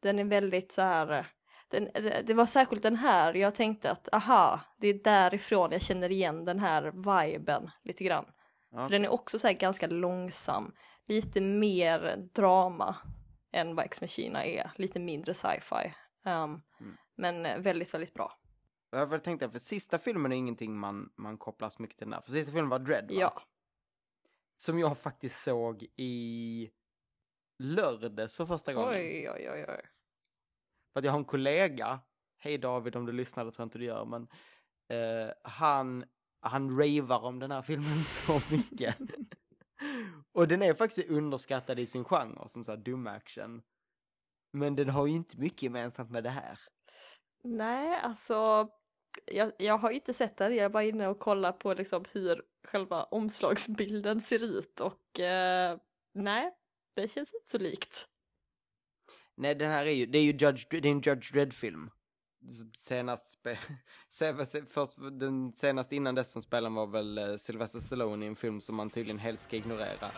den 0.00 0.18
är 0.18 0.24
väldigt 0.24 0.72
så 0.72 0.82
här, 0.82 1.26
den, 1.68 1.84
det, 1.94 2.22
det 2.26 2.34
var 2.34 2.46
särskilt 2.46 2.82
den 2.82 2.96
här 2.96 3.34
jag 3.34 3.54
tänkte 3.54 3.90
att 3.90 4.14
aha, 4.14 4.60
det 4.76 4.88
är 4.88 4.94
därifrån 5.04 5.72
jag 5.72 5.82
känner 5.82 6.12
igen 6.12 6.44
den 6.44 6.58
här 6.58 6.82
viben 6.82 7.70
lite 7.82 8.04
grann. 8.04 8.24
Ja. 8.74 8.84
För 8.84 8.92
den 8.92 9.04
är 9.04 9.12
också 9.12 9.38
så 9.38 9.46
här 9.46 9.54
ganska 9.54 9.86
långsam, 9.86 10.74
lite 11.06 11.40
mer 11.40 12.16
drama 12.16 12.96
än 13.52 13.76
vad 13.76 13.84
Ex 13.84 14.00
Machina 14.00 14.44
är, 14.44 14.70
lite 14.76 15.00
mindre 15.00 15.34
sci-fi. 15.34 15.94
Um, 16.24 16.62
Mm. 16.80 16.96
Men 17.14 17.62
väldigt, 17.62 17.94
väldigt 17.94 18.14
bra. 18.14 18.38
Jag 18.90 19.06
väl 19.06 19.20
tänkte, 19.20 19.50
för 19.50 19.58
sista 19.58 19.98
filmen 19.98 20.32
är 20.32 20.36
ingenting 20.36 20.76
man, 20.76 21.12
man 21.16 21.38
kopplar 21.38 21.68
så 21.68 21.82
mycket 21.82 21.98
till 21.98 22.04
den 22.04 22.10
där. 22.10 22.20
För 22.20 22.32
sista 22.32 22.52
filmen 22.52 22.68
var 22.68 22.78
Dread 22.78 23.10
va? 23.10 23.16
Ja. 23.20 23.42
Som 24.56 24.78
jag 24.78 24.98
faktiskt 24.98 25.42
såg 25.42 25.86
i 25.96 26.70
lördags 27.58 28.36
för 28.36 28.46
första 28.46 28.72
gången. 28.72 28.90
Oj, 28.90 29.30
oj, 29.30 29.50
oj, 29.50 29.64
oj. 29.68 29.88
För 30.92 30.98
att 30.98 31.04
jag 31.04 31.12
har 31.12 31.18
en 31.18 31.24
kollega, 31.24 32.00
hej 32.36 32.58
David 32.58 32.96
om 32.96 33.06
du 33.06 33.12
lyssnar, 33.12 33.44
det 33.44 33.50
tror 33.50 33.62
jag 33.62 33.66
inte 33.66 33.78
du 33.78 33.84
gör, 33.84 34.04
men 34.04 34.28
eh, 34.88 35.32
han, 35.42 36.04
han 36.44 36.78
ravar 36.78 37.24
om 37.24 37.38
den 37.38 37.50
här 37.50 37.62
filmen 37.62 38.04
så 38.04 38.40
mycket. 38.50 38.96
och 40.32 40.48
den 40.48 40.62
är 40.62 40.74
faktiskt 40.74 41.08
underskattad 41.08 41.78
i 41.78 41.86
sin 41.86 42.04
genre, 42.04 42.48
som 42.48 42.64
så 42.64 42.70
här 42.70 42.78
dum 42.78 43.06
action. 43.06 43.62
Men 44.52 44.76
den 44.76 44.88
har 44.88 45.06
ju 45.06 45.12
inte 45.12 45.36
mycket 45.38 45.62
gemensamt 45.62 46.10
med 46.10 46.24
det 46.24 46.30
här. 46.30 46.58
Nej, 47.44 48.00
alltså 48.02 48.68
jag, 49.26 49.52
jag 49.58 49.78
har 49.78 49.90
inte 49.90 50.14
sett 50.14 50.36
den, 50.36 50.56
jag 50.56 50.64
är 50.64 50.68
bara 50.68 50.82
inne 50.82 51.08
och 51.08 51.18
kollar 51.18 51.52
på 51.52 51.74
liksom 51.74 52.04
hur 52.12 52.42
själva 52.64 53.04
omslagsbilden 53.04 54.20
ser 54.20 54.44
ut 54.44 54.80
och 54.80 55.20
eh, 55.20 55.78
nej, 56.14 56.54
det 56.94 57.08
känns 57.08 57.34
inte 57.34 57.50
så 57.50 57.58
likt. 57.58 58.08
Nej, 59.36 59.54
den 59.54 59.70
här 59.70 59.86
är 59.86 59.90
ju, 59.90 60.06
det 60.06 60.18
är 60.18 60.22
ju 60.22 60.32
Judge, 60.32 60.66
det 60.70 60.76
är 60.76 60.86
en 60.86 61.00
Judge 61.00 61.32
Dredd-film. 61.32 61.90
Senast, 62.76 63.28
spe, 63.28 63.58
först, 64.68 64.92
den 65.12 65.52
senaste 65.52 65.96
innan 65.96 66.14
dess 66.14 66.32
som 66.32 66.42
spelaren 66.42 66.74
var 66.74 66.86
väl 66.86 67.18
eh, 67.18 67.36
Sylvester 67.36 67.80
Stallone 67.80 68.24
i 68.24 68.28
en 68.28 68.36
film 68.36 68.60
som 68.60 68.76
man 68.76 68.90
tydligen 68.90 69.18
helst 69.18 69.44
ska 69.44 69.56
ignorera. 69.56 70.10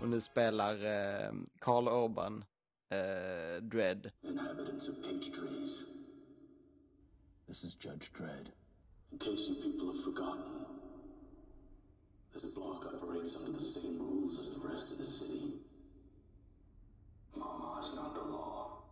Och 0.00 0.08
nu 0.08 0.20
spelar 0.20 0.74
eh, 0.74 1.32
Carl 1.58 1.88
Urban 1.88 2.44
eh, 2.90 3.62
Dredd. 3.62 4.10
Inhabitants 4.22 4.88
of. 4.88 4.96
This 7.50 7.64
is 7.64 7.74
Judge 7.74 8.12
Dredd. 8.12 8.52
In 9.12 9.18
case 9.18 9.48
you 9.48 9.56
people 9.56 9.86
have 9.86 10.04
forgotten, 10.04 10.66
this 12.32 12.44
block 12.54 12.86
operates 12.86 13.34
under 13.36 13.58
the 13.58 13.64
same 13.64 13.98
rules 13.98 14.38
as 14.38 14.50
the 14.50 14.68
rest 14.68 14.92
of 14.92 14.98
the 14.98 15.04
city. 15.04 15.54
Mama 17.36 17.80
is 17.82 17.94
not 17.96 18.14
the 18.14 18.20
law. 18.20 18.82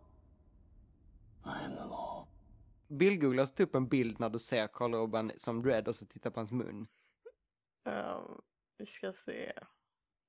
I 1.45 1.63
am 1.63 1.75
the 1.75 1.85
law. 1.85 2.27
Bildgoogla 2.87 3.47
ta 3.47 3.63
upp 3.63 3.75
en 3.75 3.87
bild 3.87 4.19
när 4.19 4.29
du 4.29 4.39
ser 4.39 4.67
Carl 4.67 4.93
Urban 4.93 5.31
som 5.37 5.61
Dredd 5.61 5.87
och 5.87 5.95
så 5.95 6.05
titta 6.05 6.31
på 6.31 6.39
hans 6.39 6.51
mun. 6.51 6.87
Um, 7.85 8.41
vi 8.77 8.85
ska 8.85 9.13
se. 9.25 9.53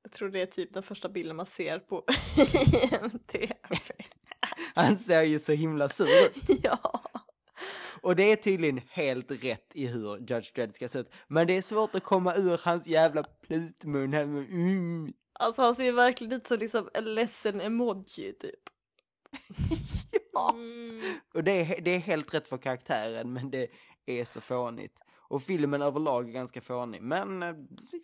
Jag 0.02 0.12
tror 0.12 0.28
det 0.28 0.42
är 0.42 0.46
typ 0.46 0.72
den 0.72 0.82
första 0.82 1.08
bilden 1.08 1.36
man 1.36 1.46
ser 1.46 1.78
på 1.78 2.04
IMDb. 2.36 3.90
Han 4.74 4.98
ser 4.98 5.22
ju 5.22 5.38
så 5.38 5.52
himla 5.52 5.88
sur 5.88 6.06
ut. 6.06 6.60
ja. 6.62 6.99
Och 8.02 8.16
det 8.16 8.32
är 8.32 8.36
tydligen 8.36 8.80
helt 8.90 9.44
rätt 9.44 9.70
i 9.74 9.86
hur 9.86 10.18
Judge 10.18 10.54
Dredd 10.54 10.74
ska 10.74 10.88
se 10.88 10.98
ut. 10.98 11.12
Men 11.28 11.46
det 11.46 11.56
är 11.56 11.62
svårt 11.62 11.94
att 11.94 12.02
komma 12.04 12.34
ur 12.34 12.60
hans 12.64 12.86
jävla 12.86 13.22
plutmun. 13.22 14.12
här 14.12 14.26
med, 14.26 14.50
Mm. 14.50 15.12
Alltså 15.32 15.62
han 15.62 15.74
ser 15.74 15.92
verkligen 15.92 16.32
ut 16.32 16.46
som 16.46 16.58
liksom 16.58 16.88
en 16.94 17.14
ledsen 17.14 17.60
emoji 17.60 18.32
typ. 18.32 18.60
Ja. 20.32 20.54
Och 21.34 21.44
det 21.44 21.52
är, 21.52 21.80
det 21.80 21.90
är 21.90 21.98
helt 21.98 22.34
rätt 22.34 22.48
för 22.48 22.58
karaktären, 22.58 23.32
men 23.32 23.50
det 23.50 23.68
är 24.06 24.24
så 24.24 24.40
fånigt. 24.40 25.00
Och 25.30 25.42
filmen 25.42 25.82
överlag 25.82 26.28
är 26.28 26.32
ganska 26.32 26.60
fånig, 26.60 27.02
men 27.02 27.42
eh, 27.42 27.54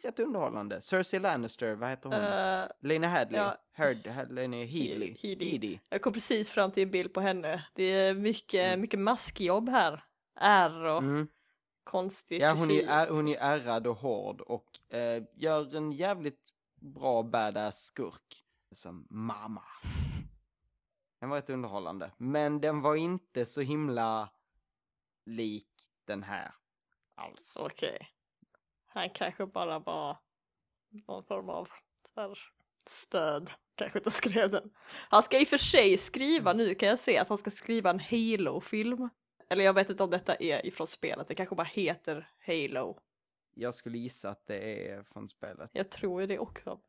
rätt 0.03 0.19
underhållande. 0.19 0.81
Cersei 0.81 1.21
Lannister, 1.21 1.75
vad 1.75 1.89
heter 1.89 2.09
hon? 2.11 2.19
Eh, 2.21 2.65
Lena 2.81 3.09
Hadley? 3.09 3.41
ja. 3.41 3.57
Heard, 3.73 4.31
Lena 4.31 4.57
Headley? 4.57 5.17
Headey. 5.23 5.51
Headey. 5.51 5.79
Jag 5.89 6.03
kom 6.03 6.13
precis 6.13 6.51
fram 6.51 6.71
till 6.71 6.83
en 6.83 6.91
bild 6.91 7.15
på 7.15 7.21
henne. 7.21 7.67
Det 7.75 7.83
är 7.85 8.15
mycket, 8.15 8.67
Mm. 8.67 8.81
mycket 8.81 9.01
maskjobb 9.01 9.69
här. 9.69 10.05
Är 10.41 10.85
och 10.85 10.99
Mm. 10.99 11.29
konstig 11.85 12.41
Ja, 12.43 12.55
hon 12.59 12.71
är, 12.71 12.87
är, 12.89 13.11
hon 13.11 13.29
är 13.29 13.37
ärrad 13.41 13.87
och 13.87 13.97
hård 13.97 14.41
och 14.41 14.95
eh, 14.95 15.23
gör 15.35 15.77
en 15.77 15.93
jävligt 15.93 16.41
bra 16.81 17.23
badass 17.23 17.85
skurk. 17.85 18.43
Som 18.75 19.07
mamma. 19.11 19.63
Den 21.21 21.29
var 21.31 21.37
rätt 21.37 21.51
underhållande. 21.51 22.11
Men 22.17 22.61
den 22.61 22.81
var 22.83 22.97
inte 22.97 23.47
så 23.47 23.61
himla 23.61 24.29
lik 25.27 25.69
den 26.05 26.23
här 26.23 26.55
alls. 27.17 27.57
Okej. 27.57 28.09
Han 28.87 29.11
kanske 29.11 29.47
bara 29.47 29.79
var 29.79 30.17
någon 30.89 31.25
form 31.25 31.49
av 31.49 31.69
här, 32.17 32.39
stöd. 32.87 33.51
Kanske 33.75 33.99
inte 33.99 34.11
skrev 34.11 34.51
den. 34.51 34.71
Han 35.11 35.23
ska 35.23 35.41
i 35.41 35.45
och 35.45 35.49
för 35.49 35.59
sig 35.59 35.99
skriva 35.99 36.53
nu 36.53 36.75
kan 36.75 36.89
jag 36.89 36.99
se 36.99 37.19
att 37.19 37.29
han 37.29 37.39
ska 37.39 37.51
skriva 37.51 37.91
en 37.91 38.01
Halo-film. 38.01 39.09
Eller 39.49 39.65
jag 39.65 39.75
vet 39.75 39.91
inte 39.91 40.03
om 40.03 40.11
detta 40.11 40.35
är 40.35 40.67
ifrån 40.67 40.87
spelet, 40.87 41.29
det 41.29 41.35
kanske 41.35 41.55
bara 41.55 41.65
heter 41.65 42.31
Halo. 42.47 42.99
Jag 43.55 43.75
skulle 43.75 43.99
gissa 43.99 44.31
att 44.31 44.47
det 44.47 44.89
är 44.89 45.03
från 45.03 45.29
spelet. 45.29 45.71
Jag 45.73 45.91
tror 45.91 46.21
ju 46.21 46.27
det 46.27 46.39
också. 46.39 46.81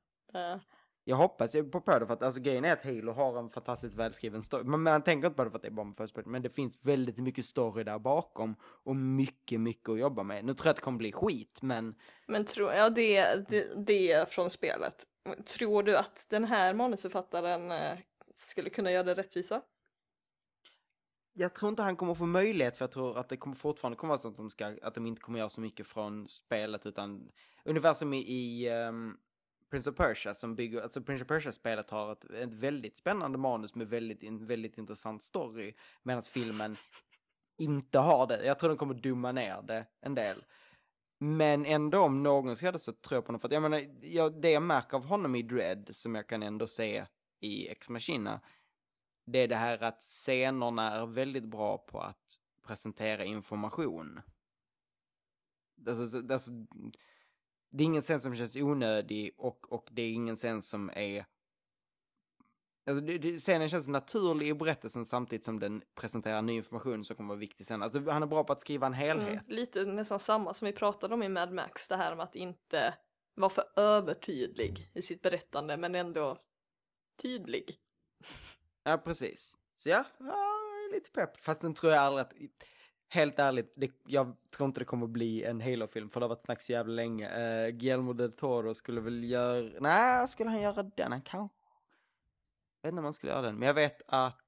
Jag 1.10 1.18
hoppas 1.18 1.52
på 1.52 1.82
det 1.86 2.06
för 2.06 2.14
att 2.14 2.24
alltså 2.24 2.42
grejen 2.42 2.66
är 2.66 2.74
att 2.74 2.84
Halo 2.84 3.12
har 3.12 3.40
en 3.40 3.50
fantastiskt 3.50 3.96
välskriven 3.96 4.42
story. 4.42 4.64
Men 4.64 4.84
man 4.84 5.02
tänker 5.02 5.28
inte 5.28 5.38
på 5.38 5.44
det 5.44 5.50
för 5.50 5.56
att 5.56 5.62
det 5.62 5.68
är 5.68 5.72
bara 5.72 5.86
med 5.86 5.98
förspel. 5.98 6.26
Men 6.26 6.42
det 6.42 6.50
finns 6.50 6.86
väldigt 6.86 7.18
mycket 7.18 7.46
story 7.46 7.84
där 7.84 8.00
bakom. 8.00 8.56
Och 8.62 8.96
mycket, 8.96 9.60
mycket 9.60 9.90
att 9.90 10.00
jobba 10.00 10.24
med. 10.24 10.46
Nu 10.46 10.54
tror 10.54 10.66
jag 10.68 10.70
att 10.70 10.76
det 10.76 10.82
kommer 10.82 10.98
bli 10.98 11.12
skit, 11.12 11.60
men 11.62 11.96
Men 12.28 12.46
tror, 12.46 12.74
ja 12.74 12.90
det, 12.90 13.36
det, 13.50 13.86
det 13.86 14.12
är 14.12 14.26
från 14.26 14.52
spelet. 14.52 15.06
Tror 15.58 15.84
du 15.84 15.98
att 15.98 16.26
den 16.28 16.46
här 16.46 16.74
manusförfattaren 16.74 17.72
eh, 17.72 17.98
skulle 18.38 18.70
kunna 18.70 18.92
göra 18.92 19.04
det 19.04 19.14
rättvisa? 19.14 19.62
jag 21.34 21.56
tror 21.56 21.70
inte 21.70 21.82
han 21.82 21.96
kommer 21.96 22.14
få 22.14 22.26
möjlighet 22.26 22.78
för 22.78 22.84
jag 22.84 22.92
tror 22.92 23.18
att 23.18 23.30
det 23.30 23.38
kommer 23.38 23.56
fortfarande 23.56 23.96
komma 23.96 24.10
vara 24.10 24.20
så 24.20 24.28
att 24.28 24.38
de, 24.38 24.50
ska, 24.50 24.76
att 24.82 24.96
de 24.96 25.06
inte 25.06 25.22
kommer 25.22 25.40
göra 25.40 25.50
så 25.50 25.62
mycket 25.62 25.88
från 25.88 26.28
spelet 26.28 26.86
utan 26.86 27.30
ungefär 27.66 27.94
som 27.94 28.14
i, 28.14 28.18
i 28.18 28.70
ehm, 28.70 29.18
Prince 29.70 29.90
of 29.90 29.96
Persia 29.96 30.34
som 30.34 30.56
bygger, 30.56 30.82
alltså 30.82 31.02
Prince 31.02 31.24
of 31.24 31.28
Persia-spelet 31.28 31.90
har 31.90 32.12
ett, 32.12 32.24
ett 32.24 32.54
väldigt 32.54 32.98
spännande 32.98 33.38
manus 33.38 33.76
med 33.76 33.88
väldigt, 33.90 34.42
väldigt 34.42 34.78
intressant 34.78 35.24
story 35.24 35.74
medan 36.04 36.24
filmen 36.24 36.76
inte 37.58 38.00
har 38.00 38.28
det. 38.28 38.46
Jag 38.46 38.60
tror 38.60 38.70
den 38.70 38.78
kommer 38.78 38.94
dumma 38.94 39.32
ner 39.32 39.62
det 39.62 39.86
en 40.02 40.16
del. 40.16 40.46
Men 41.20 41.66
ändå 41.66 42.00
om 42.00 42.24
någon 42.24 42.56
ska 42.56 42.66
göra 42.66 42.74
det 42.74 42.80
så 42.80 42.92
tror 42.92 43.18
jag 43.18 43.26
på 43.26 43.28
honom. 43.28 43.40
För 43.40 43.48
att 43.48 43.54
jag 43.54 43.62
menar, 43.62 43.86
jag, 44.02 44.42
det 44.42 44.52
jag 44.52 44.64
märker 44.64 44.98
av 44.98 45.06
honom 45.06 45.36
i 45.36 45.42
Dread 45.42 45.90
som 45.92 46.16
jag 46.16 46.28
kan 46.28 46.44
ändå 46.44 46.68
se 46.68 47.06
i 47.40 47.68
Ex 47.68 47.90
Machina 47.90 48.42
det 49.28 49.40
är 49.40 49.48
det 49.48 49.56
här 49.56 49.84
att 49.84 50.02
scenerna 50.02 50.92
är 50.92 51.06
väldigt 51.06 51.44
bra 51.44 51.78
på 51.78 52.02
att 52.02 52.40
presentera 52.68 53.26
information. 53.26 54.22
Alltså, 55.88 56.34
alltså, 56.34 56.52
det 57.70 57.84
är 57.84 57.86
ingen 57.86 58.02
scen 58.02 58.22
som 58.22 58.36
känns 58.36 58.56
onödig 58.56 59.34
och, 59.38 59.74
och 59.74 59.88
det 59.92 60.02
är 60.02 60.12
ingen 60.12 60.36
scen 60.36 60.62
som 60.62 60.90
är... 60.90 61.26
Alltså, 62.90 63.06
det, 63.06 63.18
det, 63.18 63.40
scenen 63.40 63.70
känns 63.70 63.88
naturlig 63.88 64.48
i 64.48 64.54
berättelsen 64.54 65.06
samtidigt 65.06 65.46
som 65.46 65.60
den 65.60 65.82
presenterar 65.96 66.42
ny 66.42 66.54
information 66.54 67.06
som 67.06 67.16
kommer 67.16 67.28
vara 67.28 67.40
viktig 67.40 67.66
sen. 67.66 67.84
Alltså, 67.84 68.10
han 68.10 68.24
är 68.24 68.28
bra 68.28 68.44
på 68.44 68.54
att 68.54 68.62
skriva 68.62 68.88
en 68.88 68.94
helhet. 68.94 69.30
Mm, 69.30 69.44
lite 69.48 69.86
nästan 69.86 70.20
samma 70.20 70.54
som 70.54 70.66
vi 70.66 70.74
pratade 70.74 71.14
om 71.14 71.24
i 71.24 71.30
Mad 71.30 71.54
Max, 71.54 71.88
det 71.88 71.96
här 71.96 72.16
med 72.16 72.24
att 72.24 72.36
inte 72.36 72.94
vara 73.36 73.50
för 73.50 73.64
övertydlig 73.76 74.92
i 74.94 75.02
sitt 75.02 75.22
berättande 75.22 75.78
men 75.78 75.96
ändå 75.96 76.38
tydlig. 77.22 77.80
Ja, 78.84 78.98
precis. 78.98 79.58
Så 79.78 79.90
ja, 79.90 80.06
ja 80.20 80.58
lite 80.94 81.12
pepp. 81.12 81.44
Fast 81.44 81.62
den 81.62 81.74
tror 81.74 81.92
jag 81.92 82.02
aldrig 82.02 82.26
att... 82.26 82.34
Helt 83.10 83.40
ärligt, 83.40 83.74
det, 83.76 83.92
jag 84.06 84.36
tror 84.56 84.68
inte 84.68 84.82
det 84.82 84.86
kommer 84.86 85.08
bli 85.08 85.44
en 85.44 85.62
Halo-film 85.62 86.10
för 86.10 86.20
det 86.20 86.24
har 86.24 86.30
varit 86.30 86.42
snack 86.42 86.62
så 86.62 86.72
jävla 86.72 86.94
länge. 86.94 87.28
Uh, 87.28 87.70
Guillermo 87.70 88.14
del 88.14 88.32
Toro 88.32 88.74
skulle 88.74 89.02
väl 89.02 89.24
göra... 89.24 89.70
Nej, 89.80 90.28
skulle 90.28 90.50
han 90.50 90.62
göra 90.62 90.84
den? 90.84 91.12
Han 91.12 91.22
kanske... 91.22 91.56
Jag 92.82 92.88
vet 92.88 92.94
inte 92.94 93.00
om 93.00 93.04
han 93.04 93.14
skulle 93.14 93.32
göra 93.32 93.42
den, 93.42 93.56
men 93.56 93.68
jag 93.68 93.74
vet 93.74 94.02
att... 94.08 94.44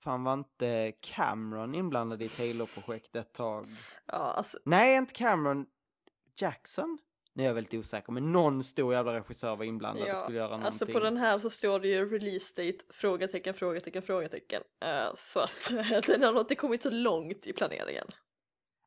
Fan 0.00 0.24
var 0.24 0.34
inte 0.34 0.92
Cameron 1.00 1.74
inblandad 1.74 2.22
i 2.22 2.24
ett 2.24 2.38
Halo-projekt 2.38 3.16
ett 3.16 3.32
tag? 3.32 3.66
Ja, 4.06 4.12
alltså, 4.14 4.58
Nej, 4.64 4.96
inte 4.96 5.14
Cameron. 5.14 5.66
Jackson? 6.36 6.98
Nu 7.38 7.44
är 7.44 7.46
jag 7.48 7.54
väldigt 7.54 7.74
osäker, 7.74 8.12
men 8.12 8.32
någon 8.32 8.64
stor 8.64 8.92
jävla 8.92 9.14
regissör 9.14 9.56
var 9.56 9.64
inblandad 9.64 10.10
och 10.10 10.18
skulle 10.18 10.38
göra 10.38 10.48
någonting. 10.48 10.66
alltså 10.66 10.86
på 10.86 11.00
den 11.00 11.16
här 11.16 11.38
så 11.38 11.50
står 11.50 11.80
det 11.80 11.88
ju 11.88 12.10
release 12.10 12.54
date, 12.62 12.84
frågetecken, 12.90 13.54
frågetecken, 13.54 14.02
frågetecken. 14.02 14.62
Eh, 14.80 15.14
så 15.14 15.40
att 15.40 15.72
den 16.06 16.22
har 16.22 16.40
inte 16.40 16.54
kommit 16.54 16.82
så 16.82 16.90
långt 16.90 17.46
i 17.46 17.52
planeringen. 17.52 18.06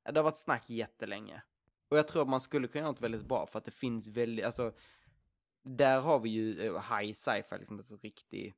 Ja, 0.03 0.11
Det 0.11 0.19
har 0.19 0.23
varit 0.23 0.37
snack 0.37 0.69
jättelänge. 0.69 1.41
Och 1.89 1.97
jag 1.97 2.07
tror 2.07 2.21
att 2.21 2.27
man 2.27 2.41
skulle 2.41 2.67
kunna 2.67 2.79
göra 2.79 2.91
något 2.91 3.01
väldigt 3.01 3.25
bra 3.25 3.47
för 3.47 3.59
att 3.59 3.65
det 3.65 3.71
finns 3.71 4.07
väldigt, 4.07 4.45
alltså, 4.45 4.73
där 5.63 6.01
har 6.01 6.19
vi 6.19 6.29
ju 6.29 6.67
eh, 6.67 6.97
high 6.97 7.13
sci-fi, 7.13 7.57
liksom, 7.57 7.77
alltså 7.77 7.95
riktig, 7.95 8.53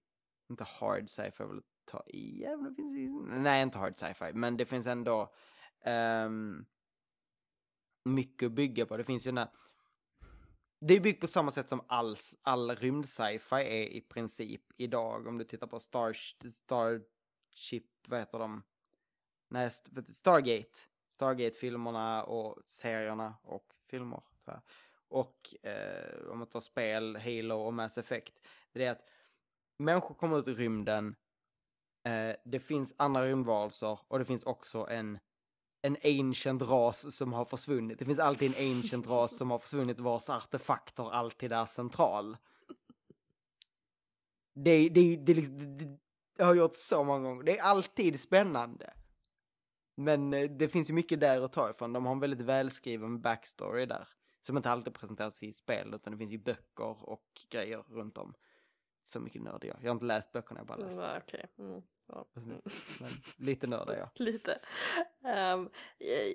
inte 0.49 0.63
hard 0.63 1.09
sci-fi 1.09 1.43
jag 1.43 1.63
ta 1.85 2.03
i, 2.07 2.43
även 2.43 2.73
det 2.75 2.75
finns, 2.75 3.31
nej 3.31 3.63
inte 3.63 3.77
hard 3.77 3.97
sci-fi, 3.97 4.33
men 4.33 4.57
det 4.57 4.65
finns 4.65 4.87
ändå 4.87 5.33
ehm, 5.85 6.65
mycket 8.05 8.47
att 8.47 8.53
bygga 8.53 8.85
på. 8.85 8.97
Det 8.97 9.03
finns 9.03 9.27
ju 9.27 9.31
den 9.31 9.37
här, 9.37 9.49
det 10.88 10.93
är 10.93 10.99
byggt 10.99 11.21
på 11.21 11.27
samma 11.27 11.51
sätt 11.51 11.69
som 11.69 11.81
all, 11.88 12.15
all 12.41 12.75
rymd 12.75 13.05
sci-fi 13.05 13.55
är 13.55 13.86
i 13.88 14.01
princip 14.01 14.61
idag. 14.77 15.27
Om 15.27 15.38
du 15.38 15.43
tittar 15.43 15.67
på 15.67 15.79
Star, 15.79 16.13
Starship, 16.49 17.86
vad 18.07 18.19
heter 18.19 18.39
de? 18.39 18.63
Nej, 19.47 19.71
Stargate. 20.09 20.79
Stargate-filmerna 21.15 22.23
och 22.23 22.59
serierna 22.67 23.36
och 23.43 23.73
filmer. 23.89 24.23
tror 24.45 24.55
jag. 24.55 24.61
Och 25.07 25.67
eh, 25.69 26.31
om 26.31 26.39
man 26.39 26.47
tar 26.47 26.59
spel, 26.59 27.15
Halo 27.15 27.55
och 27.55 27.73
Mass 27.73 27.97
Effect. 27.97 28.47
Det 28.71 28.86
är 28.86 28.91
att 28.91 29.05
människor 29.77 30.15
kommer 30.15 30.39
ut 30.39 30.47
i 30.47 30.53
rymden. 30.53 31.15
Eh, 32.03 32.36
det 32.45 32.59
finns 32.59 32.95
andra 32.97 33.25
rymdvarelser 33.25 33.99
och 34.07 34.19
det 34.19 34.25
finns 34.25 34.43
också 34.43 34.88
en 34.89 35.19
en 35.86 35.97
ancient 36.03 36.61
ras 36.61 37.15
som 37.15 37.34
har 37.34 37.45
försvunnit. 37.45 37.99
Det 37.99 38.05
finns 38.05 38.19
alltid 38.19 38.51
en 38.51 38.75
ancient 38.75 39.07
ras 39.07 39.38
som 39.38 39.51
har 39.51 39.59
försvunnit 39.59 39.99
vars 39.99 40.29
artefakter 40.29 41.11
alltid 41.11 41.51
är 41.51 41.65
central. 41.65 42.38
Det, 44.55 44.89
det, 44.89 44.89
det, 44.89 45.15
det, 45.15 45.34
liksom, 45.34 45.77
det, 45.77 45.97
det 46.38 46.43
har 46.43 46.53
gjort 46.53 46.75
så 46.75 47.03
många 47.03 47.29
gånger. 47.29 47.43
Det 47.43 47.57
är 47.57 47.63
alltid 47.63 48.19
spännande. 48.19 48.93
Men 49.95 50.34
eh, 50.34 50.49
det 50.49 50.67
finns 50.67 50.89
ju 50.89 50.93
mycket 50.93 51.19
där 51.19 51.41
att 51.41 51.53
ta 51.53 51.69
ifrån. 51.69 51.93
De 51.93 52.05
har 52.05 52.13
en 52.13 52.19
väldigt 52.19 52.41
välskriven 52.41 53.21
backstory 53.21 53.86
där. 53.86 54.07
Som 54.41 54.57
inte 54.57 54.69
alltid 54.69 54.93
presenteras 54.93 55.43
i 55.43 55.53
spel, 55.53 55.93
utan 55.93 56.13
det 56.13 56.17
finns 56.17 56.31
ju 56.31 56.38
böcker 56.38 57.09
och 57.09 57.25
grejer 57.49 57.84
runt 57.89 58.17
om. 58.17 58.34
Så 59.04 59.20
mycket 59.20 59.41
nörd 59.41 59.66
jag. 59.66 59.78
Jag 59.82 59.89
har 59.89 59.91
inte 59.95 60.06
läst 60.06 60.32
böckerna, 60.32 60.60
jag 60.60 60.66
har 60.66 60.78
bara 60.78 60.86
läst. 60.86 60.99
Mm, 60.99 61.18
Okej. 61.18 61.45
Mm, 61.60 61.82
ja. 62.08 62.26
Men 62.34 62.62
lite 63.38 63.68
nörd 63.68 63.89
är 63.89 63.97
jag. 63.97 64.10
Lite. 64.16 64.51
Eh, 65.26 65.58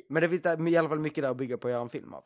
Men 0.08 0.22
det 0.22 0.28
finns 0.28 0.42
där, 0.42 0.68
i 0.68 0.76
alla 0.76 0.88
fall 0.88 0.98
mycket 0.98 1.24
där 1.24 1.30
att 1.30 1.36
bygga 1.36 1.58
på 1.58 1.68
att 1.68 1.72
göra 1.72 1.82
en 1.82 1.88
film 1.88 2.14
av. 2.14 2.24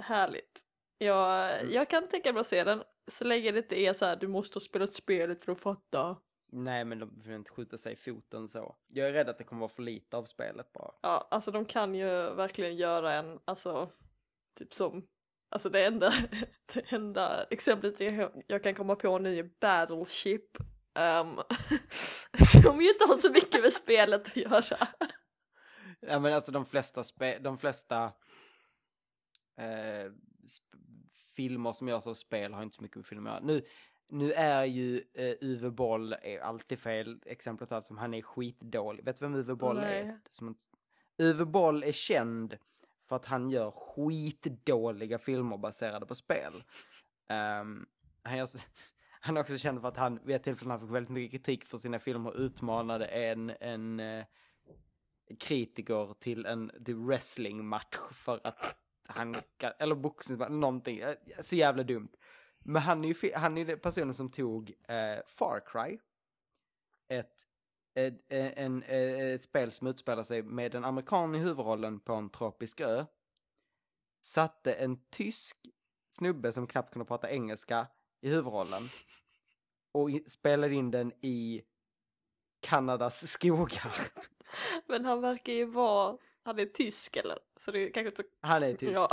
härligt. 0.00 0.60
Jag, 0.98 1.64
jag 1.72 1.90
kan 1.90 2.08
tänka 2.08 2.32
mig 2.32 2.40
att 2.40 2.46
se 2.46 2.64
den 2.64 2.82
så 3.10 3.24
länge 3.24 3.52
det 3.52 3.58
inte 3.58 3.80
är 3.80 3.92
så 3.92 4.04
här 4.04 4.16
du 4.16 4.28
måste 4.28 4.56
ha 4.56 4.60
spelat 4.60 4.94
spelet 4.94 5.44
för 5.44 5.52
att 5.52 5.58
fatta. 5.60 6.16
Nej, 6.52 6.84
men 6.84 6.98
de 6.98 7.20
vill 7.22 7.32
inte 7.34 7.50
skjuta 7.50 7.78
sig 7.78 7.92
i 7.92 7.96
foten 7.96 8.48
så. 8.48 8.76
Jag 8.86 9.08
är 9.08 9.12
rädd 9.12 9.28
att 9.28 9.38
det 9.38 9.44
kommer 9.44 9.60
vara 9.60 9.68
för 9.68 9.82
lite 9.82 10.16
av 10.16 10.24
spelet 10.24 10.72
bara. 10.72 10.94
Ja, 11.02 11.28
alltså 11.30 11.50
de 11.50 11.64
kan 11.64 11.94
ju 11.94 12.06
verkligen 12.34 12.76
göra 12.76 13.12
en, 13.12 13.40
alltså, 13.44 13.90
typ 14.58 14.74
som, 14.74 15.06
alltså 15.48 15.68
det 15.68 15.84
enda, 15.84 16.10
det 16.74 16.92
enda 16.92 17.44
exemplet 17.44 18.00
jag, 18.00 18.42
jag 18.46 18.62
kan 18.62 18.74
komma 18.74 18.96
på 18.96 19.18
nu 19.18 19.38
är 19.38 19.50
Battleship. 19.60 20.56
Um, 21.20 21.40
som 22.62 22.80
ju 22.80 22.88
inte 22.88 23.04
har 23.04 23.18
så 23.18 23.30
mycket 23.30 23.62
med 23.62 23.72
spelet 23.72 24.26
att 24.26 24.36
göra. 24.36 24.88
Ja, 26.00 26.18
men 26.18 26.32
alltså 26.32 26.52
de 26.52 26.64
flesta, 26.64 27.04
spe, 27.04 27.38
de 27.38 27.58
flesta 27.58 28.04
eh, 29.60 30.12
filmer 31.36 31.72
som 31.72 31.88
görs 31.88 32.06
av 32.06 32.14
spel 32.14 32.54
har 32.54 32.62
inte 32.62 32.76
så 32.76 32.82
mycket 32.82 32.96
med 32.96 33.06
film 33.06 33.26
att 33.26 33.32
göra. 33.32 33.44
Nu, 33.44 33.62
nu 34.08 34.32
är 34.32 34.64
ju 34.64 35.02
eh, 35.14 35.34
Uwe 35.40 35.70
Boll 35.70 36.12
är 36.12 36.38
alltid 36.38 36.78
fel 36.78 37.20
exemplet 37.26 37.72
eftersom 37.72 37.98
han 37.98 38.14
är 38.14 38.22
skitdålig. 38.22 39.04
Vet 39.04 39.16
du 39.16 39.24
vem 39.24 39.34
Uwe 39.34 39.54
Boll 39.54 39.76
Nej. 39.76 40.00
är? 40.00 40.18
Som. 40.30 40.56
Uwe 41.18 41.44
Boll 41.44 41.82
är 41.82 41.92
känd 41.92 42.56
för 43.08 43.16
att 43.16 43.24
han 43.24 43.50
gör 43.50 43.70
skitdåliga 43.70 45.18
filmer 45.18 45.56
baserade 45.56 46.06
på 46.06 46.14
spel. 46.14 46.64
Um, 47.62 47.86
han, 48.22 48.38
gör, 48.38 48.48
han 49.20 49.36
är 49.36 49.40
också 49.40 49.58
känd 49.58 49.80
för 49.80 49.88
att 49.88 49.96
han 49.96 50.20
vid 50.24 50.36
ett 50.36 50.44
tillfälle 50.44 50.70
han 50.70 50.80
fick 50.80 50.90
väldigt 50.90 51.10
mycket 51.10 51.30
kritik 51.32 51.64
för 51.64 51.78
sina 51.78 51.98
filmer 51.98 52.40
utmanade 52.40 53.06
en, 53.06 53.52
en 53.60 54.00
uh, 54.00 54.24
kritiker 55.38 56.14
till 56.18 56.46
en 56.46 56.70
till 56.84 56.96
wrestlingmatch 56.96 57.96
för 58.12 58.40
att 58.44 58.76
han, 59.08 59.36
kan- 59.56 59.72
eller 59.78 59.94
boxningsmatch, 59.94 60.50
någonting, 60.50 60.98
eh, 60.98 61.14
så 61.40 61.56
jävla 61.56 61.82
dumt. 61.82 62.12
Men 62.58 62.82
han 62.82 63.04
är 63.04 63.08
ju 63.08 63.32
han 63.34 63.58
är 63.58 63.64
den 63.64 63.78
personen 63.78 64.14
som 64.14 64.30
tog 64.30 64.74
eh, 64.88 65.18
Far 65.26 65.62
Cry, 65.66 65.98
ett, 67.08 67.42
ett, 67.96 68.24
en, 68.28 68.82
eh, 68.82 69.20
ett 69.20 69.42
spel 69.42 69.72
som 69.72 69.86
utspelar 69.86 70.22
sig 70.22 70.42
med 70.42 70.74
en 70.74 70.84
amerikan 70.84 71.34
i 71.34 71.38
huvudrollen 71.38 72.00
på 72.00 72.14
en 72.14 72.30
tropisk 72.30 72.80
ö, 72.80 73.04
satte 74.20 74.72
en 74.72 74.98
tysk 75.10 75.56
snubbe 76.10 76.52
som 76.52 76.66
knappt 76.66 76.92
kunde 76.92 77.06
prata 77.06 77.30
engelska 77.30 77.86
i 78.20 78.28
huvudrollen 78.28 78.82
och 79.92 80.10
spelade 80.26 80.74
in 80.74 80.90
den 80.90 81.12
i 81.20 81.62
Kanadas 82.60 83.30
skogar. 83.30 83.92
Men 84.86 85.04
han 85.04 85.20
verkar 85.20 85.52
ju 85.52 85.64
vara, 85.64 86.18
han 86.42 86.58
är 86.58 86.66
tysk 86.66 87.16
eller? 87.16 87.38
Så 87.60 87.70
det 87.70 87.78
är 87.78 87.92
kanske 87.92 88.08
inte... 88.08 88.24
Han 88.40 88.62
är 88.62 88.74
tysk. 88.74 88.96
Ja. 88.96 89.08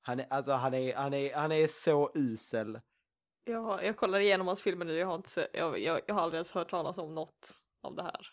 Han 0.00 0.20
är, 0.20 0.26
alltså 0.30 0.52
han 0.52 0.74
är, 0.74 0.94
han 0.94 1.14
är, 1.14 1.34
han 1.34 1.52
är 1.52 1.66
så 1.66 2.10
usel. 2.14 2.80
Jag, 3.48 3.84
jag 3.84 3.96
kollar 3.96 4.18
igenom 4.20 4.46
hans 4.46 4.62
filmer 4.62 4.84
nu, 4.84 4.92
jag 4.96 5.06
har, 5.06 5.14
inte, 5.14 5.48
jag, 5.52 5.78
jag, 5.78 6.00
jag 6.06 6.14
har 6.14 6.22
aldrig 6.22 6.38
ens 6.38 6.52
hört 6.52 6.70
talas 6.70 6.98
om 6.98 7.14
något 7.14 7.58
av 7.82 7.94
det 7.94 8.02
här. 8.02 8.26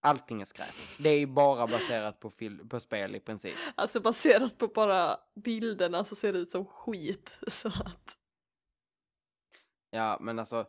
Allting 0.00 0.40
är 0.40 0.44
skräp. 0.44 0.98
Det 1.02 1.08
är 1.08 1.26
bara 1.26 1.66
baserat 1.66 2.20
på, 2.20 2.30
fil- 2.30 2.68
på 2.68 2.80
spel 2.80 3.14
i 3.14 3.20
princip. 3.20 3.54
Alltså 3.74 4.00
baserat 4.00 4.58
på 4.58 4.68
bara 4.68 5.16
bilderna 5.34 6.04
så 6.04 6.14
ser 6.16 6.32
det 6.32 6.38
ut 6.38 6.50
som 6.50 6.64
skit. 6.66 7.38
Så 7.48 7.68
att, 7.68 8.18
Ja, 9.90 10.18
men 10.20 10.38
alltså. 10.38 10.66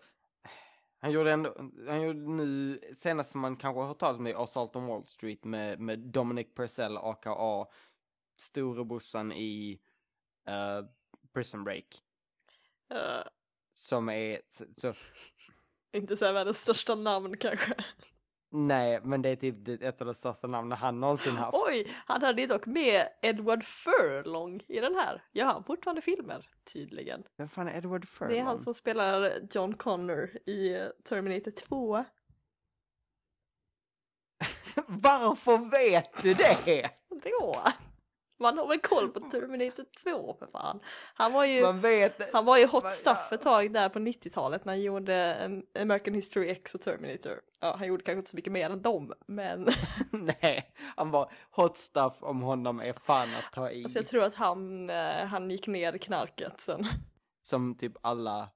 Han 1.02 1.12
gjorde 1.12 1.32
ändå, 1.34 1.56
han 1.88 2.02
gjorde 2.02 2.20
nu, 2.20 2.80
senast 2.96 3.32
som 3.32 3.42
man 3.42 3.58
kanske 3.58 3.80
har 3.80 3.88
hört 3.88 4.00
talas 4.00 4.18
om 4.20 4.28
är 4.28 4.44
Assault 4.44 4.76
on 4.76 4.88
Wall 4.88 5.08
Street 5.08 5.44
med, 5.44 5.80
med 5.80 6.00
Dominic 6.00 6.48
Purcell, 6.56 6.98
aka 6.98 7.66
storebrorsan 8.40 9.32
i 9.32 9.80
eh, 10.48 10.86
Prison 11.34 11.64
Break. 11.64 12.04
eh, 12.94 13.28
Som 13.80 14.10
är, 14.10 14.40
så, 14.76 14.94
inte 15.94 16.18
så 16.18 16.26
här 16.26 16.34
världens 16.34 16.58
största 16.58 16.96
namn 16.96 17.38
kanske. 17.38 17.74
nej, 18.52 19.00
men 19.04 19.22
det 19.22 19.30
är 19.30 19.36
typ 19.36 19.84
ett 19.84 20.02
av 20.02 20.08
de 20.08 20.14
största 20.14 20.48
namnen 20.48 20.78
han 20.78 21.00
någonsin 21.00 21.36
haft. 21.36 21.58
Oj, 21.68 21.96
han 22.06 22.22
hade 22.22 22.42
ju 22.42 22.48
dock 22.48 22.66
med 22.66 23.08
Edward 23.22 23.64
Furlong 23.64 24.64
i 24.68 24.80
den 24.80 24.96
här. 24.96 25.24
Gör 25.32 25.46
han 25.46 25.64
fortfarande 25.64 26.02
filmer? 26.02 26.50
Tydligen. 26.74 27.24
Vem 27.38 27.50
fan 27.50 27.68
är 27.68 27.78
Edward 27.78 28.08
Furlong? 28.08 28.34
Det 28.34 28.40
är 28.40 28.44
han 28.44 28.62
som 28.62 28.74
spelar 28.74 29.32
John 29.52 29.74
Connor 29.74 30.30
i 30.46 30.90
Terminator 31.04 31.52
2. 31.52 31.98
Varför 34.88 35.72
vet 35.72 36.24
du 36.24 36.34
det? 36.34 36.90
Då. 37.24 37.64
Man 38.40 38.58
har 38.58 38.68
väl 38.68 38.80
koll 38.80 39.10
på 39.10 39.20
Terminator 39.20 39.86
2 40.04 40.36
för 40.40 40.48
fan. 40.48 40.80
Han 41.14 41.34
var 41.34 41.46
ju, 41.46 41.62
Man 41.62 41.82
vet 41.82 42.34
han 42.34 42.46
var 42.46 42.58
ju 42.58 42.66
hot 42.66 42.84
Va- 42.84 42.90
stuff 42.90 43.32
ett 43.32 43.42
tag 43.42 43.74
där 43.74 43.90
på 43.90 44.00
90-talet 44.00 44.66
när 44.66 44.74
han 44.74 44.82
gjorde 44.82 45.38
um, 45.46 45.64
American 45.82 46.14
History 46.14 46.50
X 46.50 46.76
och 46.76 46.82
Terminator. 46.82 47.42
Ja, 47.60 47.76
han 47.78 47.88
gjorde 47.88 48.04
kanske 48.04 48.18
inte 48.18 48.30
så 48.30 48.36
mycket 48.36 48.54
mer 48.54 48.70
än 48.70 48.82
dem, 48.82 49.14
men 49.28 49.68
Nej, 50.12 50.74
han 50.96 51.12
var 51.12 51.32
hot 51.52 51.78
stuff 51.78 52.14
om 52.20 52.42
honom 52.42 52.80
är 52.80 52.94
fan 52.94 53.30
att 53.36 53.54
ta 53.54 53.72
i. 53.72 53.84
alltså 53.84 54.00
jag 54.00 54.08
tror 54.08 54.24
att 54.24 54.36
han, 54.36 54.90
eh, 54.90 55.26
han 55.26 55.52
gick 55.52 55.68
ner 55.68 55.94
i 55.96 56.00
knarket 56.00 56.62
sen. 56.62 56.88
Som 57.42 57.76
typ 57.76 57.94
alla 58.02 58.50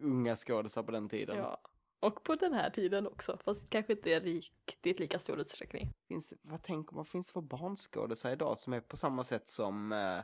unga 0.00 0.36
skådisar 0.36 0.82
på 0.82 0.92
den 0.92 1.08
tiden. 1.08 1.36
Ja. 1.36 1.60
Och 2.00 2.24
på 2.24 2.34
den 2.34 2.52
här 2.54 2.70
tiden 2.70 3.06
också, 3.06 3.38
fast 3.44 3.70
kanske 3.70 3.92
inte 3.92 4.20
riktigt 4.20 4.98
lika 5.00 5.18
stor 5.18 5.40
utsträckning. 5.40 5.92
Finns 6.08 6.28
det, 6.28 6.36
vad 6.42 6.62
tänker 6.62 6.94
man, 6.96 7.04
finns 7.04 7.26
det 7.26 7.32
för 7.32 7.40
barnskådisar 7.40 8.30
idag 8.30 8.58
som 8.58 8.72
är 8.72 8.80
på 8.80 8.96
samma 8.96 9.24
sätt 9.24 9.48
som 9.48 9.92
eh, 9.92 10.20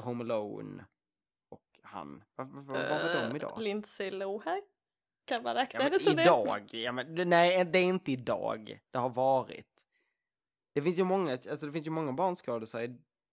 Home 0.00 0.24
Alone 0.24 0.84
och 1.48 1.64
han? 1.82 2.24
Vad 2.36 2.48
vad- 2.48 2.64
vad 2.66 2.76
var 2.88 3.14
de 3.14 3.30
Eh, 3.30 3.36
idag? 3.36 3.60
Lindsay 3.62 4.10
Lohan? 4.10 4.62
Kan 5.24 5.42
man 5.42 5.54
räkna 5.54 5.80
Ja, 5.82 5.88
men 5.90 6.00
som 6.00 6.16
det? 6.16 6.22
idag? 6.22 6.68
Ja, 6.72 6.92
men, 6.92 7.14
det- 7.14 7.24
nej, 7.24 7.64
det 7.64 7.78
är 7.78 7.84
inte 7.84 8.12
idag. 8.12 8.80
Det 8.90 8.98
har 8.98 9.10
varit. 9.10 9.86
Det 10.72 10.82
finns 10.82 10.98
ju 10.98 11.04
många, 11.04 11.32
alltså 11.32 11.66
det 11.66 11.72
finns 11.72 11.86
ju 11.86 11.90
många 11.90 12.12
barnskådisar 12.12 12.80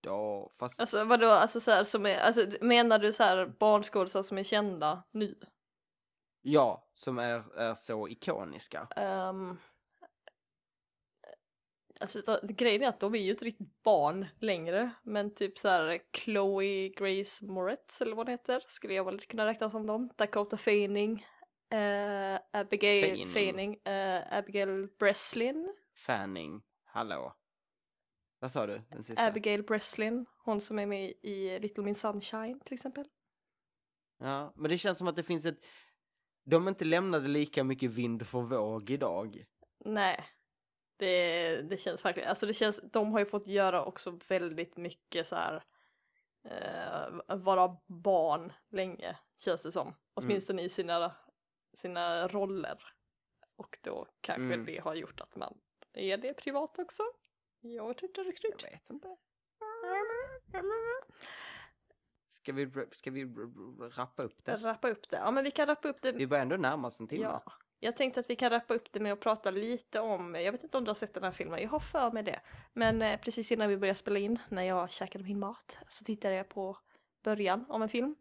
idag, 0.04 0.52
fast 0.60 0.80
Alltså 0.80 1.04
vadå, 1.06 1.30
alltså 1.30 1.60
så 1.60 1.72
här, 1.72 1.84
som 1.84 2.06
är, 2.06 2.20
alltså 2.20 2.42
menar 2.62 3.00
du 3.00 3.14
så 3.14 3.24
här 3.24 3.46
barnskådisar 3.60 4.24
som 4.24 4.38
är 4.38 4.44
kända 4.44 5.04
nu? 5.12 5.40
Ja, 6.42 6.89
som 6.94 7.20
är, 7.20 7.58
är 7.60 7.76
så 7.76 8.08
ikoniska. 8.10 8.88
Ehm, 8.96 9.58
Alltså 12.02 12.39
grejen 12.44 12.84
är 12.84 12.88
att 12.88 13.00
de 13.00 13.16
är 13.16 13.20
ju 13.20 13.32
inte 13.32 13.46
riktigt 13.46 13.84
barn 13.84 14.28
längre. 14.39 14.92
Men 15.04 15.34
typ 15.34 15.58
så 15.58 15.68
här 15.68 16.00
Chloe 16.18 16.89
Grace 16.89 17.46
Moretz 17.46 18.02
eller 18.02 18.16
vad 18.16 18.26
det 18.26 18.32
heter 18.32 18.64
skulle 18.68 18.94
jag 18.94 19.04
väl 19.06 19.20
kunna 19.22 19.46
räkna 19.46 19.70
som 19.70 19.88
dem. 19.88 20.10
Dakota 20.18 20.58
Fanning. 20.58 21.26
eh, 21.72 22.39
Abigail 22.54 23.06
Fanning. 23.06 23.28
Fanning. 23.30 23.76
eh, 23.86 24.38
Abigail 24.38 24.88
Breslin. 25.00 25.76
Fanning, 25.96 26.62
hallå. 26.86 27.36
Vad 28.39 28.52
sa 28.52 28.66
du? 28.68 28.82
Den 28.89 29.04
sista? 29.04 29.26
Abigail 29.26 29.64
Breslin. 29.64 30.26
Hon 30.44 30.62
som 30.62 30.80
är 30.80 30.86
med 30.86 31.14
i 31.22 31.60
Little 31.60 31.84
Miss 31.84 32.00
Sunshine 32.00 32.60
till 32.60 32.74
exempel. 32.74 33.06
Ja, 34.18 34.54
men 34.56 34.72
det 34.72 34.78
känns 34.78 34.98
som 34.98 35.08
att 35.08 35.16
det 35.16 35.24
finns 35.24 35.46
ett... 35.46 35.66
De 36.44 36.68
inte 36.68 36.86
lämnade 36.86 37.28
lika 37.28 37.64
mycket 37.64 37.92
vind 37.92 38.28
för 38.28 38.42
våg 38.42 38.89
idag. 38.89 39.46
Nej. 39.86 40.26
Det, 40.98 41.62
det 41.62 41.78
känns 41.78 42.06
verkligen, 42.06 42.30
alltså 42.30 42.46
det 42.46 42.54
känns, 42.54 42.82
de 42.84 43.12
har 43.12 43.20
ju 43.20 43.26
fått 43.26 43.48
göra 43.48 43.86
också 43.86 44.20
väldigt 44.28 44.78
mycket 44.78 45.28
så 45.28 45.36
här 45.36 45.64
eh, 46.46 47.36
vara 47.38 47.78
barn 47.88 48.54
länge 48.70 49.18
känns 49.44 49.64
det 49.64 49.72
som. 49.72 49.96
Åtminstone 50.14 50.62
i 50.62 50.70
sina, 50.70 51.16
sina 51.78 52.28
roller. 52.28 52.84
Och 53.56 53.78
då 53.82 54.08
kanske 54.22 54.44
Mm. 54.54 54.66
det 54.66 54.78
har 54.80 54.96
gjort 54.96 55.22
att 55.22 55.36
man 55.36 55.58
är 55.94 56.18
det 56.18 56.34
privat 56.34 56.80
också. 56.80 57.04
Jag 57.62 57.88
vet 57.88 58.04
inte 58.04 58.22
riktigt. 58.22 58.56
Jag 58.64 58.72
vet 58.72 58.89
inte. 58.89 59.18
Ska 62.32 62.54
vi, 62.54 62.70
ska 62.92 63.12
vi 63.12 63.26
rappa 63.96 64.24
upp 64.24 64.46
det? 64.46 64.56
Rappa 64.56 64.90
upp 64.90 65.10
det. 65.10 65.18
Ja 65.18 65.32
men 65.32 65.44
vi 65.44 65.52
kan 65.52 65.68
rappa 65.68 65.88
upp 65.88 66.02
det. 66.02 66.12
Vi 66.12 66.28
börjar 66.28 66.42
ändå 66.42 66.58
närma 66.58 66.88
oss 66.88 67.00
en 67.00 67.08
timme. 67.08 67.24
Ja. 67.24 67.44
Jag 67.80 67.98
tänkte 67.98 68.20
att 68.20 68.30
vi 68.30 68.36
kan 68.36 68.50
rappa 68.50 68.74
upp 68.74 68.92
det 68.92 69.00
med 69.00 69.14
att 69.14 69.20
prata 69.20 69.52
lite 69.52 70.00
om, 70.00 70.36
jag 70.36 70.52
vet 70.52 70.64
inte 70.64 70.78
om 70.78 70.84
du 70.84 70.90
har 70.90 70.96
sett 70.96 71.14
den 71.14 71.24
här 71.24 71.32
filmen, 71.32 71.62
jag 71.62 71.70
har 71.70 71.80
för 71.80 72.12
mig 72.12 72.24
det. 72.24 72.42
Men 72.74 73.02
eh, 73.02 73.20
precis 73.20 73.52
innan 73.52 73.70
vi 73.70 73.78
började 73.78 74.00
spela 74.00 74.20
in, 74.20 74.40
när 74.50 74.64
jag 74.64 74.90
käkade 74.90 75.24
min 75.24 75.40
mat, 75.40 75.78
så 75.88 76.04
tittade 76.04 76.36
jag 76.36 76.50
på 76.50 76.78
början 77.24 77.66
av 77.70 77.84
en 77.84 77.90
film. 77.90 78.16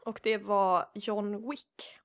Och 0.00 0.20
det 0.22 0.38
var 0.38 0.90
John 0.94 1.50
Wick. 1.50 1.98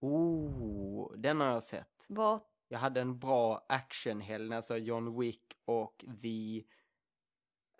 Oh, 0.00 1.12
den 1.16 1.40
har 1.40 1.48
jag 1.48 1.62
sett. 1.62 2.06
Vad, 2.08 2.40
Jag 2.68 2.78
hade 2.78 3.00
en 3.00 3.18
bra 3.18 3.64
actionhelg 3.68 4.48
när 4.48 4.56
jag 4.56 4.64
såg 4.64 4.78
John 4.78 5.20
Wick 5.20 5.58
och 5.64 6.04
The... 6.22 6.64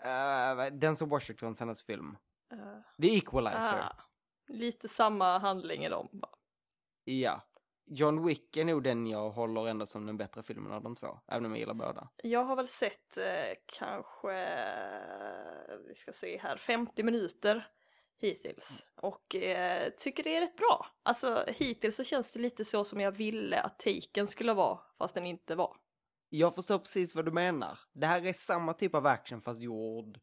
Uh, 0.04 0.78
Denzel 0.78 1.08
Washingtons 1.08 1.60
hennes 1.60 1.82
film. 1.82 2.16
Eh, 2.52 3.02
The 3.02 3.16
Equalizer. 3.16 3.78
ah, 3.82 3.96
lite 4.48 4.88
samma 4.88 5.38
handling 5.38 5.84
i 5.84 5.88
dem. 5.88 6.08
bara. 6.12 6.32
Ja. 7.04 7.42
John 7.86 8.26
Wick 8.26 8.56
är 8.56 8.64
nog 8.64 8.82
den 8.82 9.06
jag 9.06 9.30
håller 9.30 9.66
ändå 9.66 9.86
som 9.86 10.06
den 10.06 10.16
bättre 10.16 10.42
filmen 10.42 10.72
av 10.72 10.82
de 10.82 10.96
två. 10.96 11.18
Även 11.28 11.44
om 11.46 11.52
jag 11.52 11.58
gillar 11.58 11.74
båda. 11.74 12.08
Jag 12.22 12.44
har 12.44 12.56
väl 12.56 12.68
sett 12.68 13.16
eh, 13.16 13.54
kanske, 13.66 14.34
vi 15.88 15.94
ska 15.94 16.12
se 16.12 16.38
här, 16.38 16.56
50 16.56 17.02
minuter 17.02 17.66
hittills. 18.18 18.86
Och 18.96 19.36
eh, 19.36 19.90
tycker 19.98 20.22
det 20.22 20.36
är 20.36 20.40
rätt 20.40 20.56
bra. 20.56 20.86
Alltså 21.02 21.44
hittills 21.48 21.96
så 21.96 22.04
känns 22.04 22.32
det 22.32 22.38
lite 22.38 22.64
så 22.64 22.84
som 22.84 23.00
jag 23.00 23.12
ville 23.12 23.60
att 23.60 23.78
taken 23.78 24.26
skulle 24.26 24.54
vara, 24.54 24.78
fast 24.98 25.14
den 25.14 25.26
inte 25.26 25.54
var. 25.54 25.76
Jag 26.28 26.54
förstår 26.54 26.78
precis 26.78 27.14
vad 27.14 27.24
du 27.24 27.30
menar. 27.30 27.78
Det 27.92 28.06
här 28.06 28.26
är 28.26 28.32
samma 28.32 28.72
typ 28.72 28.94
av 28.94 29.06
action 29.06 29.40
fast 29.40 29.60
gjord... 29.60 30.18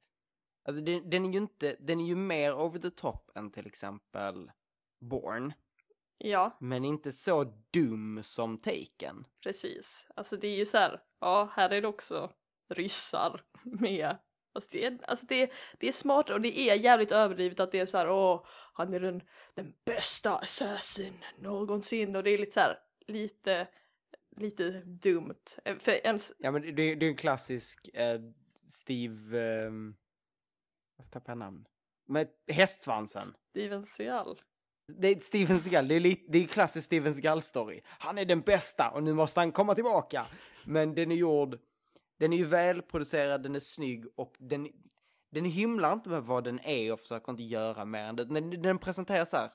Alltså 0.70 0.84
den, 0.84 1.10
den 1.10 1.26
är 1.26 1.30
ju 1.32 1.38
inte, 1.38 1.76
den 1.80 2.00
är 2.00 2.06
ju 2.06 2.16
mer 2.16 2.54
over 2.54 2.80
the 2.80 2.90
top 2.90 3.32
än 3.36 3.52
till 3.52 3.68
exempel 3.68 4.52
Born. 5.02 5.54
Ja, 6.18 6.58
Men 6.60 6.86
inte 6.86 7.12
så 7.12 7.44
dum 7.74 8.20
som 8.24 8.58
Taken. 8.58 9.26
precis. 9.44 10.08
Alltså 10.16 10.38
det 10.38 10.48
är 10.48 10.56
ju 10.58 10.66
så 10.66 10.78
här, 10.78 11.02
ja 11.22 11.50
här 11.54 11.70
är 11.70 11.82
det 11.82 11.88
också 11.88 12.32
ryssar 12.70 13.42
med. 13.64 14.18
Alltså 14.54 14.70
det, 14.72 14.86
är, 14.86 15.00
alltså 15.08 15.26
det, 15.26 15.52
det 15.80 15.88
är 15.88 15.92
smart 15.92 16.30
och 16.30 16.42
det 16.42 16.60
är 16.60 16.76
jävligt 16.76 17.12
överdrivet 17.12 17.60
att 17.60 17.72
det 17.72 17.80
är 17.80 17.86
så 17.86 17.98
här, 17.98 18.10
åh, 18.10 18.46
han 18.74 18.94
är 18.94 19.00
den, 19.00 19.22
den 19.56 19.74
bästa 19.86 20.36
assassin 20.36 21.14
någonsin 21.40 22.16
och 22.16 22.24
det 22.24 22.32
är 22.32 22.38
lite 22.38 22.54
så 22.54 22.60
här, 22.60 22.78
lite, 23.08 23.68
lite 24.38 24.70
dumt. 24.82 25.36
Eh, 25.66 25.78
För 25.78 25.92
ens, 25.92 26.34
Ja 26.38 26.52
men 26.52 26.62
det, 26.62 26.96
det 26.96 27.06
är 27.06 27.10
en 27.10 27.18
klassisk 27.18 27.90
eh, 27.94 28.20
Steve... 28.68 29.38
Um, 29.68 29.96
jag 31.00 31.12
tappar 31.12 31.36
namn. 31.36 31.66
Med 32.08 32.28
hästsvansen. 32.48 33.36
Steven 33.50 33.86
Seagal. 33.86 34.42
Det 34.98 35.08
är 35.08 35.20
Steven 35.20 35.60
Seagal, 35.60 35.88
det 35.88 35.96
är, 35.96 36.00
lite, 36.00 36.32
det 36.32 36.44
är 36.44 36.48
klassisk 36.48 36.86
Steven 36.86 37.14
Seagal-story. 37.14 37.82
Han 37.86 38.18
är 38.18 38.26
den 38.26 38.42
bästa 38.42 38.92
och 38.92 39.04
nu 39.04 39.14
måste 39.14 39.40
han 39.40 39.52
komma 39.52 39.76
tillbaka. 39.76 40.26
Men 40.66 40.96
den 40.96 41.12
är 41.12 41.16
gjord, 41.16 41.60
den 42.18 42.34
är 42.34 42.38
ju 42.38 42.46
välproducerad, 42.46 43.44
den 43.44 43.56
är 43.56 43.60
snygg 43.60 44.06
och 44.16 44.36
den, 44.38 44.68
den 45.32 45.46
hymlar 45.46 45.94
inte 45.94 46.10
med 46.10 46.24
vad 46.24 46.44
den 46.44 46.60
är 46.60 46.94
och 46.94 47.00
försöker 47.00 47.32
inte 47.32 47.44
göra 47.44 47.86
mer 47.86 48.04
än 48.04 48.16
det. 48.16 48.26
Den, 48.26 48.62
den 48.62 48.78
presenterar 48.78 49.26
så 49.26 49.38
här. 49.38 49.50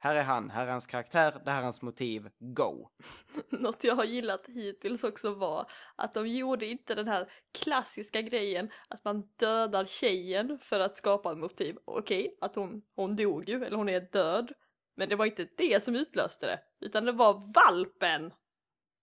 Här 0.00 0.16
är 0.16 0.22
han, 0.22 0.50
här 0.50 0.66
är 0.66 0.70
hans 0.70 0.86
karaktär, 0.86 1.40
det 1.44 1.50
här 1.50 1.58
är 1.58 1.64
hans 1.64 1.82
motiv, 1.82 2.28
go. 2.38 2.88
Något 3.48 3.84
jag 3.84 3.94
har 3.94 4.04
gillat 4.04 4.46
hittills 4.46 5.04
också 5.04 5.34
var 5.34 5.70
att 5.96 6.14
de 6.14 6.26
gjorde 6.28 6.66
inte 6.66 6.94
den 6.94 7.08
här 7.08 7.32
klassiska 7.58 8.22
grejen 8.22 8.70
att 8.88 9.04
man 9.04 9.28
dödar 9.36 9.84
tjejen 9.84 10.58
för 10.62 10.80
att 10.80 10.98
skapa 10.98 11.30
en 11.30 11.40
motiv. 11.40 11.76
Okej, 11.84 12.38
att 12.40 12.54
hon, 12.54 12.82
hon 12.96 13.16
dog 13.16 13.48
ju, 13.48 13.64
eller 13.64 13.76
hon 13.76 13.88
är 13.88 14.00
död. 14.00 14.52
Men 14.96 15.08
det 15.08 15.16
var 15.16 15.26
inte 15.26 15.48
det 15.56 15.84
som 15.84 15.96
utlöste 15.96 16.46
det, 16.46 16.86
utan 16.86 17.04
det 17.04 17.12
var 17.12 17.52
valpen! 17.54 18.32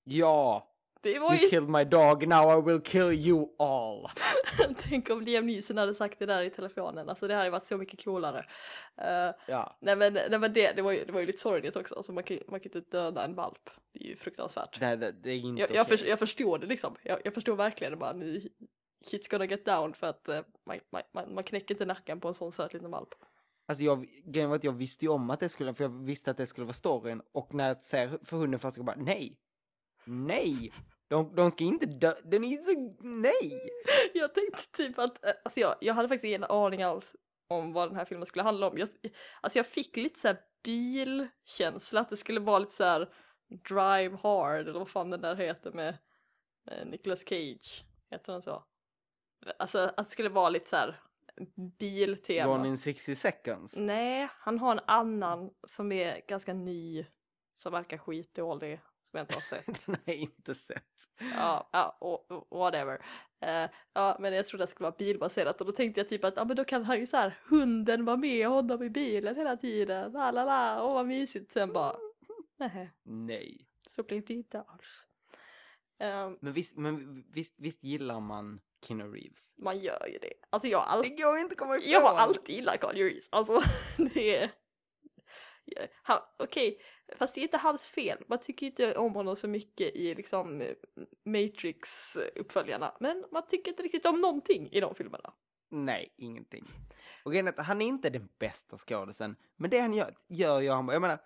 Ja, 0.04 0.75
Det 1.06 1.20
var 1.20 1.34
you 1.34 1.42
ju... 1.42 1.50
killed 1.50 1.70
my 1.70 1.84
dog, 1.84 2.28
now 2.28 2.60
I 2.60 2.62
will 2.72 2.82
kill 2.82 3.12
you 3.12 3.48
all. 3.60 4.10
Tänk 4.78 5.10
om 5.10 5.22
Liam 5.22 5.46
Neeson 5.46 5.78
hade 5.78 5.96
sagt 5.96 6.20
det 6.20 6.26
där 6.26 6.44
i 6.44 6.50
telefonen, 6.50 7.10
alltså 7.10 7.28
det 7.28 7.34
hade 7.34 7.50
varit 7.50 7.68
så 7.68 7.78
mycket 7.78 8.04
coolare. 8.04 8.46
Eh, 8.98 9.36
Ja, 9.48 9.78
nej 9.82 9.96
men, 9.96 10.14
nej, 10.14 10.40
men 10.40 10.54
det, 10.54 10.72
det, 10.72 10.82
var 10.82 10.92
ju, 10.92 11.06
det 11.06 11.12
var 11.12 11.20
ju 11.20 11.26
lite 11.26 11.42
sorgligt 11.42 11.76
också, 11.76 11.96
alltså 11.96 12.12
man 12.14 12.24
kan, 12.24 12.38
man 12.48 12.60
kan 12.60 12.72
inte 12.76 12.98
döda 12.98 13.26
en 13.26 13.36
valp. 13.36 13.70
Det 13.94 14.00
är 14.00 14.08
ju 14.10 14.16
fruktansvärt. 14.16 14.80
det, 14.80 14.96
det, 14.96 15.12
det 15.12 15.32
är 15.32 15.36
inte 15.36 15.62
Jag, 15.62 15.72
jag, 15.72 15.86
okej. 15.86 15.98
för, 15.98 16.06
jag 16.06 16.20
förstår 16.20 16.58
det 16.60 16.68
liksom. 16.68 16.96
Jag, 17.04 17.20
jag 17.24 17.34
förstår 17.34 17.56
verkligen 17.56 18.00
bara 18.00 18.14
nu 18.14 18.42
shit's 19.06 19.32
gonna 19.32 19.46
get 19.46 19.66
down 19.66 19.94
för 19.94 20.08
att 20.08 20.28
man, 20.66 20.80
man, 20.92 21.02
man, 21.14 21.34
man 21.34 21.44
knäcker 21.44 21.74
inte 21.74 21.86
nacken 21.86 22.20
på 22.20 22.28
en 22.28 22.34
sån 22.34 22.52
söt 22.52 22.74
liten 22.74 22.92
valp. 22.92 23.10
Alltså 23.68 23.84
jag, 23.84 24.08
grejen 24.26 24.50
var 24.50 24.56
att 24.56 24.64
jag 24.64 24.72
visste 24.72 25.06
ju 25.06 25.12
om 25.12 25.30
att 25.30 25.40
det 25.40 25.50
skulle, 25.50 25.74
för 25.74 25.84
jag 25.84 26.06
visste 26.06 26.32
att 26.32 26.38
det 26.38 26.48
skulle 26.48 26.66
vara 26.66 26.74
storyn 26.74 27.22
och 27.32 27.54
när 27.54 27.68
jag 27.68 27.84
ser 27.84 28.26
för 28.26 28.38
hunden 28.38 28.60
första 28.60 28.82
gången 28.82 28.86
bara 28.86 29.06
nej, 29.06 29.38
nej, 30.06 30.72
de, 31.08 31.36
de 31.36 31.52
ska 31.52 31.64
inte 31.64 31.86
dö, 31.86 32.14
den 32.24 32.44
är 32.44 32.48
ju 32.48 32.58
så, 32.58 32.96
nej. 33.00 33.62
Jag 34.14 34.34
tänkte 34.34 34.62
typ 34.72 35.00
att, 35.00 35.26
eh, 35.26 35.32
alltså 35.46 35.60
jag, 35.60 35.76
jag 35.82 35.94
hade 35.94 36.08
faktiskt 36.08 36.26
ingen 36.26 36.44
aning 36.44 36.84
alls 36.84 37.12
om 37.48 37.74
vad 37.74 37.90
den 37.90 37.96
här 37.96 38.06
filmen 38.06 38.26
skulle 38.26 38.44
handla 38.44 38.68
om. 38.70 38.78
Jag, 38.78 38.90
alltså 39.42 39.60
jag 39.60 39.68
fick 39.68 39.98
lite 39.98 40.20
så 40.20 40.28
här 40.28 40.38
bilkänsla, 40.64 42.02
att 42.02 42.10
det 42.10 42.18
skulle 42.18 42.40
vara 42.40 42.60
lite 42.60 42.74
så 42.74 42.84
här 42.84 43.10
Drive 43.70 44.18
Hard 44.24 44.68
eller 44.68 44.80
vad 44.80 44.90
fan 44.90 45.10
den 45.10 45.22
där 45.22 45.36
heter 45.36 45.72
med, 45.72 45.98
med 46.66 46.88
Nicolas 46.88 47.28
Cage. 47.28 47.86
Heter 48.12 48.32
den 48.32 48.42
så? 48.42 48.64
Alltså 49.60 49.92
att 49.98 50.08
det 50.08 50.12
skulle 50.12 50.30
vara 50.30 50.50
lite 50.50 50.70
så 50.70 50.76
här 50.76 51.02
biltema. 51.80 52.58
Gone 52.58 52.68
in 52.68 52.78
60 52.78 53.16
seconds. 53.16 53.76
Nej, 53.78 54.30
han 54.32 54.60
har 54.60 54.72
en 54.72 54.84
annan 54.88 55.52
som 55.68 55.92
är 55.92 56.22
ganska 56.28 56.54
ny, 56.54 57.06
som 57.56 57.72
verkar 57.72 57.98
skitdålig, 57.98 58.82
som 59.06 59.18
jag 59.18 59.24
inte 59.24 59.34
har 59.34 59.42
sett. 59.42 59.88
Jag 60.06 60.16
inte 60.16 60.56
sett. 60.56 61.12
ja, 61.36 61.70
ja 61.74 61.98
och, 62.02 62.48
whatever. 62.60 63.06
Eh, 63.42 63.70
ja, 63.94 64.18
men 64.20 64.34
jag 64.34 64.48
trodde 64.48 64.64
det 64.64 64.68
skulle 64.68 64.86
vara 64.86 64.96
bilbaserat 64.98 65.60
och 65.62 65.66
då 65.68 65.72
tänkte 65.72 66.00
jag 66.00 66.10
typ 66.10 66.24
att 66.24 66.34
ja, 66.38 66.46
men 66.46 66.56
då 66.58 66.66
kan 66.66 66.84
han 66.84 67.00
ju 67.00 67.08
så 67.08 67.18
här, 67.18 67.38
hunden 67.50 68.06
vara 68.06 68.18
med 68.18 68.48
honom 68.48 68.84
i 68.84 68.90
bilen 68.90 69.36
hela 69.36 69.58
tiden, 69.58 70.12
la 70.12 70.32
la 70.32 70.44
la, 70.46 70.84
åh 70.84 70.94
vad 70.94 71.06
mysigt. 71.08 71.52
Sen 71.52 71.74
bara, 71.74 71.96
nej, 72.58 72.92
Nej. 73.04 73.68
så 73.88 74.04
blev 74.04 74.26
det 74.26 74.34
inte 74.34 74.62
alls. 74.62 75.06
Ehm, 76.00 76.38
Men 76.42 76.54
visst, 76.54 76.78
men 76.78 77.24
visst, 77.34 77.56
visst 77.58 77.84
gillar 77.84 78.20
man 78.20 78.60
Keanu 78.88 79.04
Reeves? 79.04 79.54
man 79.58 79.80
gör 79.80 80.08
ju 80.08 80.18
det. 80.18 80.34
Alltså 80.50 80.68
jag 80.68 80.80
har 80.80 80.86
Det 80.86 80.92
alltid 80.92 81.18
går 81.24 81.38
inte 81.38 81.54
att 81.54 81.58
komma 81.60 81.78
ifrån. 81.78 81.92
Jag 81.92 82.02
har 82.02 82.18
alltid 82.18 82.56
gillat 82.56 82.80
Carl 82.80 82.96
Reeves. 82.96 83.28
Alltså, 83.32 83.62
det 84.14 84.38
är... 84.44 84.52
Okej, 86.40 86.80
fast 87.18 87.36
det 87.36 87.42
är 87.42 87.44
inte 87.44 87.58
hans 87.58 87.88
fel. 87.88 88.24
Man 88.28 88.40
tycker 88.40 88.66
inte 88.66 88.96
om 88.96 89.16
honom 89.16 89.36
så 89.36 89.48
mycket 89.48 89.96
i 89.96 90.16
liksom 90.16 90.64
Matrix-uppföljarna. 91.26 92.92
Men 93.00 93.26
man 93.32 93.48
tycker 93.48 93.72
inte 93.72 93.84
riktigt 93.84 94.06
om 94.06 94.22
någonting 94.22 94.70
i 94.72 94.80
de 94.80 94.96
filmerna. 94.96 95.34
Nej, 95.70 96.14
ingenting. 96.18 96.66
Och 97.24 97.32
grejen 97.32 97.48
att 97.48 97.60
han 97.60 97.82
är 97.82 97.86
inte 97.86 98.10
den 98.10 98.30
bästa 98.40 98.78
skådisen, 98.78 99.36
men 99.56 99.70
det 99.70 99.80
han 99.80 99.94
gör, 99.94 100.16
gör 100.28 100.62
jag 100.62 100.94
Jag 100.94 101.02
menar, 101.02 101.20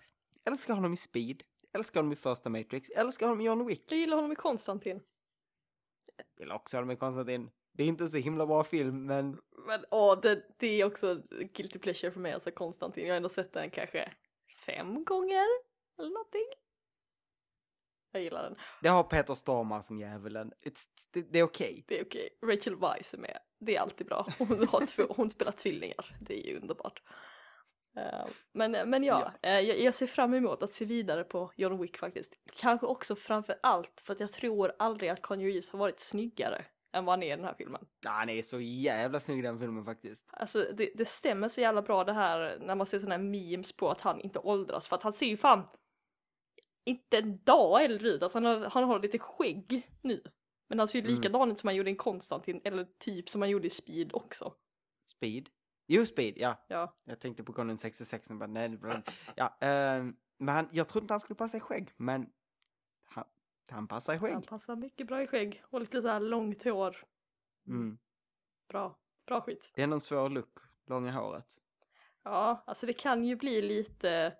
älskar 0.45 0.73
honom 0.73 0.93
i 0.93 0.97
Speed, 0.97 1.43
älskar 1.73 1.99
honom 1.99 2.11
i 2.11 2.15
första 2.15 2.49
Matrix, 2.49 2.89
älskar 2.89 3.25
honom 3.25 3.41
i 3.41 3.45
John 3.45 3.65
Wick. 3.65 3.91
Jag 3.91 3.99
gillar 3.99 4.15
honom 4.15 4.31
i 4.31 4.35
Konstantin. 4.35 5.01
Vill 6.37 6.51
också 6.51 6.77
ha 6.77 6.81
honom 6.81 6.91
i 6.91 6.97
Konstantin. 6.99 7.49
Det 7.71 7.83
är 7.83 7.87
inte 7.87 8.07
så 8.07 8.17
himla 8.17 8.45
bra 8.45 8.63
film, 8.63 9.05
men 9.05 9.37
Men 9.67 9.85
åh, 9.91 10.19
det, 10.21 10.45
det 10.57 10.67
är 10.67 10.85
också 10.85 11.21
guilty 11.29 11.79
pleasure 11.79 12.11
för 12.11 12.19
mig, 12.19 12.33
alltså 12.33 12.51
Konstantin. 12.51 13.05
Jag 13.05 13.13
har 13.13 13.17
ändå 13.17 13.29
sett 13.29 13.53
den 13.53 13.69
kanske 13.69 14.11
fem 14.65 15.03
gånger 15.03 15.47
eller 15.99 16.09
någonting. 16.09 16.47
Jag 18.11 18.21
gillar 18.21 18.43
den. 18.43 18.55
Det 18.81 18.89
har 18.89 19.03
Peter 19.03 19.35
Stormare 19.35 19.83
som 19.83 19.99
djävulen. 19.99 20.53
Det, 21.11 21.21
det 21.21 21.39
är 21.39 21.43
okej. 21.43 21.85
Det 21.87 21.99
är 21.99 22.05
okej. 22.05 22.29
Rachel 22.45 22.75
Weisz 22.75 23.13
är 23.13 23.17
med. 23.17 23.39
Det 23.59 23.75
är 23.75 23.81
alltid 23.81 24.07
bra. 24.07 24.27
Hon, 24.37 24.67
har 24.67 24.85
två, 24.85 25.03
hon 25.09 25.31
spelar 25.31 25.51
tvillingar. 25.51 26.17
Det 26.21 26.33
är 26.33 26.47
ju 26.47 26.59
underbart. 26.59 27.01
Eh, 27.97 28.25
men, 28.53 28.71
men 28.71 29.03
ja, 29.03 29.33
eh, 29.41 29.59
jag, 29.59 29.79
jag 29.79 29.95
ser 29.95 30.07
fram 30.07 30.33
emot 30.33 30.63
att 30.63 30.73
se 30.73 30.85
vidare 30.85 31.23
på 31.23 31.51
John 31.55 31.81
Wick 31.81 31.97
faktiskt. 31.97 32.39
Kanske 32.55 32.85
också 32.85 33.15
framför 33.15 33.55
allt 33.63 34.01
för 34.05 34.13
att 34.13 34.19
jag 34.19 34.31
tror 34.31 34.71
aldrig 34.79 35.09
att 35.09 35.21
Conny 35.21 35.47
Reeves 35.47 35.69
har 35.69 35.79
varit 35.79 35.99
snyggare 35.99 36.65
än 36.93 37.05
vad 37.05 37.13
han 37.13 37.23
är 37.23 37.27
i 37.33 37.35
den 37.35 37.45
här 37.45 37.53
filmen. 37.53 37.85
Ja, 38.05 38.11
han 38.11 38.29
är 38.29 38.41
så 38.41 38.59
jävla 38.59 39.19
snygg 39.19 39.39
i 39.39 39.41
den 39.41 39.59
filmen 39.59 39.85
faktiskt. 39.85 40.29
Alltså 40.31 40.65
det, 40.77 40.91
det 40.95 41.05
stämmer 41.05 41.49
så 41.49 41.61
jävla 41.61 41.81
bra 41.81 42.03
det 42.03 42.13
här 42.13 42.57
när 42.61 42.75
man 42.75 42.87
ser 42.87 42.99
såna 42.99 43.15
här 43.17 43.23
memes 43.23 43.71
på 43.77 43.89
att 43.89 44.01
han 44.01 44.21
inte 44.21 44.39
åldras 44.39 44.87
för 44.87 44.95
att 44.95 45.03
han 45.03 45.13
ser 45.13 45.25
ju 45.25 45.37
fan 45.37 45.63
inte 46.85 47.17
en 47.17 47.43
dag 47.43 47.83
äldre 47.83 48.09
ut. 48.09 48.23
Alltså 48.23 48.37
han 48.37 48.45
har, 48.45 48.69
han 48.69 48.83
har 48.83 48.99
lite 48.99 49.19
skägg 49.19 49.87
nu. 50.01 50.23
Men 50.69 50.79
han 50.79 50.87
ser 50.87 50.99
ju 50.99 51.05
Mm. 51.05 51.15
likadan 51.15 51.51
ut 51.51 51.59
som 51.59 51.67
han 51.67 51.75
gjorde 51.75 51.91
i 51.91 51.95
Konstantin 51.95 52.61
eller 52.63 52.87
typ 52.99 53.29
som 53.29 53.41
han 53.41 53.49
gjorde 53.49 53.67
i 53.67 53.69
Speed 53.69 54.13
också. 54.13 54.53
Speed? 55.09 55.49
Jo, 55.87 56.05
Speed, 56.05 56.33
ja. 56.37 56.65
Ja. 56.67 56.97
Jag 57.05 57.19
tänkte 57.19 57.43
på 57.43 57.53
Conan 57.53 57.77
66 57.77 58.29
och 58.29 58.35
bara, 58.35 58.47
nej, 58.47 58.69
det 58.69 58.77
var... 58.77 59.01
Ja, 59.35 59.57
ehm, 59.61 60.15
men 60.39 60.55
han, 60.55 60.69
jag 60.71 60.87
trodde 60.87 61.03
inte 61.03 61.13
han 61.13 61.19
skulle 61.19 61.35
passa 61.37 61.57
i 61.57 61.59
skägg, 61.59 61.91
men 61.97 62.29
han, 63.69 63.87
passar 63.87 64.13
i 64.13 64.19
skägg. 64.19 64.33
Han 64.33 64.43
passar 64.43 64.75
mycket 64.75 65.07
bra 65.07 65.23
i 65.23 65.27
skägg 65.27 65.63
och 65.69 65.79
lite 65.79 66.01
så 66.01 66.07
här 66.07 66.19
långt 66.19 66.63
hår. 66.63 66.97
Mm. 67.67 67.97
Bra, 68.69 68.99
bra 69.27 69.41
skit. 69.41 69.71
Det 69.75 69.81
är 69.81 69.87
en 69.87 70.01
svår 70.01 70.29
look, 70.29 70.59
långa 70.87 71.11
håret. 71.11 71.45
Ja, 72.23 72.63
alltså 72.67 72.85
det 72.85 72.93
kan 72.93 73.23
ju 73.23 73.35
bli 73.35 73.61
lite 73.61 74.33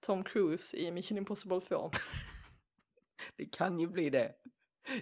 Tom 0.00 0.24
Cruise 0.24 0.76
i 0.76 0.90
Mission 0.90 1.18
Impossible 1.18 1.60
2. 1.60 1.90
Det 3.36 3.46
kan 3.46 3.80
ju 3.80 3.88
bli 3.88 4.10
det. 4.10 4.34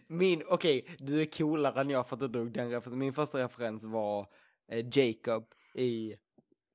Min, 0.07 0.43
okej, 0.49 0.97
du 0.99 1.21
är 1.21 1.27
coolare 1.27 1.81
än 1.81 1.91
jag 1.91 2.09
för 2.09 2.17
att 2.17 2.21
du 2.21 2.29
drog 2.29 2.53
den 2.53 2.71
referensen. 2.71 2.99
Min 2.99 3.13
första 3.13 3.39
referens 3.39 3.85
var 3.85 4.29
eh, 4.69 4.87
Jacob 4.93 5.55
i 5.75 6.17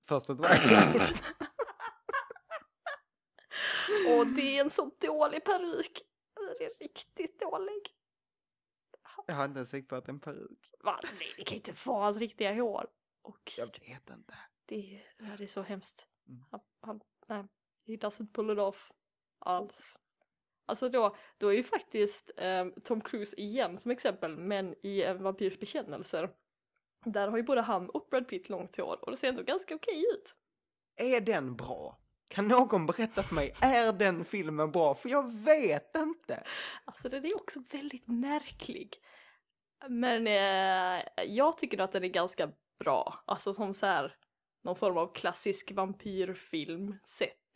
första 0.08 0.36
Twilight. 0.36 1.24
Och 4.10 4.28
det 4.36 4.58
är 4.58 4.62
en 4.62 4.70
så 4.70 4.92
dålig 5.02 5.44
peruk. 5.44 6.02
Är 6.60 6.70
riktigt 6.80 7.40
dålig. 7.40 7.82
jag 9.28 9.36
har 9.36 9.46
inte 9.46 9.58
ens 9.58 9.72
tänkt 9.72 9.90
på 9.90 9.96
att 9.96 10.06
det 10.06 10.10
är 10.10 10.14
en 10.14 10.20
peruk. 10.20 10.74
Va? 10.80 11.00
Nej, 11.04 11.34
det 11.38 11.44
kan 11.44 11.56
inte 11.56 11.74
vara 11.86 12.04
hans 12.04 12.18
riktiga 12.18 12.54
hår. 12.54 12.88
Och 13.22 13.54
Jag 13.58 13.68
vet 13.68 14.10
inte. 14.10 14.38
det 14.66 15.04
är, 15.20 15.38
det 15.38 15.44
är 15.44 15.48
så 15.48 15.62
hemskt. 15.62 16.08
Mm. 16.28 16.46
Han, 16.52 16.62
han, 16.82 17.02
nej, 17.28 17.44
he 17.88 17.94
doesn't 17.94 18.34
pull 18.34 18.52
it 18.52 18.60
off 18.60 18.92
alls. 19.40 20.00
Alltså 20.66 20.90
då, 20.90 21.16
då 21.38 21.48
är 21.48 21.54
ju 21.58 21.64
faktiskt 21.64 22.32
ehm, 22.38 22.74
Tom 22.84 23.02
Cruise 23.02 23.36
igen 23.36 23.80
som 23.80 23.92
exempel, 23.92 24.38
men 24.38 24.76
i 24.84 25.04
En 25.04 25.24
vampyrs 25.24 25.60
bekännelser. 25.60 26.36
Där 27.06 27.28
har 27.28 27.38
ju 27.38 27.44
både 27.44 27.62
han 27.62 27.90
och 27.90 28.08
Brad 28.12 28.28
Pitt 28.28 28.50
långt 28.50 28.78
hår 28.78 29.00
och 29.06 29.12
det 29.12 29.18
ser 29.18 29.28
ändå 29.30 29.44
ganska 29.44 29.76
okej 29.76 30.06
ut. 30.14 30.36
Är 30.96 31.22
den 31.22 31.56
bra? 31.56 32.00
Kan 32.30 32.48
någon 32.48 32.86
berätta 32.86 33.24
för 33.24 33.36
mig, 33.36 33.54
är 33.62 33.94
den 33.94 34.26
filmen 34.26 34.72
bra? 34.72 34.96
För 34.96 35.10
jag 35.10 35.34
vet 35.34 35.96
inte. 35.96 36.44
Alltså 36.86 37.10
den 37.10 37.26
är 37.26 37.36
också 37.36 37.60
väldigt 37.72 38.08
märklig. 38.08 38.98
Men 39.88 40.28
eh, 40.28 41.04
jag 41.28 41.58
tycker 41.58 41.78
nog 41.78 41.84
att 41.86 41.92
den 41.92 42.04
är 42.04 42.08
ganska 42.08 42.52
bra. 42.80 43.24
Alltså 43.26 43.54
som 43.54 43.74
så 43.74 43.86
här 43.86 44.16
någon 44.64 44.76
form 44.76 44.98
av 44.98 45.14
klassisk 45.14 45.72
vampyrfilm 45.72 46.96
sett. 47.06 47.49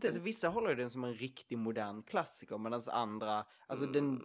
Det, 0.00 0.08
Alltså, 0.08 0.22
vissa 0.22 0.48
håller 0.48 0.68
ju 0.68 0.74
den 0.74 0.90
som 0.90 1.04
en 1.04 1.14
riktig 1.14 1.58
modern 1.58 2.02
klassiker 2.02 2.58
medan 2.58 2.82
andra, 2.88 3.44
alltså 3.66 3.86
den, 3.86 4.22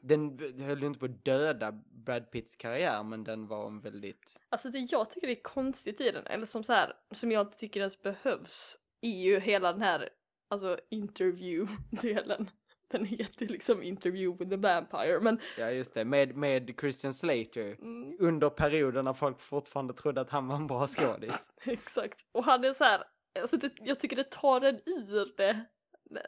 den 0.00 0.38
höll 0.60 0.80
ju 0.80 0.86
inte 0.86 0.98
på 0.98 1.04
att 1.04 1.24
döda 1.24 1.72
Brad 2.04 2.30
Pitts 2.30 2.56
karriär 2.56 3.02
men 3.02 3.24
den 3.24 3.46
var 3.46 3.66
en 3.66 3.80
väldigt, 3.80 4.36
Alltså 4.48 4.70
det 4.70 4.78
jag 4.78 5.10
tycker 5.10 5.28
är 5.28 5.42
konstigt 5.42 6.00
i 6.00 6.10
den, 6.10 6.26
eller 6.26 6.46
som 6.46 6.64
så 6.64 6.72
här, 6.72 6.92
som 7.14 7.32
jag 7.32 7.46
inte 7.46 7.56
tycker 7.56 7.80
ens 7.80 8.02
behövs, 8.02 8.78
är 9.00 9.22
ju 9.22 9.40
hela 9.40 9.72
den 9.72 9.82
här, 9.82 10.08
alltså 10.48 10.78
interview-delen. 10.90 12.50
Den 12.88 13.04
heter 13.04 13.46
liksom 13.46 13.82
interview 13.82 14.44
with 14.44 14.50
the 14.50 14.56
vampire, 14.56 15.20
men 15.20 15.40
ja 15.58 15.70
just 15.70 15.94
det, 15.94 16.04
med, 16.04 16.36
med 16.36 16.74
Christian 16.80 17.14
Slater 17.14 17.76
mm, 17.80 18.16
under 18.20 18.50
perioden 18.50 19.04
när 19.04 19.12
folk 19.12 19.40
fortfarande 19.40 19.94
trodde 19.94 20.20
att 20.20 20.30
han 20.30 20.48
var 20.48 20.56
en 20.56 20.66
bra 20.66 20.86
skådis. 20.86 21.50
exakt. 21.64 22.18
Och 22.32 22.44
han 22.44 22.64
är 22.64 22.74
så 22.74 22.84
här, 22.84 23.02
alltså 23.40 23.56
det, 23.56 23.72
jag 23.80 24.00
tycker 24.00 24.16
det 24.16 24.30
tar 24.30 24.60
en 24.60 24.80
ur 24.86 25.36
det. 25.36 25.64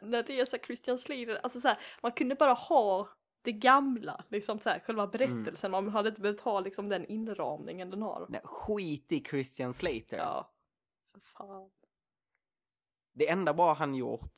När 0.03 0.23
det 0.23 0.41
är 0.41 0.47
så 0.47 0.57
Christian 0.59 0.99
Slater, 0.99 1.41
alltså 1.43 1.61
så 1.61 1.69
här, 1.69 1.79
man 2.03 2.13
kunde 2.13 2.35
bara 2.35 2.53
ha 2.53 3.09
det 3.43 3.53
gamla, 3.53 4.25
liksom 4.29 4.59
så 4.59 4.69
här, 4.69 4.79
själva 4.79 5.07
berättelsen, 5.07 5.71
man 5.71 5.89
hade 5.89 6.09
inte 6.09 6.21
behövt 6.21 6.41
ha 6.41 6.61
liksom 6.61 6.89
den 6.89 7.07
inramningen 7.07 7.91
den 7.91 8.03
har. 8.03 8.27
Nej, 8.29 8.41
skit 8.45 9.13
i 9.13 9.25
Christian 9.25 9.75
Slater. 9.75 10.17
Ja. 10.17 10.51
Fan. 11.21 11.71
Det 13.13 13.29
enda 13.29 13.55
bra 13.55 13.75
han 13.75 13.95
gjort, 13.95 14.33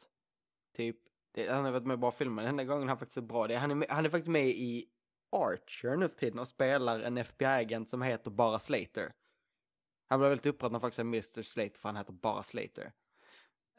typ, 0.76 0.96
det, 1.32 1.48
han 1.48 1.64
har 1.64 1.72
varit 1.72 1.86
med 1.86 1.94
i 1.94 1.98
bra 1.98 2.10
filmer, 2.10 2.42
den 2.42 2.48
enda 2.48 2.64
gången 2.64 2.88
han 2.88 2.98
faktiskt 2.98 3.16
är 3.16 3.22
bra, 3.22 3.46
det 3.46 3.54
är, 3.54 3.58
han, 3.58 3.70
är 3.70 3.74
med, 3.74 3.88
han 3.90 4.04
är 4.04 4.10
faktiskt 4.10 4.30
med 4.30 4.48
i 4.48 4.88
Archer 5.30 5.96
nu 5.96 6.08
för 6.08 6.16
tiden 6.16 6.38
och 6.38 6.48
spelar 6.48 7.00
en 7.00 7.18
FBI-agent 7.18 7.88
som 7.88 8.02
heter 8.02 8.30
bara 8.30 8.58
Slater. 8.58 9.12
Han 10.08 10.18
blev 10.18 10.30
väldigt 10.30 10.46
upprörd 10.46 10.72
när 10.72 10.80
folk 10.80 10.94
säger 10.94 11.06
Mr. 11.06 11.42
Slater 11.42 11.80
för 11.80 11.88
han 11.88 11.96
heter 11.96 12.12
bara 12.12 12.42
Slater. 12.42 12.92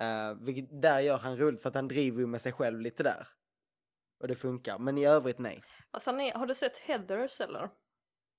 Uh, 0.01 0.43
vilket 0.45 0.81
där 0.81 0.99
gör 0.99 1.17
han 1.17 1.37
roligt 1.37 1.61
för 1.61 1.69
att 1.69 1.75
han 1.75 1.87
driver 1.87 2.19
ju 2.19 2.27
med 2.27 2.41
sig 2.41 2.51
själv 2.51 2.81
lite 2.81 3.03
där. 3.03 3.27
Och 4.19 4.27
det 4.27 4.35
funkar, 4.35 4.79
men 4.79 4.97
i 4.97 5.05
övrigt 5.05 5.39
nej. 5.39 5.63
Alltså 5.91 6.11
är, 6.11 6.33
har 6.33 6.47
du 6.47 6.55
sett 6.55 6.77
Heathers 6.77 7.41
eller? 7.41 7.69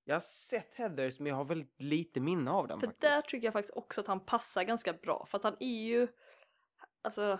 Jag 0.04 0.14
har 0.14 0.20
sett 0.20 0.74
Heathers 0.74 1.18
men 1.18 1.26
jag 1.26 1.34
har 1.34 1.44
väldigt 1.44 1.82
lite 1.82 2.20
minne 2.20 2.50
av 2.50 2.68
den 2.68 2.80
För 2.80 2.86
faktiskt. 2.86 3.00
där 3.00 3.22
tycker 3.22 3.46
jag 3.46 3.52
faktiskt 3.52 3.76
också 3.76 4.00
att 4.00 4.06
han 4.06 4.20
passar 4.24 4.62
ganska 4.62 4.92
bra 4.92 5.26
för 5.26 5.38
att 5.38 5.44
han 5.44 5.56
är 5.60 5.82
ju, 5.82 6.08
alltså, 7.02 7.38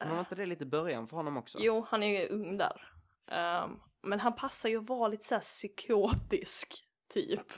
Men 0.00 0.10
var 0.10 0.18
inte 0.18 0.34
det 0.34 0.46
lite 0.46 0.66
början 0.66 1.08
för 1.08 1.16
honom 1.16 1.36
också? 1.36 1.58
jo 1.60 1.86
han 1.88 2.02
är 2.02 2.20
ju 2.20 2.28
ung 2.28 2.56
där. 2.58 2.92
Ehm, 3.26 3.80
men 4.02 4.20
han 4.20 4.34
passar 4.34 4.68
ju 4.68 4.78
att 4.78 4.88
vara 4.88 5.08
lite 5.08 5.26
såhär 5.26 5.42
psykotisk 5.42 6.84
typ. 7.08 7.52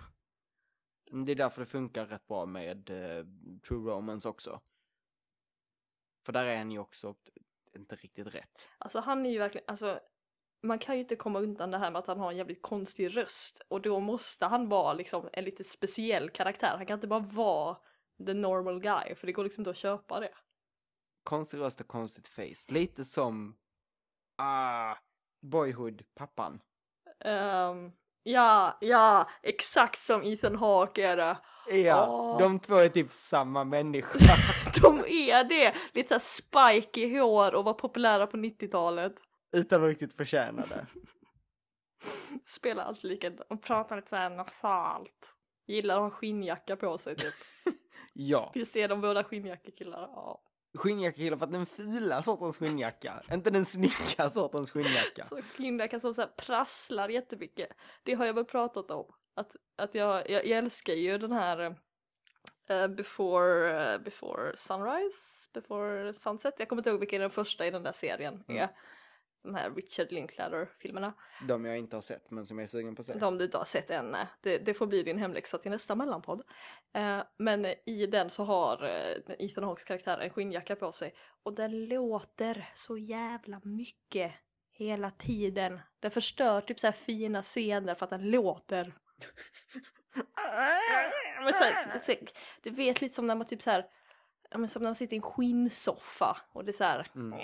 Mm, 1.13 1.25
Det 1.25 1.33
är 1.33 1.37
därför 1.37 1.61
det 1.61 1.67
funkar 1.67 2.07
rätt 2.07 2.27
bra 2.27 2.47
med 2.47 2.91
eh, 2.91 3.27
True 3.69 3.91
Romance 3.91 4.29
också. 4.29 4.61
För 6.27 6.33
där 6.33 6.45
är 6.45 6.57
han 6.59 6.71
ju 6.71 6.79
också 6.79 7.15
inte 7.77 7.97
riktigt 7.97 8.27
rätt. 8.27 8.69
Alltså 8.79 9.01
han 9.01 9.27
är 9.27 9.31
ju 9.31 9.39
verkligen, 9.39 9.65
alltså 9.69 10.01
man 10.63 10.79
kan 10.79 10.95
ju 10.95 11.01
inte 11.01 11.17
komma 11.17 11.41
undan 11.41 11.71
det 11.71 11.79
här 11.79 11.91
med 11.91 11.99
att 11.99 12.07
han 12.07 12.19
har 12.19 12.31
en 12.31 12.37
jävligt 12.37 12.63
konstig 12.63 13.17
röst 13.17 13.63
och 13.69 13.83
då 13.83 14.01
måste 14.01 14.47
han 14.47 14.69
vara 14.69 14.93
liksom 14.93 15.29
en 15.33 15.45
lite 15.45 15.65
speciell 15.65 16.31
karaktär. 16.31 16.77
Han 16.77 16.87
kan 16.87 16.95
inte 16.95 17.07
bara 17.07 17.21
vara 17.21 17.77
the 18.27 18.35
normal 18.35 18.81
guy 18.81 19.15
för 19.15 19.27
det 19.27 19.33
går 19.33 19.45
liksom 19.45 19.61
inte 19.61 19.71
att 19.71 19.77
köpa 19.77 20.21
det. 20.21 20.35
Konstig 21.23 21.59
röst 21.59 21.81
och 21.81 21.89
konstigt 21.89 22.29
face. 22.29 22.73
Lite 22.73 23.05
som, 23.05 23.57
ah, 24.37 24.97
Boyhood, 25.43 26.05
pappan. 26.15 26.61
Ja, 28.23 28.79
ja, 28.81 29.29
exakt 29.43 30.01
som 30.01 30.23
Ethan 30.23 30.57
Hawke 30.57 31.07
är 31.09 31.17
det. 31.17 31.37
Ja, 31.79 32.07
Åh. 32.09 32.39
de 32.39 32.61
två 32.61 32.75
är 32.77 32.89
typ 32.89 33.11
samma 33.11 33.65
människa. 33.65 34.19
De 34.83 34.99
är 35.07 35.45
det! 35.45 35.75
Lite 35.93 36.21
såhär 36.21 36.73
spike 36.73 37.01
i 37.01 37.19
hår 37.19 37.55
och 37.55 37.65
var 37.65 37.75
populära 37.75 38.27
på 38.27 38.37
90-talet. 38.37 39.13
utan 39.53 39.85
att 39.85 39.91
riktigt 39.91 40.17
förtjäna 40.17 40.63
det. 40.69 40.87
Spelar 42.47 42.85
alltid 42.85 43.11
likadant 43.11 43.41
och 43.51 43.63
pratar 43.63 43.97
lite 43.97 44.09
såhär 44.09 44.31
nasalt. 44.31 45.35
Gillar 45.67 45.97
att 45.97 46.03
ha 46.03 46.11
skinnjacka 46.11 46.77
på 46.77 46.99
sig 46.99 47.17
typ. 47.17 47.35
Ja, 48.15 48.51
Visst 48.55 48.77
är 48.77 48.89
de 48.89 49.01
båda 49.01 49.25
skinnjackekillar? 49.25 50.01
Ja. 50.01 50.43
Skinnjacka 50.75 51.37
för 51.37 51.45
att 51.45 51.53
den 51.53 51.67
fula 51.67 52.23
sortens 52.23 52.57
skinnjacka, 52.57 53.23
inte 53.33 53.51
den 53.51 53.65
snygga 53.65 54.31
sortens 54.31 54.71
skinnjacka. 54.71 55.25
Så 55.25 55.43
skinnjacka 55.43 56.01
som 56.01 56.15
såhär 56.15 56.29
prasslar 56.37 57.09
jättemycket. 57.09 57.69
Det 58.03 58.15
har 58.15 58.27
jag 58.27 58.35
väl 58.35 58.45
pratat 58.45 58.91
om. 58.91 59.15
Att, 59.35 59.57
att 59.77 59.95
jag, 59.95 60.31
jag, 60.31 60.47
jag 60.47 60.59
älskar 60.59 60.93
ju 60.93 61.19
den 61.19 61.33
här 61.33 61.77
eh, 62.69 62.89
before, 62.89 63.93
eh, 63.93 63.99
before 63.99 64.57
Sunrise, 64.57 65.51
Before 65.53 66.13
Sunset. 66.13 66.55
Jag 66.59 66.69
kommer 66.69 66.81
inte 66.81 66.91
ihåg 66.91 67.01
vilken 67.01 67.21
den 67.21 67.31
första 67.31 67.67
i 67.67 67.71
den 67.71 67.83
där 67.83 67.93
serien 67.93 68.45
är. 68.49 68.69
De 69.43 69.55
här 69.55 69.71
Richard 69.71 70.13
Linklater-filmerna. 70.13 71.13
De 71.49 71.65
jag 71.65 71.79
inte 71.79 71.97
har 71.97 72.03
sett 72.03 72.31
men 72.31 72.47
som 72.47 72.59
jag 72.59 72.65
är 72.65 72.69
sugen 72.69 72.95
på 72.95 73.01
att 73.01 73.07
se. 73.07 73.15
De 73.15 73.39
du 73.39 73.45
inte 73.45 73.59
har 73.59 73.65
sett 73.65 73.91
än, 73.91 74.17
det, 74.41 74.59
det 74.59 74.75
får 74.75 74.87
bli 74.87 75.03
din 75.03 75.19
hemläxa 75.19 75.59
till 75.59 75.71
nästa 75.71 75.95
mellanpodd. 75.95 76.43
Eh, 76.93 77.19
men 77.37 77.67
i 77.87 78.07
den 78.07 78.31
så 78.31 78.45
har 78.45 78.85
eh, 78.85 79.35
Ethan 79.47 79.65
Hawkes 79.65 79.85
karaktär 79.85 80.19
en 80.19 80.31
skinnjacka 80.31 80.77
på 80.77 80.93
sig 80.93 81.15
och 81.43 81.55
den 81.55 81.87
låter 81.87 82.69
så 82.75 82.97
jävla 82.99 83.61
mycket 83.65 84.33
hela 84.71 85.11
tiden. 85.11 85.81
Den 86.01 86.11
förstör 86.11 86.61
typ 86.61 86.81
så 86.81 86.87
här 86.87 86.93
fina 86.93 87.43
scener 87.43 87.95
för 87.95 88.05
att 88.07 88.11
den 88.11 88.31
låter. 88.31 88.85
men 91.45 91.53
så 91.53 91.65
här, 91.65 92.03
så- 92.07 92.13
du 92.63 92.71
vet 92.71 93.01
lite 93.01 93.15
som 93.15 93.27
när 93.27 93.35
man 93.35 93.47
typ 93.47 93.63
så 93.63 93.71
här, 93.71 93.87
som 94.69 94.83
när 94.83 94.89
man 94.89 94.95
sitter 94.95 95.15
i 95.15 95.17
en 95.17 95.23
skinnsoffa 95.23 96.37
och 96.53 96.65
det 96.65 96.71
är 96.71 96.73
så 96.73 96.85
här. 96.85 97.11
Mm. 97.15 97.39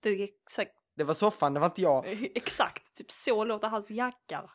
Det, 0.00 0.10
är 0.10 0.24
exakt, 0.24 0.72
Det 0.98 1.04
var 1.04 1.14
soffan, 1.14 1.54
det 1.54 1.60
var 1.60 1.66
inte 1.66 1.82
jag. 1.82 2.06
exakt 2.34 2.96
typ 2.96 3.10
så 3.10 3.44
låter 3.44 3.68
hans 3.68 3.90
jacka. 3.90 4.50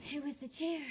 It 0.00 0.24
was 0.24 0.38
the 0.38 0.48
chair. 0.48 0.82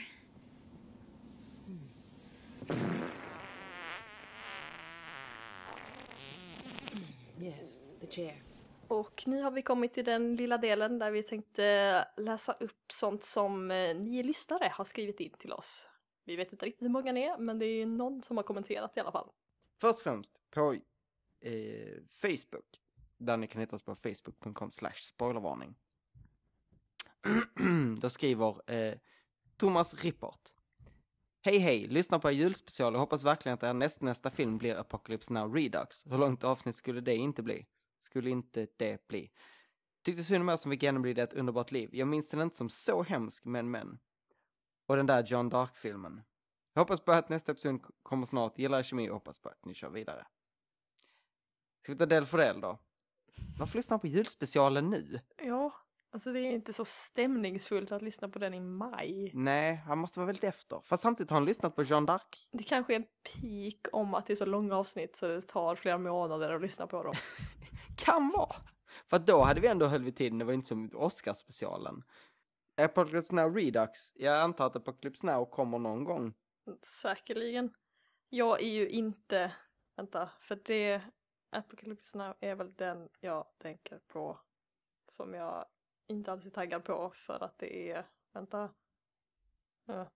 Yes, 7.40 7.80
the 8.00 8.08
chair. 8.08 8.42
Och 8.88 9.24
nu 9.26 9.42
har 9.42 9.52
vi 9.52 9.62
kommit 9.62 9.94
till 9.94 10.06
den 10.06 10.36
lilla 10.36 10.58
delen 10.58 11.00
där 11.00 11.12
vi 11.12 11.24
tänkte 11.24 12.08
läsa 12.18 12.54
upp 12.54 12.92
sånt 12.92 13.24
som 13.24 13.72
eh, 13.72 13.96
ni 13.96 14.24
lyssnare 14.24 14.72
har 14.74 14.86
skrivit 14.86 15.20
in 15.20 15.34
till 15.40 15.54
oss. 15.54 15.90
Vi 16.26 16.36
vet 16.36 16.52
inte 16.52 16.66
riktigt 16.66 16.86
hur 16.86 16.90
många 16.90 17.12
ni 17.12 17.22
är, 17.22 17.38
men 17.38 17.60
det 17.60 17.66
är 17.66 17.86
någon 17.86 18.24
som 18.24 18.38
har 18.38 18.44
kommenterat 18.44 18.98
i 18.98 19.00
alla 19.00 19.12
fall. 19.12 19.30
Först 19.82 19.98
och 20.00 20.04
främst 20.04 20.34
på 20.52 20.74
eh, 21.42 21.98
Facebook. 22.10 22.82
Där 23.18 23.38
ni 23.38 23.48
kan 23.48 23.62
hitta 23.62 23.76
oss 23.76 23.84
på 23.84 23.96
facebook.com 23.96 24.72
slash 24.72 25.00
spoilervarning. 25.02 25.76
Då 28.00 28.10
skriver 28.10 28.72
eh, 28.72 28.98
Thomas 29.58 30.04
Rippert. 30.04 30.52
Hej 31.42 31.58
hej, 31.58 31.88
lyssna 31.88 32.20
på 32.20 32.30
er 32.30 32.34
julspecial 32.34 32.94
och 32.94 33.00
hoppas 33.00 33.24
verkligen 33.24 33.54
att 33.54 33.64
er 33.64 33.74
nästnästa 33.74 34.32
film 34.32 34.58
blir 34.58 34.76
Apocalypse 34.76 35.34
Now 35.34 35.54
Redux. 35.56 36.06
Hur 36.06 36.18
långt 36.18 36.44
avsnitt 36.44 36.76
skulle 36.76 37.02
det 37.02 37.16
inte 37.16 37.44
bli? 37.44 37.66
Skulle 38.06 38.30
inte 38.30 38.68
det 38.78 39.08
bli? 39.08 39.32
Tyckte 40.04 40.24
synd 40.24 40.42
om 40.42 40.50
er 40.50 40.58
som 40.58 40.72
fick 40.72 40.84
genomlida 40.84 41.24
ett 41.24 41.34
underbart 41.34 41.72
liv. 41.72 41.90
Jag 41.94 42.08
minns 42.08 42.28
den 42.28 42.42
inte 42.42 42.56
som 42.56 42.70
så 42.70 43.04
hemsk, 43.04 43.46
men 43.46 43.72
men. 43.72 44.00
Och 44.86 44.96
den 44.96 45.06
där 45.06 45.24
John 45.24 45.50
Dark-filmen. 45.50 46.22
Jag 46.76 46.82
hoppas 46.82 47.00
på 47.00 47.12
att 47.12 47.30
nästa 47.30 47.52
episod 47.52 47.82
kommer 48.04 48.26
snart. 48.26 48.60
Gillar 48.60 48.84
kemi 48.84 49.10
och 49.10 49.14
hoppas 49.14 49.40
på 49.40 49.50
att 49.50 49.66
ni 49.66 49.74
kör 49.74 49.90
vidare. 49.90 50.26
Ska 51.84 51.92
vi 51.92 51.98
ta 51.98 52.06
del 52.06 52.26
för 52.26 52.38
del 52.38 52.62
då? 52.62 52.80
Varför 53.60 53.78
lyssnar 53.78 53.98
på 53.98 54.08
julspecialen 54.08 54.90
nu? 54.90 55.20
Ja, 55.38 55.74
alltså 56.12 56.34
det 56.34 56.40
är 56.40 56.52
inte 56.52 56.74
så 56.74 56.86
stämningsfullt 56.86 57.92
att 57.92 58.02
lyssna 58.02 58.30
på 58.30 58.40
den 58.40 58.54
i 58.54 58.60
maj. 58.60 59.32
Nej, 59.34 59.76
han 59.76 59.98
måste 59.98 60.20
vara 60.20 60.26
väldigt 60.28 60.44
efter. 60.44 60.82
Fast 60.84 61.04
samtidigt 61.04 61.30
har 61.30 61.38
han 61.38 61.46
lyssnat 61.46 61.76
på 61.76 61.84
Jean 61.84 62.08
d'Arc. 62.08 62.50
Det 62.52 62.64
kanske 62.64 62.94
är 62.94 63.00
en 63.00 63.06
peak 63.34 63.94
om 63.94 64.14
att 64.14 64.26
det 64.26 64.34
är 64.34 64.36
så 64.36 64.46
långa 64.46 64.76
avsnitt 64.76 65.18
så 65.18 65.28
det 65.28 65.42
tar 65.42 65.76
flera 65.76 65.98
månader 65.98 66.54
att 66.54 66.62
lyssna 66.62 66.88
på 66.88 67.04
dem. 67.04 67.16
Kan 67.98 68.30
vara. 68.30 68.56
För 69.10 69.20
då 69.20 69.42
hade 69.42 69.62
vi 69.62 69.68
ändå 69.68 69.86
höll 69.86 70.04
vi 70.04 70.12
tiden, 70.12 70.38
det 70.38 70.46
var 70.46 70.54
inte 70.54 70.68
som 70.68 70.90
Oscarsspecialen. 70.94 72.04
Apocalypse 72.82 73.36
Now 73.36 73.56
Redux, 73.56 73.92
jag 74.16 74.42
antar 74.42 74.66
att 74.66 74.76
Apocalypse 74.76 75.26
Now 75.26 75.46
kommer 75.46 75.80
någon 75.80 76.04
gång. 76.04 76.34
Säkerligen. 76.84 77.74
Jag 78.30 78.62
är 78.62 78.70
ju 78.70 78.90
inte, 78.90 79.56
vänta, 79.96 80.30
för 80.40 80.60
det, 80.66 81.02
Apocalypse 81.50 82.18
Now 82.18 82.36
är 82.40 82.56
väl 82.56 82.74
den 82.76 83.10
jag 83.20 83.46
tänker 83.58 84.00
på 84.08 84.40
som 85.08 85.34
jag 85.34 85.66
inte 86.08 86.32
alls 86.32 86.46
är 86.46 86.50
taggad 86.50 86.84
på 86.84 87.14
för 87.16 87.44
att 87.44 87.58
det 87.58 87.92
är, 87.92 88.06
vänta. 88.34 88.70
Ja. 89.86 90.12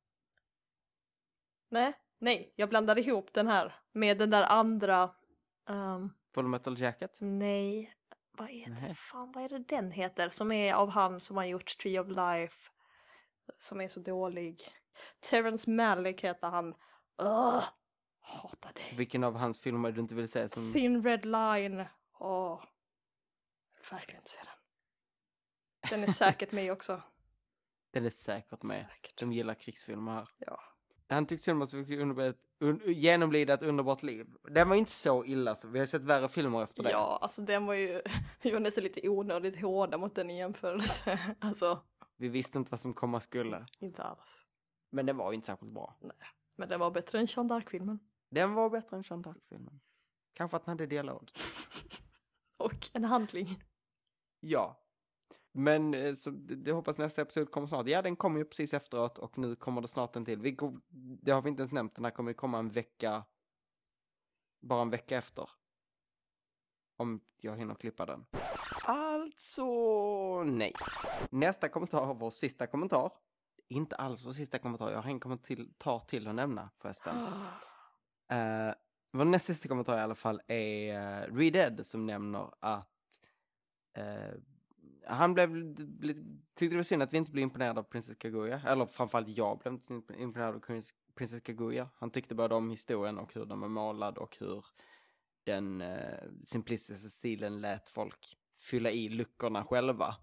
Nej, 1.70 1.94
nej, 2.18 2.54
jag 2.56 2.70
blandade 2.70 3.02
ihop 3.02 3.34
den 3.34 3.48
här 3.48 3.76
med 3.92 4.18
den 4.18 4.30
där 4.30 4.44
andra, 4.44 5.16
um, 5.66 6.14
Full 6.34 6.48
Metal 6.48 6.80
Jacket. 6.80 7.18
nej, 7.22 7.96
vad 8.32 8.50
är 8.50 8.88
det, 8.88 8.96
fan 8.96 9.32
vad 9.32 9.44
är 9.44 9.50
det 9.50 9.60
den 9.60 9.92
heter 9.92 10.30
som 10.30 10.52
är 10.52 10.74
av 10.74 10.90
han 10.90 11.20
som 11.20 11.38
har 11.38 11.46
gjort 11.46 11.78
Tree 11.78 12.00
of 12.00 12.08
Life 12.08 12.70
som 13.58 13.82
är 13.82 13.88
så 13.88 14.00
dålig. 14.00 14.79
Terrence 15.20 15.70
Malick 15.70 16.24
heter 16.24 16.48
han. 16.48 16.68
Ugh, 17.22 17.64
hatar 18.20 18.72
det. 18.76 18.98
Vilken 18.98 19.24
av 19.24 19.36
hans 19.36 19.60
filmer 19.60 19.92
du 19.92 20.02
inte 20.02 20.16
vill 20.16 20.30
se 20.30 20.50
som... 20.50 20.74
Thin 20.74 21.04
Red 21.04 21.26
Line. 21.26 21.86
Åh. 22.20 22.64
Vill 23.74 23.92
verkligen 23.92 24.22
inte 24.22 24.32
se 24.32 24.40
den. 24.44 24.54
Den 25.90 26.10
är 26.10 26.14
säkert 26.14 26.52
med 26.52 26.72
också. 26.72 27.02
Den 27.92 28.06
är 28.06 28.10
säkert 28.10 28.64
med. 28.64 28.86
De 29.16 29.34
gillar 29.34 29.54
krigsfilmer 29.54 30.12
här. 30.12 30.30
Ja. 30.38 30.60
Han 31.10 31.26
tyckte 31.26 31.44
synd 31.44 31.56
om 31.56 31.62
oss, 31.62 31.74
vi 31.74 32.34
un, 32.60 32.82
genomlida 32.86 33.54
ett 33.54 33.64
underbart 33.64 34.04
liv. 34.04 34.28
Den 34.44 34.70
var 34.70 34.76
inte 34.76 34.92
så 34.92 35.26
illa, 35.26 35.56
så 35.56 35.68
vi 35.68 35.80
har 35.80 35.86
sett 35.86 36.04
värre 36.04 36.30
filmer 36.30 36.64
efter 36.64 36.84
det. 36.84 36.92
Ja, 36.92 37.20
alltså 37.22 37.42
den 37.42 37.66
var 37.66 37.74
ju, 37.74 38.02
vi 38.42 38.52
var 38.52 38.60
nästan 38.60 38.84
lite 38.84 39.10
onödigt 39.10 39.62
hårda 39.62 39.98
mot 39.98 40.16
den 40.16 40.30
i 40.30 40.38
jämförelse. 40.38 41.20
Alltså, 41.40 41.84
Vi 42.18 42.28
visste 42.28 42.58
inte 42.58 42.72
vad 42.72 42.80
som 42.80 42.94
komma 42.94 43.20
skulle. 43.20 43.66
inte 43.80 44.04
alls. 44.04 44.46
Men 44.90 45.06
den 45.06 45.18
var 45.18 45.32
ju 45.32 45.36
inte 45.36 45.46
särskilt 45.46 45.72
bra. 45.72 45.96
Men 46.56 46.70
den 46.70 46.80
var 46.80 46.92
bättre 46.92 47.20
än 47.20 47.28
Sean 47.28 47.48
Dark-filmen. 47.48 48.00
Den 48.30 48.54
var 48.54 48.70
bättre 48.70 48.98
än 48.98 49.04
Jean 49.06 49.24
d'Arc-filmen. 49.24 49.80
Kanske 50.34 50.58
att 50.58 50.66
den 50.66 50.72
hade 50.72 50.86
dialog. 50.86 51.32
Och 52.58 52.90
en 52.94 53.04
handling. 53.04 53.64
Ja. 54.40 54.84
Men 55.52 55.94
eh, 55.94 56.14
så, 56.14 56.30
det, 56.30 56.72
hoppas 56.72 56.98
nästa 56.98 57.22
episod 57.22 57.52
kommer 57.52 57.68
snart. 57.68 57.88
Ja, 57.88 58.02
den 58.02 58.16
kommer 58.16 58.40
ju 58.40 58.46
precis 58.46 58.74
efteråt 58.74 59.18
och 59.18 59.38
nu 59.38 59.56
kommer 59.56 59.82
det 59.82 59.88
snart 59.88 60.16
en 60.16 60.26
till. 60.26 60.42
Vi, 60.42 60.58
det 61.22 61.32
har 61.32 61.42
vi 61.42 61.50
inte 61.50 61.62
ens 61.62 61.72
nämnt, 61.72 61.96
den 61.96 62.06
här 62.06 62.12
kommer 62.12 62.30
ju 62.30 62.36
komma 62.36 62.60
en 62.60 62.70
vecka, 62.70 63.24
bara 64.60 64.82
en 64.82 64.90
vecka 64.90 65.18
efter. 65.18 65.50
Om 66.98 67.22
jag 67.38 67.58
hinner 67.58 67.76
klippa 67.76 68.06
den. 68.06 68.26
Alltså, 68.84 69.64
nej. 70.44 70.74
Nästa 71.30 71.70
kommentar, 71.70 72.14
vår 72.14 72.30
sista 72.30 72.68
kommentar. 72.68 73.12
Inte 73.72 73.96
alls 73.96 74.26
vår 74.26 74.32
sista 74.32 74.60
kommentar, 74.60 74.92
jag 74.92 75.02
har 75.02 75.10
en 75.10 75.20
kommentar 75.20 76.00
till 76.00 76.28
att 76.28 76.36
nämna 76.36 76.70
förresten. 76.78 77.18
Uh, 77.18 78.74
vår 79.12 79.26
näst 79.26 79.46
sista 79.46 79.68
kommentar 79.68 79.98
i 79.98 80.02
alla 80.02 80.16
fall 80.16 80.42
är 80.48 81.28
uh, 81.28 81.36
Redead 81.36 81.86
som 81.86 82.06
nämner 82.06 82.54
att 82.60 82.90
eh, 83.94 84.34
han 85.08 85.34
blev, 85.34 85.76
tyckte 86.56 86.74
det 86.74 86.76
var 86.76 86.84
synd 86.84 87.04
att 87.04 87.14
vi 87.14 87.18
inte 87.18 87.32
blev 87.32 87.44
imponerade 87.44 87.80
av 87.80 87.84
Princess 87.84 88.18
Kaguya. 88.18 88.62
Eller 88.66 88.86
framförallt 88.86 89.28
jag 89.28 89.60
blev 89.60 89.74
inte 89.74 89.94
imponerad 89.94 90.56
av 90.56 90.60
Princess- 90.60 91.44
Kaguya. 91.44 91.90
Han 91.96 92.12
tyckte 92.12 92.36
både 92.36 92.56
om 92.56 92.70
historien 92.70 93.18
och 93.18 93.34
hur 93.34 93.46
den 93.46 93.60
var 93.60 93.68
målad 93.68 94.18
och 94.18 94.38
hur 94.40 94.66
den 95.44 95.82
eh, 95.82 96.30
simplistiska 96.46 97.10
stilen 97.10 97.62
lät 97.62 97.90
folk 97.90 98.38
fylla 98.58 98.92
i 98.92 99.10
luckorna 99.10 99.64
själva. 99.64 100.16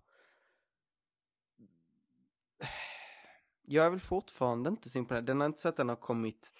Jag 3.68 3.86
är 3.86 3.90
väl 3.90 4.01
fortfarande 4.01 4.70
inte 4.70 4.88
så 4.88 4.98
imponerad. 4.98 5.24
Den 5.24 5.40
har 5.40 5.47
inte 5.47 5.60
så 5.60 5.68
att 5.68 5.76
den 5.76 5.88
har 5.88 5.97
kommit 5.97 6.55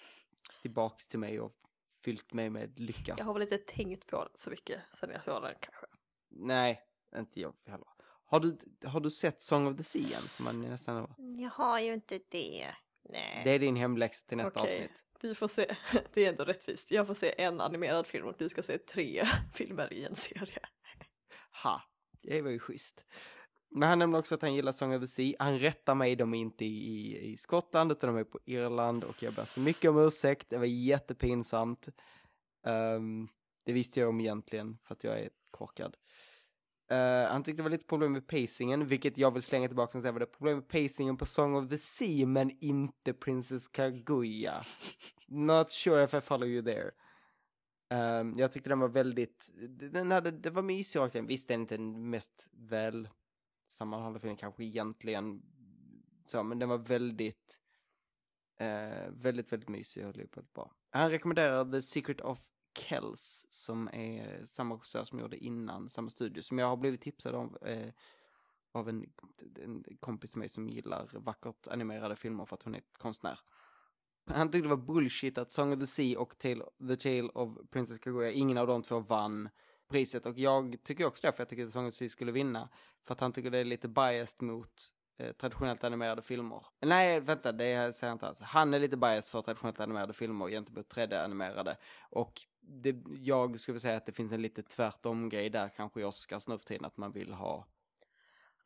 tillbaks 0.61 1.07
till 1.07 1.19
mig 1.19 1.39
och 1.39 1.53
fyllt 2.03 2.33
mig 2.33 2.49
med 2.49 2.79
lycka. 2.79 3.15
Jag 3.17 3.25
har 3.25 3.33
väl 3.33 3.41
inte 3.41 3.57
tänkt 3.57 4.07
på 4.07 4.23
det 4.23 4.39
så 4.39 4.49
mycket 4.49 4.81
sen 4.93 5.09
jag 5.09 5.23
såg 5.23 5.43
den 5.43 5.55
kanske. 5.59 5.85
Nej, 6.29 6.81
inte 7.15 7.39
jag 7.39 7.53
heller. 7.65 7.87
Har 8.25 8.39
du, 8.39 8.57
har 8.85 8.99
du 8.99 9.11
sett 9.11 9.41
Song 9.41 9.67
of 9.67 9.77
the 9.77 9.83
Sea 9.83 10.17
än? 10.17 10.27
Som 10.27 10.45
man 10.45 10.61
nästan... 10.61 11.13
Jag 11.17 11.49
har 11.49 11.79
ju 11.79 11.93
inte 11.93 12.19
det. 12.29 12.67
Nej. 13.09 13.41
Det 13.43 13.51
är 13.51 13.59
din 13.59 13.75
hemläxa 13.75 14.23
till 14.27 14.37
nästa 14.37 14.59
Okej, 14.59 14.73
avsnitt. 14.73 15.05
Vi 15.21 15.35
får 15.35 15.47
se. 15.47 15.75
Det 16.13 16.25
är 16.25 16.29
ändå 16.29 16.43
rättvist. 16.43 16.91
Jag 16.91 17.07
får 17.07 17.13
se 17.13 17.41
en 17.41 17.61
animerad 17.61 18.07
film 18.07 18.27
och 18.27 18.35
du 18.37 18.49
ska 18.49 18.63
se 18.63 18.77
tre 18.77 19.27
filmer 19.53 19.93
i 19.93 20.05
en 20.05 20.15
serie. 20.15 20.59
Ha, 21.63 21.81
det 22.21 22.41
var 22.41 22.49
ju 22.49 22.59
schysst. 22.59 23.05
Men 23.77 23.89
han 23.89 23.99
nämner 23.99 24.19
också 24.19 24.35
att 24.35 24.41
han 24.41 24.53
gillar 24.53 24.71
Song 24.71 24.95
of 24.95 25.01
the 25.01 25.07
Sea. 25.07 25.35
Han 25.39 25.59
rättar 25.59 25.95
mig, 25.95 26.15
de 26.15 26.33
är 26.33 26.39
inte 26.39 26.65
i, 26.65 26.67
i, 26.67 27.31
i 27.31 27.37
Skottland 27.37 27.91
utan 27.91 28.13
de 28.13 28.19
är 28.19 28.23
på 28.23 28.39
Irland 28.45 29.03
och 29.03 29.23
jag 29.23 29.33
ber 29.33 29.45
så 29.45 29.59
mycket 29.59 29.89
om 29.89 29.97
ursäkt. 29.97 30.49
Det 30.49 30.57
var 30.57 30.65
jättepinsamt. 30.65 31.89
Um, 32.65 33.29
det 33.65 33.73
visste 33.73 33.99
jag 33.99 34.09
om 34.09 34.19
egentligen 34.19 34.77
för 34.83 34.95
att 34.95 35.03
jag 35.03 35.19
är 35.19 35.29
korkad. 35.51 35.97
Uh, 36.91 37.31
han 37.31 37.43
tyckte 37.43 37.59
det 37.59 37.63
var 37.63 37.69
lite 37.69 37.85
problem 37.85 38.11
med 38.11 38.27
pacingen, 38.27 38.87
vilket 38.87 39.17
jag 39.17 39.31
vill 39.31 39.43
slänga 39.43 39.67
tillbaka 39.67 39.97
och 39.97 40.01
säga 40.01 40.11
var 40.11 40.19
det 40.19 40.25
problem 40.25 40.55
med 40.55 40.67
pacingen 40.67 41.17
på 41.17 41.25
Song 41.25 41.55
of 41.55 41.69
the 41.69 41.77
Sea 41.77 42.27
men 42.27 42.57
inte 42.59 43.13
Princess 43.13 43.67
Kaguya. 43.67 44.61
Not 45.27 45.71
sure 45.71 46.03
if 46.03 46.13
I 46.13 46.21
follow 46.21 46.47
you 46.47 46.63
there. 46.63 46.91
Um, 48.19 48.37
jag 48.37 48.51
tyckte 48.51 48.69
den 48.69 48.79
var 48.79 48.87
väldigt, 48.87 49.49
den 49.91 50.11
hade, 50.11 50.31
det 50.31 50.49
var 50.49 50.61
mysig 50.61 51.01
och 51.01 51.15
visst 51.15 51.47
den 51.47 51.59
är 51.59 51.61
inte 51.61 51.77
den 51.77 52.09
mest 52.09 52.49
väl 52.51 53.09
sammanhållna 53.67 54.19
filmen 54.19 54.37
kanske 54.37 54.63
egentligen 54.63 55.41
så, 56.25 56.43
men 56.43 56.59
den 56.59 56.69
var 56.69 56.77
väldigt, 56.77 57.59
eh, 58.59 59.09
väldigt, 59.09 59.51
väldigt 59.51 59.69
mysig 59.69 60.05
och 60.05 60.09
väldigt 60.09 60.53
bra. 60.53 60.71
Han 60.89 61.09
rekommenderar 61.09 61.65
The 61.65 61.81
Secret 61.81 62.21
of 62.21 62.39
Kells 62.77 63.47
som 63.49 63.87
är 63.87 64.45
samma 64.45 64.75
regissör 64.75 65.03
som 65.03 65.19
gjorde 65.19 65.37
innan, 65.37 65.89
samma 65.89 66.09
studio, 66.09 66.41
som 66.41 66.59
jag 66.59 66.67
har 66.67 66.77
blivit 66.77 67.01
tipsad 67.01 67.35
om 67.35 67.57
eh, 67.61 67.93
av 68.71 68.89
en, 68.89 69.05
en 69.55 69.83
kompis 69.99 70.31
till 70.31 70.39
mig 70.39 70.49
som 70.49 70.69
gillar 70.69 71.09
vackert 71.13 71.67
animerade 71.67 72.15
filmer 72.15 72.45
för 72.45 72.55
att 72.55 72.63
hon 72.63 72.75
är 72.75 72.83
konstnär. 72.91 73.39
Han 74.25 74.51
tyckte 74.51 74.69
det 74.69 74.75
var 74.75 74.85
bullshit 74.85 75.37
att 75.37 75.51
Song 75.51 75.73
of 75.73 75.79
the 75.79 75.87
Sea 75.87 76.19
och 76.19 76.37
Tale, 76.37 76.65
The 76.87 76.95
Tale 76.95 77.29
of 77.29 77.57
Princess 77.69 77.99
Kaguya, 77.99 78.31
ingen 78.31 78.57
av 78.57 78.67
de 78.67 78.83
två 78.83 78.99
vann 78.99 79.49
priset 79.87 80.25
och 80.25 80.37
jag 80.37 80.77
tycker 80.83 81.05
också 81.05 81.27
det 81.27 81.33
för 81.33 81.41
jag 81.41 81.49
tycker 81.49 81.65
att 81.65 81.71
Song 81.71 81.87
of 81.87 81.93
the 81.93 81.97
Sea 81.97 82.09
skulle 82.09 82.31
vinna. 82.31 82.69
För 83.05 83.13
att 83.13 83.19
han 83.19 83.31
tycker 83.31 83.51
det 83.51 83.57
är 83.57 83.65
lite 83.65 83.87
biased 83.87 84.41
mot 84.41 84.93
eh, 85.17 85.31
traditionellt 85.31 85.83
animerade 85.83 86.21
filmer. 86.21 86.65
Nej, 86.81 87.19
vänta, 87.19 87.51
det 87.51 87.95
säger 87.95 88.11
jag 88.11 88.15
inte 88.15 88.27
alls. 88.27 88.39
Han 88.41 88.73
är 88.73 88.79
lite 88.79 88.97
biased 88.97 89.25
för 89.25 89.41
traditionellt 89.41 89.79
animerade 89.79 90.13
filmer 90.13 90.49
gentemot 90.49 90.93
3D-animerade. 90.95 91.75
Och 92.09 92.33
det, 92.61 92.95
jag 93.19 93.59
skulle 93.59 93.79
säga 93.79 93.97
att 93.97 94.05
det 94.05 94.11
finns 94.11 94.31
en 94.31 94.41
lite 94.41 94.63
tvärtom-grej 94.63 95.49
där 95.49 95.69
kanske 95.69 96.01
i 96.01 96.03
Oscars 96.03 96.47
nu 96.47 96.57
för 96.57 96.65
tiden, 96.65 96.85
att 96.85 96.97
man 96.97 97.11
vill 97.11 97.33
ha 97.33 97.67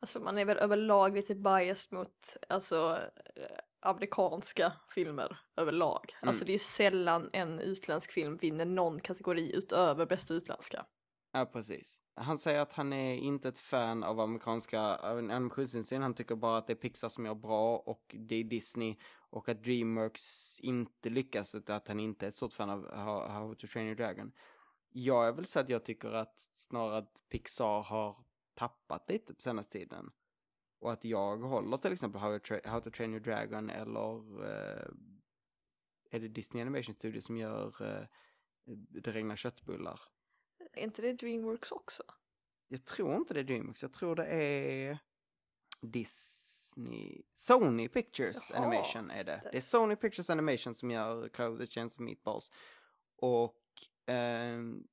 Alltså 0.02 0.20
man 0.20 0.38
är 0.38 0.46
väl 0.46 0.58
överlag 0.58 1.16
lite 1.16 1.36
biased 1.36 1.94
mot 1.94 2.38
alltså 2.50 3.00
eh, 3.36 3.58
amerikanska 3.80 4.74
filmer 4.90 5.40
överlag. 5.56 6.16
Mm. 6.22 6.30
Alltså 6.30 6.46
det 6.46 6.52
är 6.52 6.54
ju 6.54 6.60
sällan 6.60 7.30
en 7.34 7.60
utländsk 7.60 8.12
film 8.12 8.38
vinner 8.38 8.66
någon 8.66 9.00
kategori 9.00 9.56
utöver 9.56 10.06
bästa 10.06 10.34
utländska. 10.34 10.86
Ja, 11.34 11.46
precis. 11.46 12.02
Han 12.16 12.38
säger 12.38 12.60
att 12.62 12.74
han 12.74 12.94
är 12.94 13.16
inte 13.16 13.50
ett 13.50 13.58
fan 13.58 14.04
av 14.04 14.20
amerikanska 14.20 14.80
en 14.80 15.32
animationsindustrin. 15.32 16.02
Han 16.02 16.14
tycker 16.14 16.36
bara 16.36 16.58
att 16.58 16.68
det 16.68 16.74
är 16.74 16.78
Pixar 16.78 17.10
som 17.10 17.26
gör 17.26 17.36
bra 17.36 17.78
och 17.78 18.16
det 18.20 18.36
är 18.36 18.44
Disney 18.44 18.98
och 19.30 19.50
att 19.50 19.64
Dreamworks 19.64 20.60
inte 20.60 21.10
lyckas. 21.10 21.56
utan 21.56 21.76
Att 21.76 21.88
han 21.88 22.00
inte 22.00 22.26
är 22.26 22.28
ett 22.28 22.36
stort 22.36 22.54
fan 22.54 22.70
av 22.70 22.96
How, 22.96 23.28
How 23.28 23.56
to 23.56 23.68
Train 23.68 23.86
Your 23.86 23.96
Dragon. 23.96 24.32
Jag 24.90 25.28
är 25.28 25.32
väl 25.32 25.46
så 25.46 25.60
att 25.60 25.70
jag 25.70 25.86
tycker 25.86 26.12
att 26.12 26.40
snarare 26.40 26.98
att 26.98 27.24
Pixar 27.30 27.82
har 27.84 28.24
tappat 28.54 29.10
lite 29.10 29.34
på 29.34 29.42
senaste 29.42 29.78
tiden. 29.78 30.12
Och 30.80 30.92
att 30.92 31.04
jag 31.06 31.38
håller 31.38 31.78
till 31.78 31.94
exempel 31.94 32.22
How, 32.22 32.40
to 32.40 32.54
Tra- 32.54 32.68
How 32.70 32.82
to 32.82 32.90
Train 32.90 33.12
Your 33.12 33.24
Dragon 33.24 33.70
eller 33.70 34.44
eh, 34.44 34.88
är 36.12 36.20
det 36.20 36.28
Disney 36.28 36.62
Animation 36.62 36.96
Studio 36.96 37.22
som 37.22 37.38
gör 37.38 37.82
eh, 37.82 38.06
Det 39.04 39.12
regnar 39.12 39.36
köttbullar? 39.36 40.00
Är 40.74 40.84
inte 40.84 41.02
det 41.02 41.14
Dreamworks 41.14 41.72
också? 41.72 42.04
Jag 42.68 42.86
tror 42.86 43.16
inte 43.16 43.34
det 43.34 43.40
är 43.40 43.44
Dreamworks, 43.44 43.82
jag 43.82 43.94
tror 43.94 44.16
det 44.16 44.26
är 44.26 45.00
Disney, 45.82 47.22
Sony 47.36 47.88
Pictures 47.88 48.50
Jaha. 48.50 48.60
Animation 48.60 49.12
är 49.12 49.24
det. 49.24 49.42
Det 49.52 49.58
är 49.58 49.62
Sony 49.62 49.96
Pictures 49.96 50.30
Animation 50.30 50.76
som 50.76 50.92
gör 50.92 51.30
Cloud 51.30 51.60
the 51.60 51.68
Chance 51.68 51.96
of 51.96 52.00
Meatballs. 52.00 52.52
Och 53.16 53.62
ehm, 54.06 54.88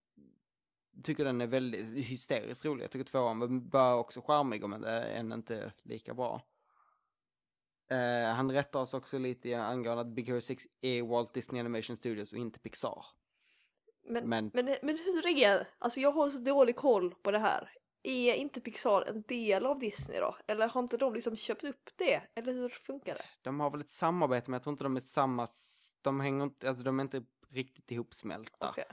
tycker 1.03 1.25
den 1.25 1.41
är 1.41 1.47
väldigt 1.47 1.97
hysteriskt 1.97 2.65
rolig. 2.65 2.85
Jag 2.85 2.91
tycker 2.91 3.05
tvåan 3.05 3.39
var 3.39 3.49
bara 3.49 3.97
också 3.97 4.23
charmig 4.23 4.69
men 4.69 4.81
det 4.81 4.91
är 4.91 5.21
än 5.21 5.33
inte 5.33 5.73
lika 5.83 6.15
bra. 6.15 6.43
Eh, 7.91 8.35
han 8.35 8.53
rättar 8.53 8.81
oss 8.81 8.95
också 8.95 9.19
lite 9.19 9.63
angående 9.63 10.01
att 10.01 10.15
Big 10.15 10.29
Hero 10.29 10.41
6 10.41 10.65
är 10.81 11.03
Walt 11.03 11.35
Disney 11.35 11.61
Animation 11.61 11.97
Studios 11.97 12.33
och 12.33 12.39
inte 12.39 12.59
Pixar. 12.59 13.05
Men, 14.09 14.29
Men- 14.29 14.51
men... 14.55 14.77
Men, 14.83 14.99
hur 14.99 15.27
är 15.27 15.67
Alltså 15.79 16.01
jag 16.01 16.13
har 16.13 16.31
så 16.31 16.39
dålig 16.39 16.77
koll 16.77 17.15
på 17.15 17.31
det 17.31 17.39
här. 17.39 17.71
Är 18.03 18.35
inte 18.35 18.61
Pixar 18.61 19.03
en 19.09 19.23
del 19.23 19.67
av 19.67 19.79
Disney 19.79 20.21
då? 20.21 20.37
Eller 20.47 20.69
har 20.69 20.81
inte 20.81 20.97
de 20.97 21.15
liksom 21.15 21.37
köpt 21.37 21.65
upp 21.65 21.91
det? 21.97 22.23
Eller 22.35 22.53
hur 22.53 22.69
funkar 22.69 23.15
det? 23.15 23.25
De 23.43 23.61
har 23.61 23.71
väl 23.71 23.81
ett 23.81 23.91
samarbete 23.91 24.51
men 24.51 24.53
jag 24.53 24.63
tror 24.63 24.73
inte 24.73 24.85
de 24.85 24.97
är 24.97 25.01
samma, 25.01 25.47
de 26.03 26.21
hänger 26.21 26.45
inte, 26.45 26.69
alltså 26.69 26.85
de 26.85 26.99
är 26.99 27.03
inte 27.03 27.23
riktigt 27.49 27.91
ihopsmälta. 27.91 28.69
Okej. 28.71 28.85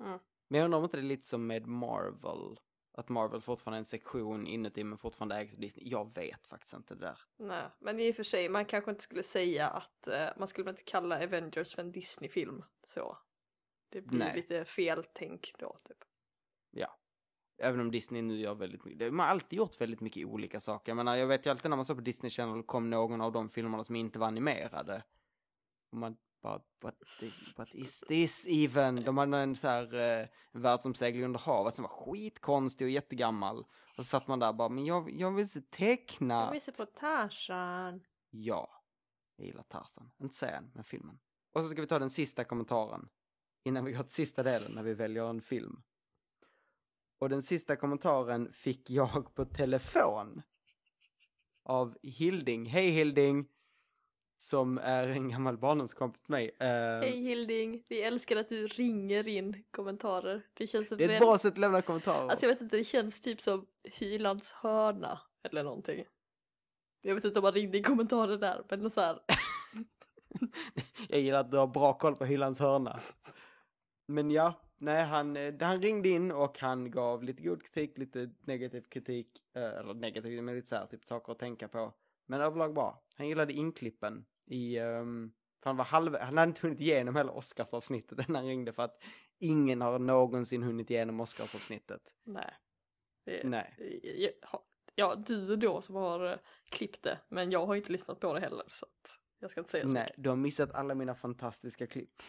Mm. 0.00 0.18
Men 0.48 0.58
jag 0.58 0.64
undrar 0.64 0.78
om 0.78 0.84
inte 0.84 0.96
det 0.96 1.00
är 1.00 1.04
lite 1.04 1.26
som 1.26 1.46
med 1.46 1.66
Marvel. 1.66 2.60
Att 2.94 3.08
Marvel 3.08 3.40
fortfarande 3.40 3.76
är 3.76 3.78
en 3.78 3.84
sektion 3.84 4.46
inuti 4.46 4.84
men 4.84 4.98
fortfarande 4.98 5.36
ägs 5.36 5.54
av 5.54 5.60
Disney. 5.60 5.88
Jag 5.88 6.14
vet 6.14 6.46
faktiskt 6.46 6.74
inte 6.74 6.94
det 6.94 7.00
där. 7.00 7.18
Nej, 7.38 7.64
men 7.78 8.00
i 8.00 8.10
och 8.12 8.16
för 8.16 8.22
sig, 8.22 8.48
man 8.48 8.64
kanske 8.64 8.90
inte 8.90 9.02
skulle 9.02 9.22
säga 9.22 9.68
att 9.68 10.06
eh, 10.06 10.28
man 10.36 10.48
skulle 10.48 10.70
inte 10.70 10.82
kalla 10.82 11.24
Avengers 11.24 11.74
för 11.74 11.82
en 11.82 11.92
Disney-film. 11.92 12.64
Så. 12.86 13.18
Det 13.92 14.02
blir 14.02 14.18
Nej. 14.18 14.36
lite 14.36 14.64
fel 14.64 15.04
tänk 15.14 15.52
då, 15.58 15.76
typ. 15.84 15.98
Ja. 16.70 16.98
Även 17.58 17.80
om 17.80 17.90
Disney 17.90 18.22
nu 18.22 18.36
gör 18.38 18.54
väldigt 18.54 18.84
mycket. 18.84 18.98
De 18.98 19.18
har 19.18 19.26
alltid 19.26 19.56
gjort 19.56 19.80
väldigt 19.80 20.00
mycket 20.00 20.26
olika 20.26 20.60
saker. 20.60 20.90
Jag 20.90 20.96
menar, 20.96 21.16
jag 21.16 21.26
vet 21.26 21.46
ju 21.46 21.50
alltid 21.50 21.70
när 21.70 21.76
man 21.76 21.84
såg 21.84 21.96
på 21.96 22.02
Disney 22.02 22.30
Channel 22.30 22.62
kom 22.62 22.90
någon 22.90 23.20
av 23.20 23.32
de 23.32 23.48
filmerna 23.48 23.84
som 23.84 23.96
inte 23.96 24.18
var 24.18 24.26
animerade. 24.26 25.02
Och 25.90 25.98
man 25.98 26.16
bara, 26.42 26.62
what, 26.80 26.94
the- 27.20 27.52
what 27.56 27.74
is 27.74 28.00
this 28.00 28.46
even? 28.48 29.04
De 29.04 29.18
hade 29.18 29.38
en 29.38 29.54
så 29.54 29.68
här 29.68 30.20
eh, 30.20 30.26
världsomsegling 30.52 31.24
under 31.24 31.40
havet 31.40 31.74
som 31.74 31.82
var 31.82 31.88
skitkonstig 31.90 32.84
och 32.84 32.90
jättegammal. 32.90 33.58
Och 33.96 33.96
så 33.96 34.04
satt 34.04 34.26
man 34.28 34.38
där 34.38 34.52
bara, 34.52 34.68
men 34.68 34.84
jag, 34.84 35.10
jag 35.10 35.30
vill 35.30 35.48
se 35.50 35.60
tecknat. 35.60 36.46
Jag 36.46 36.52
visar 36.52 36.72
på 36.86 36.92
Tarzan. 36.92 38.04
Ja, 38.30 38.82
jag 39.36 39.46
gillar 39.46 39.62
Tarzan. 39.62 40.10
Inte 40.18 40.34
serien, 40.34 40.70
men 40.74 40.84
filmen. 40.84 41.18
Och 41.52 41.62
så 41.62 41.68
ska 41.68 41.80
vi 41.80 41.86
ta 41.86 41.98
den 41.98 42.10
sista 42.10 42.44
kommentaren. 42.44 43.08
Innan 43.64 43.84
vi 43.84 43.92
går 43.92 44.02
till 44.02 44.12
sista 44.12 44.42
delen 44.42 44.72
när 44.74 44.82
vi 44.82 44.94
väljer 44.94 45.30
en 45.30 45.42
film. 45.42 45.82
Och 47.18 47.28
den 47.28 47.42
sista 47.42 47.76
kommentaren 47.76 48.52
fick 48.52 48.90
jag 48.90 49.34
på 49.34 49.44
telefon. 49.44 50.42
Av 51.64 51.98
Hilding. 52.02 52.66
Hej 52.66 52.90
Hilding! 52.90 53.48
Som 54.36 54.78
är 54.78 55.08
en 55.08 55.28
gammal 55.28 55.58
barndomskompis 55.58 56.22
till 56.22 56.30
mig. 56.30 56.56
Eh, 56.60 56.66
Hej 56.68 57.22
Hilding, 57.22 57.84
vi 57.88 58.02
älskar 58.02 58.36
att 58.36 58.48
du 58.48 58.66
ringer 58.66 59.28
in 59.28 59.64
kommentarer. 59.70 60.46
Det 60.54 60.66
känns 60.66 60.88
det 60.88 61.04
är 61.04 61.08
ett 61.10 61.20
bra 61.20 61.38
sätt 61.38 61.52
att 61.52 61.58
lämna 61.58 61.82
kommentarer. 61.82 62.28
Alltså 62.28 62.46
jag 62.46 62.52
vet 62.54 62.60
inte, 62.60 62.76
det 62.76 62.84
känns 62.84 63.20
typ 63.20 63.40
som 63.40 63.66
Hylands 63.84 64.52
hörna 64.52 65.20
eller 65.42 65.64
någonting. 65.64 66.04
Jag 67.02 67.14
vet 67.14 67.24
inte 67.24 67.38
om 67.38 67.42
man 67.42 67.52
ringde 67.52 67.78
i 67.78 67.82
kommentarer 67.82 68.38
där, 68.38 68.64
men 68.68 68.90
så 68.90 69.00
här. 69.00 69.20
Jag 71.08 71.20
gillar 71.20 71.40
att 71.40 71.50
du 71.50 71.56
har 71.56 71.66
bra 71.66 71.98
koll 71.98 72.16
på 72.16 72.24
hyllans 72.24 72.58
hörna. 72.58 73.00
Men 74.06 74.30
ja, 74.30 74.54
nej 74.78 75.04
han, 75.04 75.36
eh, 75.36 75.54
han 75.60 75.82
ringde 75.82 76.08
in 76.08 76.32
och 76.32 76.58
han 76.58 76.90
gav 76.90 77.22
lite 77.22 77.42
god 77.42 77.62
kritik, 77.62 77.98
lite 77.98 78.30
negativ 78.40 78.82
kritik, 78.82 79.42
eh, 79.54 79.62
eller 79.62 79.94
negativ, 79.94 80.42
men 80.42 80.54
lite 80.54 80.68
så 80.68 80.76
här, 80.76 80.86
typ 80.86 81.04
saker 81.04 81.32
att 81.32 81.38
tänka 81.38 81.68
på. 81.68 81.94
Men 82.26 82.40
överlag 82.40 82.74
bra. 82.74 83.02
Han 83.16 83.28
gillade 83.28 83.52
inklippen 83.52 84.24
i, 84.46 84.78
um, 84.78 85.32
för 85.62 85.70
han 85.70 85.76
var 85.76 85.84
halv, 85.84 86.16
han 86.16 86.38
hade 86.38 86.48
inte 86.48 86.66
hunnit 86.66 86.80
igenom 86.80 87.16
hela 87.16 87.32
Oscarsavsnittet 87.32 88.28
när 88.28 88.40
han 88.40 88.48
ringde 88.48 88.72
för 88.72 88.82
att 88.82 89.02
ingen 89.38 89.80
har 89.80 89.98
någonsin 89.98 90.62
hunnit 90.62 90.90
igenom 90.90 91.20
Oscarsavsnittet. 91.20 92.02
Nej. 92.24 92.54
Det, 93.24 93.44
Nej. 93.44 93.74
Ja, 94.42 94.64
Ja, 94.94 95.14
du 95.14 95.56
då 95.56 95.80
som 95.80 95.94
har 95.94 96.32
eh, 96.32 96.38
klippt 96.68 97.02
det, 97.02 97.18
men 97.28 97.50
jag 97.50 97.66
har 97.66 97.74
inte 97.74 97.92
lyssnat 97.92 98.20
på 98.20 98.34
det 98.34 98.40
heller 98.40 98.64
så 98.68 98.86
att 98.86 99.20
jag 99.38 99.50
ska 99.50 99.60
inte 99.60 99.70
säga 99.70 99.86
så 99.86 99.92
Nej, 99.92 100.02
mycket. 100.02 100.22
du 100.22 100.28
har 100.28 100.36
missat 100.36 100.74
alla 100.74 100.94
mina 100.94 101.14
fantastiska 101.14 101.86
klipp. 101.86 102.22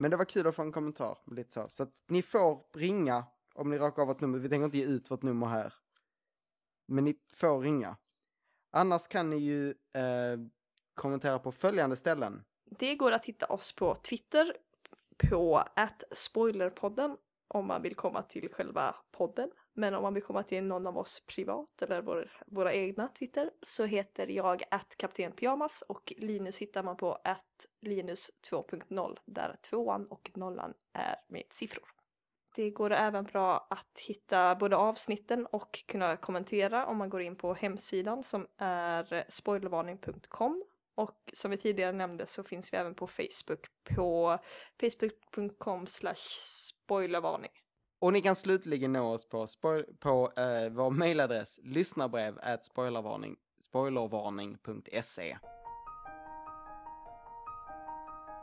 Men 0.00 0.10
det 0.10 0.16
var 0.16 0.24
kul 0.24 0.46
att 0.46 0.54
få 0.54 0.62
en 0.62 0.72
kommentar, 0.72 1.18
lite 1.26 1.52
så. 1.52 1.68
Så 1.68 1.82
att 1.82 1.92
ni 2.06 2.22
får 2.22 2.62
ringa 2.72 3.24
om 3.54 3.70
ni 3.70 3.78
råkar 3.78 4.02
av 4.02 4.08
vårt 4.08 4.20
nummer. 4.20 4.38
Vi 4.38 4.48
tänker 4.48 4.64
inte 4.64 4.78
ge 4.78 4.84
ut 4.84 5.10
vårt 5.10 5.22
nummer 5.22 5.46
här. 5.46 5.74
Men 6.86 7.04
ni 7.04 7.18
får 7.32 7.60
ringa. 7.60 7.96
Annars 8.70 9.08
kan 9.08 9.30
ni 9.30 9.36
ju 9.36 9.70
eh, 9.70 10.38
kommentera 10.94 11.38
på 11.38 11.52
följande 11.52 11.96
ställen. 11.96 12.44
Det 12.64 12.94
går 12.94 13.12
att 13.12 13.24
hitta 13.24 13.46
oss 13.46 13.72
på 13.72 13.94
Twitter 13.94 14.56
på 15.28 15.64
spoilerpodden 16.12 17.16
om 17.48 17.66
man 17.66 17.82
vill 17.82 17.94
komma 17.94 18.22
till 18.22 18.48
själva 18.52 18.94
podden. 19.10 19.50
Men 19.72 19.94
om 19.94 20.02
man 20.02 20.14
vill 20.14 20.22
komma 20.22 20.42
till 20.42 20.64
någon 20.64 20.86
av 20.86 20.98
oss 20.98 21.22
privat 21.26 21.82
eller 21.82 22.02
vår, 22.02 22.30
våra 22.46 22.74
egna 22.74 23.08
Twitter 23.08 23.50
så 23.62 23.84
heter 23.84 24.26
jag 24.26 24.62
att 24.70 24.96
kapten 24.96 25.32
pyjamas 25.32 25.82
och 25.88 26.12
Linus 26.16 26.58
hittar 26.58 26.82
man 26.82 26.96
på 26.96 27.18
att 27.24 27.66
Linus 27.80 28.30
2.0 28.50 29.18
där 29.24 29.56
tvåan 29.62 30.06
och 30.06 30.30
nollan 30.34 30.74
är 30.92 31.16
med 31.28 31.44
siffror. 31.50 31.84
Det 32.54 32.70
går 32.70 32.92
även 32.92 33.24
bra 33.24 33.66
att 33.70 33.98
hitta 34.06 34.54
både 34.54 34.76
avsnitten 34.76 35.46
och 35.46 35.84
kunna 35.86 36.16
kommentera 36.16 36.86
om 36.86 36.96
man 36.96 37.10
går 37.10 37.20
in 37.20 37.36
på 37.36 37.54
hemsidan 37.54 38.24
som 38.24 38.46
är 38.56 39.24
spoilervarning.com 39.28 40.64
och 40.94 41.30
som 41.32 41.50
vi 41.50 41.56
tidigare 41.56 41.92
nämnde 41.92 42.26
så 42.26 42.44
finns 42.44 42.72
vi 42.72 42.76
även 42.76 42.94
på 42.94 43.06
Facebook 43.06 43.66
på 43.96 44.38
facebook.com 44.80 45.86
spoilervarning. 45.86 47.50
Och 48.00 48.12
ni 48.12 48.20
kan 48.20 48.36
slutligen 48.36 48.92
nå 48.92 49.12
oss 49.12 49.28
på, 49.28 49.46
spoil- 49.46 49.96
på 49.98 50.32
eh, 50.36 50.70
vår 50.70 50.90
mejladress 50.90 51.60
lyssnarbrev 51.62 52.38
at 52.42 52.64
spoilervarning, 52.64 53.36
spoilervarning.se. 53.68 55.38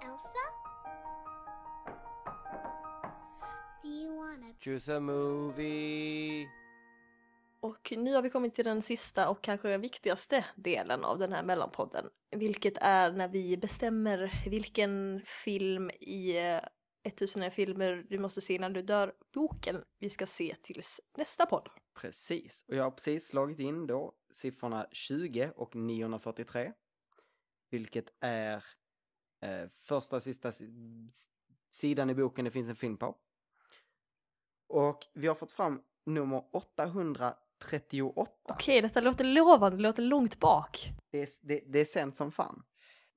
Elsa? 0.06 0.44
Do 3.84 3.88
you 3.88 4.16
wanna 4.16 4.54
Choose 4.60 4.96
a 4.96 5.00
movie. 5.00 6.48
Och 7.60 7.94
nu 7.98 8.14
har 8.16 8.22
vi 8.22 8.30
kommit 8.30 8.54
till 8.54 8.66
den 8.66 8.82
sista 8.82 9.30
och 9.30 9.42
kanske 9.42 9.78
viktigaste 9.78 10.46
delen 10.56 11.04
av 11.06 11.20
den 11.20 11.34
här 11.34 11.44
mellanpodden. 11.44 12.06
Vilket 12.32 12.78
är 12.82 13.12
när 13.12 13.28
vi 13.28 13.58
bestämmer 13.58 14.44
vilken 14.50 15.22
film 15.26 15.90
i 15.90 16.36
eh, 17.08 17.14
1001 17.14 17.54
filmer 17.54 18.06
du 18.10 18.20
måste 18.20 18.42
se 18.42 18.54
innan 18.54 18.74
du 18.74 18.82
dör 18.82 19.14
boken 19.34 19.84
vi 20.00 20.10
ska 20.10 20.26
se 20.26 20.56
tills 20.64 21.02
nästa 21.18 21.46
podd. 21.46 21.70
Precis, 22.02 22.66
och 22.68 22.76
jag 22.76 22.84
har 22.84 22.92
precis 22.92 23.28
slagit 23.28 23.60
in 23.60 23.88
då 23.88 24.14
siffrorna 24.32 24.88
20 24.92 25.52
och 25.56 25.76
943. 25.76 26.74
Vilket 27.70 28.06
är 28.20 28.64
eh, 29.42 29.70
första 29.76 30.16
och 30.16 30.24
sista 30.24 30.52
si- 30.52 31.10
sidan 31.70 32.10
i 32.10 32.16
boken 32.16 32.46
det 32.46 32.52
finns 32.52 32.70
en 32.70 32.76
film 32.76 32.98
på. 32.98 33.16
Och 34.68 35.00
vi 35.14 35.28
har 35.28 35.36
fått 35.36 35.52
fram 35.52 35.82
nummer 36.06 36.38
1938. 36.38 38.32
Okej, 38.44 38.82
detta 38.82 39.02
låter 39.02 39.24
lovande, 39.24 39.78
det 39.78 39.84
låter 39.84 40.04
långt 40.04 40.40
bak. 40.40 40.90
Det 41.12 41.22
är, 41.22 41.30
det, 41.42 41.64
det 41.68 41.80
är 41.80 41.86
sent 41.86 42.16
som 42.16 42.32
fan. 42.32 42.64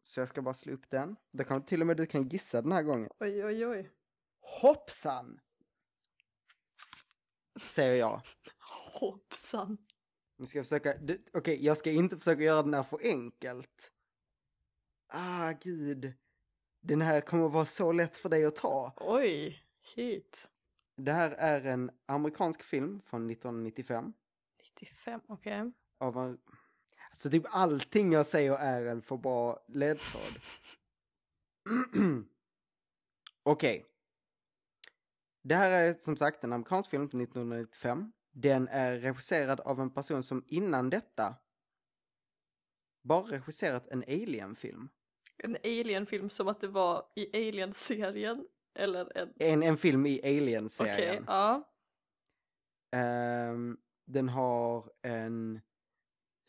Så 0.02 0.20
jag 0.20 0.28
ska 0.28 0.42
bara 0.42 0.54
slå 0.54 0.72
upp 0.72 0.90
den. 0.90 1.16
Det 1.32 1.44
kan 1.44 1.64
till 1.64 1.80
och 1.80 1.86
med 1.86 1.96
du 1.96 2.06
kan 2.06 2.28
gissa 2.28 2.62
den 2.62 2.72
här 2.72 2.82
gången. 2.82 3.10
Oj, 3.20 3.44
oj, 3.44 3.66
oj. 3.66 3.90
Hoppsan! 4.62 5.40
Säger 7.60 7.94
jag. 7.94 8.20
Hoppsan. 8.92 9.78
Nu 10.36 10.46
ska 10.46 10.58
jag 10.58 10.66
försöka, 10.66 10.94
okej 11.32 11.64
jag 11.64 11.76
ska 11.76 11.90
inte 11.90 12.16
försöka 12.16 12.42
göra 12.42 12.62
den 12.62 12.74
här 12.74 12.82
för 12.82 13.00
enkelt. 13.02 13.92
Ah 15.08 15.52
gud. 15.60 16.12
Den 16.82 17.00
här 17.00 17.20
kommer 17.20 17.48
vara 17.48 17.64
så 17.64 17.92
lätt 17.92 18.16
för 18.16 18.28
dig 18.28 18.44
att 18.44 18.56
ta. 18.56 18.92
Oj, 18.96 19.62
shit. 19.82 20.48
Det 20.96 21.12
här 21.12 21.30
är 21.30 21.64
en 21.64 21.90
amerikansk 22.06 22.62
film 22.62 23.00
från 23.04 23.30
1995. 23.30 24.12
95, 24.80 25.20
okej. 25.26 25.72
Av 25.98 26.16
en... 26.18 26.38
Alltså 27.10 27.30
typ 27.30 27.44
allting 27.46 28.12
jag 28.12 28.26
säger 28.26 28.56
är 28.56 28.86
en 28.86 29.02
för 29.02 29.16
bra 29.16 29.64
ledtråd. 29.68 30.42
Okej. 33.42 33.86
Det 35.42 35.54
här 35.54 35.70
är 35.88 35.94
som 35.94 36.16
sagt 36.16 36.44
en 36.44 36.52
amerikansk 36.52 36.90
film 36.90 37.08
från 37.08 37.20
1995. 37.20 38.12
Den 38.32 38.68
är 38.68 38.98
regisserad 38.98 39.60
av 39.60 39.80
en 39.80 39.90
person 39.90 40.22
som 40.22 40.44
innan 40.46 40.90
detta 40.90 41.34
bara 43.02 43.22
regisserat 43.22 43.88
en 43.88 44.02
Alien-film. 44.02 44.88
En 45.36 45.56
Alien-film 45.56 46.30
som 46.30 46.48
att 46.48 46.60
det 46.60 46.68
var 46.68 47.06
i 47.16 47.48
Alien-serien? 47.48 48.46
Eller 48.74 49.18
en... 49.18 49.32
En, 49.36 49.62
en 49.62 49.76
film 49.76 50.06
i 50.06 50.18
Okej, 50.18 50.38
Alien-serien. 50.38 51.24
ja. 51.26 51.66
Ehm, 52.96 53.78
den 54.06 54.28
har 54.28 54.92
en 55.02 55.60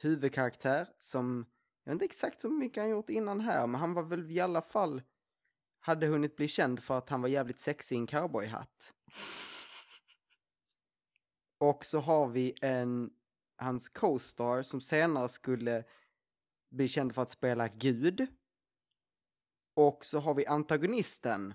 huvudkaraktär 0.04 0.88
som, 0.98 1.46
jag 1.84 1.92
vet 1.92 1.96
inte 1.96 2.06
exakt 2.06 2.44
hur 2.44 2.50
mycket 2.50 2.84
han 2.84 2.90
gjort 2.90 3.10
innan 3.10 3.40
här, 3.40 3.68
men 3.68 3.82
han 3.82 3.94
var 3.94 4.04
väl 4.04 4.32
i 4.32 4.40
alla 4.40 4.62
fall, 4.62 5.02
hade 5.80 6.08
hunnit 6.08 6.36
bli 6.36 6.48
känd 6.48 6.84
för 6.84 6.98
att 6.98 7.10
han 7.10 7.22
var 7.22 7.30
jävligt 7.30 7.60
sexig 7.60 7.96
i 7.96 8.00
en 8.00 8.08
cowboyhatt. 8.08 8.94
Och 11.58 11.86
så 11.86 12.00
har 12.00 12.28
vi 12.28 12.54
en, 12.62 13.10
hans 13.58 13.90
co-star 13.90 14.64
som 14.64 14.82
senare 14.82 15.30
skulle 15.30 15.84
bli 16.72 16.88
känd 16.88 17.16
för 17.16 17.22
att 17.22 17.30
spela 17.30 17.68
Gud. 17.68 18.28
Och 19.76 20.06
så 20.06 20.20
har 20.20 20.34
vi 20.34 20.46
antagonisten 20.46 21.54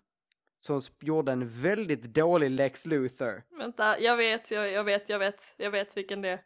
som 0.61 0.81
gjorde 1.01 1.33
en 1.33 1.49
väldigt 1.49 2.03
dålig 2.03 2.51
Lex 2.51 2.87
Luthor. 2.87 3.43
Vänta, 3.59 4.01
jag 4.01 4.17
vet, 4.17 4.51
jag, 4.51 4.73
jag 4.73 4.85
vet, 4.85 5.09
jag 5.09 5.19
vet, 5.19 5.55
jag 5.57 5.71
vet 5.71 5.97
vilken 5.97 6.23
det 6.23 6.29
är. 6.29 6.45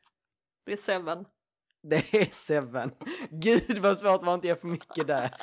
Det 0.64 0.72
är 0.72 0.76
Seven. 0.76 1.24
Det 1.88 2.14
är 2.14 2.30
Seven. 2.34 2.90
Gud 3.30 3.78
vad 3.78 3.98
svårt 3.98 4.22
var 4.24 4.34
inte 4.34 4.48
jag 4.48 4.60
för 4.60 4.68
mycket 4.68 5.06
där. 5.06 5.34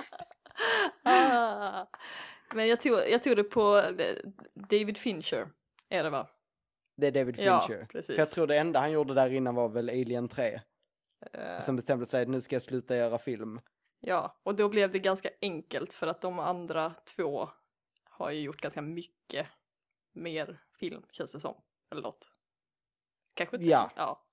Ah. 1.04 1.86
Men 2.54 2.68
jag 2.68 2.82
tog, 2.82 2.94
jag 3.10 3.24
tog 3.24 3.36
det 3.36 3.44
på 3.44 3.82
David 4.54 4.98
Fincher, 4.98 5.50
är 5.90 6.04
det 6.04 6.10
va? 6.10 6.28
Det 6.98 7.08
är 7.08 7.12
David 7.12 7.40
Ja, 7.40 7.62
Fincher. 7.68 7.86
precis. 7.86 8.16
För 8.16 8.22
jag 8.22 8.32
tror 8.32 8.48
det 8.48 8.58
enda 8.58 8.80
han 8.80 8.92
gjorde 8.92 9.14
där 9.14 9.34
innan 9.34 9.56
var 9.56 9.70
väl 9.70 9.90
Alien 9.90 10.28
3. 10.30 10.60
Eh, 11.34 11.60
Sen 11.60 11.76
bestämde 11.76 12.06
sig 12.06 12.26
nu 12.26 12.42
ska 12.42 12.56
jag 12.56 12.64
sluta 12.64 12.96
göra 12.96 13.18
film. 13.18 13.60
Ja, 14.00 14.40
och 14.44 14.56
då 14.56 14.70
blev 14.70 14.92
det 14.92 15.00
ganska 15.00 15.30
enkelt 15.42 15.94
för 15.94 16.08
att 16.08 16.22
de 16.22 16.40
andra 16.40 16.94
två 17.16 17.50
har 18.04 18.32
ju 18.32 18.42
gjort 18.42 18.62
ganska 18.62 18.82
mycket 18.82 19.48
mer 20.14 20.60
film 20.80 21.04
känns 21.12 21.32
det 21.32 21.40
som. 21.40 21.62
Eller 21.92 22.02
något. 22.02 22.32
Kanske 23.34 23.56
inte? 23.56 23.68
Ja. 23.70 23.92
ja. 23.96 24.27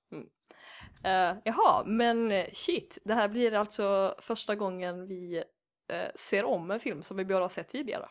Eh, 1.05 1.37
jaha, 1.45 1.85
men 1.87 2.33
eh, 2.33 2.53
shit, 2.53 2.99
det 3.05 3.15
här 3.15 3.29
blir 3.29 3.55
alltså 3.55 4.15
första 4.19 4.55
gången 4.55 5.07
vi 5.07 5.45
eh, 5.89 6.11
ser 6.15 6.45
om 6.45 6.71
en 6.71 6.81
film 6.81 7.03
som 7.03 7.17
vi 7.17 7.25
båda 7.25 7.41
har 7.41 7.49
sett 7.49 7.69
tidigare. 7.69 8.09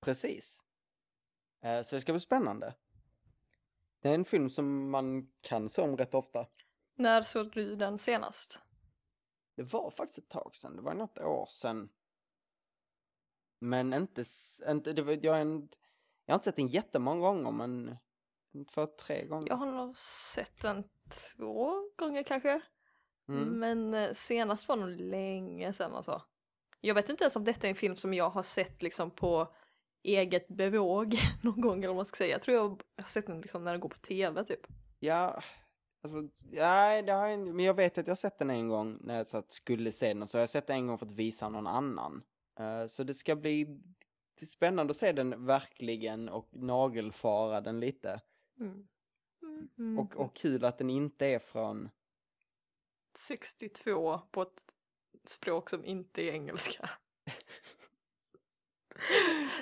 Precis. 0.00 0.62
Eh, 1.62 1.82
Så 1.82 1.94
det 1.96 2.00
ska 2.00 2.12
bli 2.12 2.20
spännande. 2.20 2.74
Det 4.02 4.08
är 4.08 4.14
en 4.14 4.24
film 4.24 4.50
som 4.50 4.90
man 4.90 5.32
kan 5.40 5.68
se 5.68 5.82
om 5.82 5.96
rätt 5.96 6.14
ofta. 6.14 6.46
När 6.96 7.22
såg 7.22 7.52
du 7.52 7.76
den 7.76 7.98
senast? 7.98 8.60
Det 9.56 9.62
var 9.62 9.90
faktiskt 9.90 10.18
ett 10.18 10.28
tag 10.28 10.56
sedan, 10.56 10.76
det 10.76 10.82
var 10.82 10.94
något 10.94 11.18
år 11.18 11.46
sedan. 11.50 11.88
Men 13.60 13.94
inte, 13.94 14.24
inte 14.68 14.92
det 14.92 15.02
var, 15.02 15.12
jag, 15.22 15.36
är 15.36 15.40
en, 15.40 15.68
jag 16.24 16.32
har 16.32 16.36
inte 16.36 16.44
sett 16.44 16.56
den 16.56 16.68
jättemånga 16.68 17.20
gånger 17.20 17.50
men 17.50 17.96
två, 18.74 18.86
tre 18.86 19.26
gånger. 19.26 19.48
Jag 19.48 19.56
har 19.56 19.66
nog 19.72 19.96
sett 19.96 20.62
den 20.62 20.84
två 21.10 21.74
gånger 21.96 22.22
kanske. 22.22 22.60
Mm. 23.28 23.58
Men 23.58 23.94
eh, 23.94 24.14
senast 24.14 24.68
var 24.68 24.76
nog 24.76 25.00
länge 25.00 25.72
sedan 25.72 25.94
alltså. 25.94 26.22
Jag 26.80 26.94
vet 26.94 27.08
inte 27.08 27.24
ens 27.24 27.36
om 27.36 27.44
detta 27.44 27.66
är 27.66 27.70
en 27.70 27.76
film 27.76 27.96
som 27.96 28.14
jag 28.14 28.30
har 28.30 28.42
sett 28.42 28.82
liksom 28.82 29.10
på 29.10 29.54
eget 30.02 30.48
bevåg 30.48 31.14
någon 31.42 31.60
gång 31.60 31.78
eller 31.78 31.88
vad 31.88 31.96
man 31.96 32.06
ska 32.06 32.16
säga. 32.16 32.32
Jag 32.32 32.42
tror 32.42 32.56
jag 32.56 32.82
har 32.96 33.08
sett 33.08 33.26
den 33.26 33.40
liksom 33.40 33.64
när 33.64 33.72
den 33.72 33.80
går 33.80 33.88
på 33.88 33.98
tv 33.98 34.44
typ. 34.44 34.66
Ja, 34.98 35.42
alltså, 36.02 36.28
nej, 36.50 37.02
det 37.02 37.12
har 37.12 37.26
jag 37.26 37.34
inte, 37.34 37.52
men 37.52 37.64
jag 37.64 37.74
vet 37.74 37.98
att 37.98 38.06
jag 38.06 38.12
har 38.12 38.16
sett 38.16 38.38
den 38.38 38.50
en 38.50 38.68
gång 38.68 38.98
när 39.00 39.16
jag 39.16 39.26
så 39.26 39.36
att 39.36 39.50
skulle 39.50 39.92
se 39.92 40.08
den 40.08 40.22
och 40.22 40.30
så 40.30 40.38
har 40.38 40.42
jag 40.42 40.50
sett 40.50 40.66
den 40.66 40.76
en 40.76 40.86
gång 40.86 40.98
för 40.98 41.06
att 41.06 41.12
visa 41.12 41.48
någon 41.48 41.66
annan. 41.66 42.22
Eh, 42.60 42.86
så 42.86 43.02
det 43.02 43.14
ska 43.14 43.36
bli 43.36 43.80
det 44.40 44.46
spännande 44.46 44.90
att 44.90 44.96
se 44.96 45.12
den 45.12 45.46
verkligen 45.46 46.28
och 46.28 46.48
nagelfara 46.52 47.60
den 47.60 47.80
lite. 47.80 48.20
Mm. 48.60 48.86
Mm. 49.78 49.98
Och, 49.98 50.16
och 50.16 50.36
kul 50.36 50.64
att 50.64 50.78
den 50.78 50.90
inte 50.90 51.26
är 51.26 51.38
från, 51.38 51.88
62 53.18 54.18
på 54.18 54.42
ett 54.42 54.60
språk 55.26 55.70
som 55.70 55.84
inte 55.84 56.22
är 56.22 56.32
engelska. 56.32 56.90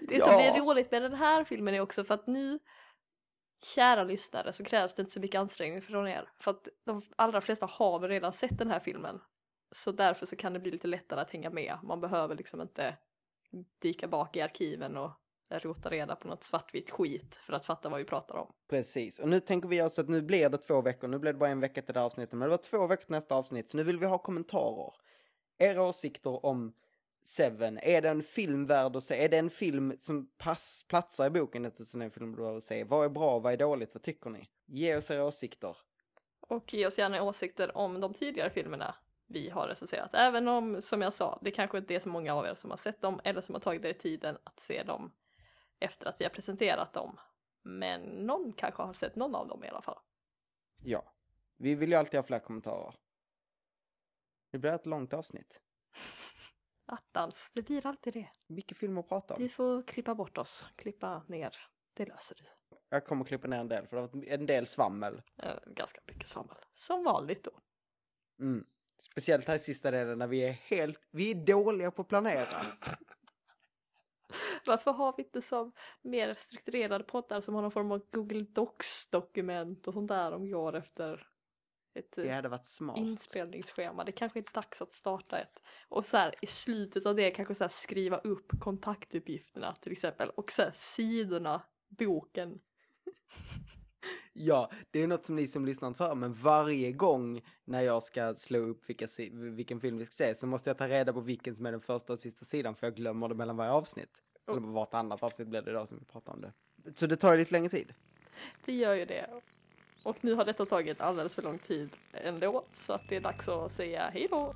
Det 0.01 0.21
som 0.21 0.33
Ja. 0.33 0.53
blir 0.53 0.63
roligt 0.65 0.91
med 0.91 1.03
den 1.03 1.15
här 1.15 1.45
filmen 1.45 1.75
är 1.75 1.81
också 1.81 2.05
för 2.05 2.15
att 2.15 2.27
ni 2.27 2.59
kära 3.63 4.05
lyssnare 4.05 4.53
så 4.53 4.65
krävs 4.65 4.95
det 4.95 5.03
inte 5.03 5.13
så 5.13 5.21
mycket 5.21 5.39
ansträngning 5.39 5.83
från 5.83 6.09
er. 6.09 6.31
För 6.41 6.51
att 6.51 6.69
de 6.85 7.03
allra 7.17 7.41
flesta 7.41 7.67
har 7.67 7.99
väl 7.99 8.11
redan 8.11 8.33
sett 8.33 8.59
den 8.59 8.71
här 8.71 8.81
filmen. 8.81 9.21
Så 9.71 9.93
därför 9.93 10.27
så 10.27 10.37
kan 10.37 10.53
det 10.53 10.59
bli 10.61 10.71
lite 10.71 10.89
lättare 10.89 11.21
att 11.21 11.31
hänga 11.31 11.51
med. 11.51 11.79
Man 11.83 12.01
behöver 12.01 12.35
liksom 12.35 12.61
inte 12.61 12.97
dyka 13.79 14.09
bak 14.09 14.37
i 14.37 14.41
arkiven 14.41 14.97
och 14.97 15.11
rota 15.51 15.91
reda 15.91 16.17
på 16.17 16.29
något 16.29 16.45
svartvitt 16.45 16.91
skit 16.91 17.37
för 17.37 17.53
att 17.53 17.67
fatta 17.67 17.89
vad 17.89 17.99
vi 17.99 18.05
pratar 18.05 18.35
om. 18.35 18.53
precis. 18.69 19.19
Och 19.19 19.29
nu 19.29 19.41
tänker 19.41 19.69
vi 19.69 19.81
alltså 19.81 20.01
att 20.01 20.09
nu 20.09 20.23
blir 20.23 20.49
det 20.49 20.59
två 20.59 20.81
veckor, 20.81 21.09
nu 21.09 21.19
blir 21.19 21.33
det 21.33 21.39
bara 21.39 21.51
en 21.51 21.61
vecka 21.61 21.83
till 21.83 21.95
det 21.95 22.01
här 22.01 22.07
avsnittet, 22.07 22.33
men 22.33 22.41
det 22.41 22.51
var 22.51 22.57
två 22.57 22.87
veckor 22.87 23.05
till 23.05 23.13
nästa 23.13 23.35
avsnitt, 23.35 23.69
så 23.69 23.77
nu 23.77 23.83
vill 23.83 23.99
vi 23.99 24.07
ha 24.07 24.19
kommentarer. 24.19 24.95
Era 25.59 25.83
åsikter 25.83 26.47
om 26.47 26.73
Seven, 27.25 27.79
är 27.79 28.03
det 28.03 28.09
en 28.09 28.23
film 28.23 28.67
värd 28.67 28.97
att 28.97 29.05
se? 29.05 29.25
Är 29.25 29.29
det 29.29 29.39
en 29.39 29.51
film 29.51 29.97
som 29.99 30.31
pass, 30.39 30.85
platsar 30.89 31.27
i 31.27 31.31
boken 31.31 31.65
1001 31.65 32.15
film 32.15 32.31
du 32.31 32.37
behöver 32.37 32.61
se? 32.61 32.85
Vad 32.85 33.05
är 33.05 33.09
bra, 33.09 33.39
vad 33.39 33.53
är 33.53 33.57
dåligt, 33.57 33.95
vad 33.95 34.03
tycker 34.03 34.31
ni? 34.31 34.49
Ge 34.67 34.97
oss 34.97 35.11
era 35.11 35.25
åsikter. 35.25 35.77
Och 36.41 36.75
ge 36.75 36.87
oss 36.87 36.99
gärna 36.99 37.23
åsikter 37.23 37.77
om 37.77 38.01
de 38.01 38.15
tidigare 38.15 38.51
filmerna 38.51 38.95
vi 39.27 39.51
har 39.51 39.69
recenserat. 39.69 40.11
Även 40.15 40.49
om, 40.49 40.83
som 40.83 41.03
jag 41.03 41.13
sa, 41.13 41.39
det 41.43 41.51
kanske 41.51 41.79
inte 41.79 41.95
är 41.95 42.01
så 42.01 42.09
många 42.09 42.35
av 42.35 42.47
er 42.47 42.55
som 42.55 42.71
har 42.71 42.77
sett 42.77 43.01
dem 43.01 43.21
eller 43.25 43.41
som 43.41 43.55
har 43.55 43.61
tagit 43.61 43.85
er 43.85 43.93
tiden 43.93 44.39
att 44.45 44.61
se 44.61 44.83
dem 44.83 45.13
efter 45.79 46.07
att 46.09 46.21
vi 46.21 46.25
har 46.25 46.31
presenterat 46.31 46.93
dem. 46.93 47.19
Men 47.63 48.01
någon 48.01 48.53
kanske 48.53 48.83
har 48.83 48.93
sett 48.93 49.17
någon 49.17 49.35
av 49.35 49.47
dem 49.47 49.65
i 49.65 49.69
alla 49.69 49.83
fall. 49.83 49.99
Ja. 50.83 51.13
Vi 51.57 51.75
vill 51.75 51.91
ju 51.91 51.95
alltid 51.97 52.19
ha 52.19 52.23
fler 52.23 52.39
kommentarer. 52.39 52.95
Det 54.51 54.59
blir 54.59 54.71
ett 54.71 54.87
långt 54.87 55.13
avsnitt. 55.13 55.61
Attans, 56.87 57.51
det 57.53 57.63
blir 57.63 57.87
alltid 57.87 58.13
det. 58.13 58.29
Mycket 58.49 58.79
film 58.79 58.99
att 58.99 59.09
prata 59.09 59.35
om. 59.35 59.43
Du 59.43 59.49
får 59.49 59.83
klippa 59.83 60.15
bort 60.15 60.39
oss, 60.39 60.67
klippa 60.77 61.23
ner. 61.29 61.57
Det 61.95 62.07
löser 62.07 62.37
du. 62.37 62.77
Jag 62.89 63.05
kommer 63.05 63.25
klippa 63.25 63.49
ner 63.49 63.59
en 63.59 63.69
del, 63.69 63.87
för 63.87 63.97
det 63.97 64.03
har 64.03 64.09
varit 64.09 64.29
en 64.29 64.47
del 64.47 64.67
svammel. 64.67 65.23
Ganska 65.67 66.01
mycket 66.07 66.29
svammel. 66.29 66.57
Som 66.75 67.05
vanligt 67.05 67.45
då. 67.45 67.51
Mm. 68.41 68.67
Speciellt 69.03 69.49
här 69.49 69.57
i 69.57 69.59
sista 69.59 69.91
delen 69.91 70.19
när 70.19 70.27
vi 70.27 70.41
är 70.41 70.53
helt, 70.53 71.01
vi 71.11 71.31
är 71.31 71.35
dåliga 71.35 71.91
på 71.91 72.03
att 72.03 72.09
planera. 72.09 72.47
Varför 74.67 74.93
har 74.93 75.15
vi 75.17 75.23
inte 75.23 75.43
som 75.43 75.73
mer 76.03 76.35
strukturerade 76.35 77.05
poddar 77.05 77.41
som 77.41 77.55
har 77.55 77.63
någon 77.63 77.71
form 77.71 77.93
av 77.93 78.07
Google 78.13 78.41
Docs-dokument 78.41 79.87
och 79.87 79.95
sånt 79.95 80.09
där 80.09 80.31
de 80.31 80.51
går 80.51 80.77
efter 80.77 81.29
ett 81.95 82.19
eh, 82.19 82.25
Det 82.25 82.33
hade 82.33 82.49
varit 82.49 82.67
smart. 82.67 82.99
inspelningsschema. 82.99 84.05
Det 84.05 84.13
kanske 84.13 84.39
är 84.39 84.45
dags 84.55 84.83
att 84.83 84.95
starta 84.95 85.39
ett. 85.39 85.63
Och 85.89 86.07
så 86.07 86.17
här 86.17 86.35
i 86.43 86.47
slutet 86.47 87.07
av 87.07 87.17
det 87.17 87.31
kanske 87.31 87.55
så 87.55 87.65
här 87.65 87.69
skriva 87.69 88.19
upp 88.19 88.53
kontaktuppgifterna 88.61 89.75
till 89.75 89.93
exempel 89.93 90.31
och 90.31 90.53
så 90.53 90.63
här 90.63 90.73
sidorna, 90.75 91.63
boken 91.89 92.61
ja, 94.33 94.71
det 94.91 95.03
är 95.03 95.07
något 95.07 95.25
som 95.25 95.37
ni 95.37 95.49
som 95.49 95.67
lyssnar 95.67 95.89
inte 95.89 95.99
för, 95.99 96.15
men 96.15 96.33
varje 96.33 96.93
gång 96.93 97.43
när 97.65 97.81
jag 97.81 98.03
ska 98.03 98.35
slå 98.35 98.59
upp 98.59 98.91
vilka, 98.91 99.07
vilken 99.33 99.81
film 99.81 99.99
vi 99.99 100.07
ska 100.07 100.13
se 100.13 100.35
så 100.35 100.47
måste 100.47 100.71
jag 100.71 100.79
ta 100.79 100.89
reda 100.89 101.13
på 101.13 101.21
vilken 101.21 101.57
som 101.57 101.67
är 101.67 101.73
den 101.73 101.81
första 101.81 102.13
och 102.13 102.19
sista 102.19 102.45
sidan 102.45 102.75
för 102.75 102.87
jag 102.87 102.95
glömmer 102.95 103.29
det 103.29 103.35
mellan 103.35 103.57
varje 103.57 103.73
avsnitt. 103.73 104.23
Eller 104.49 104.61
vartannat 104.61 105.23
avsnitt 105.23 105.49
blir 105.49 105.63
det 105.63 105.71
idag 105.71 105.89
som 105.89 105.99
vi 105.99 106.05
pratar 106.05 106.33
om 106.33 106.41
det. 106.41 106.53
Så 106.95 107.07
det 107.07 107.17
tar 107.17 107.33
ju 107.33 107.39
lite 107.39 107.53
längre 107.53 107.69
tid. 107.69 107.95
Det 108.65 108.73
gör 108.73 108.95
ju 108.95 109.05
det. 109.05 109.27
Och 110.03 110.17
nu 110.21 110.35
har 110.35 110.45
detta 110.45 110.67
tagit 110.67 111.01
alldeles 111.01 111.35
för 111.35 111.43
lång 111.43 111.59
tid 111.59 111.91
ändå, 112.13 112.65
så 112.73 112.93
att 112.93 113.09
det 113.09 113.17
är 113.17 113.21
dags 113.21 113.49
att 113.49 113.73
säga 113.73 114.11
hej 114.13 114.29
då. 114.31 114.55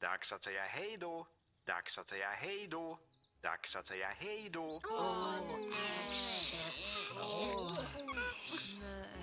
Dags 0.00 0.32
att 0.32 0.44
säga 0.44 0.62
hej 0.62 0.96
då. 0.96 1.26
Dags 1.66 1.98
att 1.98 2.08
säga 2.08 2.28
hej 2.28 2.66
då 2.70 2.98
dags 3.44 3.76
att 3.76 3.86
säga 3.86 4.06
hej 4.16 4.50
då. 4.52 4.80
Åh, 4.84 5.00
oh, 5.00 5.34
nej. 5.60 6.14
Oh, 7.20 7.78
nej. 8.80 9.13